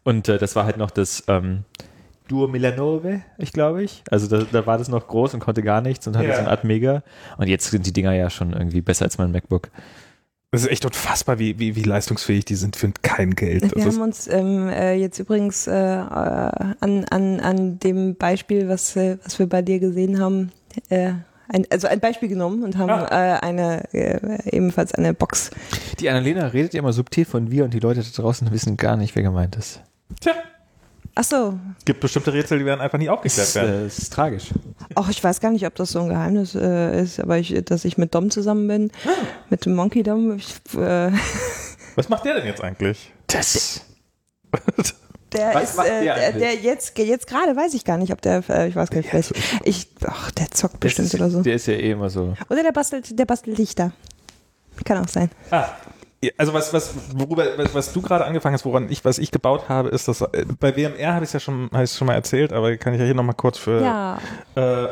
[0.04, 1.64] Und äh, das war halt noch das ähm,
[2.28, 4.04] Duo Milanove, ich glaube ich.
[4.10, 6.34] Also da, da war das noch groß und konnte gar nichts und hatte Ja.
[6.34, 7.04] so eine Art Mega.
[7.38, 9.70] Und jetzt sind die Dinger ja schon irgendwie besser als mein MacBook.
[10.50, 13.62] Das ist echt unfassbar, wie, wie, wie leistungsfähig die sind für kein Geld.
[13.62, 15.76] Wir Das ist, haben uns ähm, äh, jetzt übrigens äh, äh,
[16.80, 20.52] an, an, an dem Beispiel, was, äh, was wir bei dir gesehen haben,
[20.90, 21.12] äh,
[21.50, 23.36] ein, also ein Beispiel genommen und haben Ah.
[23.36, 25.52] äh, eine äh, ebenfalls eine Box.
[26.00, 28.96] Die Annalena redet ja immer subtil von wir und die Leute da draußen wissen gar
[28.98, 29.82] nicht, wer gemeint ist.
[30.22, 30.34] tja,
[31.16, 33.82] Ach so, gibt bestimmte Rätsel, die werden einfach nie aufgeklärt ist, werden.
[33.82, 34.50] äh, das ist tragisch.
[34.96, 37.84] Ach, ich weiß gar nicht, ob das so ein Geheimnis äh, ist, aber ich, dass
[37.84, 38.92] ich mit Dom zusammen bin,
[39.50, 40.38] mit dem Monkey Dom.
[40.38, 41.12] Ich, äh,
[41.96, 43.12] Was macht der denn jetzt eigentlich?
[43.28, 43.82] Das.
[45.34, 48.12] der Was ist, macht äh, der der, der jetzt, jetzt gerade weiß ich gar nicht,
[48.12, 49.34] ob der, äh, ich weiß gar nicht, vielleicht,
[49.64, 51.42] ich, ach, der zockt bestimmt der, oder so.
[51.42, 52.36] Der ist ja eh immer so.
[52.50, 53.92] Oder der bastelt, der bastelt Lichter.
[54.86, 55.30] Kann auch sein.
[55.52, 55.66] Ah,
[56.38, 59.70] also was, was, worüber, was, was du gerade angefangen hast, woran ich, was ich gebaut
[59.70, 62.52] habe, ist das, äh, bei WMR habe ich es ja schon, ich schon mal erzählt,
[62.54, 64.20] aber kann ich ja hier nochmal kurz für, Ja.
[64.56, 64.88] äh,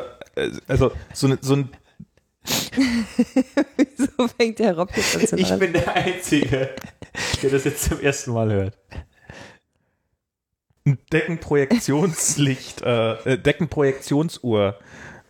[0.66, 1.70] also so, eine, so ein
[3.76, 6.70] Wieso fängt der Rob jetzt an zu Ich bin der Einzige,
[7.42, 8.78] der das jetzt zum ersten Mal hört.
[10.88, 14.78] Ein Deckenprojektionslicht, äh, äh, Deckenprojektionsuhr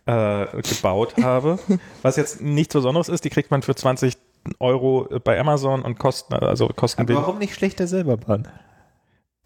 [0.06, 1.58] äh, gebaut habe,
[2.02, 4.16] was jetzt nichts Besonderes ist, die kriegt man für 20
[4.60, 8.48] Euro bei Amazon und kosten, also kosten Aber warum nicht schlechter selber bauen?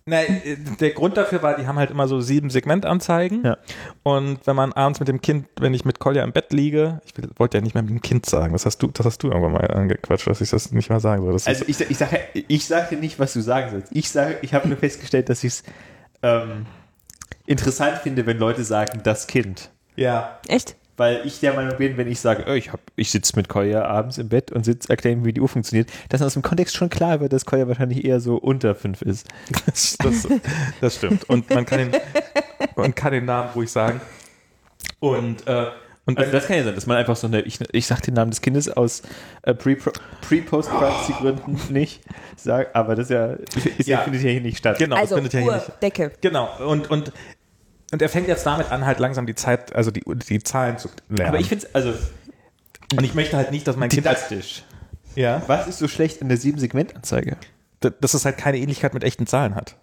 [0.05, 3.45] Nein, äh, der Grund dafür war, die haben halt immer so sieben Segmentanzeigen.
[3.45, 3.59] Ja.
[4.03, 7.15] Und wenn man abends mit dem Kind, wenn ich mit Kolja im Bett liege, ich
[7.39, 9.53] wollte ja nicht mehr mit dem Kind sagen, das hast du, das hast du irgendwann
[9.53, 11.33] mal angequatscht, dass ich das nicht mal sagen soll.
[11.33, 13.93] Also ich, ich sage ich sag dir nicht, was du sagen sollst.
[13.93, 15.63] Ich sage, ich habe nur festgestellt, dass ich es
[16.23, 16.67] ähm,
[17.47, 19.71] interessant finde, wenn Leute sagen, das Kind.
[19.97, 20.39] ja.
[20.49, 20.77] Echt?
[20.99, 23.83] Weil ich der Meinung bin, wenn ich sage, oh, ich, hab- ich sitze mit Kolja
[23.87, 26.77] abends im Bett und sitz, erkläre ihm, wie die Uhr funktioniert, dass aus dem Kontext
[26.77, 29.27] schon klar wird, dass Kolja wahrscheinlich eher so unter fünf ist.
[29.65, 30.29] Das, das,
[30.83, 31.29] das stimmt.
[31.31, 31.93] Und man kann den,
[32.77, 34.03] man kann den Namen ruhig sagen.
[35.01, 35.69] Und, äh,
[36.05, 38.15] und Also das kann ja sein, dass man einfach so eine, ich, ich sag den
[38.15, 39.03] Namen des Kindes aus
[39.43, 42.03] äh, Pre-Post-Privacy-Gründen nicht,
[42.37, 43.27] sag, aber das ist ja,
[43.79, 43.99] ist ja.
[43.99, 44.05] Ja.
[44.05, 44.79] findet ja hier nicht statt.
[44.79, 45.83] genau, Also das findet ja hier nicht.
[45.83, 46.13] Decke.
[46.21, 46.49] Genau.
[46.67, 47.13] Und, und,
[47.93, 50.89] und er fängt jetzt damit an, halt langsam die Zeit, also die, die Zahlen zu
[51.09, 51.29] lernen.
[51.29, 51.93] Aber ich finde es, also
[52.97, 54.65] und ich möchte halt nicht, dass mein Kind didaktisch.
[55.15, 57.37] ja, Was ist so schlecht an der 7-Segment-Anzeige?
[57.83, 59.77] d- dass es halt keine Ähnlichkeit mit echten Zahlen hat.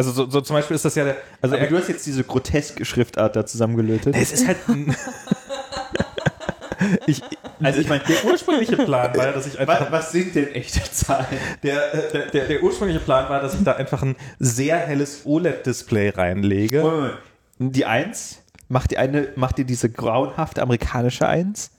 [0.00, 2.06] Also so, so zum Beispiel ist das ja der, also Aber er, du hast jetzt
[2.06, 4.16] diese groteske Schriftart da zusammengelötet.
[4.16, 4.96] es ist halt ein,
[7.06, 7.20] ich,
[7.62, 10.48] Also ich meine, der ursprüngliche Plan war, ja, dass ich einfach was, was sind denn
[10.54, 11.26] echte Zahlen?
[11.62, 15.26] Der, äh, der, der, der ursprüngliche Plan war, dass ich da einfach ein sehr helles
[15.26, 16.80] OLED-Display reinlege.
[16.80, 17.14] Moment,
[17.58, 17.76] Moment.
[17.76, 18.38] Die 1,
[18.68, 21.72] macht die eine, macht dir diese grauenhafte amerikanische 1?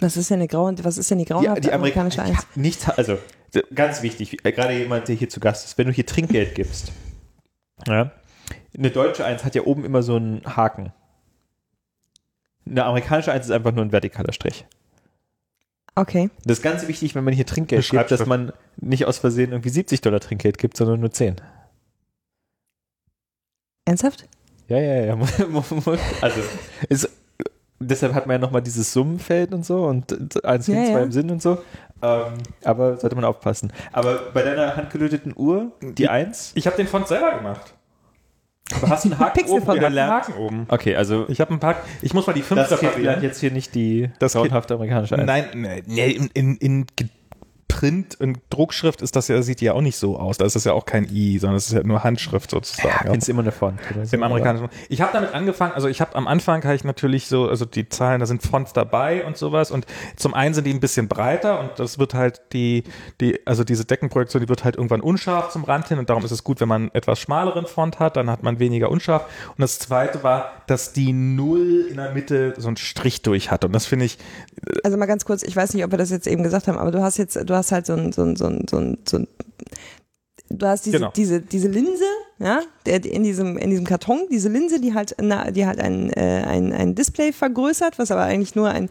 [0.00, 2.46] Was ist denn eine graue, was ist denn die grauenhafte amerikanische Amerik- Eins?
[2.56, 3.16] Ja, nichts, also
[3.74, 6.92] ganz wichtig, äh, gerade jemand, der hier zu Gast ist, wenn du hier Trinkgeld gibst,
[7.86, 8.12] ja,
[8.76, 10.92] eine deutsche 1 hat ja oben immer so einen Haken.
[12.66, 14.66] Eine amerikanische 1 ist einfach nur ein vertikaler Strich.
[15.94, 16.30] Okay.
[16.44, 19.52] Das ist ganz wichtig, wenn man hier Trinkgeld Eine gibt, dass man nicht aus Versehen
[19.52, 21.36] irgendwie 70 Dollar Trinkgeld gibt, sondern nur 10.
[23.84, 24.26] Ernsthaft?
[24.68, 25.18] Ja, ja, ja.
[26.20, 26.40] Also,
[26.88, 27.08] ist,
[27.78, 31.04] deshalb hat man ja nochmal dieses Summenfeld und so und eins Ja, gegen zwei ja.
[31.04, 31.58] im Sinn und so.
[32.04, 32.32] Ähm,
[32.64, 33.72] aber sollte man aufpassen.
[33.92, 37.74] Aber bei deiner handgelöteten Uhr, die 1, Ich habe den Font selber gemacht.
[38.74, 40.10] aber hast du einen Haken oben von Ich hab einen?
[40.10, 40.64] Haken oben.
[40.68, 41.76] Okay, also Ich habe ein paar.
[42.02, 43.22] Ich muss mal die fünf das Kind lernt separieren.
[43.22, 45.26] jetzt hier nicht die Das grauenhafte amerikanische 1.
[45.26, 46.86] Nein, nee, nee, in, in, in
[47.68, 50.38] Print und Druckschrift ist das ja, sieht ja auch nicht so aus.
[50.38, 52.88] Da ist das ja auch kein I, sondern es ist ja nur Handschrift sozusagen.
[52.88, 53.80] Ja, findest immer eine Font.
[53.94, 54.16] Oder so.
[54.16, 54.68] Im amerikanischen.
[54.88, 57.88] Ich habe damit angefangen, also ich habe am Anfang habe ich natürlich so, also die
[57.88, 59.86] Zahlen, da sind Fonts dabei und sowas und
[60.16, 62.84] zum einen sind die ein bisschen breiter und das wird halt die,
[63.20, 66.30] die, also diese Deckenprojektion, die wird halt irgendwann unscharf zum Rand hin und darum ist
[66.30, 69.24] es gut, wenn man etwas schmaleren Font hat, dann hat man weniger unscharf.
[69.48, 73.64] Und das zweite war, dass die Null in der Mitte so einen Strich durch hat
[73.64, 74.18] und das finde ich,
[74.82, 76.90] Also mal ganz kurz, ich weiß nicht, ob wir das jetzt eben gesagt haben, aber
[76.90, 79.18] du hast jetzt, du hast halt so ein, so ein, so ein, so ein, so
[79.18, 79.28] ein
[80.50, 81.12] du hast diese, Genau.
[81.14, 82.04] diese, diese Linse,
[82.38, 86.10] ja, der, in diesem, in diesem Karton, diese Linse, die halt, na, die halt ein,
[86.10, 88.88] äh, ein, ein Display vergrößert, was aber eigentlich nur ein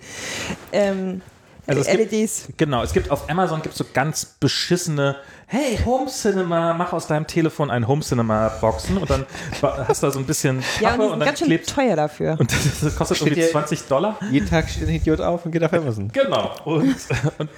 [0.71, 1.21] ähm,
[1.65, 2.47] Also es gibt- LEDs.
[2.57, 5.15] Genau, es gibt auf Amazon gibt so ganz beschissene,
[5.47, 9.25] hey, Home Cinema, mach aus deinem Telefon ein Home Cinema Boxen und dann
[9.61, 11.63] hast du da so ein bisschen Ja, und Pappe die und sind dann ganz schön
[11.75, 12.35] teuer dafür.
[12.39, 14.17] und das, kostet Steht irgendwie hier- 20 Dollar.
[14.29, 16.09] Jeden Tag steht ein Idiot auf und geht auf Amazon.
[16.11, 16.51] Genau.
[16.65, 16.95] Und,
[17.37, 17.49] und,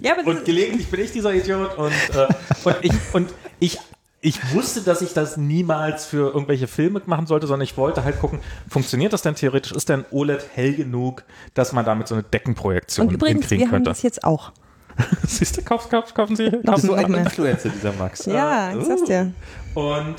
[0.00, 2.26] ja, und gelegentlich bin ich dieser Idiot und, äh,
[2.64, 3.28] und ich und
[3.60, 3.78] ich
[4.24, 8.20] ich wusste, dass ich das niemals für irgendwelche Filme machen sollte, sondern ich wollte halt
[8.20, 9.72] gucken, funktioniert das denn theoretisch?
[9.72, 13.66] Ist denn OLED hell genug, dass man damit so eine Deckenprojektion und übrigens, hinkriegen wir
[13.66, 13.90] haben könnte?
[13.90, 14.52] das jetzt auch.
[15.26, 16.50] Siehst du, kaufen, kaufen, kaufen Sie?
[16.62, 17.12] Noch, So ein.
[17.12, 18.26] Influencer, dieser Max.
[18.26, 19.32] Ja, ich sag's dir.
[19.74, 20.16] Und,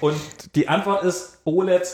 [0.00, 0.20] und
[0.54, 1.88] die Antwort ist OLED,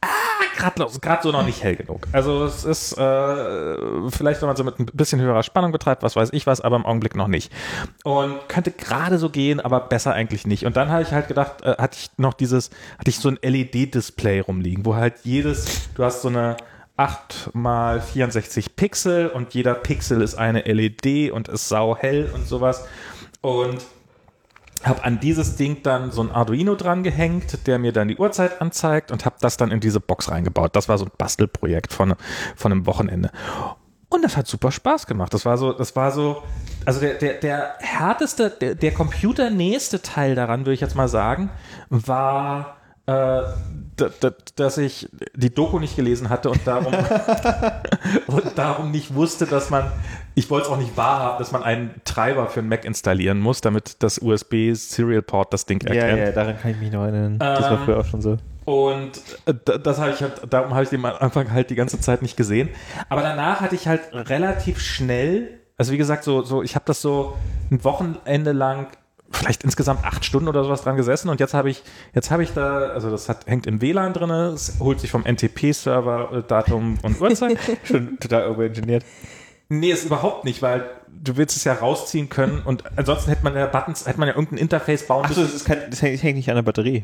[0.00, 0.08] ah,
[0.56, 2.06] gerade grad so noch nicht hell genug.
[2.12, 6.16] Also es ist äh, vielleicht, wenn man so mit ein bisschen höherer Spannung betreibt, was
[6.16, 7.52] weiß ich was, aber im Augenblick noch nicht.
[8.04, 10.64] Und könnte gerade so gehen, aber besser eigentlich nicht.
[10.66, 13.38] Und dann habe ich halt gedacht, äh, hatte ich noch dieses, hatte ich so ein
[13.42, 16.56] LED-Display rumliegen, wo halt jedes, du hast so eine
[16.96, 22.86] 8 mal 64 Pixel und jeder Pixel ist eine LED und ist sauhell und sowas.
[23.40, 23.78] Und
[24.84, 28.60] habe an dieses Ding dann so ein Arduino dran gehängt, der mir dann die Uhrzeit
[28.60, 30.76] anzeigt und habe das dann in diese Box reingebaut.
[30.76, 32.14] Das war so ein Bastelprojekt von,
[32.54, 33.30] von einem Wochenende.
[34.10, 35.34] Und das hat super Spaß gemacht.
[35.34, 36.42] Das war so, das war so,
[36.86, 41.50] also der, der, der härteste, der, der computernächste Teil daran, würde ich jetzt mal sagen,
[41.90, 42.76] war,
[43.06, 43.42] äh,
[44.56, 46.94] dass ich die Doku nicht gelesen hatte und darum,
[48.26, 49.90] und darum nicht wusste, dass man,
[50.38, 53.60] ich wollte es auch nicht wahrhaben, dass man einen Treiber für einen Mac installieren muss,
[53.60, 56.18] damit das USB Serial Port das Ding Ja, erkennt.
[56.20, 57.38] ja, daran kann ich mich noch erinnern.
[57.38, 58.36] das war Ähm, früher auch schon so.
[58.64, 59.12] Und
[59.46, 62.22] äh, das habe ich halt, darum habe ich den am Anfang halt die ganze Zeit
[62.22, 62.68] nicht gesehen.
[63.08, 67.02] Aber danach hatte ich halt relativ schnell, also wie gesagt, so, so ich habe das
[67.02, 67.34] so
[67.70, 68.86] ein Wochenende lang,
[69.30, 71.82] vielleicht insgesamt acht Stunden oder sowas dran gesessen und jetzt habe ich,
[72.14, 75.24] jetzt habe ich da, also das hat, hängt im WLAN drin, es holt sich vom
[75.24, 77.58] NTP-Server äh, Datum und Uhrzeit.
[77.84, 79.04] Schon total overengineert.
[79.70, 83.54] Nee, ist überhaupt nicht, weil du willst es ja rausziehen können und ansonsten hätte man
[83.54, 85.52] ja Buttons, hätte man ja irgendein Interface bauen Achso, müssen.
[85.52, 87.02] das, ist kein, das hängt, nicht an der Batterie.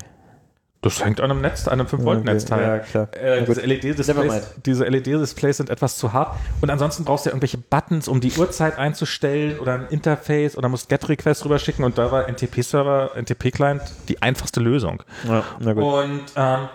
[0.80, 2.62] Das hängt an einem Netz, an einem 5-Volt-Netzteil.
[2.62, 3.08] Ja, klar.
[3.14, 6.36] Äh, diese LED-Displays diese LED-Displays sind etwas zu hart.
[6.60, 10.68] Und ansonsten brauchst du ja irgendwelche Buttons, um die Uhrzeit einzustellen oder ein Interface oder
[10.68, 15.02] musst GET-Request rüberschicken und da war NTP-Server, NTP-Client die einfachste Lösung.
[15.26, 15.84] Ja, na gut.
[15.84, 16.68] Und, ähm,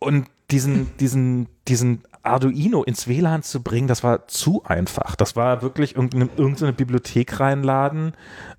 [0.00, 5.16] und diesen, diesen, diesen Arduino ins WLAN zu bringen, das war zu einfach.
[5.16, 8.12] Das war wirklich irgendeine, irgendeine Bibliothek reinladen,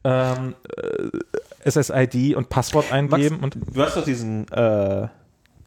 [0.04, 0.56] ähm,
[1.64, 5.08] äh, SSID und Passwort eingeben und Du hast doch diesen, äh,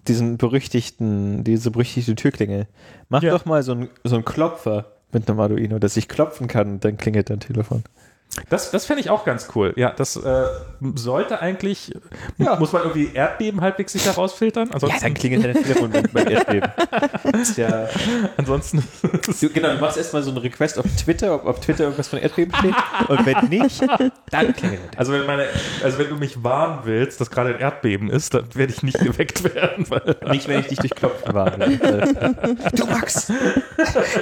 [0.08, 2.66] diesen berüchtigten, diese berüchtigte Türklingel.
[3.08, 3.32] Mach Ja.
[3.32, 7.30] doch mal so einen so Klopfer mit einem Arduino, dass ich klopfen kann dann klingelt
[7.30, 7.84] dein Telefon.
[8.48, 9.74] Das, das fände ich auch ganz cool.
[9.76, 10.44] Ja, das äh,
[10.94, 11.92] sollte eigentlich,
[12.38, 12.56] Ja.
[12.56, 14.70] muss man irgendwie Erdbeben halbwegs sicher rausfiltern.
[14.72, 16.70] Ansonsten, klingelt dein Telefon beim Erdbeben.
[17.56, 17.88] Ja,
[18.38, 18.82] ansonsten
[19.40, 22.20] du, genau, du machst erstmal so einen Request auf Twitter, ob auf Twitter irgendwas von
[22.20, 22.74] Erdbeben steht.
[23.08, 23.82] Und wenn nicht,
[24.30, 24.98] dann klingelt er.
[24.98, 25.46] also wenn meine,
[25.84, 28.98] also wenn du mich warnen willst, dass gerade ein Erdbeben ist, dann werde ich nicht
[28.98, 29.86] geweckt werden.
[30.30, 31.78] Nicht, wenn ich dich durch Klopfen warne.
[32.72, 33.30] Du Max!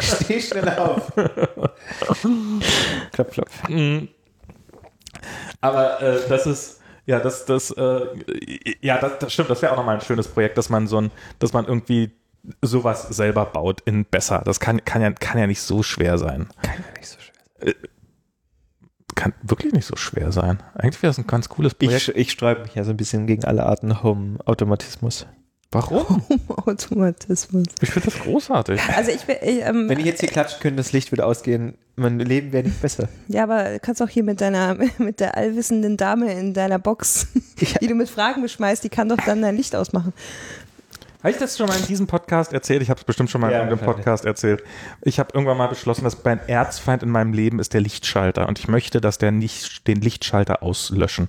[0.01, 1.13] Steh schnell auf!
[3.13, 3.69] Klopf, klopf.
[3.69, 4.00] Mm.
[5.61, 8.07] Aber äh, das ist, ja, das, das, äh,
[8.81, 11.11] ja, das, das stimmt, das wäre auch nochmal ein schönes Projekt, dass man so ein,
[11.39, 12.13] dass man irgendwie
[12.63, 14.43] sowas selber baut in besser.
[14.45, 16.49] Das kann, kann, ja, kann ja nicht so schwer sein.
[16.63, 17.75] Kann ja nicht so schwer.
[19.15, 20.63] Kann wirklich nicht so schwer sein.
[20.75, 22.09] Eigentlich wäre das ein ganz cooles Projekt.
[22.09, 25.27] Ich, ich sträube mich ja so ein bisschen gegen alle Arten Home-Automatismus.
[25.73, 26.23] Warum?
[26.49, 27.67] Automatismus.
[27.81, 28.81] Ich finde das großartig.
[28.97, 32.19] Also ich, ich ähm, Wenn ich jetzt hier klatschen könnte, das Licht würde ausgehen, mein
[32.19, 33.09] Leben wäre nicht besser.
[33.29, 37.29] ja, aber du kannst auch hier mit deiner, mit der allwissenden Dame in deiner Box,
[37.81, 40.13] die du mit Fragen beschmeißt, die kann doch dann dein Licht ausmachen.
[41.21, 42.83] Habe ich das schon mal in diesem Podcast erzählt?
[42.83, 43.95] Ich habe es bestimmt schon mal Ja, in irgendeinem.
[43.95, 44.65] Podcast erzählt.
[45.03, 48.59] Ich habe irgendwann mal beschlossen, dass mein Erzfeind in meinem Leben ist der Lichtschalter und
[48.59, 51.29] ich möchte, dass der nicht den Lichtschalter auslöschen,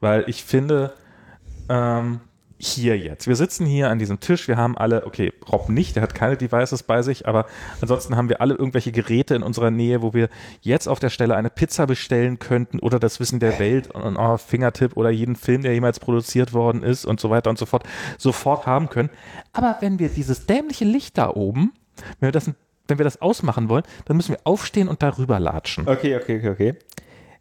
[0.00, 0.94] weil ich finde,
[1.68, 2.20] ähm,
[2.64, 3.26] hier jetzt.
[3.26, 6.36] Wir sitzen hier an diesem Tisch, wir haben alle, okay, Rob nicht, der hat keine
[6.36, 7.46] Devices bei sich, aber
[7.80, 10.28] ansonsten haben wir alle irgendwelche Geräte in unserer Nähe, wo wir
[10.60, 14.36] jetzt auf der Stelle eine Pizza bestellen könnten oder das Wissen der Welt und oh,
[14.36, 17.84] Fingertipp oder jeden Film, der jemals produziert worden ist und so weiter und so fort,
[18.16, 19.10] sofort haben können.
[19.52, 21.72] Aber wenn wir dieses dämliche Licht da oben,
[22.20, 22.50] wenn wir das,
[22.86, 25.88] wenn wir das ausmachen wollen, dann müssen wir aufstehen und darüber latschen.
[25.88, 26.74] Okay, okay, okay, okay.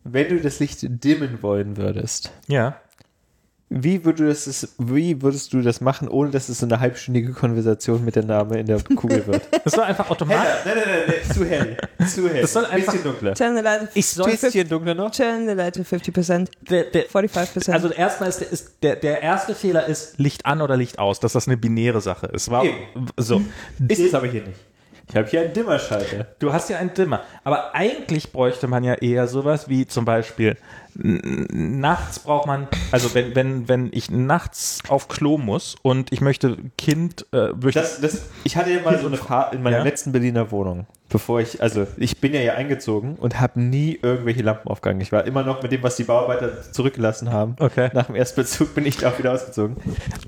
[0.04, 2.78] Wenn du das Licht dimmen wollen würdest, Ja.
[3.74, 8.04] Wie, würdest es, wie würdest du das machen, ohne dass es so eine halbstündige Konversation
[8.04, 9.44] mit der Name in der Kugel wird?
[9.64, 10.44] Das soll einfach automatisch.
[10.66, 11.78] nein, nein, nein, nein, zu hell.
[12.06, 12.42] Zu hell.
[12.42, 13.34] Das soll einfach- Bisschen dunkler.
[13.34, 15.12] Turn the light, Ich soll Bisschen dunkler noch?
[15.12, 17.72] turn the light to 50%, der, der, 45%.
[17.72, 21.22] Also erstmal ist, der, ist der, der erste Fehler ist Licht an oder Licht aus,
[21.22, 22.52] dass das eine binäre Sache ist.
[22.52, 22.76] War, Eben.
[23.16, 23.42] so.
[23.88, 24.60] Ist es aber hier nicht.
[25.12, 26.28] Ich habe hier einen Dimmerschalter.
[26.40, 27.22] Du hast ja einen Dimmer.
[27.44, 30.56] Aber eigentlich bräuchte man ja eher sowas wie zum Beispiel
[30.94, 36.58] nachts braucht man, also wenn, wenn, wenn ich nachts auf Klo muss und ich möchte
[36.78, 39.84] Kind, äh, möchte, Das, das, ich hatte ja mal so eine Fahrt in meiner Ja.
[39.84, 44.42] letzten Berliner Wohnung, bevor ich, also ich bin ja hier eingezogen und habe nie irgendwelche
[44.44, 45.00] Lampen aufgegangen.
[45.02, 47.56] Ich war immer noch mit dem, was die Bauarbeiter zurückgelassen haben.
[47.60, 47.90] Okay.
[47.94, 49.78] Nach dem Erstbezug bin ich da auch wieder ausgezogen.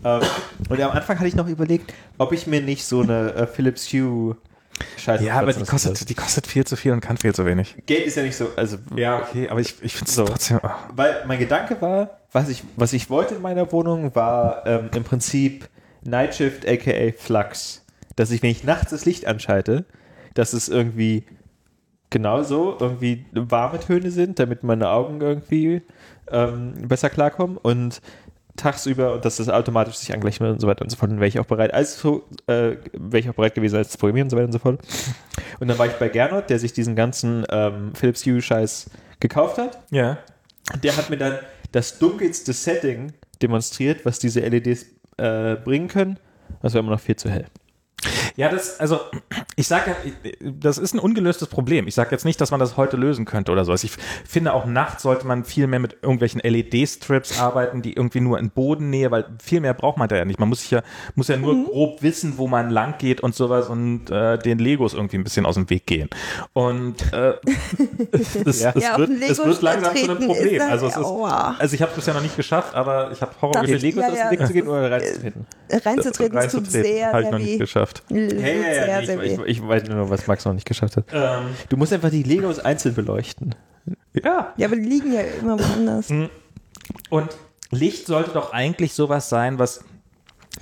[0.06, 0.22] ähm,
[0.70, 3.92] und am Anfang hatte ich noch überlegt, ob ich mir nicht so eine äh, Philips
[3.92, 4.38] Hue
[4.98, 7.76] Scheiße ja, aber die kostet, die kostet viel zu viel und kann viel zu wenig.
[7.86, 10.26] Geld ist ja nicht so, also Ja, okay, aber ich, ich finde es So.
[10.26, 10.60] trotzdem.
[10.64, 10.70] oh.
[10.96, 15.04] Weil mein Gedanke war, was ich, was ich wollte in meiner Wohnung, war ähm, im
[15.04, 15.70] Prinzip
[16.04, 17.86] Nightshift aka Flux.
[18.16, 19.86] Dass ich, wenn ich nachts das Licht anschalte,
[20.34, 21.26] dass es irgendwie
[22.10, 25.82] genauso irgendwie warme Töne sind, damit meine Augen irgendwie
[26.32, 28.02] ähm, besser klarkommen und
[28.56, 31.12] tagsüber und dass das automatisch sich angleicht wird und so weiter und so fort.
[31.12, 34.28] Und wäre ich auch bereit, also äh, wäre ich auch bereit gewesen, als zu programmieren
[34.28, 34.80] und so weiter und so fort.
[35.60, 39.58] Und dann war ich bei Gernot, der sich diesen ganzen ähm, Philips Hue Scheiß gekauft
[39.58, 39.80] hat.
[39.92, 40.18] Ja.
[40.84, 41.40] Der hat mir dann
[41.72, 44.86] das dunkelste Setting demonstriert, was diese LEDs
[45.18, 46.20] äh, bringen können.
[46.62, 47.46] Das war immer noch viel zu hell.
[48.36, 49.00] Ja, das, also,
[49.56, 51.88] ich sage ja, das ist ein ungelöstes Problem.
[51.88, 53.72] Ich sage jetzt nicht, dass man das heute lösen könnte oder so.
[53.72, 53.94] Also ich
[54.28, 58.50] finde auch nachts sollte man viel mehr mit irgendwelchen LED-Strips arbeiten, die irgendwie nur in
[58.50, 60.40] Bodennähe, weil viel mehr braucht man da ja nicht.
[60.40, 60.82] Man muss sich ja,
[61.16, 64.94] muss ja nur grob wissen, wo man lang geht und sowas und äh, den Legos
[64.94, 66.10] irgendwie ein bisschen aus dem Weg gehen.
[66.54, 67.34] Und äh,
[68.12, 68.72] es, Ja.
[68.76, 70.56] es, Ja, wird, es Lego wird langsam zu einem Problem.
[70.56, 73.32] ist also es ist, also ich habe es bisher noch nicht geschafft, aber ich habe
[73.34, 73.90] Darf Horrorgeschichten.
[73.90, 75.46] ich- Legos Ja, aus dem Weg zu gehen oder reinzutreten?
[75.70, 77.58] Reinzutreten ist tut Reinzutreten, sehr, habe ich noch nicht weh.
[78.08, 78.10] Geschafft.
[78.10, 79.44] Sehr, ich, sehr ich, weh.
[79.46, 81.06] ich weiß nur, was Max noch nicht geschafft hat.
[81.12, 83.56] Ähm, Du musst einfach die Legos einzeln beleuchten.
[84.14, 86.10] ja, Ja, aber die liegen ja immer woanders.
[87.10, 87.30] Und
[87.72, 89.84] Licht sollte doch eigentlich sowas sein, was,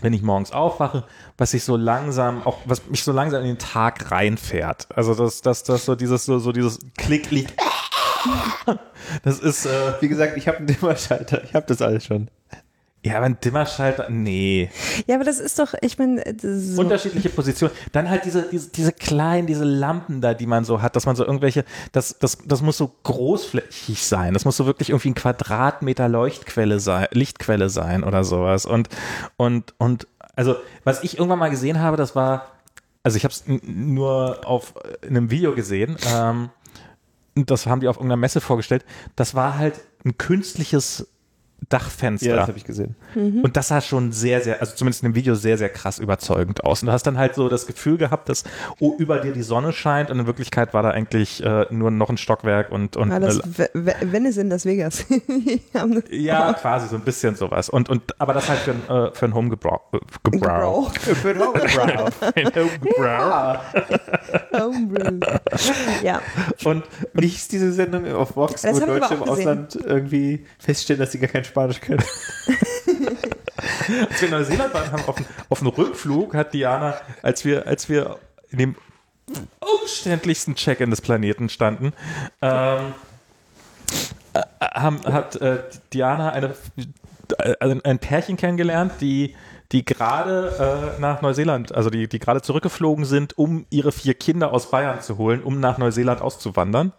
[0.02, 1.04] wenn ich morgens aufwache,
[1.38, 4.88] was sich so langsam, auch was mich so langsam in den Tag reinfährt.
[4.96, 7.54] Also das, das, das so dieses, so, so dieses Klicklicht.
[9.24, 11.44] Das ist, äh, Wie gesagt, ich habe einen Dimmerschalter.
[11.44, 12.30] Ich habe das alles schon.
[13.04, 14.70] Ja, aber ein Dimmerschalter, nee.
[15.08, 16.82] Ja, aber das ist doch, ich meine, so.
[16.82, 17.74] Unterschiedliche Positionen.
[17.92, 21.16] Dann halt diese, diese, diese kleinen, diese Lampen da, die man so hat, dass man
[21.16, 24.36] so irgendwelche, das, das, das muss so großflächig sein.
[24.36, 28.68] Das muss so wirklich irgendwie ein Quadratmeter Leuchtquelle sein, Lichtquelle sein oder sowas.
[28.68, 28.88] Und,
[29.36, 32.52] und, und, also, was ich irgendwann mal gesehen habe, das war,
[33.02, 36.50] also ich habe es nur auf in einem Video gesehen, ähm,
[37.34, 38.86] das haben die auf irgendeiner Messe vorgestellt.
[39.16, 41.08] Das war halt ein künstliches
[41.70, 42.28] Dachfenster.
[42.30, 42.96] Ja, das habe ich gesehen.
[43.16, 46.64] Und das sah schon sehr, sehr, also zumindest in dem Video sehr, sehr krass überzeugend
[46.66, 46.82] aus.
[46.82, 48.44] Und du hast dann halt so das Gefühl gehabt, dass
[48.80, 52.10] oh, über dir die Sonne scheint und in Wirklichkeit war da eigentlich äh, nur noch
[52.10, 55.06] ein Stockwerk und, und Ah, das, eine- W- W- Venice in Las Vegas.
[56.10, 57.70] Ja, quasi so ein bisschen sowas.
[57.70, 59.82] Und, und aber das halt für ein, äh, für ein Homegebrauch.
[59.94, 60.94] Äh, Gebrauch.
[60.96, 62.12] Für den Augenbrauen.
[62.36, 63.60] Ein Homegebrauch.
[64.54, 65.20] Homebrew.
[66.04, 66.22] Ja,
[66.64, 66.84] Und
[67.14, 69.24] wie hieß diese Sendung auf Vox, Das wo Deutsche im.
[69.24, 72.02] Ausland irgendwie feststellen, dass sie gar kein Spanisch können?
[74.10, 77.68] Als wir in Neuseeland waren, haben auf, dem- auf dem Rückflug hat Diana, als wir,
[77.68, 78.18] als wir
[78.50, 78.76] in dem
[79.60, 81.94] umständlichsten Check-in des Planeten standen,
[82.42, 82.94] ähm,
[84.34, 85.60] äh, haben, hat äh,
[85.94, 86.56] Diana eine,
[87.60, 89.36] ein ein Pärchen kennengelernt, die
[89.72, 94.52] die gerade äh, nach Neuseeland, also die, die gerade zurückgeflogen sind, um ihre vier Kinder
[94.52, 96.92] aus Bayern zu holen, um nach Neuseeland auszuwandern.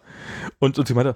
[0.58, 1.14] Und, und sie meinte,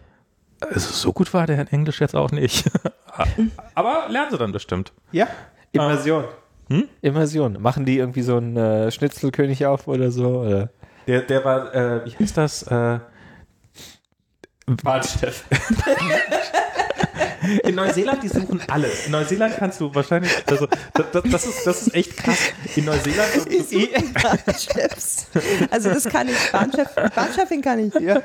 [0.60, 2.70] also so gut war der in Englisch jetzt auch nicht.
[3.74, 4.92] Aber lernen sie dann bestimmt.
[5.12, 5.28] Ja,
[5.72, 6.24] Immersion.
[6.68, 6.88] Hm?
[7.00, 7.60] Immersion.
[7.60, 10.40] Machen die irgendwie so einen äh, Schnitzelkönig auf oder so?
[10.40, 10.70] Oder?
[11.06, 12.62] Der, der war, äh, wie heißt das?
[12.64, 12.98] Äh,
[14.66, 15.44] Bahnchef.
[17.64, 19.06] in Neuseeland, die suchen alles.
[19.06, 22.38] In Neuseeland kannst du wahrscheinlich, also das, das, das, ist, das ist echt krass.
[22.74, 23.32] In Neuseeland,
[24.14, 25.26] Bahnchefs.
[25.70, 26.52] Also das kann ich.
[26.52, 27.94] Bahnchef, Bahnchefin kann ich.
[27.94, 28.22] Ja.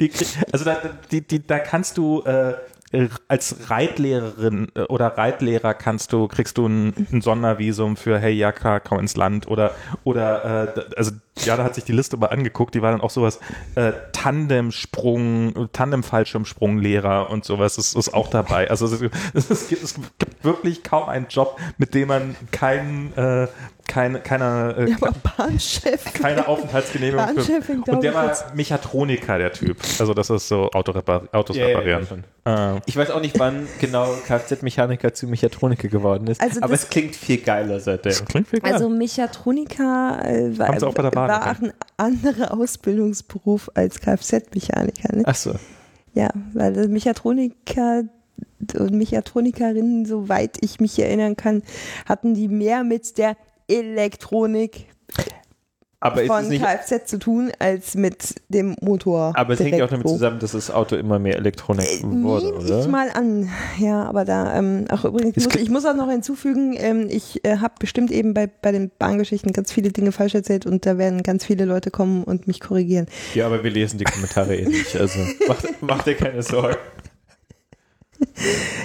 [0.00, 0.10] die,
[0.52, 0.80] also da,
[1.10, 2.54] die, die, da kannst du äh,
[2.90, 8.32] äh, als Reitlehrerin äh, oder Reitlehrer kannst du, kriegst du ein, ein Sondervisum für, hey,
[8.32, 11.12] ja klar, komm ins Land oder, oder, äh, also,
[11.44, 13.40] ja, da hat sich die Liste mal angeguckt, die war dann auch sowas,
[13.74, 18.68] äh, Tandemsprung, Tandem-Fallschirmsprunglehrer und sowas ist, ist auch dabei.
[18.70, 23.46] Also, es, es, gibt, es gibt wirklich kaum einen Job, mit dem man keinen, äh,
[23.86, 26.12] keine, keine, äh, Ja, aber Bahnchef.
[26.12, 27.34] keine Aufenthaltsgenehmigung für.
[27.36, 28.32] Bahnchefin, Und der war.
[28.54, 29.78] Mechatroniker, der Typ.
[29.98, 32.06] Also das ist so Autorepar Autos ja, reparieren.
[32.06, 32.24] schon.
[32.44, 36.88] Äh, Ich weiß auch nicht, wann genau Kfz-Mechaniker zu Mechatroniker geworden ist, Also aber es
[36.90, 38.12] klingt viel geiler seitdem.
[38.26, 38.74] klingt viel geiler.
[38.74, 43.70] Also Mechatroniker äh, war, Haben sie auch bei der Bahn war auch ein anderer Ausbildungsberuf
[43.74, 45.16] als Kfz-Mechaniker.
[45.16, 45.22] Ne?
[45.26, 45.54] Ach so.
[46.14, 48.04] Ja, weil Mechatroniker
[48.76, 51.62] und Mechatronikerinnen, soweit ich mich erinnern kann,
[52.06, 53.36] hatten die mehr mit der
[53.68, 54.86] Elektronik
[56.00, 59.32] Aber von Kfz zu tun als mit dem Motor.
[59.36, 62.46] aber es hängt ja auch damit zusammen, dass das Auto immer mehr Elektronik Äh, wurde,
[62.52, 62.80] Nehme oder?
[62.82, 63.50] ich mal an.
[63.80, 67.56] Ja, aber da, ähm, auch übrigens, muss, ich muss auch noch hinzufügen, ähm, ich äh,
[67.56, 71.24] habe bestimmt eben bei, bei den Bahngeschichten ganz viele Dinge falsch erzählt und da werden
[71.24, 73.06] ganz viele Leute kommen und mich korrigieren.
[73.34, 75.18] Ja, aber wir lesen die Kommentare eh nicht, also
[75.48, 76.76] mach, mach dir keine Sorgen.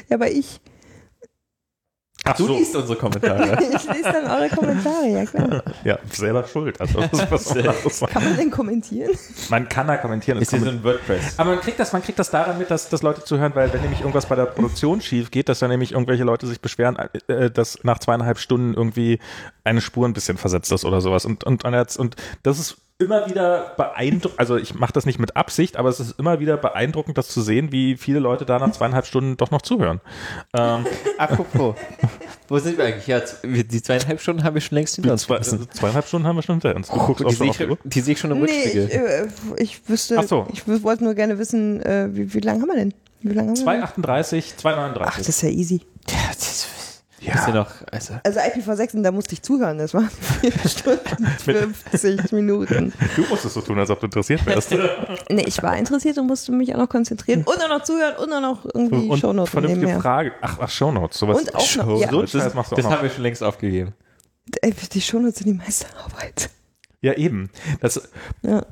[0.09, 0.59] Ja, aber ich,
[2.25, 3.57] Ach Du so, liest unsere Kommentare.
[3.75, 5.63] ich lese dann eure Kommentare, ja klar.
[5.83, 6.79] ja, selber schuld.
[6.79, 7.01] Also.
[8.07, 9.11] Kann man denn kommentieren?
[9.49, 10.37] man kann da kommentieren.
[10.37, 11.37] es ist hier so ein WordPress.
[11.37, 13.81] aber man kriegt, das, man kriegt das daran mit, dass, dass Leute zuhören, weil wenn
[13.81, 17.51] nämlich irgendwas bei der Produktion schief geht, dass dann nämlich irgendwelche Leute sich beschweren, äh,
[17.51, 19.19] dass nach zweieinhalb Stunden irgendwie
[19.65, 21.25] eine Spur ein bisschen versetzt ist oder sowas.
[21.25, 25.35] Und, und, und, und das ist immer wieder beeindruckend, also ich mache das nicht mit
[25.35, 28.71] Absicht, aber es ist immer wieder beeindruckend, das zu sehen, wie viele Leute da nach
[28.71, 29.99] zweieinhalb Stunden doch noch zuhören.
[30.55, 30.85] Ähm,
[31.17, 31.75] Apropos,
[32.47, 33.07] wo sind wir eigentlich?
[33.07, 35.67] Ja, die zweieinhalb Stunden haben wir schon längst hinter uns zwei, gelassen.
[35.73, 36.87] zweieinhalb Stunden haben wir schon hinter uns.
[36.89, 38.87] Du guckst Die auch sehe schon ich, die sehe ich schon im Nee, Rückspiegel.
[38.87, 40.47] ich, äh, ich wüsste, Ach so.
[40.53, 42.93] ich wollte nur gerne wissen, äh, wie, wie lange haben wir denn?
[43.21, 43.83] Wie lange haben wir denn?
[44.05, 44.97] 2,38, 2,39.
[45.01, 45.81] Ach, das ist ja easy.
[46.09, 46.67] ja, das ist
[47.25, 50.09] ja noch, also, Also IPv6, und da musste ich zuhören, das waren
[50.41, 52.93] 4 Stunden 50 Minuten.
[53.15, 54.71] Du musst es so tun, als ob du interessiert wärst.
[55.29, 58.31] Nee, ich war interessiert und musste mich auch noch konzentrieren und auch noch zuhören und
[58.33, 60.01] auch noch irgendwie Und Shownotes vernünftige nebenher.
[60.01, 60.31] Frage.
[60.41, 61.17] Ach, ach Shownotes.
[61.19, 61.39] Sowas.
[61.39, 63.93] Und auch noch, ja, So Scheiß machst du auch das haben wir schon längst aufgegeben.
[64.61, 66.49] ey, die Shownotes sind die meiste Arbeit.
[67.01, 67.49] Ja, eben.
[67.81, 68.01] Das,
[68.41, 68.65] Ja.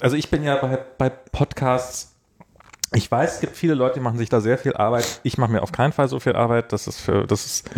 [0.00, 2.07] also ich bin ja bei, bei Podcasts,
[2.94, 5.20] ich weiß, es gibt viele Leute, die machen sich da sehr viel Arbeit.
[5.22, 6.72] Ich mache mir auf keinen Fall so viel Arbeit.
[6.72, 7.68] Das ist für, das ist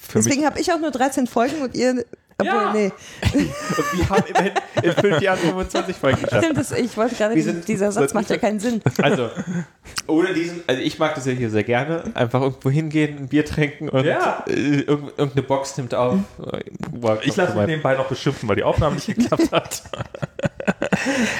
[0.00, 2.04] für Deswegen habe ich auch nur 13 Folgen und ihr,
[2.38, 2.72] obwohl, Ja.
[2.72, 2.90] nee,
[3.32, 3.34] Und
[3.98, 4.52] wir haben immerhin
[4.82, 6.42] in fünf Jahren 25 Folgen geschafft.
[6.42, 8.80] stimmt, das, ich wollte gerade, sind- dieser Satz macht ja keinen Sinn.
[9.02, 9.28] Also,
[10.06, 12.02] ohne diesen, also ich mag das ja hier sehr gerne.
[12.14, 14.42] Einfach irgendwo hingehen, ein Bier trinken und Ja.
[14.48, 16.16] äh, irgend- irgendeine Box nimmt auf.
[17.22, 19.82] Ich lasse mich nebenbei noch beschimpfen, weil die Aufnahme nicht geklappt hat.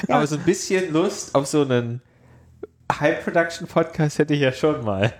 [0.07, 2.01] Aber so ein bisschen Lust auf so einen
[2.99, 5.13] High-Production-Podcast hätte ich ja schon mal.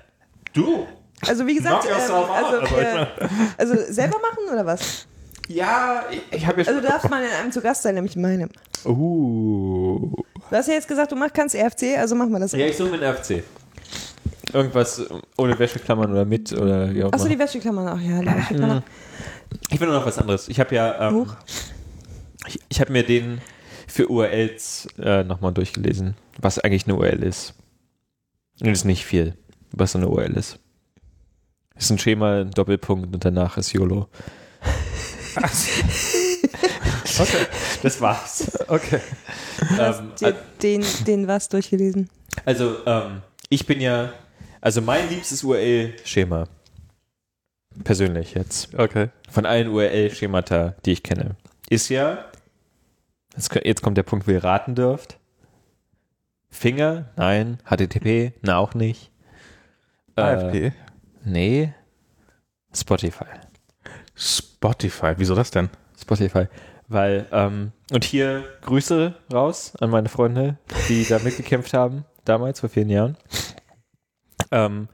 [0.53, 0.85] Du?
[1.27, 3.06] Also wie gesagt, ähm, also, Also ich äh,
[3.58, 5.08] also selber machen oder was?
[5.48, 6.82] Ja, ich, ich habe ja Also schon.
[6.83, 8.50] du darfst mal in einem zu Gast sein, nämlich in meinem.
[8.85, 10.14] uh.
[10.50, 12.51] Du hast ja jetzt gesagt, du mach, kannst EFC, also machen wir das.
[12.53, 13.43] Ja, ich suche mit FC.
[14.53, 15.01] Irgendwas
[15.38, 18.83] ohne Wäscheklammern oder mit oder wie auch Achso, die Wäscheklammern auch, ja, die Wäscheklammern.
[19.69, 20.50] Ich will nur noch was anderes.
[20.50, 21.27] Ich habe ja, ähm,
[22.48, 23.40] ich, ich habe mir den
[23.88, 27.53] für URLs äh, nochmal durchgelesen, was eigentlich eine URL ist.
[28.61, 29.35] Das ist nicht viel,
[29.72, 30.59] was so eine URL ist.
[31.75, 34.07] Es ist ein Schema, ein Doppelpunkt und danach ist YOLO.
[37.19, 37.45] Okay.
[37.83, 38.51] Das war's.
[38.67, 39.01] okay.
[39.59, 42.09] Du hast Ähm, dir den, den was durchgelesen.
[42.45, 44.14] also, ähm, ich bin ja,
[44.61, 46.45] also mein liebstes URL-Schema,
[47.83, 49.09] persönlich jetzt, Okay.
[49.30, 51.35] von allen URL-Schemata, die ich kenne,
[51.69, 52.25] ist ja,
[53.64, 55.17] jetzt kommt der Punkt, wo ihr raten dürft.
[56.52, 57.58] Finger, nein.
[57.66, 59.12] HTTP, na auch nicht.
[60.16, 60.74] Äh, AFP.
[61.24, 61.74] nee.
[62.74, 63.26] Spotify.
[64.16, 65.14] Spotify.
[65.18, 65.70] Wieso das denn?
[66.00, 66.46] Spotify.
[66.88, 70.58] Weil, ähm, und hier Grüße raus an meine Freunde,
[70.90, 73.18] die da mitgekämpft haben, damals, vor vielen Jahren.
[74.52, 74.88] Ähm,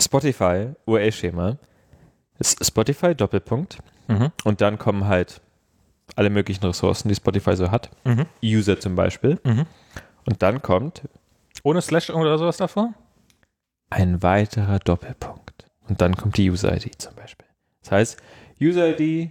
[0.00, 1.58] Spotify, URL-Schema,
[2.38, 3.78] ist Spotify, Doppelpunkt.
[4.08, 4.30] Mhm.
[4.44, 5.40] Und dann kommen halt
[6.14, 7.90] alle möglichen Ressourcen, die Spotify so hat.
[8.04, 8.26] Mhm.
[8.42, 9.40] User zum Beispiel.
[9.42, 9.66] Mhm.
[10.26, 11.08] Und dann kommt
[11.62, 12.92] Ohne Slash oder sowas davor?
[13.88, 15.66] ein weiterer Doppelpunkt.
[15.88, 17.46] Und dann kommt die User-ID zum Beispiel.
[17.82, 18.22] Das heißt,
[18.60, 19.30] User-ID,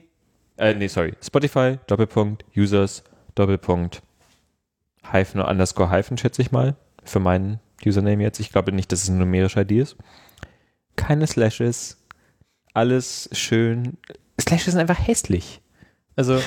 [0.58, 3.04] äh, nee, sorry, Spotify, Doppelpunkt, Users,
[3.36, 4.02] Doppelpunkt,
[5.12, 8.40] Hyphen oder Underscore Hyphen, schätze ich mal, für meinen Username jetzt.
[8.40, 9.98] Ich glaube nicht, dass es eine numerische ID ist.
[10.96, 11.98] Keine Slashes,
[12.74, 13.98] alles schön.
[14.40, 15.62] Slashes sind einfach hässlich.
[16.16, 16.40] Also,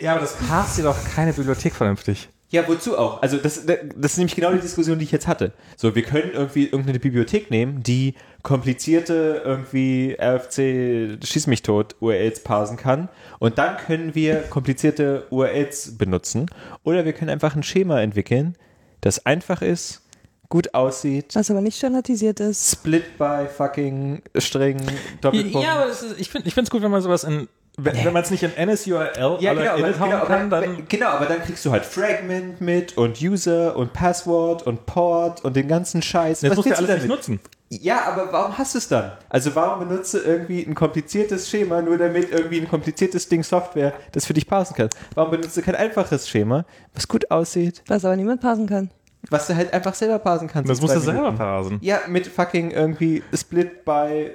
[0.00, 2.28] Ja, aber das passt dir doch keine Bibliothek vernünftig.
[2.50, 3.20] Ja, wozu auch?
[3.20, 5.52] Also das, das ist nämlich genau die Diskussion, die ich jetzt hatte.
[5.76, 12.42] So, wir können irgendwie irgendeine Bibliothek nehmen, die komplizierte irgendwie RFC Schieß mich tot URLs
[12.42, 16.46] parsen kann und dann können wir komplizierte URLs benutzen
[16.84, 18.56] oder wir können einfach ein Schema entwickeln,
[19.02, 20.02] das einfach ist,
[20.48, 22.70] gut aussieht, Was aber nicht standardisiert ist.
[22.70, 24.80] split by fucking String,
[25.20, 25.66] Doppelpunkt.
[25.66, 28.30] Ja, aber ist, ich finde es gut, wenn man sowas in, wenn, wenn man es
[28.30, 31.64] nicht in NSURL Ja, oder genau, aber, genau, kann, aber, dann genau, aber dann kriegst
[31.64, 36.40] du halt Fragment mit und User und Passwort und Port und den ganzen Scheiß.
[36.40, 37.40] das Was musst du alles nicht nutzen.
[37.70, 39.12] Ja, aber warum hast du es dann?
[39.28, 43.92] Also warum benutzt du irgendwie ein kompliziertes Schema, nur damit irgendwie ein kompliziertes Ding Software
[44.12, 44.88] das für dich parsen kann?
[45.14, 48.90] Warum benutzt du kein einfaches Schema, was gut aussieht, Was aber niemand passen kann.
[49.30, 50.70] was du halt einfach selber parsen kannst?
[50.70, 51.78] Das musst du selber parsen.
[51.82, 54.30] Ja, mit fucking irgendwie Split by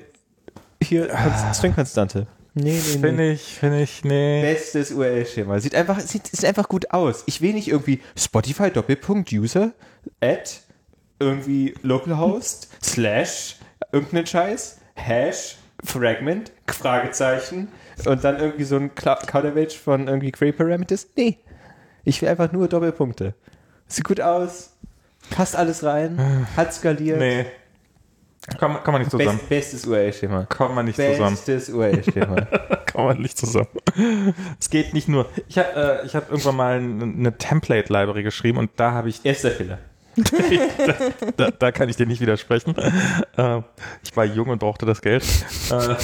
[0.83, 2.27] hier Konst- String-Konstante.
[2.55, 2.99] Nee, nee, nee.
[2.99, 4.41] Finde ich, finde ich, nee.
[4.41, 5.59] Bestes URL-Schema.
[5.59, 7.23] Sieht einfach, sieht, sieht einfach gut aus.
[7.25, 9.71] Ich will nicht irgendwie Spotify Doppelpunkt User
[10.21, 10.61] at
[11.19, 13.55] irgendwie localhost slash
[13.91, 17.69] irgendeinen Scheiß Hash Fragment Fragezeichen
[18.05, 21.07] und dann irgendwie so ein Counterweight von irgendwie Query Parameters.
[21.15, 21.39] Nee.
[22.03, 23.33] Ich will einfach nur Doppelpunkte.
[23.87, 24.73] Sieht gut aus.
[25.29, 26.47] Passt alles rein.
[26.55, 27.19] Hat skaliert.
[27.19, 27.45] Nee.
[28.59, 29.37] Kommen komm man nicht zusammen.
[29.37, 30.45] Best, bestes URL-Schema.
[30.45, 31.35] Kommen wir nicht zusammen.
[31.35, 32.41] Bestes URL-Schema.
[32.91, 33.69] Kommen wir nicht zusammen.
[34.59, 35.29] Es geht nicht nur.
[35.47, 39.25] Ich habe äh, ich hab irgendwann mal eine, eine Template-Library geschrieben und da habe ich
[39.25, 39.79] Erster Fehler.
[41.37, 42.75] da, da kann ich dir nicht widersprechen.
[43.37, 43.61] Äh,
[44.03, 45.23] ich war jung und brauchte das Geld.
[45.71, 45.95] Äh,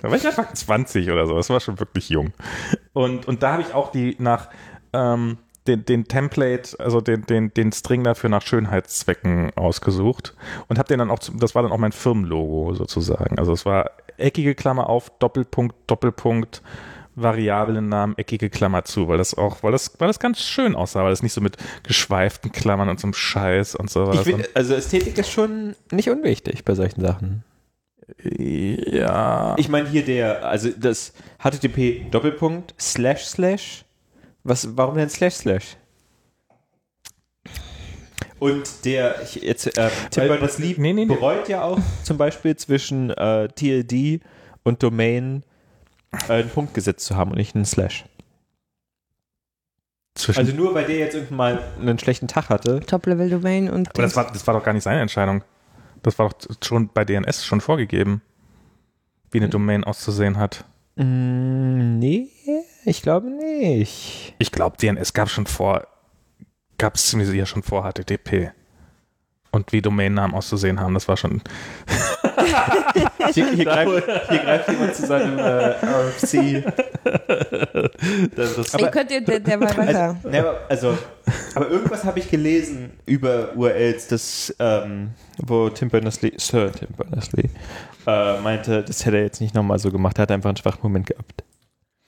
[0.00, 1.36] da war ich einfach 20 oder so.
[1.36, 2.32] Das war schon wirklich jung.
[2.92, 4.48] Und, und da habe ich auch die nach
[4.92, 10.34] ähm, den, den Template, also den, den, den String dafür nach Schönheitszwecken ausgesucht
[10.68, 13.38] und habe den dann auch, das war dann auch mein Firmenlogo sozusagen.
[13.38, 16.62] Also es war eckige Klammer auf, Doppelpunkt, Doppelpunkt,
[17.14, 21.10] Variablennamen, eckige Klammer zu, weil das auch, weil das, weil das ganz schön aussah, weil
[21.10, 23.90] das nicht so mit geschweiften Klammern und so einem Scheiß und.
[23.90, 27.44] Ich will, also Ästhetik ist schon nicht unwichtig bei solchen Sachen.
[28.24, 29.54] ja.
[29.58, 33.84] Ich meine hier der, also das HTTP Doppelpunkt Slash Slash.
[34.44, 35.76] Was, warum denn Slash Slash?
[38.38, 41.14] Und der, ich, jetzt, äh, Tim Weil- Berners-Lee nee, nee, nee.
[41.14, 44.20] bereut ja auch zum Beispiel zwischen äh, TLD
[44.64, 45.44] und Domain
[46.28, 48.04] äh, einen Punkt gesetzt zu haben und nicht einen Slash.
[50.16, 52.80] Zwischen, Also nur weil der jetzt irgendwann mal einen schlechten Tag hatte.
[52.80, 55.44] Top-Level-Domain und aber das war, das war doch gar nicht seine Entscheidung.
[56.02, 58.22] Das war doch schon bei DNS schon vorgegeben,
[59.30, 60.64] wie eine Domain auszusehen hat.
[60.96, 62.28] Mm, nee,
[62.84, 64.34] ich glaube nicht.
[64.38, 65.86] Ich glaube, DNS gab schon vor,
[66.78, 68.52] gab es ziemlich sicher schon vor HTTP.
[69.54, 71.42] Und wie Domainnamen auszusehen haben, das war schon.
[73.32, 76.64] Hier, hier, greift, hier greift jemand zu seinem äh, RFC.
[78.34, 80.16] Das ist Ey, könnt ihr, der, der war weiter.
[80.16, 80.98] Also, ne, aber, also,
[81.54, 87.48] aber irgendwas habe ich gelesen über URLs, das, ähm, wo Tim Berners-Lee, Sir Tim Berners-Lee,
[88.06, 90.80] äh, meinte, das hätte er jetzt nicht nochmal so gemacht, er hat einfach einen schwachen
[90.82, 91.44] Moment gehabt.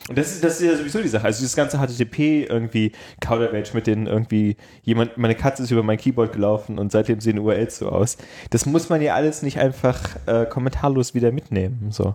[0.09, 1.25] Und das ist, das ist ja sowieso die Sache.
[1.25, 5.97] Also dieses ganze HTTP irgendwie Kauderwelsch mit den irgendwie jemand, meine Katze ist über mein
[5.97, 8.19] Keyboard gelaufen und seitdem sehen URLs so aus.
[8.51, 11.91] Das muss man ja alles nicht einfach äh, kommentarlos wieder mitnehmen.
[11.91, 12.15] So.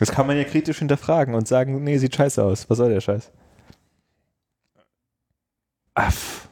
[0.00, 2.68] Das kann man ja kritisch hinterfragen und sagen, nee, sieht scheiße aus.
[2.68, 3.30] Was soll der Scheiß?
[5.94, 6.48] Aff.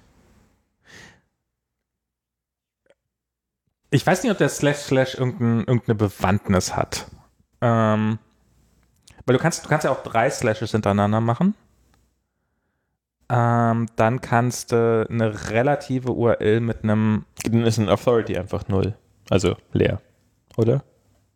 [3.91, 7.07] Ich weiß nicht, ob der Slash Slash irgendein, irgendeine Bewandtnis hat.
[7.61, 8.21] Ähm,
[9.31, 11.55] weil du kannst, du kannst ja auch drei Slashes hintereinander machen.
[13.29, 18.97] Ähm, dann kannst du eine relative URL mit einem, Dann ist ein Authority einfach null.
[19.29, 20.01] Also leer.
[20.57, 20.83] Oder?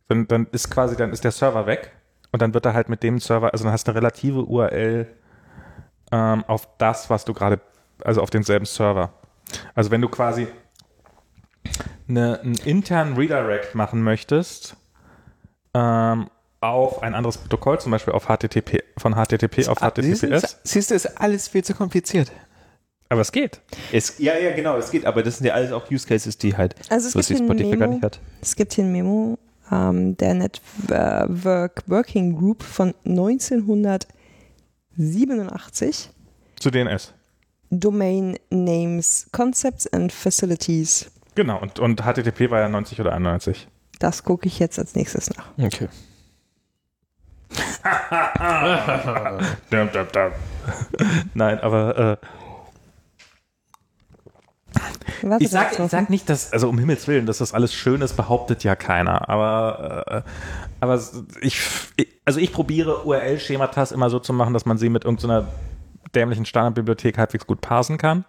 [0.08, 1.92] dann, dann ist quasi, dann ist der Server weg
[2.32, 5.06] und dann wird er halt mit dem Server, also dann hast du eine relative URL
[6.12, 7.60] ähm, auf das, was du gerade,
[8.02, 9.12] also auf denselben Server.
[9.74, 10.48] Also wenn du quasi
[12.08, 14.76] eine, einen internen Redirect machen möchtest
[15.72, 16.28] ähm,
[16.68, 21.06] auf ein anderes Protokoll, zum Beispiel auf HTTP, von HTTP auf HTTPS, Siehst du, ist
[21.20, 22.30] alles viel zu kompliziert.
[23.08, 23.60] aber es geht.
[23.92, 26.56] Es, ja, ja, genau, es geht, aber das sind ja alles auch Use Cases, die
[26.56, 28.20] halt Also es was gibt die hier ein Spotify gar Memo, nicht hat.
[28.40, 29.38] es gibt hier ein Memo
[29.70, 32.94] ähm, der Network Working Group von
[34.96, 36.10] 1987.
[36.60, 37.12] Zu DNS.
[37.70, 41.10] Domain Names, Concepts and Facilities.
[41.34, 43.66] Genau, und, und HTTP war ja 90 oder 91.
[43.98, 45.46] Das gucke ich jetzt als nächstes nach.
[45.58, 45.88] Okay.
[49.70, 50.32] Dum, dum, dum.
[51.34, 52.26] Nein, aber äh,
[55.38, 58.16] ich, sag, ich sag nicht, dass, also um Himmels Willen, dass das alles schön ist,
[58.16, 59.28] behauptet ja keiner.
[59.28, 60.22] Aber, äh,
[60.80, 61.00] aber
[61.40, 61.60] ich,
[61.96, 65.48] ich, also ich probiere URL-Schematas immer so zu machen, dass man sie mit irgendeiner
[66.14, 68.24] dämlichen Standardbibliothek halbwegs gut parsen kann.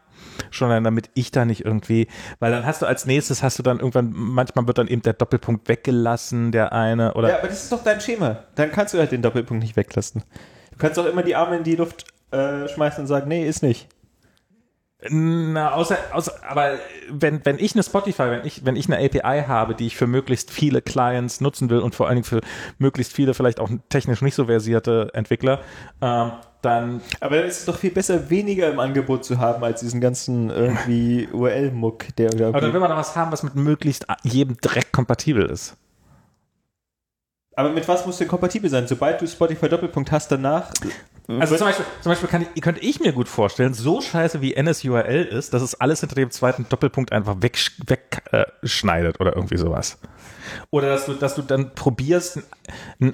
[0.51, 2.07] Schon allein damit ich da nicht irgendwie,
[2.39, 5.13] weil dann hast du als nächstes hast du dann irgendwann, manchmal wird dann eben der
[5.13, 8.43] Doppelpunkt weggelassen, der eine oder Ja, aber das ist doch dein Schema.
[8.55, 10.23] Dann kannst du halt den Doppelpunkt nicht weglassen.
[10.71, 13.63] Du kannst doch immer die Arme in die Luft äh, schmeißen und sagen, nee, ist
[13.63, 13.87] nicht.
[15.09, 19.43] Na, außer, außer, aber wenn, wenn ich eine Spotify, wenn ich, wenn ich eine API
[19.45, 22.41] habe, die ich für möglichst viele Clients nutzen will und vor allen Dingen für
[22.79, 25.59] möglichst viele vielleicht auch technisch nicht so versierte Entwickler,
[26.01, 26.31] ähm,
[26.65, 30.01] dann Aber dann ist es doch viel besser, weniger im Angebot zu haben, als diesen
[30.01, 34.57] ganzen irgendwie URL-Muck, der Aber dann will man doch was haben, was mit möglichst jedem
[34.57, 35.77] Dreck kompatibel ist.
[37.55, 38.87] Aber mit was muss denn kompatibel sein?
[38.87, 40.71] Sobald du Spotify Doppelpunkt hast, danach.
[41.27, 44.61] Also zum Beispiel, zum Beispiel kann ich, könnte ich mir gut vorstellen, so scheiße wie
[44.61, 49.57] NSURL ist, dass es alles hinter dem zweiten Doppelpunkt einfach wegschneidet weg, äh, oder irgendwie
[49.57, 49.97] sowas.
[50.69, 52.41] Oder dass du, dass du dann probierst,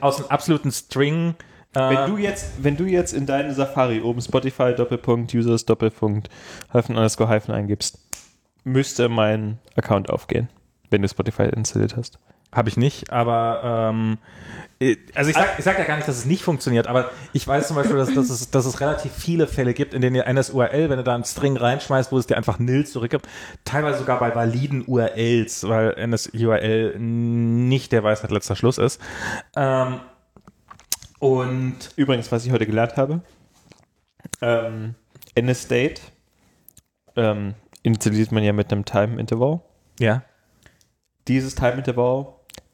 [0.02, 1.36] aus einem absoluten String äh,
[1.74, 6.30] Wenn du jetzt, wenn du jetzt in deine Safari oben Spotify Doppelpunkt Users Doppelpunkt
[6.74, 8.00] Hyphen underscore Hyphen eingibst,
[8.64, 10.50] müsste mein Account aufgehen,
[10.90, 12.20] wenn du Spotify installiert hast.
[12.54, 14.18] Habe ich nicht, aber ähm,
[14.82, 17.48] äh, also ich sag, ich sag ja gar nicht, dass es nicht funktioniert, aber ich
[17.48, 20.28] weiß zum Beispiel, dass, dass, es, dass es relativ viele Fälle gibt, in denen ihr
[20.28, 23.26] NSURL, wenn du da einen String reinschmeißt, wo es dir einfach nil zurückgibt,
[23.64, 29.00] teilweise sogar bei validen URLs, weil NSURL nicht der Weisheit letzter Schluss ist.
[29.56, 30.02] Ähm,
[31.22, 33.22] und Übrigens, was ich heute gelernt habe,
[34.42, 34.96] ähm,
[35.40, 36.02] NSDate
[37.16, 39.62] ähm, installiert man ja mit einem Time-Interval.
[40.00, 40.24] ja,
[41.28, 42.26] Dieses Time-Interval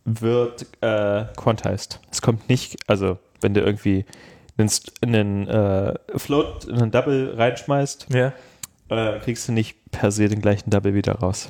[0.05, 1.99] wird äh, quantized.
[2.09, 4.05] Es kommt nicht, also wenn du irgendwie
[4.57, 8.31] einen, einen äh, Float, einen Double reinschmeißt, ja.
[8.87, 11.49] äh, kriegst du nicht per se den gleichen Double wieder raus.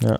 [0.00, 0.18] Ja.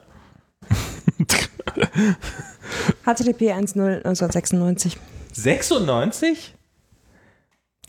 [3.05, 4.97] HTTP 1.0 1996.
[5.35, 6.55] 96?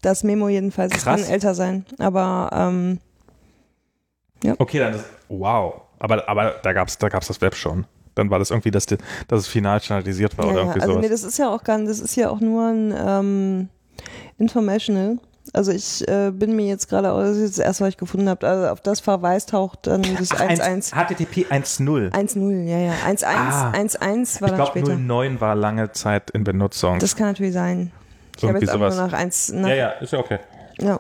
[0.02, 0.94] Das Memo jedenfalls.
[0.96, 1.22] Es Krass.
[1.22, 1.86] kann älter sein.
[1.98, 3.00] Aber ähm,
[4.58, 5.82] Okay, dann ist, wow.
[6.00, 7.86] Aber, aber da gab's da gab's das Web schon.
[8.16, 10.82] Dann war das irgendwie, dass, die, dass es final standardisiert war ja, oder ja, irgendwie
[10.82, 11.04] also sowas.
[11.04, 13.70] nee, das ist ja auch gar nicht, das ist ja auch nur ein ähm,
[14.38, 15.18] Informational.
[15.54, 18.28] Also ich äh, bin mir jetzt gerade, das ist jetzt das erste, was ich gefunden
[18.30, 20.92] habe, also auf das verweist taucht dann das Ach, 1.1.
[20.92, 22.12] HTTP 1.0.
[22.12, 22.94] 1.0 ja, ja.
[23.08, 23.72] 1.1 Ah.
[23.72, 24.96] 1.1 war Ich dann glaube, später.
[24.98, 27.00] 09 war lange Zeit in Benutzung.
[27.00, 27.92] Das kann natürlich sein.
[28.36, 28.96] Ich habe Irgendwie jetzt sowas.
[28.96, 29.54] nur nach 1.
[29.54, 30.40] Nach, ja, ja, ist ja okay.
[30.80, 31.00] ja.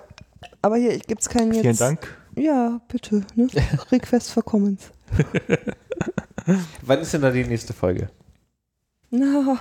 [0.61, 1.61] Aber hier gibt es keinen jetzt.
[1.61, 2.17] Vielen Dank.
[2.35, 3.23] Ja, bitte.
[3.35, 3.47] Ne?
[3.91, 4.91] Request for Comments.
[6.81, 8.09] Wann ist denn da die nächste Folge?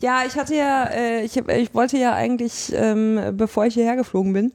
[0.00, 4.32] Ja, ich hatte ja, äh, ich, ich wollte ja eigentlich, ähm, bevor ich hierher geflogen
[4.32, 4.52] bin,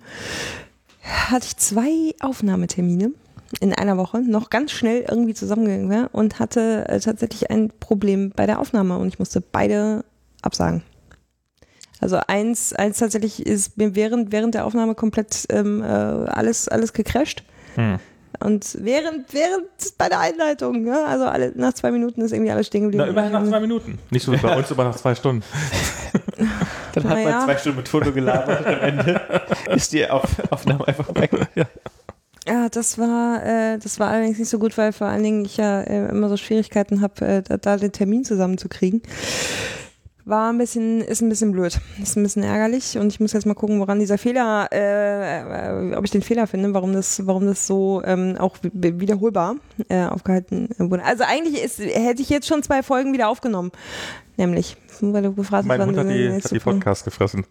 [1.02, 3.12] hatte ich zwei Aufnahmetermine
[3.60, 8.32] in einer Woche, noch ganz schnell irgendwie zusammengegangen wäre und hatte äh, tatsächlich ein Problem
[8.36, 10.06] bei der Aufnahme und ich musste beide
[10.42, 10.84] absagen.
[12.00, 16.94] Also eins, eins tatsächlich ist mir während, während der Aufnahme komplett ähm, äh, alles, alles
[16.94, 17.44] gecrashed.
[17.76, 18.00] Hm.
[18.42, 19.66] Und während, während
[19.98, 23.04] bei der Einleitung, ja, also alle, nach zwei Minuten ist irgendwie alles stehen geblieben.
[23.06, 24.00] Na, immerhin nach zwei Minuten.
[24.12, 25.44] Nicht so wie bei uns, aber nach zwei Stunden.
[26.94, 27.30] Dann hat Naja.
[27.32, 29.22] man zwei Stunden mit Foto gelabert und am Ende
[29.76, 31.32] ist die Auf Aufnahme einfach weg.
[32.48, 35.58] Ja, das war, äh, das war allerdings nicht so gut, weil vor allen Dingen ich
[35.58, 39.04] ja äh, immer so Schwierigkeiten habe, äh, da, da den Termin zusammenzukriegen.
[40.30, 41.80] War ein bisschen, ist ein bisschen blöd.
[42.02, 45.96] Ist ein bisschen ärgerlich und ich muss jetzt mal gucken, woran dieser Fehler, äh, äh,
[45.96, 49.56] ob ich den Fehler finde, warum das, warum das so ähm, auch wi- wiederholbar
[49.88, 51.04] äh, aufgehalten wurde.
[51.04, 53.72] Also eigentlich ist, hätte ich jetzt schon zwei Folgen wieder aufgenommen.
[54.38, 57.46] Nämlich, weil du gefragt hast, wann Mutter hat die, hat die Podcast gefressen.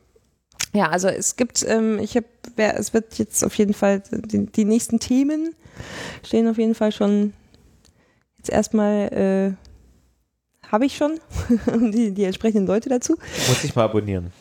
[0.72, 2.26] ja, also es gibt, ähm, ich habe,
[2.56, 5.54] es wird jetzt auf jeden Fall, die, die nächsten Themen
[6.24, 7.32] stehen auf jeden Fall schon
[8.36, 9.67] jetzt erstmal, äh,
[10.70, 11.18] habe ich schon
[11.92, 13.16] die, die entsprechenden Leute dazu.
[13.48, 14.32] Muss ich mal abonnieren.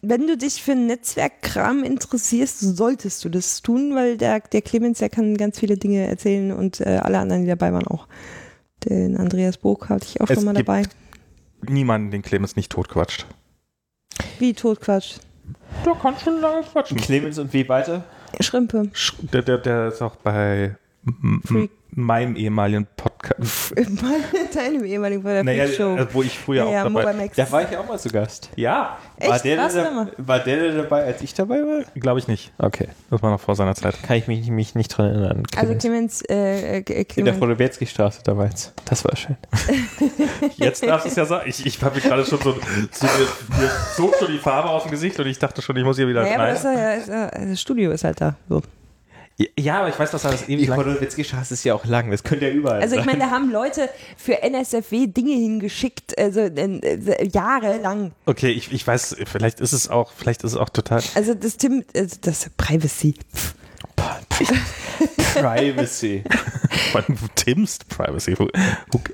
[0.00, 5.08] Wenn du dich für Netzwerkkram interessierst, solltest du das tun, weil der, der Clemens, der
[5.10, 8.06] kann ganz viele Dinge erzählen und äh, alle anderen, die dabei waren auch.
[8.88, 10.82] Den Andreas Burg hatte ich auch Es schon mal gibt- dabei.
[11.68, 13.26] Niemanden, den Clemens nicht totquatscht.
[14.38, 15.16] Wie Totquatsch.
[15.84, 16.96] Da kannst du lange quatschen.
[16.96, 18.04] Clemens und wie weiter?
[18.40, 18.90] Schrimpe.
[19.32, 20.76] Der, der, der ist auch bei
[21.44, 21.70] Freak.
[21.98, 23.74] Meinem ehemaligen Podcast.
[24.54, 25.96] Deinem ehemaligen der Naja, Show.
[25.96, 27.36] äh, wo ich früher ja, ja, auch dabei Mobile Max.
[27.36, 28.50] Da war ich ja auch mal zu Gast.
[28.56, 29.44] Ja, War Echt?
[29.44, 31.84] der, Warst da, war der dabei, als ich dabei war?
[31.94, 32.52] glaube ich nicht.
[32.58, 32.88] Okay.
[33.10, 34.02] Das war noch vor seiner Zeit.
[34.02, 35.42] Kann ich mich, mich nicht dran erinnern.
[35.56, 35.78] Also Clemens.
[35.82, 38.72] Clemens, äh, äh, in der Clemens Podobierski-Straße damals.
[38.84, 39.36] Das war schön.
[40.56, 41.48] Jetzt darfst du es ja sagen.
[41.48, 42.52] Ich, ich habe mir gerade schon so,
[42.92, 45.84] so mir, mir zog schon die Farbe aus dem Gesicht und ich dachte schon, ich
[45.84, 46.54] muss hier wieder naja, aber rein.
[46.54, 48.36] das, ist ja, ist ja, das Studio ist halt da.
[48.48, 48.62] So.
[49.56, 50.80] Ja, aber ich weiß, dass er das ewig lang...
[50.80, 53.88] Chodowitzki-Straße ist ja auch lang, das könnte ja überall Also ich meine, da haben Leute
[54.16, 58.10] für NSFW Dinge hingeschickt, also äh, äh, jahrelang.
[58.26, 61.02] Okay, ich, ich weiß, vielleicht ist es auch, vielleicht ist es auch total...
[61.14, 63.14] Also das Tim, also das Privacy.
[65.34, 66.24] Privacy.
[66.90, 68.34] Vor allem Tim's Privacy.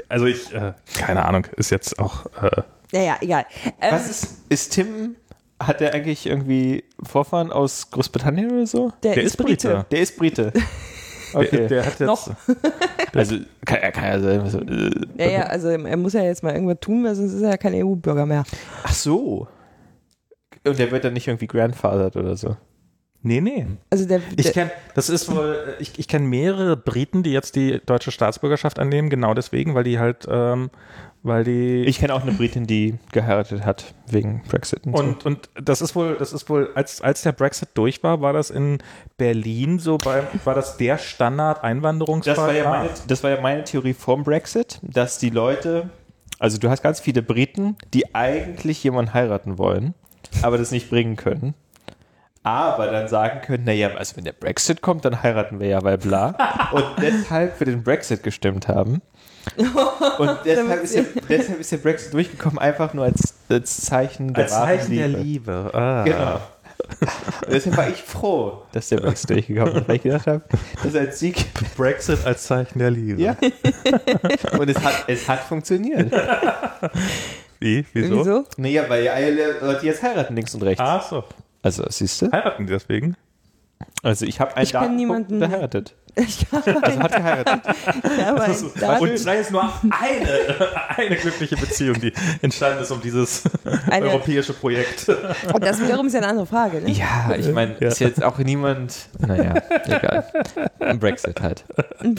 [0.09, 2.25] Also ich, äh, keine Ahnung, ist jetzt auch...
[2.43, 2.63] Äh,
[2.93, 3.45] Naja, egal.
[3.79, 5.17] Ähm, Was ist, ist Tim,
[5.61, 8.93] hat der eigentlich irgendwie Vorfahren aus Großbritannien oder so?
[9.03, 9.87] der, der ist Brite.
[9.91, 10.53] Der ist Brite.
[11.37, 11.57] Okay.
[11.57, 12.07] der, der hat jetzt...
[12.07, 12.31] Noch.
[13.13, 14.69] also, kann, er kann ja sein.
[15.19, 17.51] äh, Ja, ja, also er muss ja jetzt mal irgendwas tun, weil sonst ist er
[17.51, 18.45] ja kein EU-Bürger mehr.
[18.85, 19.49] Ach so.
[20.65, 22.57] Und der wird dann nicht irgendwie grandfathered oder so.
[23.23, 23.67] Nee, nee.
[23.91, 27.81] Also der, Ich kenne, das ist wohl, ich, ich kenne mehrere Briten, die jetzt die
[27.85, 30.71] deutsche Staatsbürgerschaft annehmen, genau deswegen, weil die halt, ähm,
[31.25, 35.49] weil die Ich kenne auch eine Britin, die geheiratet hat wegen Brexit und, und, und
[35.61, 38.79] das ist wohl, das ist wohl, als, als der Brexit durch war, war das in
[39.17, 42.37] Berlin so bei, war das der Standard Das Einwanderungsfall.
[42.37, 45.89] war, ja meine, das war ja meine Theorie vom Brexit, dass die Leute,
[46.39, 49.95] also du hast ganz viele Briten, die eigentlich jemanden heiraten wollen,
[50.43, 51.55] aber das nicht bringen können.
[52.43, 55.97] Aber dann sagen können, naja, also wenn der Brexit kommt, dann heiraten wir ja, weil
[55.97, 56.37] bla.
[56.73, 59.01] Und deshalb für den Brexit gestimmt haben.
[60.19, 64.45] Und deshalb ist, der, deshalb ist der Brexit durchgekommen, einfach nur als, als Zeichen der
[64.45, 65.71] als Zeichen der Liebe.
[65.73, 66.05] Ah.
[66.05, 66.41] Genau.
[67.47, 70.43] Und deshalb war ich froh, dass der Brexit durchgekommen ist, weil ich gedacht habe,
[70.77, 73.23] das ist als Sieg Brexit als Zeichen der Liebe.
[73.23, 73.37] ja.
[74.59, 76.13] Und es hat, es hat funktioniert.
[77.61, 77.85] Wie?
[77.93, 78.19] Wieso?
[78.21, 78.45] Wieso?
[78.57, 80.81] Naja, weil alle Leute jetzt heiraten links und rechts.
[80.85, 81.25] Ach so.
[81.63, 82.31] Also, siehst du?
[82.31, 83.17] Heiraten die deswegen?
[84.03, 84.99] Also, ich habe einen Ich Datenpunkt
[85.31, 85.95] niemanden- geheiratet.
[86.17, 87.61] Ich habe Also, hat geheiratet.
[88.27, 93.01] aber ein Daten- Und sei es nur eine, eine glückliche Beziehung, die entstanden ist um
[93.01, 93.43] dieses
[93.91, 95.09] Eine- europäische Projekt.
[95.09, 96.91] Und das wiederum ist ja eine andere Frage, ne?
[96.91, 98.95] Ja, ich meine, ist jetzt auch niemand.
[99.19, 99.55] Naja,
[99.87, 100.25] egal.
[100.79, 101.65] Ein Brexit halt.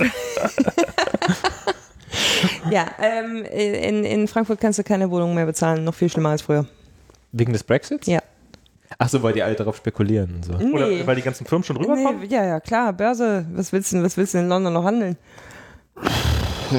[2.71, 6.41] Ja, ähm, in, in Frankfurt kannst du keine Wohnung mehr bezahlen, noch viel schlimmer als
[6.41, 6.65] früher.
[7.31, 8.07] Wegen des Brexits?
[8.07, 8.19] Ja.
[8.97, 10.35] Ach so, weil die alle darauf spekulieren.
[10.35, 10.53] und So.
[10.53, 11.05] Oder Nee.
[11.05, 12.19] weil die ganzen Firmen schon rüberkommen?
[12.21, 13.45] Nee, ja, ja, klar, Börse.
[13.53, 15.17] Was willst du, was willst du in London noch handeln?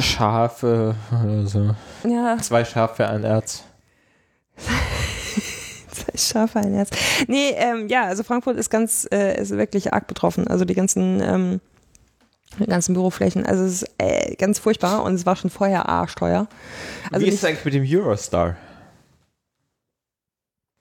[0.00, 1.74] Schafe oder so.
[2.08, 3.64] Ja, Zwei Schafe für ein Erz.
[5.90, 6.90] zwei Schafe, ein Herz.
[7.28, 10.46] Nee, ähm, ja, also Frankfurt ist ganz, äh, ist wirklich arg betroffen.
[10.48, 11.60] Also die ganzen, ähm,
[12.58, 13.46] die ganzen Büroflächen.
[13.46, 16.46] Also es ist äh, ganz furchtbar und es war schon vorher arschteuer.
[17.12, 18.56] Also Wie ist es eigentlich mit dem Eurostar?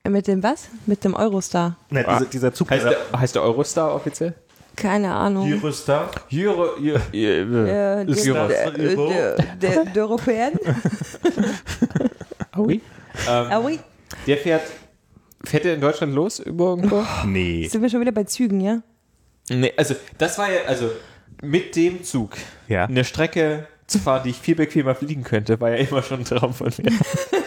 [0.10, 0.68] Mit dem was?
[0.86, 1.78] Mit dem Eurostar.
[1.90, 2.70] Ne, diese, dieser Zug.
[2.72, 4.34] Heißt der, heißt der Eurostar offiziell?
[4.76, 5.52] Keine Ahnung.
[5.52, 6.10] Eurostar.
[6.34, 8.06] Euro, Euro, Äh, Euro.
[8.48, 10.54] der, der, der, der Europäen?
[12.58, 12.82] oui.
[13.30, 13.80] Ähm, Ah oui.
[14.28, 14.64] der fährt,
[15.46, 17.02] fährt der in Deutschland los über irgendwo?
[17.26, 17.66] Nee.
[17.66, 18.82] Sind wir schon wieder bei Zügen, ja?
[19.50, 20.92] nee, also das war ja, also
[21.42, 22.32] mit dem Zug
[22.68, 22.84] Ja.
[22.88, 26.26] eine Strecke zu fahren, die ich viel bequemer fliegen könnte, war ja immer schon ein
[26.26, 26.92] Traum von mir.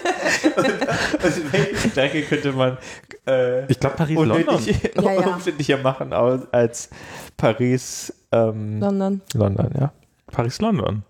[1.22, 2.78] also welche Strecke könnte man
[3.26, 4.44] äh, Ich glaube Paris-London.
[4.46, 5.26] unnötig, Ja, ja.
[5.28, 6.90] umständlicher machen als,
[7.36, 9.20] Paris, ähm, London.
[9.34, 9.92] London, ja.
[10.32, 11.02] Paris-London.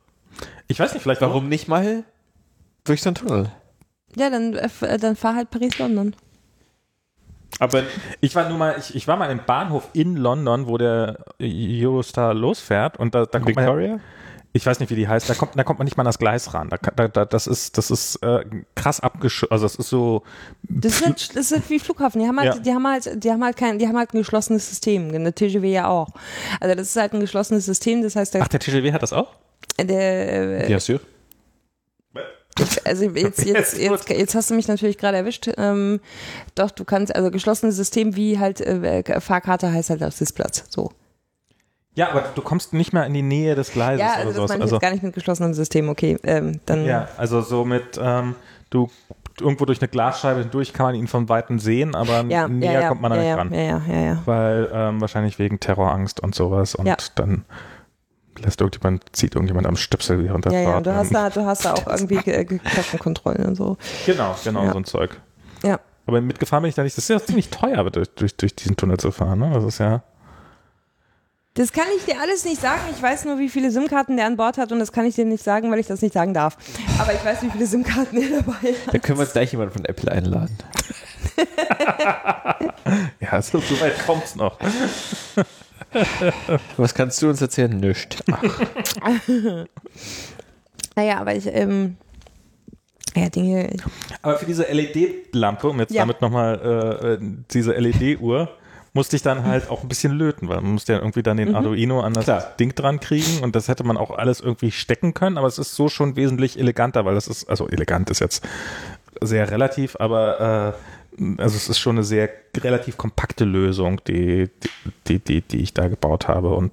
[0.68, 2.04] Ich weiß nicht, vielleicht Warum nicht mal
[2.84, 3.50] durch so einen Tunnel?
[4.16, 6.14] Ja, dann, äh, dann fahr halt Paris-London.
[7.60, 7.82] Aber
[8.20, 12.34] Ich war nur mal, ich, ich war mal im Bahnhof in London, wo der Eurostar
[12.34, 14.00] losfährt und da, da kommt man, Victoria?
[14.52, 16.18] Ich weiß nicht, wie die heißt, da kommt, da kommt man nicht mal an das
[16.18, 16.70] Gleis ran.
[16.70, 18.44] Da, da, da, das ist, das ist äh,
[18.74, 20.22] krass abgeschüttet, also das ist so,
[20.62, 22.20] Das ist, halt, das ist wie Flughafen.
[22.22, 22.60] Die haben halt, Ja.
[22.60, 25.12] die haben halt, die haben halt kein, die haben halt ein geschlossenes System.
[25.12, 26.08] Der TGW ja auch.
[26.60, 28.02] Also das ist halt ein geschlossenes System.
[28.02, 29.34] Das heißt, der, ach, der TGW hat das auch?
[29.78, 31.00] der äh, Ja, sûr.
[32.84, 35.48] also jetzt, jetzt, jetzt, jetzt hast du mich natürlich gerade erwischt.
[35.56, 36.00] Ähm,
[36.54, 40.64] doch, du kannst, also geschlossenes System wie halt äh, Fahrkarte heißt halt auf Sitzplatz.
[40.68, 40.90] So.
[41.98, 44.36] Ja, aber du kommst nicht mehr in die Nähe des Gleises Ja, oder also das
[44.36, 44.48] sowas.
[44.50, 45.88] meine Also, gar nicht mit geschlossenem System.
[45.88, 46.84] Okay, ähm, dann.
[46.84, 48.36] ja, also so mit, ähm,
[48.70, 48.88] du
[49.40, 52.80] irgendwo durch eine Glasscheibe hindurch kann man ihn von Weitem sehen, aber ja, näher ja,
[52.82, 53.52] ja, kommt man da nicht ran.
[53.52, 54.22] Ja, ja, ja, ja.
[54.26, 57.44] Weil ähm, wahrscheinlich wegen Terrorangst und sowas und dann
[58.40, 60.86] lässt irgendjemand, zieht irgendjemand am Stöpsel während der Ja, ja, Fahrt.
[60.86, 63.76] du hast und- da, du hast da auch irgendwie Ge- Ge- Kassenkontrollen und so.
[64.06, 65.20] Genau, genau, so ein Zeug.
[65.64, 65.80] Ja.
[66.06, 66.96] Aber mitgefahren bin ich da nicht.
[66.96, 69.40] Das ist ja ziemlich teuer, durch, durch, durch diesen Tunnel zu fahren.
[69.40, 69.50] Ne?
[69.52, 70.02] Das ist ja.
[71.58, 72.82] Das kann ich dir alles nicht sagen.
[72.94, 75.24] Ich weiß nur, wie viele SIM-Karten der an Bord hat und das kann ich dir
[75.24, 76.56] nicht sagen, weil ich das nicht sagen darf.
[77.00, 78.52] Aber ich weiß, wie viele SIM-Karten er dabei
[78.86, 78.94] hat.
[78.94, 80.56] Da können wir uns gleich jemanden von Apple einladen.
[83.20, 84.58] Ja, so, so weit kommt's noch.
[86.76, 87.76] Was kannst du uns erzählen?
[87.78, 88.22] Nischt.
[90.96, 91.96] Naja, aber ich, ähm,
[93.14, 93.70] ja, Dinge,
[94.22, 96.02] Aber für diese LED-Lampe, um jetzt Ja.
[96.02, 97.18] damit nochmal äh, äh,
[97.52, 98.48] diese LED-Uhr,
[98.98, 101.54] musste ich dann halt auch ein bisschen löten, weil man musste ja irgendwie dann den
[101.54, 102.44] Arduino an das Klar.
[102.58, 105.76] Ding dran kriegen und das hätte man auch alles irgendwie stecken können, aber es ist
[105.76, 108.44] so schon wesentlich eleganter, weil das ist, also elegant ist jetzt
[109.20, 110.97] sehr relativ, aber äh,
[111.38, 114.48] also es ist schon eine sehr relativ kompakte Lösung, die,
[115.06, 116.72] die, die, die ich da gebaut habe und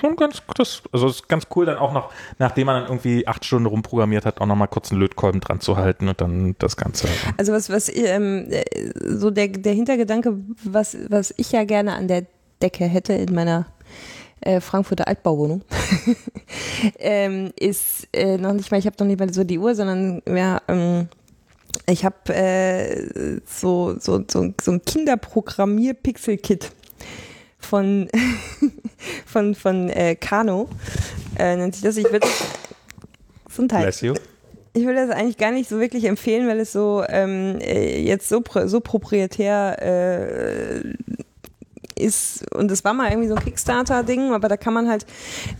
[0.00, 3.26] schon ganz, das, also es ist ganz cool dann auch noch, nachdem man dann irgendwie
[3.26, 6.56] acht Stunden rumprogrammiert hat, auch noch mal kurz einen Lötkolben dran zu halten und dann
[6.58, 7.08] das Ganze.
[7.36, 8.64] Also was, was ähm, äh,
[9.04, 12.26] so der, der Hintergedanke, was, was ich ja gerne an der
[12.62, 13.66] Decke hätte in meiner
[14.40, 15.62] äh, Frankfurter Altbauwohnung,
[16.98, 20.22] ähm, ist äh, noch nicht mal, ich habe noch nicht mal so die Uhr, sondern
[20.28, 21.08] ja, ähm,
[21.86, 26.70] ich habe äh, so, so, so, so ein Kinderprogrammier-Pixel-Kit
[27.58, 28.08] von,
[29.26, 30.68] von, von äh, Kano,
[31.38, 31.96] äh, nennt sich das.
[31.96, 32.26] Ich würde
[33.46, 33.82] Gesundheit.
[33.82, 34.14] Bless you.
[34.76, 38.28] Ich will das eigentlich gar nicht so wirklich empfehlen, weil es so ähm, äh, jetzt
[38.28, 40.94] so, so proprietär äh,
[41.96, 45.06] ist und es war mal irgendwie so ein Kickstarter-Ding, aber da kann man halt,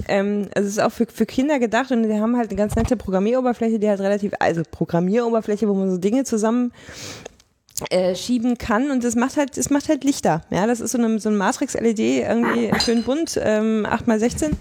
[0.09, 2.75] ähm, also es ist auch für, für Kinder gedacht und die haben halt eine ganz
[2.75, 6.73] nette Programmieroberfläche, die halt relativ, also Programmieroberfläche, wo man so Dinge zusammen
[7.91, 10.43] äh, schieben kann und das macht halt, es macht halt Lichter.
[10.51, 14.53] Ja, das ist so eine, so ein Matrix-LED irgendwie schön bunt, ähm, 8x16.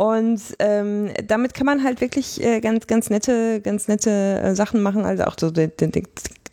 [0.00, 4.80] Und ähm, damit kann man halt wirklich äh, ganz, ganz nette, ganz nette äh, Sachen
[4.80, 5.04] machen.
[5.04, 5.92] Also auch so den, den,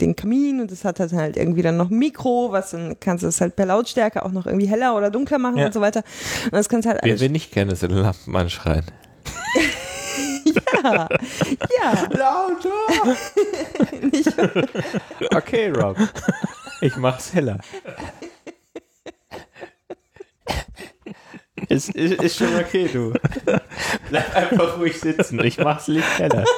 [0.01, 3.23] den Kamin und das hat halt, halt irgendwie dann noch ein Mikro, was dann kannst
[3.23, 5.67] du es halt per Lautstärke auch noch irgendwie heller oder dunkler machen Ja.
[5.67, 6.03] und so weiter.
[6.43, 8.83] Und das kannst du halt Wer will nicht gerne so Lampen anschreien?
[10.83, 11.07] Ja,
[11.81, 12.07] ja.
[12.11, 13.15] Lauter!
[14.01, 14.33] Nicht,
[15.33, 15.97] Okay, Rob.
[16.81, 17.59] Ich mach's heller.
[21.69, 23.13] Ist, ist, ist schon okay, du.
[24.09, 25.43] Bleib einfach ruhig sitzen.
[25.43, 26.45] Ich mach's Licht heller.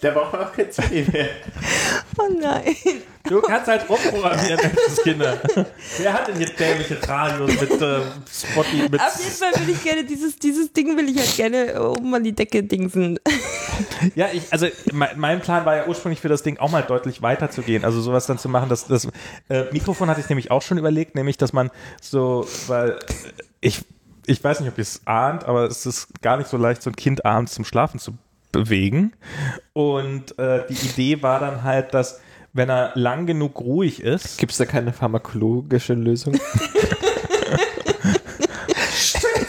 [0.00, 1.28] Da braucht man auch kein CD mehr.
[2.18, 2.74] oh nein.
[3.24, 5.38] Du kannst halt rumprogrammieren, das Kinder.
[5.98, 8.00] Wer hat denn hier dämliche Radios mit äh,
[8.32, 11.90] Spotty, mit Auf jeden Fall will ich gerne dieses, dieses Ding will ich halt gerne
[11.90, 13.18] oben an die Decke dingsen.
[14.14, 17.22] Ja, ich, also mein, mein Plan war ja ursprünglich für das Ding auch mal deutlich
[17.22, 17.84] weiter zu gehen.
[17.84, 19.06] Also sowas dann zu machen, dass das
[19.48, 21.70] äh, Mikrofon hatte ich nämlich auch schon überlegt, nämlich dass man
[22.00, 22.96] so, weil äh,
[23.60, 23.84] ich,
[24.26, 26.90] ich weiß nicht, ob ihr es ahnt, aber es ist gar nicht so leicht, so
[26.90, 28.14] ein Kind abends zum Schlafen zu
[28.52, 29.12] bewegen.
[29.72, 32.20] Und äh, die Idee war dann halt, dass
[32.52, 36.38] wenn er lang genug ruhig ist, Gibt's da keine pharmakologische Lösung?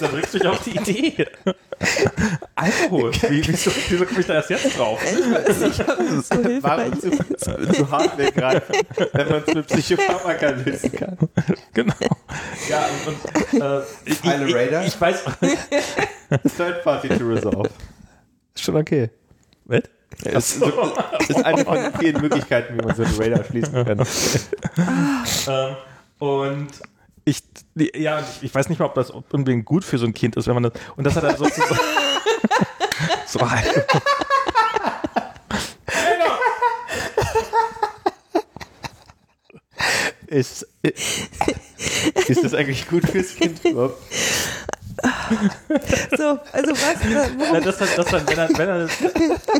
[0.02, 1.28] da bringst du mich auf die Idee.
[2.56, 3.12] Alkohol.
[3.30, 5.00] Wie, wieso, wieso komme ich da erst jetzt drauf?
[5.04, 6.62] So hilfreich.
[6.62, 8.76] Warum zu, zu, zu Hardware greifen,
[9.14, 11.18] wenn man es mit Psychopharmaka lösen kann?
[11.74, 11.94] Genau.
[12.70, 15.24] Ja, und, und äh, ich, ich, ich, ich weiß.
[16.58, 17.70] Third Party to resolve.
[18.56, 19.10] Ist schon okay.
[19.66, 19.84] Was?
[20.24, 24.06] Ja, ist, so, ist eine von vielen Möglichkeiten, wie man so einen Radar schließen kann.
[25.48, 25.76] Ähm,
[26.20, 26.70] und
[27.24, 27.42] ich,
[27.76, 30.48] ja, ich, ich weiß nicht mal, ob das unbedingt gut für so ein Kind ist,
[30.48, 31.80] wenn man das, und das hat er sozusagen,
[33.26, 33.86] so halt.
[40.28, 43.60] Ist, ist das eigentlich gut fürs Kind?
[43.66, 44.00] Rob?
[46.18, 48.88] So, also was, Ja, worum, das, hat- das, hat- wenn, er, wenn, er,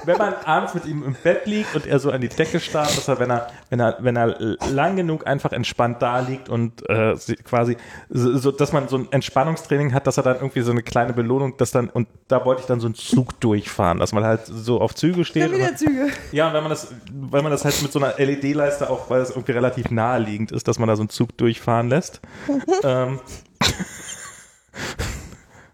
[0.06, 2.96] wenn man abends mit ihm im Bett liegt und er so an die Decke starrt,
[2.98, 4.38] dass er, wenn er, wenn er, wenn er
[4.70, 7.78] lang genug einfach entspannt da liegt und äh, quasi,
[8.10, 11.14] so, so, dass man so ein Entspannungstraining hat, dass er dann irgendwie so eine kleine
[11.14, 14.42] Belohnung, dass dann, und da wollte ich dann so einen Zug durchfahren, dass man halt
[14.46, 15.50] so auf Züge steht.
[15.50, 16.08] und wieder Züge.
[16.32, 19.22] Ja, und wenn man das, weil man das halt mit so einer LED-Leiste auch, weil
[19.22, 22.20] es irgendwie relativ naheliegend ist, dass man da so einen Zug durchfahren lässt.
[22.84, 23.20] ähm,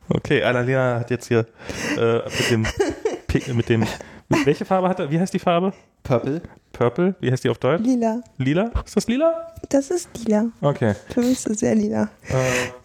[0.09, 1.45] okay, Annalena hat jetzt hier
[1.97, 3.85] äh, mit dem, mit dem,
[4.45, 5.09] welche Farbe hat er?
[5.11, 5.73] Wie heißt die Farbe?
[6.03, 6.41] Purple?
[6.73, 7.15] Purple?
[7.19, 7.81] Wie heißt die auf Deutsch?
[7.83, 8.21] Lila.
[8.37, 8.71] Lila?
[8.85, 9.53] Ist das lila?
[9.69, 10.47] Das ist lila.
[10.61, 10.93] Okay.
[11.13, 12.09] Für mich ist das sehr lila.
[12.29, 12.33] Äh,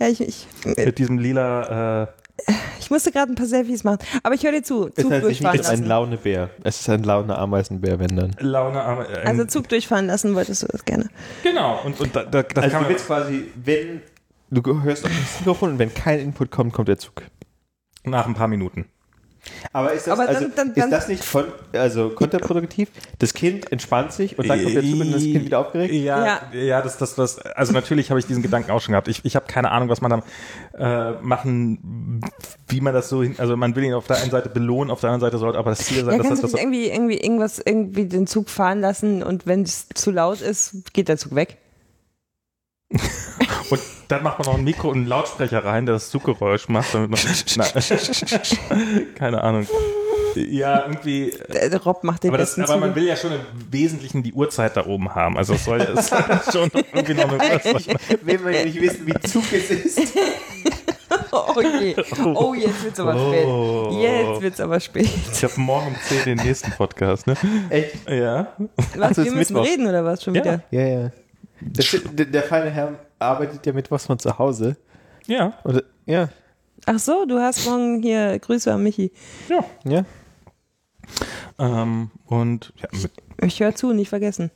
[0.05, 2.07] Ja, ich, ich, mit diesem lila, äh,
[2.81, 3.99] ich musste gerade ein paar Selfies machen.
[4.23, 4.87] Aber ich höre dir zu.
[4.87, 5.89] Ist Zug halt durchfahren ist ein lassen.
[5.89, 6.51] Launebär.
[6.65, 8.35] Es ist ein Laune-Ameisenbär, wenn dann.
[8.41, 11.09] Laune, aber, äh, Also Zug durchfahren lassen wolltest du das gerne.
[11.45, 11.81] genau.
[11.85, 14.01] Und, und da, da, das Also kann du man, willst quasi, wenn
[14.61, 17.23] du hörst auf das Mikrofon und wenn kein Input kommt, kommt der Zug.
[18.05, 18.87] nach ein paar Minuten.
[19.73, 22.91] Aber ist das, Aber dann- also, dann- dann- ist das nicht von, also kontraproduktiv?
[23.19, 25.93] Das Kind entspannt sich und dann kommt der Zug und das Kind wieder aufgeregt?
[25.95, 26.83] Ja, ja, Ja.
[26.83, 29.09] das, das, das, also natürlich habe ich diesen Gedanken auch schon gehabt.
[29.09, 30.23] Ich, ich habe keine Ahnung, was man dann
[30.79, 32.21] äh, machen,
[32.69, 35.01] wie man das so hin, also man will ihn auf der einen Seite belohnen, auf
[35.01, 37.59] der anderen Seite sollte aber das Ziel sein, Ja, dass das, das irgendwie, irgendwie irgendwas,
[37.65, 41.57] irgendwie den Zug fahren lassen und wenn es zu laut ist, geht der Zug weg.
[43.71, 43.81] und
[44.13, 47.11] dann macht man noch ein Mikro und einen Lautsprecher rein, der das Zuggeräusch macht, damit
[47.11, 47.21] man,
[47.57, 49.67] nein, keine Ahnung.
[50.35, 51.35] Ja, irgendwie.
[51.53, 54.77] Der Rob macht den Aber, das, aber man will ja schon im Wesentlichen die Uhrzeit
[54.77, 55.37] da oben haben.
[55.37, 57.87] Also soll ja schon irgendwie noch eine Uhrzeit.
[58.25, 60.01] Will man nicht wissen, wie Zug es ist.
[61.31, 61.95] Oh je.
[62.35, 63.91] Oh, jetzt wird's aber Oh.
[63.91, 64.03] spät.
[64.03, 65.09] Jetzt wird's aber spät.
[65.33, 67.35] Ich habe morgen um 10 den nächsten Podcast, ne?
[67.69, 68.09] Echt?
[68.09, 68.53] Ja.
[68.97, 69.69] Was, ist wir müssen Mittwoch.
[69.71, 70.43] reden oder was schon Ja.
[70.45, 70.63] wieder?
[70.71, 71.11] Ja, ja.
[71.61, 74.77] Das, der, der feine Herr arbeitet ja mittwochs von zu Hause.
[75.27, 75.55] Ja.
[75.65, 76.29] Und, ja,
[76.87, 79.13] Ach so, du hast morgen hier Grüße an Michi.
[79.49, 79.65] Ja.
[79.85, 80.05] ja.
[81.59, 84.51] Ähm, und ja, mit, Ich höre zu, nicht vergessen.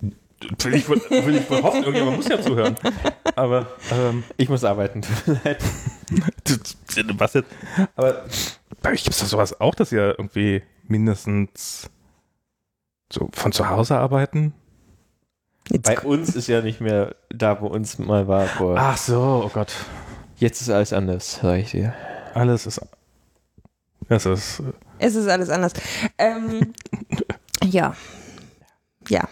[0.00, 2.74] will, ich, will ich wohl hoffen, irgendjemand muss ja zuhören.
[3.36, 5.02] Aber ähm, Ich muss arbeiten.
[7.18, 7.50] was jetzt?
[7.94, 8.24] Aber
[8.82, 11.88] bei euch gibt es doch sowas auch, dass ihr irgendwie mindestens
[13.12, 14.54] so von zu Hause arbeiten?
[15.70, 18.46] Jetzt Bei uns ist ja nicht mehr da, wo uns mal war.
[18.46, 18.76] Vor.
[18.78, 19.72] Ach so, oh Gott.
[20.36, 21.92] Jetzt ist alles anders, sag ich dir.
[22.34, 22.80] Alles ist.
[24.08, 24.62] Es ist.
[24.98, 25.72] Es ist alles anders.
[26.16, 26.72] Ähm,
[27.64, 27.94] ja.
[29.08, 29.28] Ja.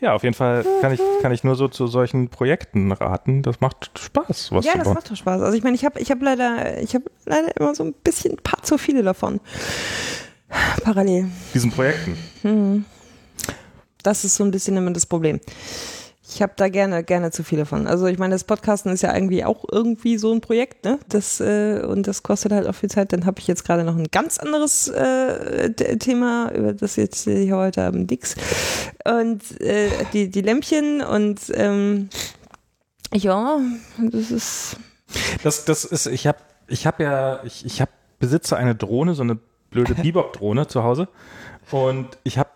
[0.00, 3.42] Ja, auf jeden Fall kann ich, kann ich nur so zu solchen Projekten raten.
[3.42, 4.94] Das macht Spaß, was ja, zu das bauen.
[4.94, 5.42] macht doch Spaß.
[5.42, 8.34] Also ich meine, ich habe ich hab leider, ich habe leider immer so ein bisschen
[8.34, 9.40] ein paar zu viele davon.
[10.82, 11.28] Parallel.
[11.52, 12.16] Diesen Projekten.
[12.42, 12.84] Hm.
[14.02, 15.40] Das ist so ein bisschen immer das Problem.
[16.30, 17.86] Ich habe da gerne, gerne zu viele von.
[17.86, 20.98] Also ich meine, das Podcasten ist ja irgendwie auch irgendwie so ein Projekt, ne?
[21.08, 23.14] Das, äh, und das kostet halt auch viel Zeit.
[23.14, 27.56] Dann habe ich jetzt gerade noch ein ganz anderes äh, Thema, über das jetzt hier
[27.56, 28.34] heute Abend nix.
[29.04, 32.10] Und äh, die, die Lämpchen und ähm,
[33.14, 33.58] ja,
[33.98, 34.76] das ist.
[35.42, 39.22] Das, das ist, ich habe ich hab ja, ich, ich hab, besitze eine Drohne, so
[39.22, 39.38] eine
[39.70, 41.08] blöde Bebop-Drohne zu Hause.
[41.70, 42.50] Und ich habe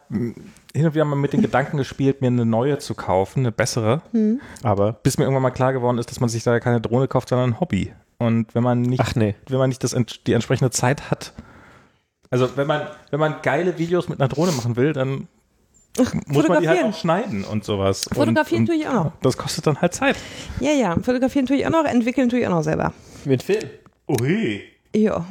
[0.75, 4.03] hin und wieder mal mit den Gedanken gespielt, mir eine neue zu kaufen, eine bessere.
[4.63, 4.95] Aber.
[4.95, 7.51] Bis mir irgendwann mal klar geworden ist, dass man sich da keine Drohne kauft, sondern
[7.51, 7.93] ein Hobby.
[8.19, 9.35] Und wenn man nicht, Ach nee.
[9.49, 11.33] wenn man nicht das, die entsprechende Zeit hat,
[12.31, 15.29] also wenn man, wenn man geile Videos mit einer Drohne machen will, dann
[15.99, 16.87] muss man die halt fotografieren.
[16.87, 18.09] auch schneiden und sowas.
[18.11, 19.13] Fotografieren und, tue ich auch noch.
[19.21, 20.17] Das kostet dann halt Zeit.
[20.59, 22.95] Ja, ja, fotografieren tue ich auch noch, entwickeln tue ich auch noch selber.
[23.27, 23.69] Mit Film.
[24.09, 24.63] Ui.
[24.97, 25.27] Ja.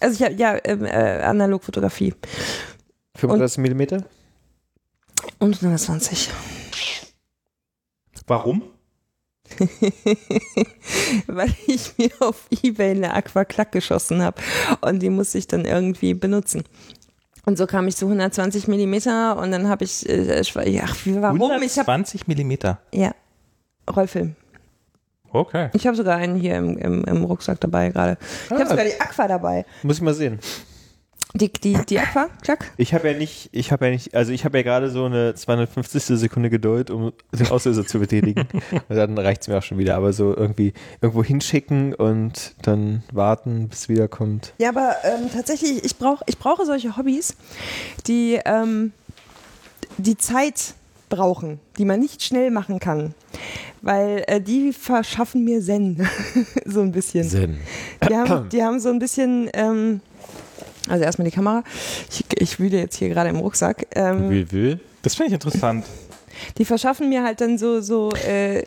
[0.00, 2.14] Also ich habe ja ähm, äh, Analogfotografie
[3.16, 4.04] 35 Millimeter?
[5.38, 6.30] und 120.
[8.26, 8.62] Warum?
[11.26, 14.40] Weil ich mir auf Ebay eine Aquaclack geschossen habe
[14.80, 16.64] und die musste ich dann irgendwie benutzen.
[17.44, 20.96] Und so kam ich zu 120 Millimeter und dann habe ich, äh, ich war- ach,
[21.04, 21.36] wie- warum?
[21.62, 22.80] Ich habe 120 Millimeter.
[22.92, 23.12] ja
[23.94, 24.36] Rollfilm.
[25.30, 25.70] Okay.
[25.72, 28.16] Ich habe sogar einen hier im, im, im Rucksack dabei gerade.
[28.46, 28.68] Ich habe Ah.
[28.68, 29.64] sogar die Aqua dabei.
[29.82, 30.38] Muss ich mal sehen.
[31.34, 32.72] Die, die, die Aqua, Klack?
[32.76, 35.34] Ich habe ja nicht, ich habe ja nicht, also ich habe ja gerade so eine
[35.34, 36.04] 250.
[36.18, 38.46] Sekunde Geduld, um den Auslöser zu betätigen.
[38.88, 39.96] Und dann reicht's mir auch schon wieder.
[39.96, 44.52] Aber so irgendwie irgendwo hinschicken und dann warten, bis es wiederkommt.
[44.58, 47.36] Ja, aber ähm, tatsächlich, ich, brauch, ich brauche solche Hobbys,
[48.06, 48.92] die ähm,
[49.98, 50.74] die Zeit
[51.08, 53.14] brauchen, die man nicht schnell machen kann.
[53.82, 56.06] Weil äh, die verschaffen mir Zen.
[56.64, 57.24] so ein bisschen.
[57.24, 57.58] Sinn.
[58.08, 60.00] Die haben, die haben so ein bisschen, ähm,
[60.88, 61.62] also erstmal die Kamera.
[62.10, 63.86] Ich, ich wühle jetzt hier gerade im Rucksack.
[63.94, 64.80] Ähm, Will, will.
[65.02, 65.84] Das finde ich interessant.
[66.58, 68.64] die verschaffen mir halt dann so, so, äh, äh,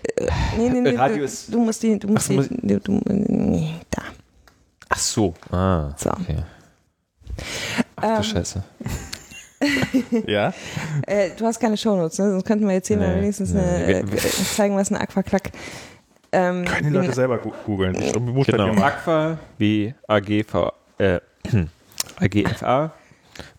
[0.57, 3.01] nee, nee, nee, Radio du, ist- du musst die, du musst Ach, die, du, du,
[3.05, 4.01] nee, da.
[4.89, 5.33] Ach so.
[5.51, 5.93] Ah.
[5.97, 6.09] So.
[6.11, 6.37] Okay.
[7.97, 8.63] Ach Ähm, du Scheiße.
[10.27, 10.53] Ja.
[11.07, 12.31] Äh, du hast keine Shownotes, ne?
[12.31, 13.59] sonst könnten wir jetzt hier mal Nee, wenigstens nee.
[13.59, 15.51] eine, äh, Wir- zeigen, was eine Aquaclack
[16.31, 17.95] ähm, Können die Leute selber googeln.
[17.95, 18.73] Ich Genau.
[18.73, 18.83] mal.
[18.83, 21.19] Aqua wie AGV, äh,
[22.19, 22.91] AGFA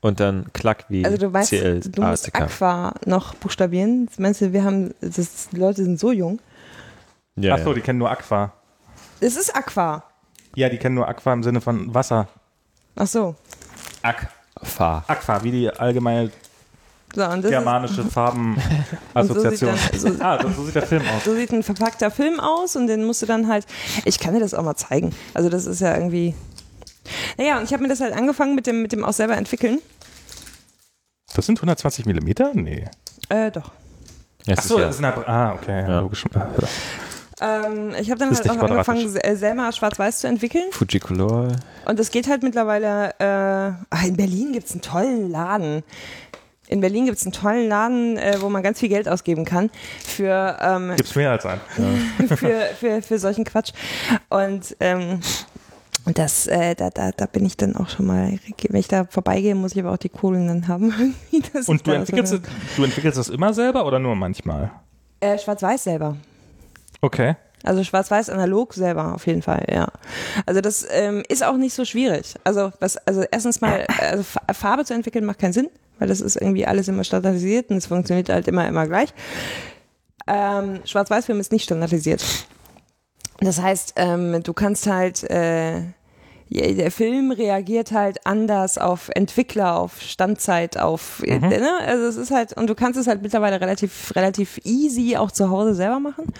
[0.00, 2.34] und dann Klack wie Also du weißt, CL, du musst.
[2.34, 4.08] Aqua noch buchstabieren.
[4.18, 6.38] Meinst du, wir haben, das, die Leute sind so jung.
[7.36, 8.52] Ja, Ach so, die kennen nur Aqua.
[9.20, 10.02] Es ist Aqua.
[10.54, 12.28] Ja, die kennen nur Aqua im Sinne von Wasser.
[12.96, 13.34] Ach so.
[14.02, 15.04] Aqua.
[15.06, 16.30] Aqua, wie die allgemeine
[17.14, 19.74] so und das germanische Farbenassoziation.
[19.92, 21.24] So sieht dann- so- ah, so sieht der Film aus.
[21.24, 23.66] so sieht ein verpackter Film aus und den musst du dann halt,
[24.04, 25.14] ich kann dir das auch mal zeigen.
[25.34, 26.34] Also das ist ja irgendwie,
[27.38, 29.80] naja, und ich habe mir das halt angefangen mit dem, mit dem auch selber entwickeln.
[31.34, 32.50] Das sind 120 Millimeter?
[32.54, 32.86] Nee.
[33.28, 33.72] Äh, doch.
[34.46, 36.00] Das Ach so, ist ja- das ist eine, ah, okay, ja.
[36.00, 36.24] Logisch.
[37.38, 40.64] Ähm, ich habe dann Ist halt auch angefangen, se- selber schwarz-weiß zu entwickeln.
[40.70, 41.48] Fujicolor.
[41.84, 45.82] Und es geht halt mittlerweile, äh, ach, in Berlin gibt's einen tollen Laden.
[46.68, 49.68] In Berlin gibt's einen tollen Laden, äh, wo man ganz viel Geld ausgeben kann
[50.02, 51.60] für, ähm, Gibt's mehr als einen.
[52.38, 53.72] für, für, für solchen Quatsch.
[54.30, 55.20] Und ähm,
[56.06, 59.04] und das, äh, da, da, da bin ich dann auch schon mal, wenn ich da
[59.04, 61.14] vorbeigehe, muss ich aber auch die Kohlen dann haben.
[61.66, 62.38] Und du entwickelst, so,
[62.76, 64.70] du entwickelst das immer selber oder nur manchmal?
[65.20, 66.16] äh, Schwarz-Weiß selber.
[67.00, 67.36] Okay.
[67.64, 69.88] Also schwarz-weiß analog selber auf jeden Fall, ja.
[70.44, 72.34] Also das ähm, ist auch nicht so schwierig.
[72.44, 75.68] Also was, also erstens mal, also Fa- Farbe zu entwickeln macht keinen Sinn,
[75.98, 79.12] weil das ist irgendwie alles immer standardisiert und es funktioniert halt immer, immer gleich.
[80.28, 82.24] Ähm, Schwarz-Weiß-Film ist nicht standardisiert.
[83.40, 85.82] Das heißt, ähm, du kannst halt, äh,
[86.48, 91.70] der Film reagiert halt anders auf Entwickler, auf Standzeit, auf, äh, ne?
[91.84, 95.50] Also es ist halt, und du kannst es halt mittlerweile relativ, relativ easy auch zu
[95.50, 96.32] Hause selber machen.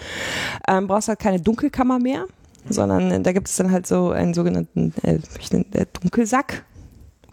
[0.67, 2.25] Ähm, brauchst halt keine Dunkelkammer mehr,
[2.69, 6.63] sondern äh, da gibt es dann halt so einen sogenannten äh, äh, Dunkelsack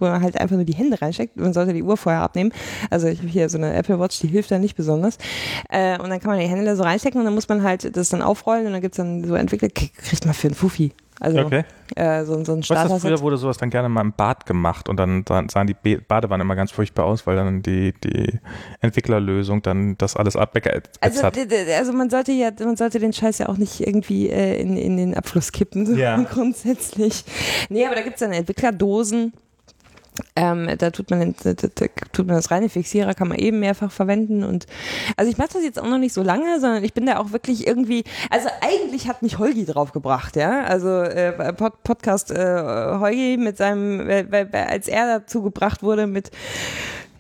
[0.05, 1.37] wo man halt einfach nur die Hände reinsteckt.
[1.37, 2.53] Man sollte die Uhr vorher abnehmen.
[2.91, 5.19] Also ich habe hier so eine Apple Watch, die hilft da nicht besonders.
[5.71, 7.97] Äh, und dann kann man die Hände da so reinstecken und dann muss man halt
[7.97, 10.93] das dann aufrollen und dann gibt's dann so Entwickler, kriegt man für einen Fuffi.
[11.21, 11.63] Also Okay.
[11.95, 14.89] äh, so, so ein Weißt du, früher wurde sowas dann gerne mal im Bad gemacht
[14.89, 18.41] und dann sahen sahen die Be- Badewannen immer ganz furchtbar aus, weil dann die, die
[18.81, 21.39] Entwicklerlösung dann das alles abweggeätzt Also, hat.
[21.79, 24.97] also man sollte ja, man sollte den Scheiß ja auch nicht irgendwie äh, in, in
[24.97, 26.17] den Abfluss kippen, so Ja.
[26.33, 27.25] grundsätzlich.
[27.69, 29.33] Nee, aber da gibt's dann Entwicklerdosen.
[30.37, 33.91] Ähm, da tut man, da, da, tut man das reine Fixierer, kann man eben mehrfach
[33.91, 34.67] verwenden und
[35.17, 37.33] also ich mache das jetzt auch noch nicht so lange, sondern ich bin da auch
[37.33, 43.37] wirklich irgendwie, also eigentlich hat mich Holgi draufgebracht, ja, also äh, Pod, Podcast äh, Holgi
[43.39, 46.31] mit seinem, weil als er dazu gebracht wurde mit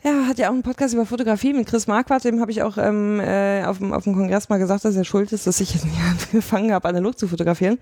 [0.05, 2.77] ja, hat ja auch einen Podcast über Fotografie mit Chris Marquardt, dem habe ich auch
[2.77, 5.73] ähm, äh, auf, dem, auf dem Kongress mal gesagt, dass er schuld ist, dass ich
[5.73, 5.97] jetzt nicht
[6.33, 7.79] angefangen habe, analog zu fotografieren.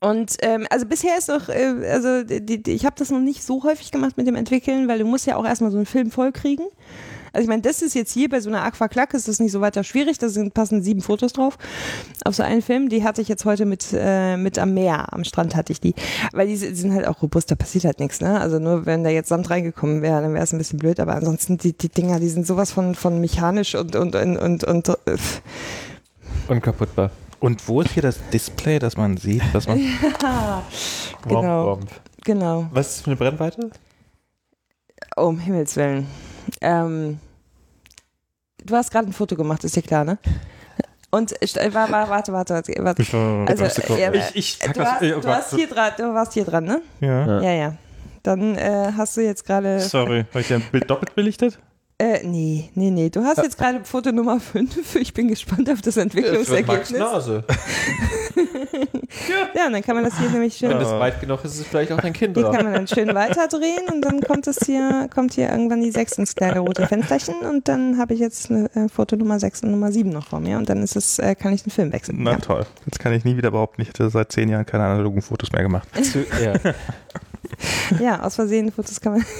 [0.00, 3.44] Und ähm, also bisher ist doch, äh, also die, die, ich habe das noch nicht
[3.44, 6.10] so häufig gemacht mit dem Entwickeln, weil du musst ja auch erstmal so einen Film
[6.10, 6.64] voll kriegen.
[7.32, 9.60] Also ich meine, das ist jetzt hier bei so einer Aquaclack ist das nicht so
[9.60, 11.58] weiter schwierig, da sind passen sieben Fotos drauf
[12.24, 12.88] auf so einen Film.
[12.88, 15.94] Die hatte ich jetzt heute mit äh, mit am Meer, am Strand hatte ich die,
[16.32, 18.40] weil die, die sind halt auch robust, da passiert halt nichts, ne?
[18.40, 21.14] Also nur wenn da jetzt Sand reingekommen wäre, dann wäre es ein bisschen blöd, aber
[21.14, 24.88] ansonsten die die Dinger, die sind sowas von von mechanisch und und und und, und
[24.88, 25.16] äh,
[26.48, 27.10] Unkaputtbar.
[27.40, 29.80] Und wo ist hier das Display, dass man sieht, dass man.
[31.22, 31.66] Genau.
[31.66, 31.90] Womp, womp.
[32.24, 32.66] genau.
[32.72, 33.70] Was ist das für eine Brennweite?
[35.16, 36.06] Oh, um Himmels Willen.
[36.62, 37.18] Ähm,
[38.64, 40.18] du hast gerade ein Foto gemacht, ist dir klar, ne?
[41.10, 42.72] Und äh, war, war, warte, warte, warte.
[42.78, 43.02] warte.
[43.46, 44.88] Also, ja, ich, ich du, das.
[44.88, 45.44] hast, äh, du, Gott.
[45.54, 46.82] hier dran, du warst hier dran, ne?
[47.00, 47.42] ja.
[47.42, 47.74] Ja, ja.
[48.22, 49.80] Dann äh, hast du jetzt gerade.
[49.80, 51.58] Sorry, habe ich dein Bild doppelt belichtet?
[52.00, 53.10] Äh, nee, nee, nee.
[53.10, 54.94] Du hast jetzt gerade Foto Nummer 5.
[55.00, 56.92] Ich bin gespannt auf das Entwicklungsergebnis.
[56.92, 57.44] Nase.
[59.54, 60.70] Ja, und dann kann man das hier nämlich schön.
[60.70, 62.86] Wenn es weit genug ist, ist es vielleicht auch dein Kind Hier kann man dann
[62.86, 66.86] schön weiterdrehen und dann kommt es hier, kommt hier irgendwann die 6 ins kleine rote
[66.86, 70.28] Fensterchen und dann habe ich jetzt eine äh, Foto Nummer 6 und Nummer 7 noch
[70.28, 72.18] vor mir und dann ist es, äh, kann ich den Film wechseln.
[72.20, 72.38] Na Ja.
[72.38, 72.64] toll.
[72.86, 75.62] Jetzt kann ich nie wieder behaupten, ich hätte seit zehn Jahren keine analogen Fotos mehr
[75.62, 75.88] gemacht.
[76.42, 76.54] Ja.
[78.00, 79.26] ja, aus Versehen Fotos kann man.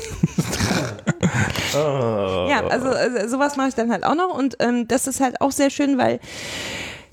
[1.73, 5.41] Ja, also, also sowas mache ich dann halt auch noch und ähm, das ist halt
[5.41, 6.19] auch sehr schön, weil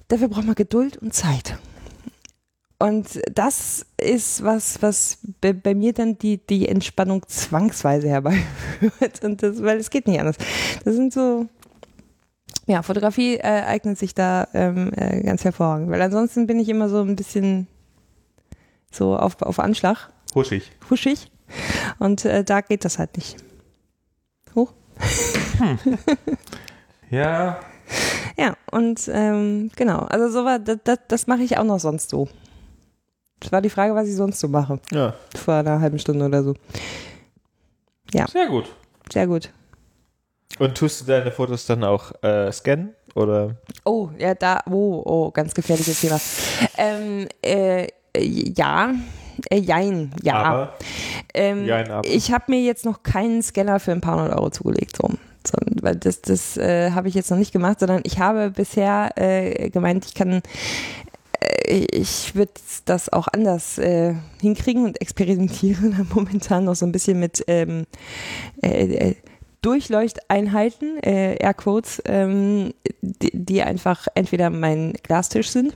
[0.08, 1.60] dafür braucht man Geduld und Zeit.
[2.80, 9.24] Und das ist was, was bei, bei mir dann die, die Entspannung zwangsweise herbeiführt.
[9.24, 10.36] Und das, weil es geht nicht anders.
[10.86, 11.48] Das sind so,
[12.68, 15.90] ja, Fotografie äh, eignet sich da ähm, äh, ganz hervorragend.
[15.90, 17.68] Weil ansonsten bin ich immer so ein bisschen
[18.92, 20.72] so auf, auf Anschlag, Huschig.
[20.90, 21.32] huschig.
[22.00, 23.38] Und äh, da geht das halt nicht.
[24.56, 24.74] Hoch.
[27.10, 27.60] Ja.
[28.40, 32.12] Ja, und ähm, genau, also so war, das, das, das mache ich auch noch sonst
[32.12, 32.28] so.
[33.40, 34.80] Das war die Frage, was ich sonst so mache.
[34.92, 35.16] ja.
[35.36, 36.54] Vor einer halben Stunde oder so.
[38.12, 38.66] Sehr gut.
[39.12, 39.52] Sehr gut.
[40.60, 42.94] Und tust du deine Fotos dann auch äh, scannen?
[43.16, 43.56] Oder?
[43.86, 46.20] Oh, ja, da, oh, oh, ganz gefährliches Thema.
[46.78, 47.88] Ähm, äh,
[48.20, 48.94] ja,
[49.50, 50.36] äh, jein, ja.
[50.44, 50.74] Aber?
[51.34, 52.08] ähm, Jein, aber.
[52.08, 55.10] Ich habe mir jetzt noch keinen Scanner für ein paar hundert Euro zugelegt, so.
[55.46, 59.12] so weil das, das äh, habe ich jetzt noch nicht gemacht, sondern ich habe bisher
[59.16, 60.42] äh, gemeint, ich kann,
[61.40, 62.54] äh, ich würde
[62.86, 67.86] das auch anders äh, hinkriegen und experimentiere momentan noch so ein bisschen mit ähm,
[68.62, 69.16] äh, äh,
[69.62, 75.76] Durchleuchteinheiten, äh, Airquotes, ähm, die, die einfach entweder mein Glastisch sind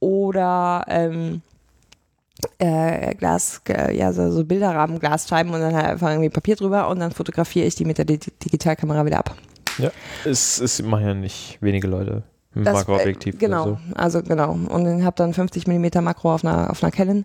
[0.00, 1.42] oder ähm,
[2.58, 6.88] äh, Glas, äh, ja, so, so Bilderrahmen, Glasscheiben und dann halt einfach irgendwie Papier drüber
[6.88, 9.36] und dann fotografiere ich die mit der Di Digitalkamera wieder ab.
[9.78, 9.90] Ja.
[10.24, 13.34] Es, es machen ja nicht wenige Leute mit Das, Makroobjektiv.
[13.34, 14.52] Äh, genau, Oder also genau.
[14.52, 17.24] Und ich habe dann 50 mm Makro auf einer, auf einer Canon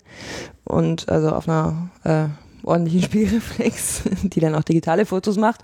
[0.64, 2.25] und also auf einer äh,
[2.64, 5.61] ordentlichen Spiegelreflex, die dann auch digitale Fotos macht.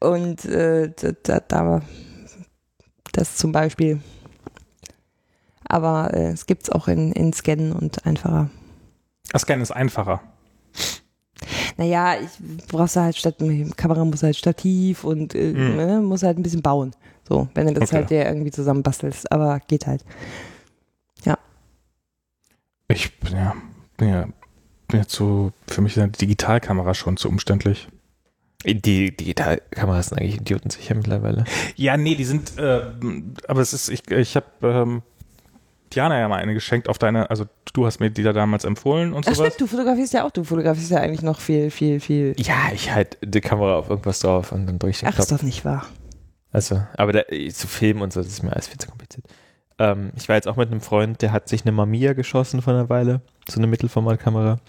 [0.00, 1.82] Und äh, da, da, da
[3.12, 4.00] das zum Beispiel.
[5.66, 8.50] Aber äh, es gibt es auch in, in Scannen und einfacher.
[9.30, 10.20] Das Scannen ist einfacher.
[11.76, 13.36] Naja, ich brauchst halt statt
[13.76, 15.76] Kamera muss halt Stativ und äh, Mhm.
[15.76, 16.92] ne, muss halt ein bisschen bauen.
[17.28, 17.96] So, wenn du das Okay.
[17.96, 20.04] halt dir irgendwie zusammenbastelst, aber geht halt.
[22.88, 23.56] Ich bin ja,
[23.96, 24.28] bin ja,
[24.88, 27.88] bin ja zu, für mich ist eine Digitalkamera schon zu umständlich.
[28.66, 31.44] Die Digitalkameras sind eigentlich idiotensicher mittlerweile.
[31.76, 32.82] Ja, nee, die sind, äh,
[33.48, 35.02] aber es ist, ich, ich habe ähm,
[35.94, 39.12] Diana ja mal eine geschenkt auf deine, also du hast mir die da damals empfohlen
[39.12, 39.52] und Ach sowas.
[39.52, 42.34] stimmt, du fotografierst ja auch, du fotografierst ja eigentlich noch viel, viel, viel.
[42.38, 45.28] Ja, ich halt die Kamera auf irgendwas drauf und dann drücke ich den Ach, ist
[45.28, 45.40] Knopf.
[45.40, 45.86] doch nicht wahr.
[46.52, 49.24] Also, aber da, zu filmen und so, das ist mir alles viel zu kompliziert.
[49.78, 52.72] Ähm, ich war jetzt auch mit einem Freund, der hat sich eine Mamiya geschossen vor
[52.74, 54.60] einer Weile, so eine Mittelformatkamera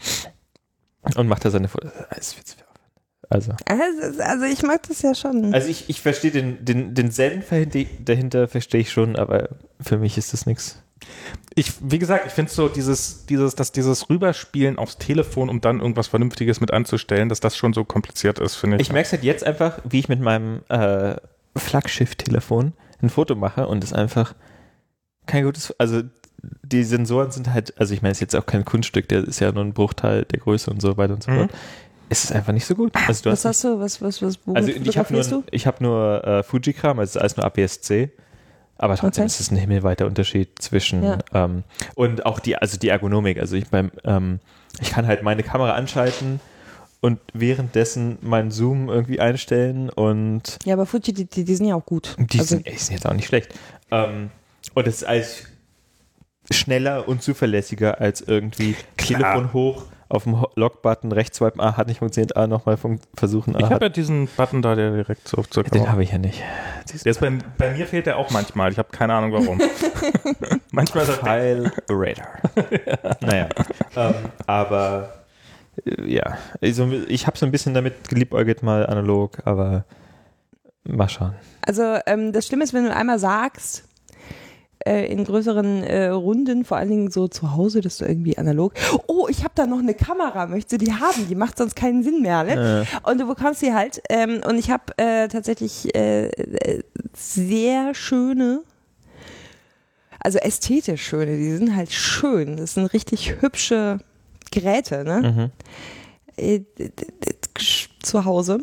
[1.15, 1.91] und macht da seine Fotos.
[1.91, 2.65] Ist Alles viel zu viel.
[3.29, 5.53] Also, Also, also ich mag das ja schon.
[5.53, 7.43] also ich, ich verstehe den, den, den Zen
[8.03, 9.49] dahinter verstehe ich schon, aber
[9.81, 10.81] für mich ist das nichts.
[11.55, 15.79] Ich, wie gesagt, ich finde so dieses, dieses, dass dieses Rüberspielen aufs Telefon, um dann
[15.79, 18.83] irgendwas Vernünftiges mit anzustellen, dass das schon so kompliziert ist, finde ich.
[18.83, 21.15] Ich merke es halt jetzt einfach, wie ich mit meinem äh,
[21.55, 24.35] Flaggschiff-Telefon ein Foto mache und es einfach
[25.25, 26.01] kein gutes, also
[26.63, 29.39] die Sensoren sind halt, also ich meine, es ist jetzt auch kein Kunststück, der ist
[29.39, 31.37] ja nur ein Bruchteil der Größe und so weiter und so Mhm.
[31.37, 31.51] fort.
[32.07, 32.93] Es ist einfach nicht so gut.
[33.07, 33.79] Also du was hast hast du?
[33.79, 37.21] Was, was, was, also ich habe nur, ich hab nur äh, Fujikram, also es ist
[37.21, 38.11] alles nur APS-C.
[38.77, 39.27] Aber trotzdem Okay.
[39.27, 41.19] ist es ein himmelweiter Unterschied zwischen Ja.
[41.33, 41.63] ähm,
[41.95, 43.39] und auch die, also die Ergonomik.
[43.39, 44.39] Also ich beim, ähm,
[44.81, 46.39] ich kann halt meine Kamera anschalten
[46.99, 51.75] und währenddessen meinen Zoom irgendwie einstellen und Ja, aber Fuji, die, die, die sind ja
[51.75, 52.15] auch gut.
[52.17, 53.53] die also, sind, ey, die sind jetzt auch nicht schlecht.
[53.91, 54.31] Ähm,
[54.73, 55.43] und es ist alles
[56.51, 61.99] schneller und zuverlässiger als irgendwie Telefon hoch auf dem Lock-Button, rechts swipen, ah, hat nicht
[61.99, 65.27] funktioniert, ah, nochmal fun versuchen, ich ah, habe hat, ja diesen Button da, der direkt
[65.27, 66.41] so zur den habe ich ja nicht.
[67.03, 68.71] Der ist bei, bei mir fehlt der auch manchmal.
[68.71, 69.59] Ich habe keine Ahnung warum.
[70.71, 72.27] manchmal ist er File Radar.
[73.21, 73.49] naja,
[73.95, 74.13] ähm,
[74.45, 75.13] aber
[75.85, 79.85] äh, ja, also ich habe so ein bisschen damit geliebäugelt mal analog, aber
[80.83, 81.35] mal schauen.
[81.61, 83.85] also ähm, das Schlimme ist, wenn du einmal sagst,
[84.85, 88.73] äh, in größeren äh, Runden, vor allen Dingen so zu Hause, dass du irgendwie analog,
[89.07, 91.27] oh, ich habe da noch eine Kamera, möchtest du die haben?
[91.27, 92.85] Die macht sonst keinen Sinn mehr, ne?
[93.03, 94.01] Und du bekommst sie halt.
[94.09, 96.29] Ähm, und ich habe äh, tatsächlich äh,
[97.13, 98.61] sehr schöne,
[100.19, 102.57] also ästhetisch schöne, die sind halt schön.
[102.57, 103.99] Das sind richtig hübsche
[104.51, 105.51] Geräte, ne?
[106.37, 106.43] Mhm.
[106.43, 106.61] Äh,
[108.01, 108.59] zu Hause.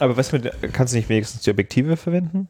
[0.00, 2.48] Aber was mit, kannst du nicht wenigstens die Objektive verwenden?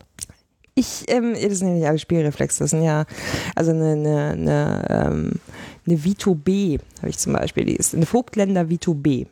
[0.74, 3.04] Ich, ähm, das sind ja nicht alle Spielreflex, das sind ja,
[3.54, 5.32] also eine, eine, eine, ähm,
[5.86, 9.26] eine Vito B habe ich zum Beispiel, die ist eine Vogtländer Vito B.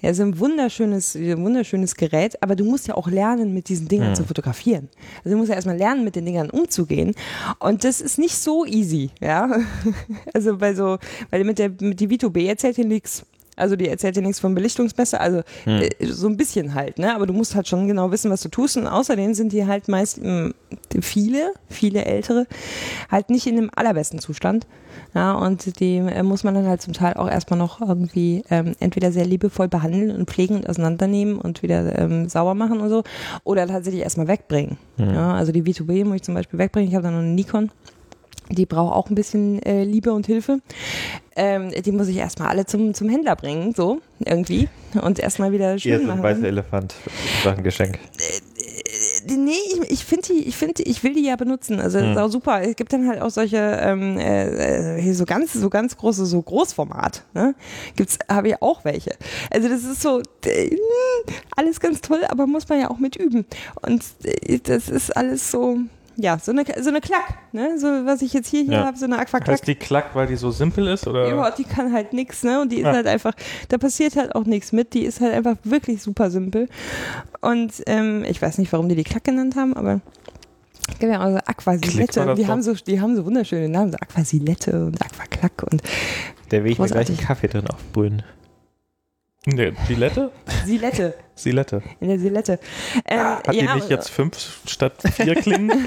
[0.00, 4.08] Ja, ist ein wunderschönes, wunderschönes Gerät, aber du musst ja auch lernen, mit diesen Dingern
[4.08, 4.14] Hm.
[4.16, 4.88] zu fotografieren.
[5.18, 7.14] Also du musst ja erstmal lernen, mit den Dingern umzugehen.
[7.60, 9.48] Und das ist nicht so easy, ja.
[10.34, 10.98] Also bei so,
[11.30, 13.24] weil mit der, mit die Vito B erzählt dir nichts.
[13.56, 15.82] Also die erzählt dir nichts von Belichtungsmesser, also Hm.
[15.82, 17.14] äh, so ein bisschen halt, ne?
[17.14, 18.76] Aber du musst halt schon genau wissen, was du tust.
[18.76, 20.52] Und außerdem sind die halt meist mh,
[21.00, 22.46] viele, viele ältere,
[23.10, 24.66] halt nicht in dem allerbesten Zustand.
[25.14, 28.74] Ja, und die äh, muss man dann halt zum Teil auch erstmal noch irgendwie ähm,
[28.80, 33.02] entweder sehr liebevoll behandeln und pflegen und auseinandernehmen und wieder ähm, sauber machen und so.
[33.44, 34.78] Oder tatsächlich erstmal wegbringen.
[34.96, 36.88] Ja, also die V2B muss ich zum Beispiel wegbringen.
[36.88, 37.70] Ich habe da noch eine Nikon.
[38.52, 40.60] Die braucht auch ein bisschen äh, Liebe und Hilfe.
[41.36, 44.68] Ähm, die muss ich erstmal alle zum, zum Händler bringen, so irgendwie.
[45.00, 46.22] Und erstmal wieder schön so ein machen.
[46.22, 46.94] weißer Elefant.
[47.44, 47.96] War ein Geschenk.
[48.18, 48.40] Äh,
[49.28, 49.52] Nee,
[49.84, 51.80] ich, ich finde die, ich finde, ich will die ja benutzen.
[51.80, 52.22] Also das ist Hm.
[52.22, 52.60] auch super.
[52.62, 56.42] Es gibt dann halt auch solche ähm, äh, hier so ganz, so ganz große, so
[56.42, 57.22] Großformat.
[57.32, 57.54] Ne?
[57.96, 59.12] Gibt's, habe ich auch welche.
[59.50, 60.76] Also das ist so äh,
[61.56, 63.46] alles ganz toll, aber muss man ja auch mit üben.
[63.82, 65.78] Und äh, das ist alles so.
[66.16, 67.78] Ja, so eine, so eine Klack, ne?
[67.78, 68.84] So, was ich jetzt hier, hier Ja.
[68.86, 69.48] habe, so eine Aquaklack.
[69.48, 71.06] Heißt die Klack, weil die so simpel ist?
[71.06, 71.28] Oder?
[71.28, 72.60] Ja, die kann halt nix, ne?
[72.60, 72.92] Und die ist Ja.
[72.92, 73.32] halt einfach,
[73.68, 74.92] da passiert halt auch nichts mit.
[74.94, 76.68] Die ist halt einfach wirklich super simpel.
[77.40, 80.00] Und ähm, ich weiß nicht, warum die die Klack genannt haben, aber
[80.90, 82.34] es gibt ja auch so Klickt Aquasilette.
[82.34, 85.82] die haben so, die haben so wunderschöne Namen, so Aquasilette und Aquaklack und
[86.50, 88.22] Da will ich mir gleich einen Kaffee drin aufbrühen.
[89.44, 90.30] Nee, Silette?
[90.64, 91.14] Silette.
[91.34, 91.82] Silette.
[91.98, 92.60] In der Silette.
[93.06, 95.72] Ähm, Hat die ja, nicht jetzt fünf statt vier Klingen?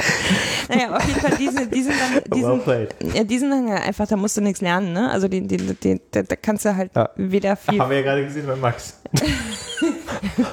[0.68, 2.94] Naja, auf jeden Fall, diese, die sind dann, die sind, played.
[3.14, 5.10] ja, die sind dann ja einfach, da musst du nichts lernen, ne?
[5.10, 7.10] Also die, die, die, da, da kannst du halt Ja.
[7.16, 9.00] weder viel Haben wir ja gerade gesehen bei Max.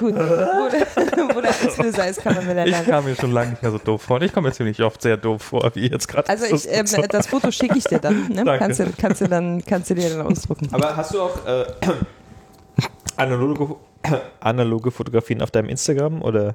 [0.00, 3.62] wo, der- wo der Auslöser ist, kann man wieder Ich kam mir schon lange nicht
[3.62, 4.16] mehr so doof vor.
[4.16, 6.28] Und ich komme mir ziemlich oft sehr doof vor, wie jetzt gerade.
[6.28, 8.44] Also ich, ähm, das Foto schicke ich dir dann, ne?
[8.44, 8.58] Danke.
[8.58, 10.68] Kannst du, kannst du dann, kannst du dir dann ausdrucken.
[10.72, 11.64] Aber hast du auch äh,
[13.16, 13.76] analoge,
[14.40, 16.54] analoge Fotografien auf deinem Instagram oder?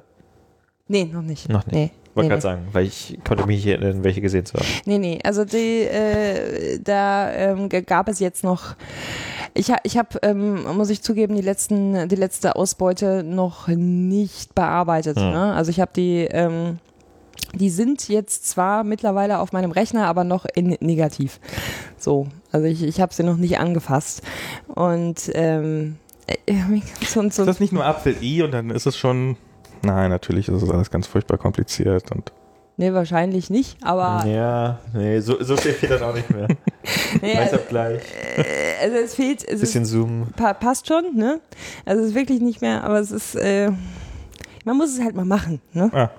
[0.88, 1.48] Nee, noch nicht.
[1.48, 1.74] Noch nicht.
[1.74, 1.90] Nee.
[2.14, 2.40] Wollte Nee, gerade nee.
[2.40, 4.66] sagen, weil ich konnte mich hier erinnern, welche gesehen zu haben.
[4.86, 8.76] nee, nee, also die, äh, da ähm, gab es jetzt noch,
[9.54, 14.54] ich, ha, ich habe, ähm, muss ich zugeben, die, letzten, die letzte Ausbeute noch nicht
[14.54, 15.18] bearbeitet.
[15.18, 15.30] Hm.
[15.30, 15.54] Ne?
[15.54, 16.78] Also ich habe die, ähm,
[17.54, 21.38] Die sind jetzt zwar mittlerweile auf meinem Rechner, aber noch in negativ.
[21.98, 24.22] So, also ich, ich habe sie noch nicht angefasst.
[24.66, 26.54] Und ähm, äh,
[27.06, 29.36] so, so, Ist das nicht nur Apfel I und dann ist es schon.
[29.84, 32.32] Nein, natürlich ist es alles ganz furchtbar kompliziert und
[32.76, 36.48] nee, wahrscheinlich nicht, aber Ja, nee, so, so viel fehlt dann auch nicht mehr.
[37.22, 38.02] nee, Weiß also, gleich.
[38.36, 40.32] äh, also es fehlt, es ist, Bisschen zoomen.
[40.36, 41.40] pa passt schon, ne?
[41.84, 43.70] Also es ist wirklich nicht mehr, aber es ist, äh,
[44.64, 45.90] man muss es halt mal machen, ne?
[45.92, 46.10] Ah.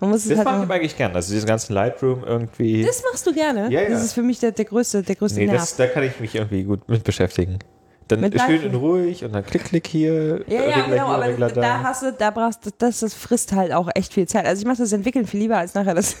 [0.00, 1.14] Man muss es Das halt mache ich eigentlich gern.
[1.14, 2.82] Also diesen ganzen Lightroom irgendwie.
[2.84, 3.70] Das machst du gerne.
[3.70, 3.90] Ja, ja.
[3.90, 5.58] Das ist für mich der, der größte, der größte nee, Nerv.
[5.60, 7.58] das, da kann ich mich irgendwie gut mit beschäftigen.
[8.10, 10.44] Dann Mit schön und ruhig und dann klick, klick hier.
[10.48, 13.52] Ja, ja, Regler genau, aber Regler da hast du, da brauchst du, das, das frisst
[13.52, 14.46] halt auch echt viel Zeit.
[14.46, 16.16] Also ich mache das Entwickeln viel lieber als nachher das,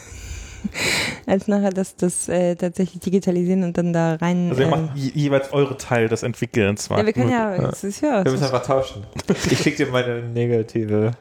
[1.26, 4.50] als nachher das, das äh, tatsächlich digitalisieren und dann da rein.
[4.50, 6.88] Also ihr ähm, macht je, jeweils eure Teil des Entwickelns.
[6.88, 9.04] ja, wir können ja, es ist ja, Wir müssen ist, einfach tauschen.
[9.50, 11.12] Ich schick dir meine negative.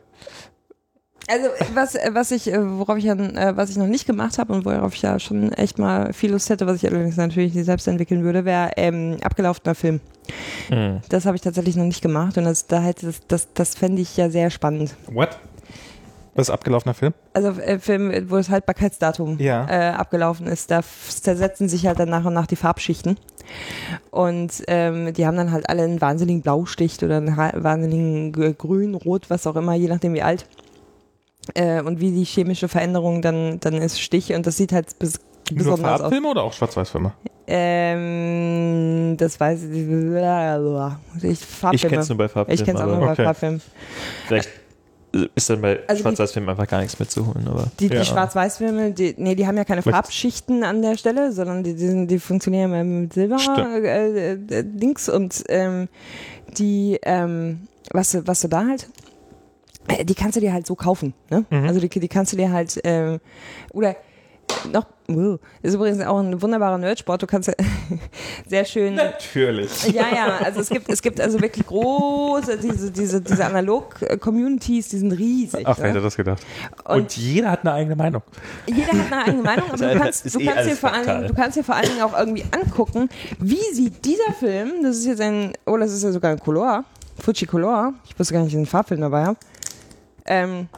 [1.29, 4.37] Also was, äh, was ich, äh, worauf ich an, äh, was ich noch nicht gemacht
[4.37, 7.53] habe und worauf ich ja schon echt mal viel Lust hätte, was ich allerdings natürlich
[7.53, 10.01] nicht selbst entwickeln würde, wäre ähm, abgelaufener Film.
[10.69, 11.01] Hm.
[11.09, 14.01] Das habe ich tatsächlich noch nicht gemacht und das, da hätte das, das, das fände
[14.01, 14.95] ich ja sehr spannend.
[15.11, 15.39] What?
[16.35, 17.13] Das ist abgelaufener Film?
[17.33, 19.67] Also äh, Film, wo das Haltbarkeitsdatum Ja.
[19.67, 23.17] äh, abgelaufen ist, da zersetzen sich halt dann nach und nach die Farbschichten.
[24.09, 29.29] Und ähm, die haben dann halt alle einen wahnsinnigen Blaustich oder einen wahnsinnigen Grün, Rot,
[29.29, 30.45] was auch immer, je nachdem wie alt.
[31.55, 35.09] Äh, und wie die chemische Veränderung dann, dann ist Stich und das sieht halt Nur
[35.57, 35.99] besonders aus.
[36.01, 37.13] Farbfilme oder auch Schwarz-Weiß-Filme?
[37.47, 39.71] Ähm, das weiß ich.
[39.71, 41.95] Ich, Ich Farbfilme.
[41.95, 42.59] kenn's nur bei Farbfilmen.
[42.59, 43.23] Ich kenn's auch nur bei Okay.
[43.25, 43.61] Farbfilmen.
[44.27, 44.49] Vielleicht
[45.33, 47.47] ist dann bei Also Schwarz-Weiß-Filmen einfach gar nichts mitzuholen.
[47.47, 48.03] Aber Die, die Ja.
[48.05, 52.07] Schwarz-Weiß-Filme, die, nee, die haben ja keine Farbschichten an der Stelle, sondern die, die, sind-
[52.09, 53.57] die funktionieren ja mit Silber Stimmt.
[53.85, 55.87] äh, äh, Dings und ähm,
[56.57, 58.87] die, ähm, was, du- was du da halt,
[60.03, 61.45] die kannst du dir halt so kaufen, ne?
[61.49, 61.67] Mhm.
[61.67, 63.19] Also die, die kannst du dir halt, ähm,
[63.73, 63.95] oder
[64.71, 67.53] noch, uh, ist übrigens auch ein wunderbarer Nerdsport, du kannst ja
[68.47, 69.87] sehr schön Natürlich.
[69.91, 74.97] ja, ja, also es gibt, es gibt also wirklich große, diese, diese, diese Analog-Communities, die
[74.97, 75.65] sind riesig.
[75.65, 75.91] Ach, wer ne?
[75.91, 76.45] hätte das gedacht?
[76.85, 78.21] Und, Und jeder hat eine eigene Meinung.
[78.67, 81.07] jeder hat eine eigene Meinung, aber du Das kannst, du eh kannst, dir vor allen
[81.07, 83.09] Dingen, du kannst dir vor allen Dingen auch irgendwie angucken,
[83.39, 86.83] wie sieht dieser Film, das ist jetzt ein, oh, das ist ja sogar ein Color,
[87.19, 89.37] Fuji Color, ich wusste gar nicht, dass ich einen Farbfilm dabei habe.
[90.29, 90.69] Ähm,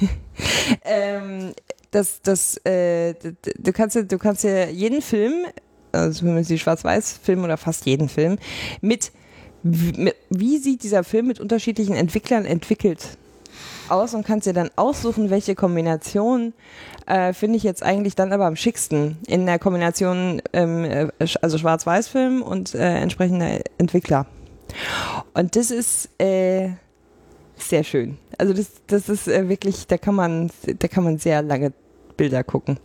[0.84, 1.54] ähm,
[1.90, 5.46] das, das, äh, du kannst, du kannst dir jeden Film,
[5.92, 8.36] also zumindest die Schwarz-Weiß-Film oder fast jeden Film,
[8.80, 9.12] mit,
[9.62, 13.16] wie, mit, wie sieht dieser Film mit unterschiedlichen Entwicklern entwickelt
[13.88, 16.52] aus und kannst dir dann aussuchen, welche Kombination
[17.06, 21.08] äh, finde ich jetzt eigentlich dann aber am schicksten in der Kombination, ähm, äh,
[21.42, 24.26] also Schwarz-Weiß-Film und äh, entsprechender Entwickler.
[25.34, 26.70] Und das ist äh,
[27.68, 28.18] sehr schön.
[28.38, 31.72] Also das, das ist äh, wirklich, da kann man, da kann man sehr lange
[32.16, 32.78] Bilder gucken.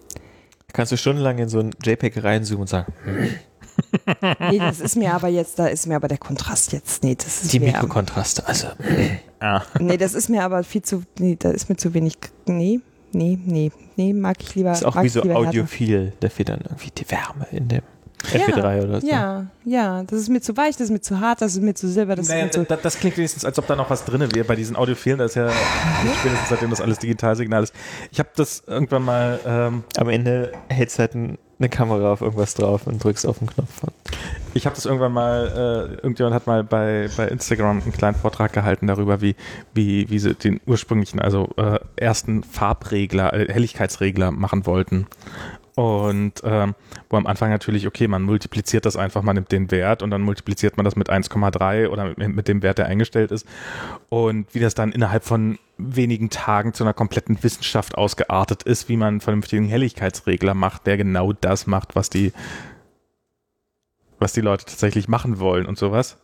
[0.74, 2.94] kannst du stundenlang in so ein JPEG reinzoomen und sagen,
[4.40, 7.44] Nee, das ist mir aber jetzt, da ist mir aber der Kontrast jetzt, nee, das
[7.44, 8.48] ist die mir, Mikrokontraste.
[8.48, 8.68] Also,
[9.80, 12.80] nee, das ist mir aber viel zu, nee, da ist mir zu wenig, nee,
[13.12, 14.72] nee, nee, nee, mag ich lieber.
[14.72, 16.14] ist auch wie so audiophil.
[16.20, 17.82] Da fehlt dann irgendwie die Wärme in dem
[18.24, 19.08] MP3 oder so.
[19.08, 21.74] Ja, ja, das ist mir zu weich, das ist mir zu hart, das ist mir
[21.74, 22.70] zu silber, das Naja, ist mir zu.
[22.70, 25.20] das, das klingt wenigstens, als ob da noch was drin wäre bei diesen Audiophilen.
[25.20, 25.50] Das ist ja
[26.20, 27.74] spätestens seitdem das alles Digitalsignal ist.
[28.12, 32.54] Ich habe das irgendwann mal, ähm, Am Ende hältst halt ein, eine Kamera auf irgendwas
[32.54, 33.82] drauf und drückst auf den Knopf.
[34.54, 38.54] ich habe das irgendwann mal, äh, irgendjemand hat mal bei, bei Instagram einen kleinen Vortrag
[38.54, 39.36] gehalten darüber, wie,
[39.74, 45.08] wie, wie sie den ursprünglichen, also äh, ersten Farbregler, äh, Helligkeitsregler machen wollten.
[45.80, 46.76] Und ähm,
[47.10, 50.22] wo am Anfang natürlich, okay, man multipliziert das einfach, man nimmt den Wert und dann
[50.22, 53.48] multipliziert man das mit 1,3 oder mit, mit dem Wert, der eingestellt ist.
[54.10, 58.98] Und wie das dann innerhalb von wenigen Tagen zu einer kompletten Wissenschaft ausgeartet ist, wie
[58.98, 62.34] man einen vernünftigen Helligkeitsregler macht, der genau das macht, was die,
[64.20, 66.18] was die Leute tatsächlich machen wollen und sowas.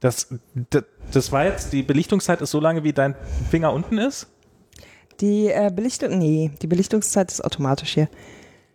[0.00, 0.34] Das,
[0.70, 0.82] das,
[1.12, 3.14] das war jetzt, die Belichtungszeit ist so lange, wie dein
[3.52, 4.26] Finger unten ist?
[5.20, 8.08] Die äh, Belichtung, nee, die Belichtungszeit ist automatisch hier.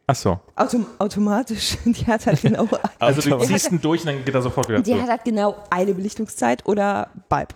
[0.07, 0.39] Ach so.
[0.55, 2.67] Autom automatisch, die hat halt genau,
[2.99, 5.55] Also du ziehst ihn durch und dann geht er sofort wieder die hat halt genau
[5.69, 7.53] eine Belichtungszeit oder Bulb.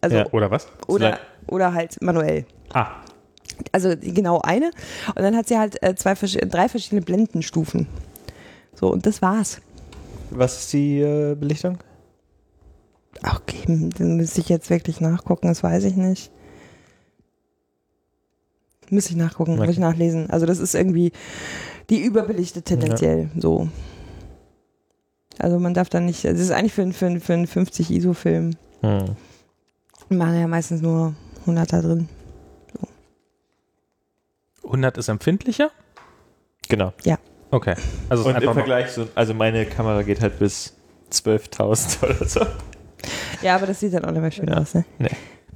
[0.00, 0.26] Also, Ja.
[0.32, 0.68] Oder was?
[0.86, 1.18] oder,
[1.48, 2.46] oder halt manuell.
[2.72, 2.88] Ah,
[3.72, 4.70] Also genau eine.
[5.08, 7.88] Und dann hat sie halt äh, zwei, drei verschiedene Blendenstufen.
[8.74, 9.60] So, und das war's.
[10.30, 11.78] Was ist die äh, Belichtung?
[13.22, 16.30] Okay, dann müsste ich jetzt wirklich nachgucken, das weiß ich nicht.
[18.90, 19.60] Müsste ich nachgucken, Okay.
[19.66, 20.30] muss ich nachlesen.
[20.30, 21.12] Also das ist irgendwie
[21.90, 23.68] die überbelichtet tendenziell so.
[25.38, 27.90] Also man darf da nicht, das ist eigentlich für, einen- für, einen- für einen 50
[27.90, 28.52] ISO-Film.
[28.80, 29.04] Hm.
[30.08, 32.08] Wir machen ja meistens nur 100 da drin.
[32.72, 32.88] So.
[34.68, 35.70] 100 ist empfindlicher?
[36.68, 36.92] Genau.
[37.50, 37.74] Okay.
[38.08, 40.74] Also es ist Und im Vergleich, so, also meine Kamera geht halt bis
[41.12, 42.40] 12.000 oder so.
[43.42, 44.58] Ja, aber das sieht dann auch nicht mehr schön Ja.
[44.58, 44.74] aus.
[44.74, 44.84] Ne?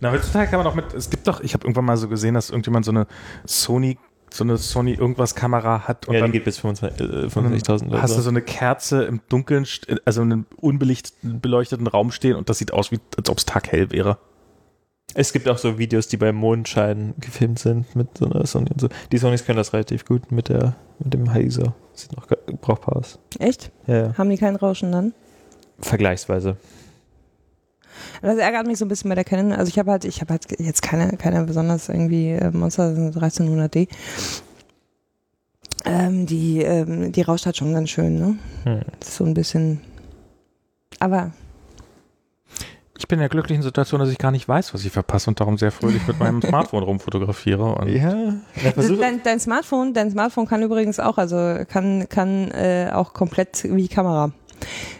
[0.00, 2.34] Na, heutzutage kann man auch mit, es gibt doch, ich habe irgendwann mal so gesehen,
[2.34, 3.06] dass irgendjemand so eine
[3.46, 3.98] Sony,
[4.32, 7.88] so eine Sony irgendwas Kamera hat und Ja, die dann geht bis 25 äh, 65.000
[7.88, 8.30] oder hast du so.
[8.30, 12.72] eine Kerze im Dunkeln, st- also in einem unbelichteten, beleuchteten Raum stehen und das sieht
[12.72, 14.18] aus, wie, als ob es taghell wäre.
[15.12, 18.80] Es gibt auch so Videos, die beim Mondschein gefilmt sind mit so einer Sony und
[18.80, 18.88] so.
[19.10, 21.72] Die Sonys können das relativ gut mit der mit dem ISO.
[21.94, 22.28] Sieht noch
[22.60, 23.18] brauchbar aus.
[23.40, 23.72] Echt?
[23.88, 24.14] Ja, ja.
[24.16, 25.12] Haben die kein Rauschen dann?
[25.80, 26.56] Vergleichsweise.
[28.22, 29.52] Das ärgert mich so ein bisschen bei der Canon.
[29.52, 33.88] Also ich habe halt, ich habe halt jetzt keine, keine besonders irgendwie äh, Monster 1300D.
[35.84, 38.38] Ähm, die, ähm, die rauscht halt schon ganz schön, ne?
[38.64, 38.80] Hm.
[39.02, 39.80] So ein bisschen.
[40.98, 41.32] Aber
[42.98, 45.40] Ich bin in der glücklichen Situation, dass ich gar nicht weiß, was ich verpasse und
[45.40, 47.76] darum sehr fröhlich mit meinem Smartphone rumfotografiere.
[47.76, 48.34] Und Ja.
[49.00, 53.88] Dein, dein Smartphone, dein Smartphone kann übrigens auch, also kann, kann äh, auch komplett wie
[53.88, 54.32] Kamera.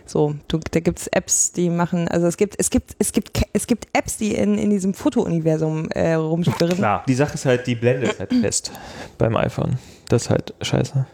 [0.07, 3.67] So, du, da gibt's Apps, die machen, also es gibt, es gibt, es gibt, es
[3.67, 6.77] gibt Apps, die in, in diesem Foto-Universum äh, rumschwirren.
[6.77, 7.05] Klar.
[7.07, 8.73] die Sache ist halt, die Blende ist halt fest
[9.19, 9.79] beim iPhone.
[10.09, 11.07] Das ist halt scheiße.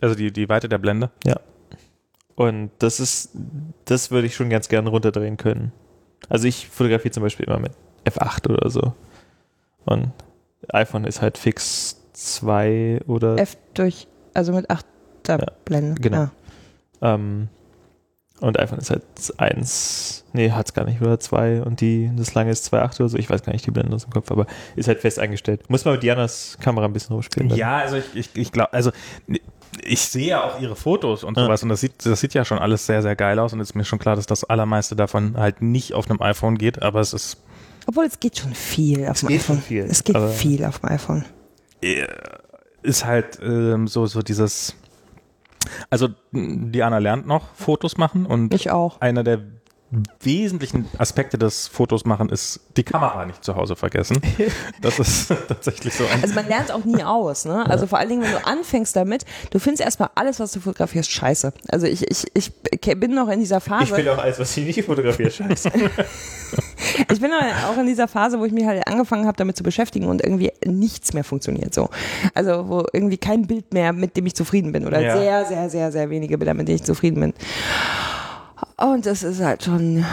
[0.00, 1.10] Also die, die Weite der Blende.
[2.34, 3.30] Und das ist,
[3.84, 5.72] das würde ich schon ganz gerne runterdrehen können.
[6.28, 7.72] Also ich fotografiere zum Beispiel immer mit
[8.04, 8.94] F8 oder so.
[9.84, 10.12] Und
[10.68, 14.86] iPhone ist halt fix 2 oder F durch, also mit 8
[15.28, 16.00] Ja, Blende.
[16.00, 16.18] genau.
[16.18, 16.32] Ah.
[17.02, 17.48] Ähm,
[18.40, 19.02] und iPhone ist halt
[19.36, 23.08] 1, nee, hat es gar nicht, oder 2 und die, das lange ist 2.8 oder
[23.10, 25.68] so, ich weiß gar nicht die Blende aus dem Kopf, aber ist halt fest eingestellt.
[25.70, 27.50] Muss man mit Dianas Kamera ein bisschen hochspielen.
[27.50, 27.58] dann.
[27.58, 28.90] Ja, also ich, ich, ich glaube, also
[29.84, 31.44] ich sehe ja auch ihre Fotos und Ja.
[31.44, 33.70] sowas und das sieht, das sieht ja schon alles sehr, sehr geil aus und es
[33.70, 36.98] ist mir schon klar, dass das allermeiste davon halt nicht auf einem iPhone geht, aber
[37.00, 37.36] es ist
[37.86, 39.56] Obwohl es geht schon viel auf Es dem geht iPhone.
[39.56, 41.24] schon viel, es geht aber- viel auf dem iPhone.
[42.82, 44.74] ist halt ähm, so, so dieses,
[45.90, 49.00] also Diana lernt noch Fotos machen und Ich auch.
[49.00, 49.40] einer der
[50.20, 54.20] wesentlichen Aspekte des Fotos machen ist, die Kamera nicht zu Hause vergessen.
[54.80, 57.64] Das ist tatsächlich so ein Also man lernt auch nie aus, ne?
[57.68, 61.10] Also vor allen Dingen, wenn du anfängst damit, du findest erstmal alles, was du fotografierst,
[61.10, 61.52] scheiße.
[61.68, 62.52] Also ich, ich, ich
[62.98, 63.84] bin noch in dieser Phase.
[63.84, 65.70] Ich finde auch alles, was ich nicht fotografiere, scheiße.
[67.10, 70.06] Ich bin auch in dieser Phase, wo ich mich halt angefangen habe, damit zu beschäftigen
[70.06, 71.88] und irgendwie nichts mehr funktioniert so.
[72.34, 75.16] Also wo irgendwie kein Bild mehr, mit dem ich zufrieden bin oder Ja.
[75.16, 77.34] sehr, sehr, sehr, sehr wenige Bilder, mit denen ich zufrieden bin.
[78.76, 80.04] Und das ist halt schon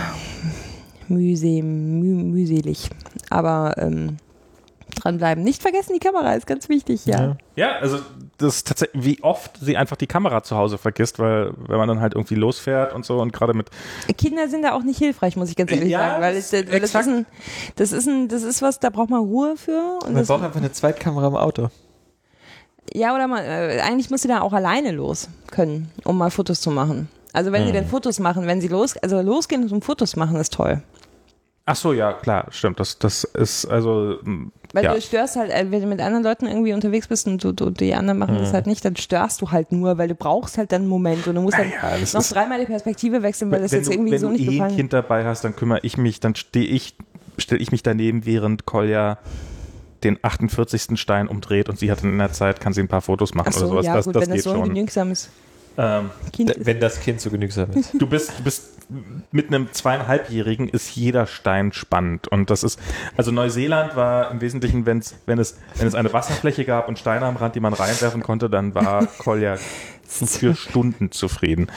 [1.07, 2.89] mühselig, müh, mühselig.
[3.29, 4.17] Aber ähm,
[4.95, 5.43] dranbleiben.
[5.43, 7.19] Nicht vergessen, die Kamera ist ganz wichtig, ja.
[7.21, 7.37] Ja.
[7.55, 7.99] Ja, also
[8.37, 11.87] das ist tatsächlich, wie oft sie einfach die Kamera zu Hause vergisst, weil wenn man
[11.87, 13.69] dann halt irgendwie losfährt und so und gerade mit
[14.17, 16.79] Kinder sind da auch nicht hilfreich, muss ich ganz ehrlich Ja, sagen, weil, es, weil
[16.79, 17.25] das, ist ein,
[17.75, 19.99] das ist ein, das ist was, da braucht man Ruhe für.
[20.03, 21.69] Und Man das, braucht einfach eine Zweitkamera im Auto.
[22.93, 26.61] ja, oder man, äh, eigentlich muss sie da auch alleine los können, um mal Fotos
[26.61, 27.09] zu machen.
[27.33, 27.73] Also wenn sie Hm.
[27.73, 30.81] denn Fotos machen, wenn sie los, also losgehen und Fotos machen, ist toll.
[31.65, 32.79] Ach so, ja, klar, stimmt.
[32.79, 34.95] Das, das ist also m, Weil ja.
[34.95, 37.69] du störst halt, äh, wenn du mit anderen Leuten irgendwie unterwegs bist und du, du,
[37.69, 38.41] die anderen machen Hm.
[38.41, 41.27] das halt nicht, dann störst du halt nur, weil du brauchst halt dann einen Moment
[41.27, 43.79] und du musst halt ja, das noch ist- dreimal die Perspektive wechseln, weil das wenn
[43.79, 45.79] jetzt du, irgendwie wenn so du nicht eh ein gefallen Kind dabei hast, dann kümmere
[45.83, 46.95] ich mich, dann stehe ich,
[47.37, 49.19] stelle ich mich daneben, während Kolja
[50.03, 50.99] den 48.
[50.99, 53.57] Stein umdreht und sie hat in der Zeit, kann sie ein paar Fotos machen Ach
[53.57, 53.85] oder so, sowas.
[53.85, 54.69] ja das gut, das wenn das geht so ein schon.
[54.73, 55.29] genügsames
[55.79, 56.09] Ähm.
[56.57, 57.93] Wenn das Kind so genügsam ist.
[57.97, 58.79] du bist, du bist
[59.31, 62.79] mit einem zweieinhalbjährigen ist jeder Stein spannend und das ist
[63.15, 67.27] also Neuseeland war im Wesentlichen, wenn's, wenn es wenn es eine Wasserfläche gab und Steine
[67.27, 69.57] am Rand, die man reinwerfen konnte, dann war Kolja
[70.09, 71.67] für Stunden zufrieden.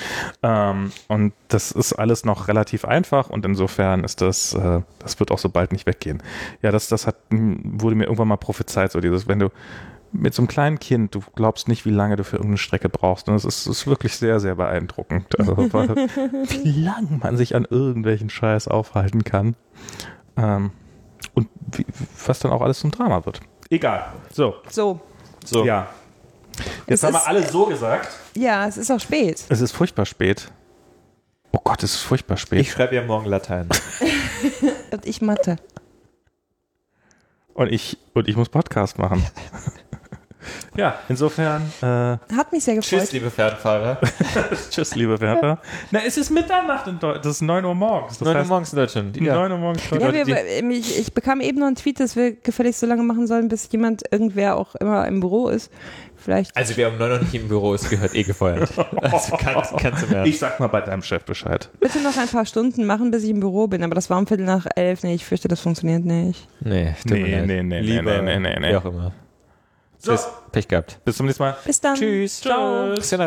[0.42, 5.30] Ähm, und das ist alles noch relativ einfach und insofern ist das, äh, das wird
[5.30, 6.22] auch so bald nicht weggehen.
[6.62, 9.50] Ja, das, das hat, wurde mir irgendwann mal prophezeit, so dieses, wenn du
[10.12, 13.28] mit so einem kleinen Kind, du glaubst nicht, wie lange du für irgendeine Strecke brauchst.
[13.28, 15.88] Und es ist, ist wirklich sehr, sehr beeindruckend, also, weil,
[16.48, 19.56] wie lang man sich an irgendwelchen Scheiß aufhalten kann.
[20.36, 20.70] Ähm,
[21.34, 21.86] und wie,
[22.26, 23.40] was dann auch alles zum Drama wird.
[23.70, 24.12] Egal.
[24.30, 25.00] So, So,
[25.44, 25.64] So.
[25.64, 25.88] ja.
[26.86, 28.10] Jetzt Es haben wir alle so gesagt.
[28.36, 29.42] ja, es ist auch spät.
[29.48, 30.52] Es ist furchtbar spät.
[31.52, 32.60] Oh Gott, es ist furchtbar spät.
[32.60, 33.68] Ich schreibe ja morgen Latein.
[34.90, 35.56] Und ich Mathe.
[37.54, 39.24] und, ich, und ich muss Podcast machen.
[40.76, 43.00] ja, insofern, äh, Hat mich sehr gefreut.
[43.00, 43.98] Tschüss, liebe Fernfahrer.
[44.70, 45.58] tschüss, liebe Werther.
[45.90, 47.24] Na, es ist Mitternacht in Deutschland.
[47.24, 48.18] Das ist 9 Uhr morgens.
[48.18, 49.20] Das 9 Uhr morgens in Deutschland.
[49.20, 49.82] 9 Uhr morgens.
[49.90, 50.26] in Ja, Deutschland.
[50.28, 53.26] wir, ähm, ich, ich bekam eben noch einen Tweet, dass wir gefälligst so lange machen
[53.26, 55.70] sollen, bis jemand, irgendwer auch immer im Büro ist.
[56.16, 56.56] Vielleicht.
[56.56, 58.70] Also wer um 9 Uhr nicht im Büro ist, gehört eh gefeuert.
[59.02, 60.24] Also kann, kannst du mehr.
[60.24, 61.68] Ich sag mal bei deinem Chef Bescheid.
[61.80, 64.26] Bitte noch ein paar Stunden machen, bis ich im Büro bin, aber das war um
[64.28, 65.02] Viertel nach elf.
[65.02, 66.46] Nee, ich fürchte, das funktioniert nicht.
[66.60, 68.68] nee, Nee, nee, nee, nee, nee, nee, nee.
[68.70, 69.12] Wie auch immer.
[70.04, 70.18] So.
[70.50, 70.98] Pech gehabt.
[71.04, 71.56] Bis zum nächsten Mal.
[71.64, 71.94] Bis dann.
[71.94, 72.40] Tschüss.
[72.40, 72.92] Ciao.
[72.94, 73.20] Christian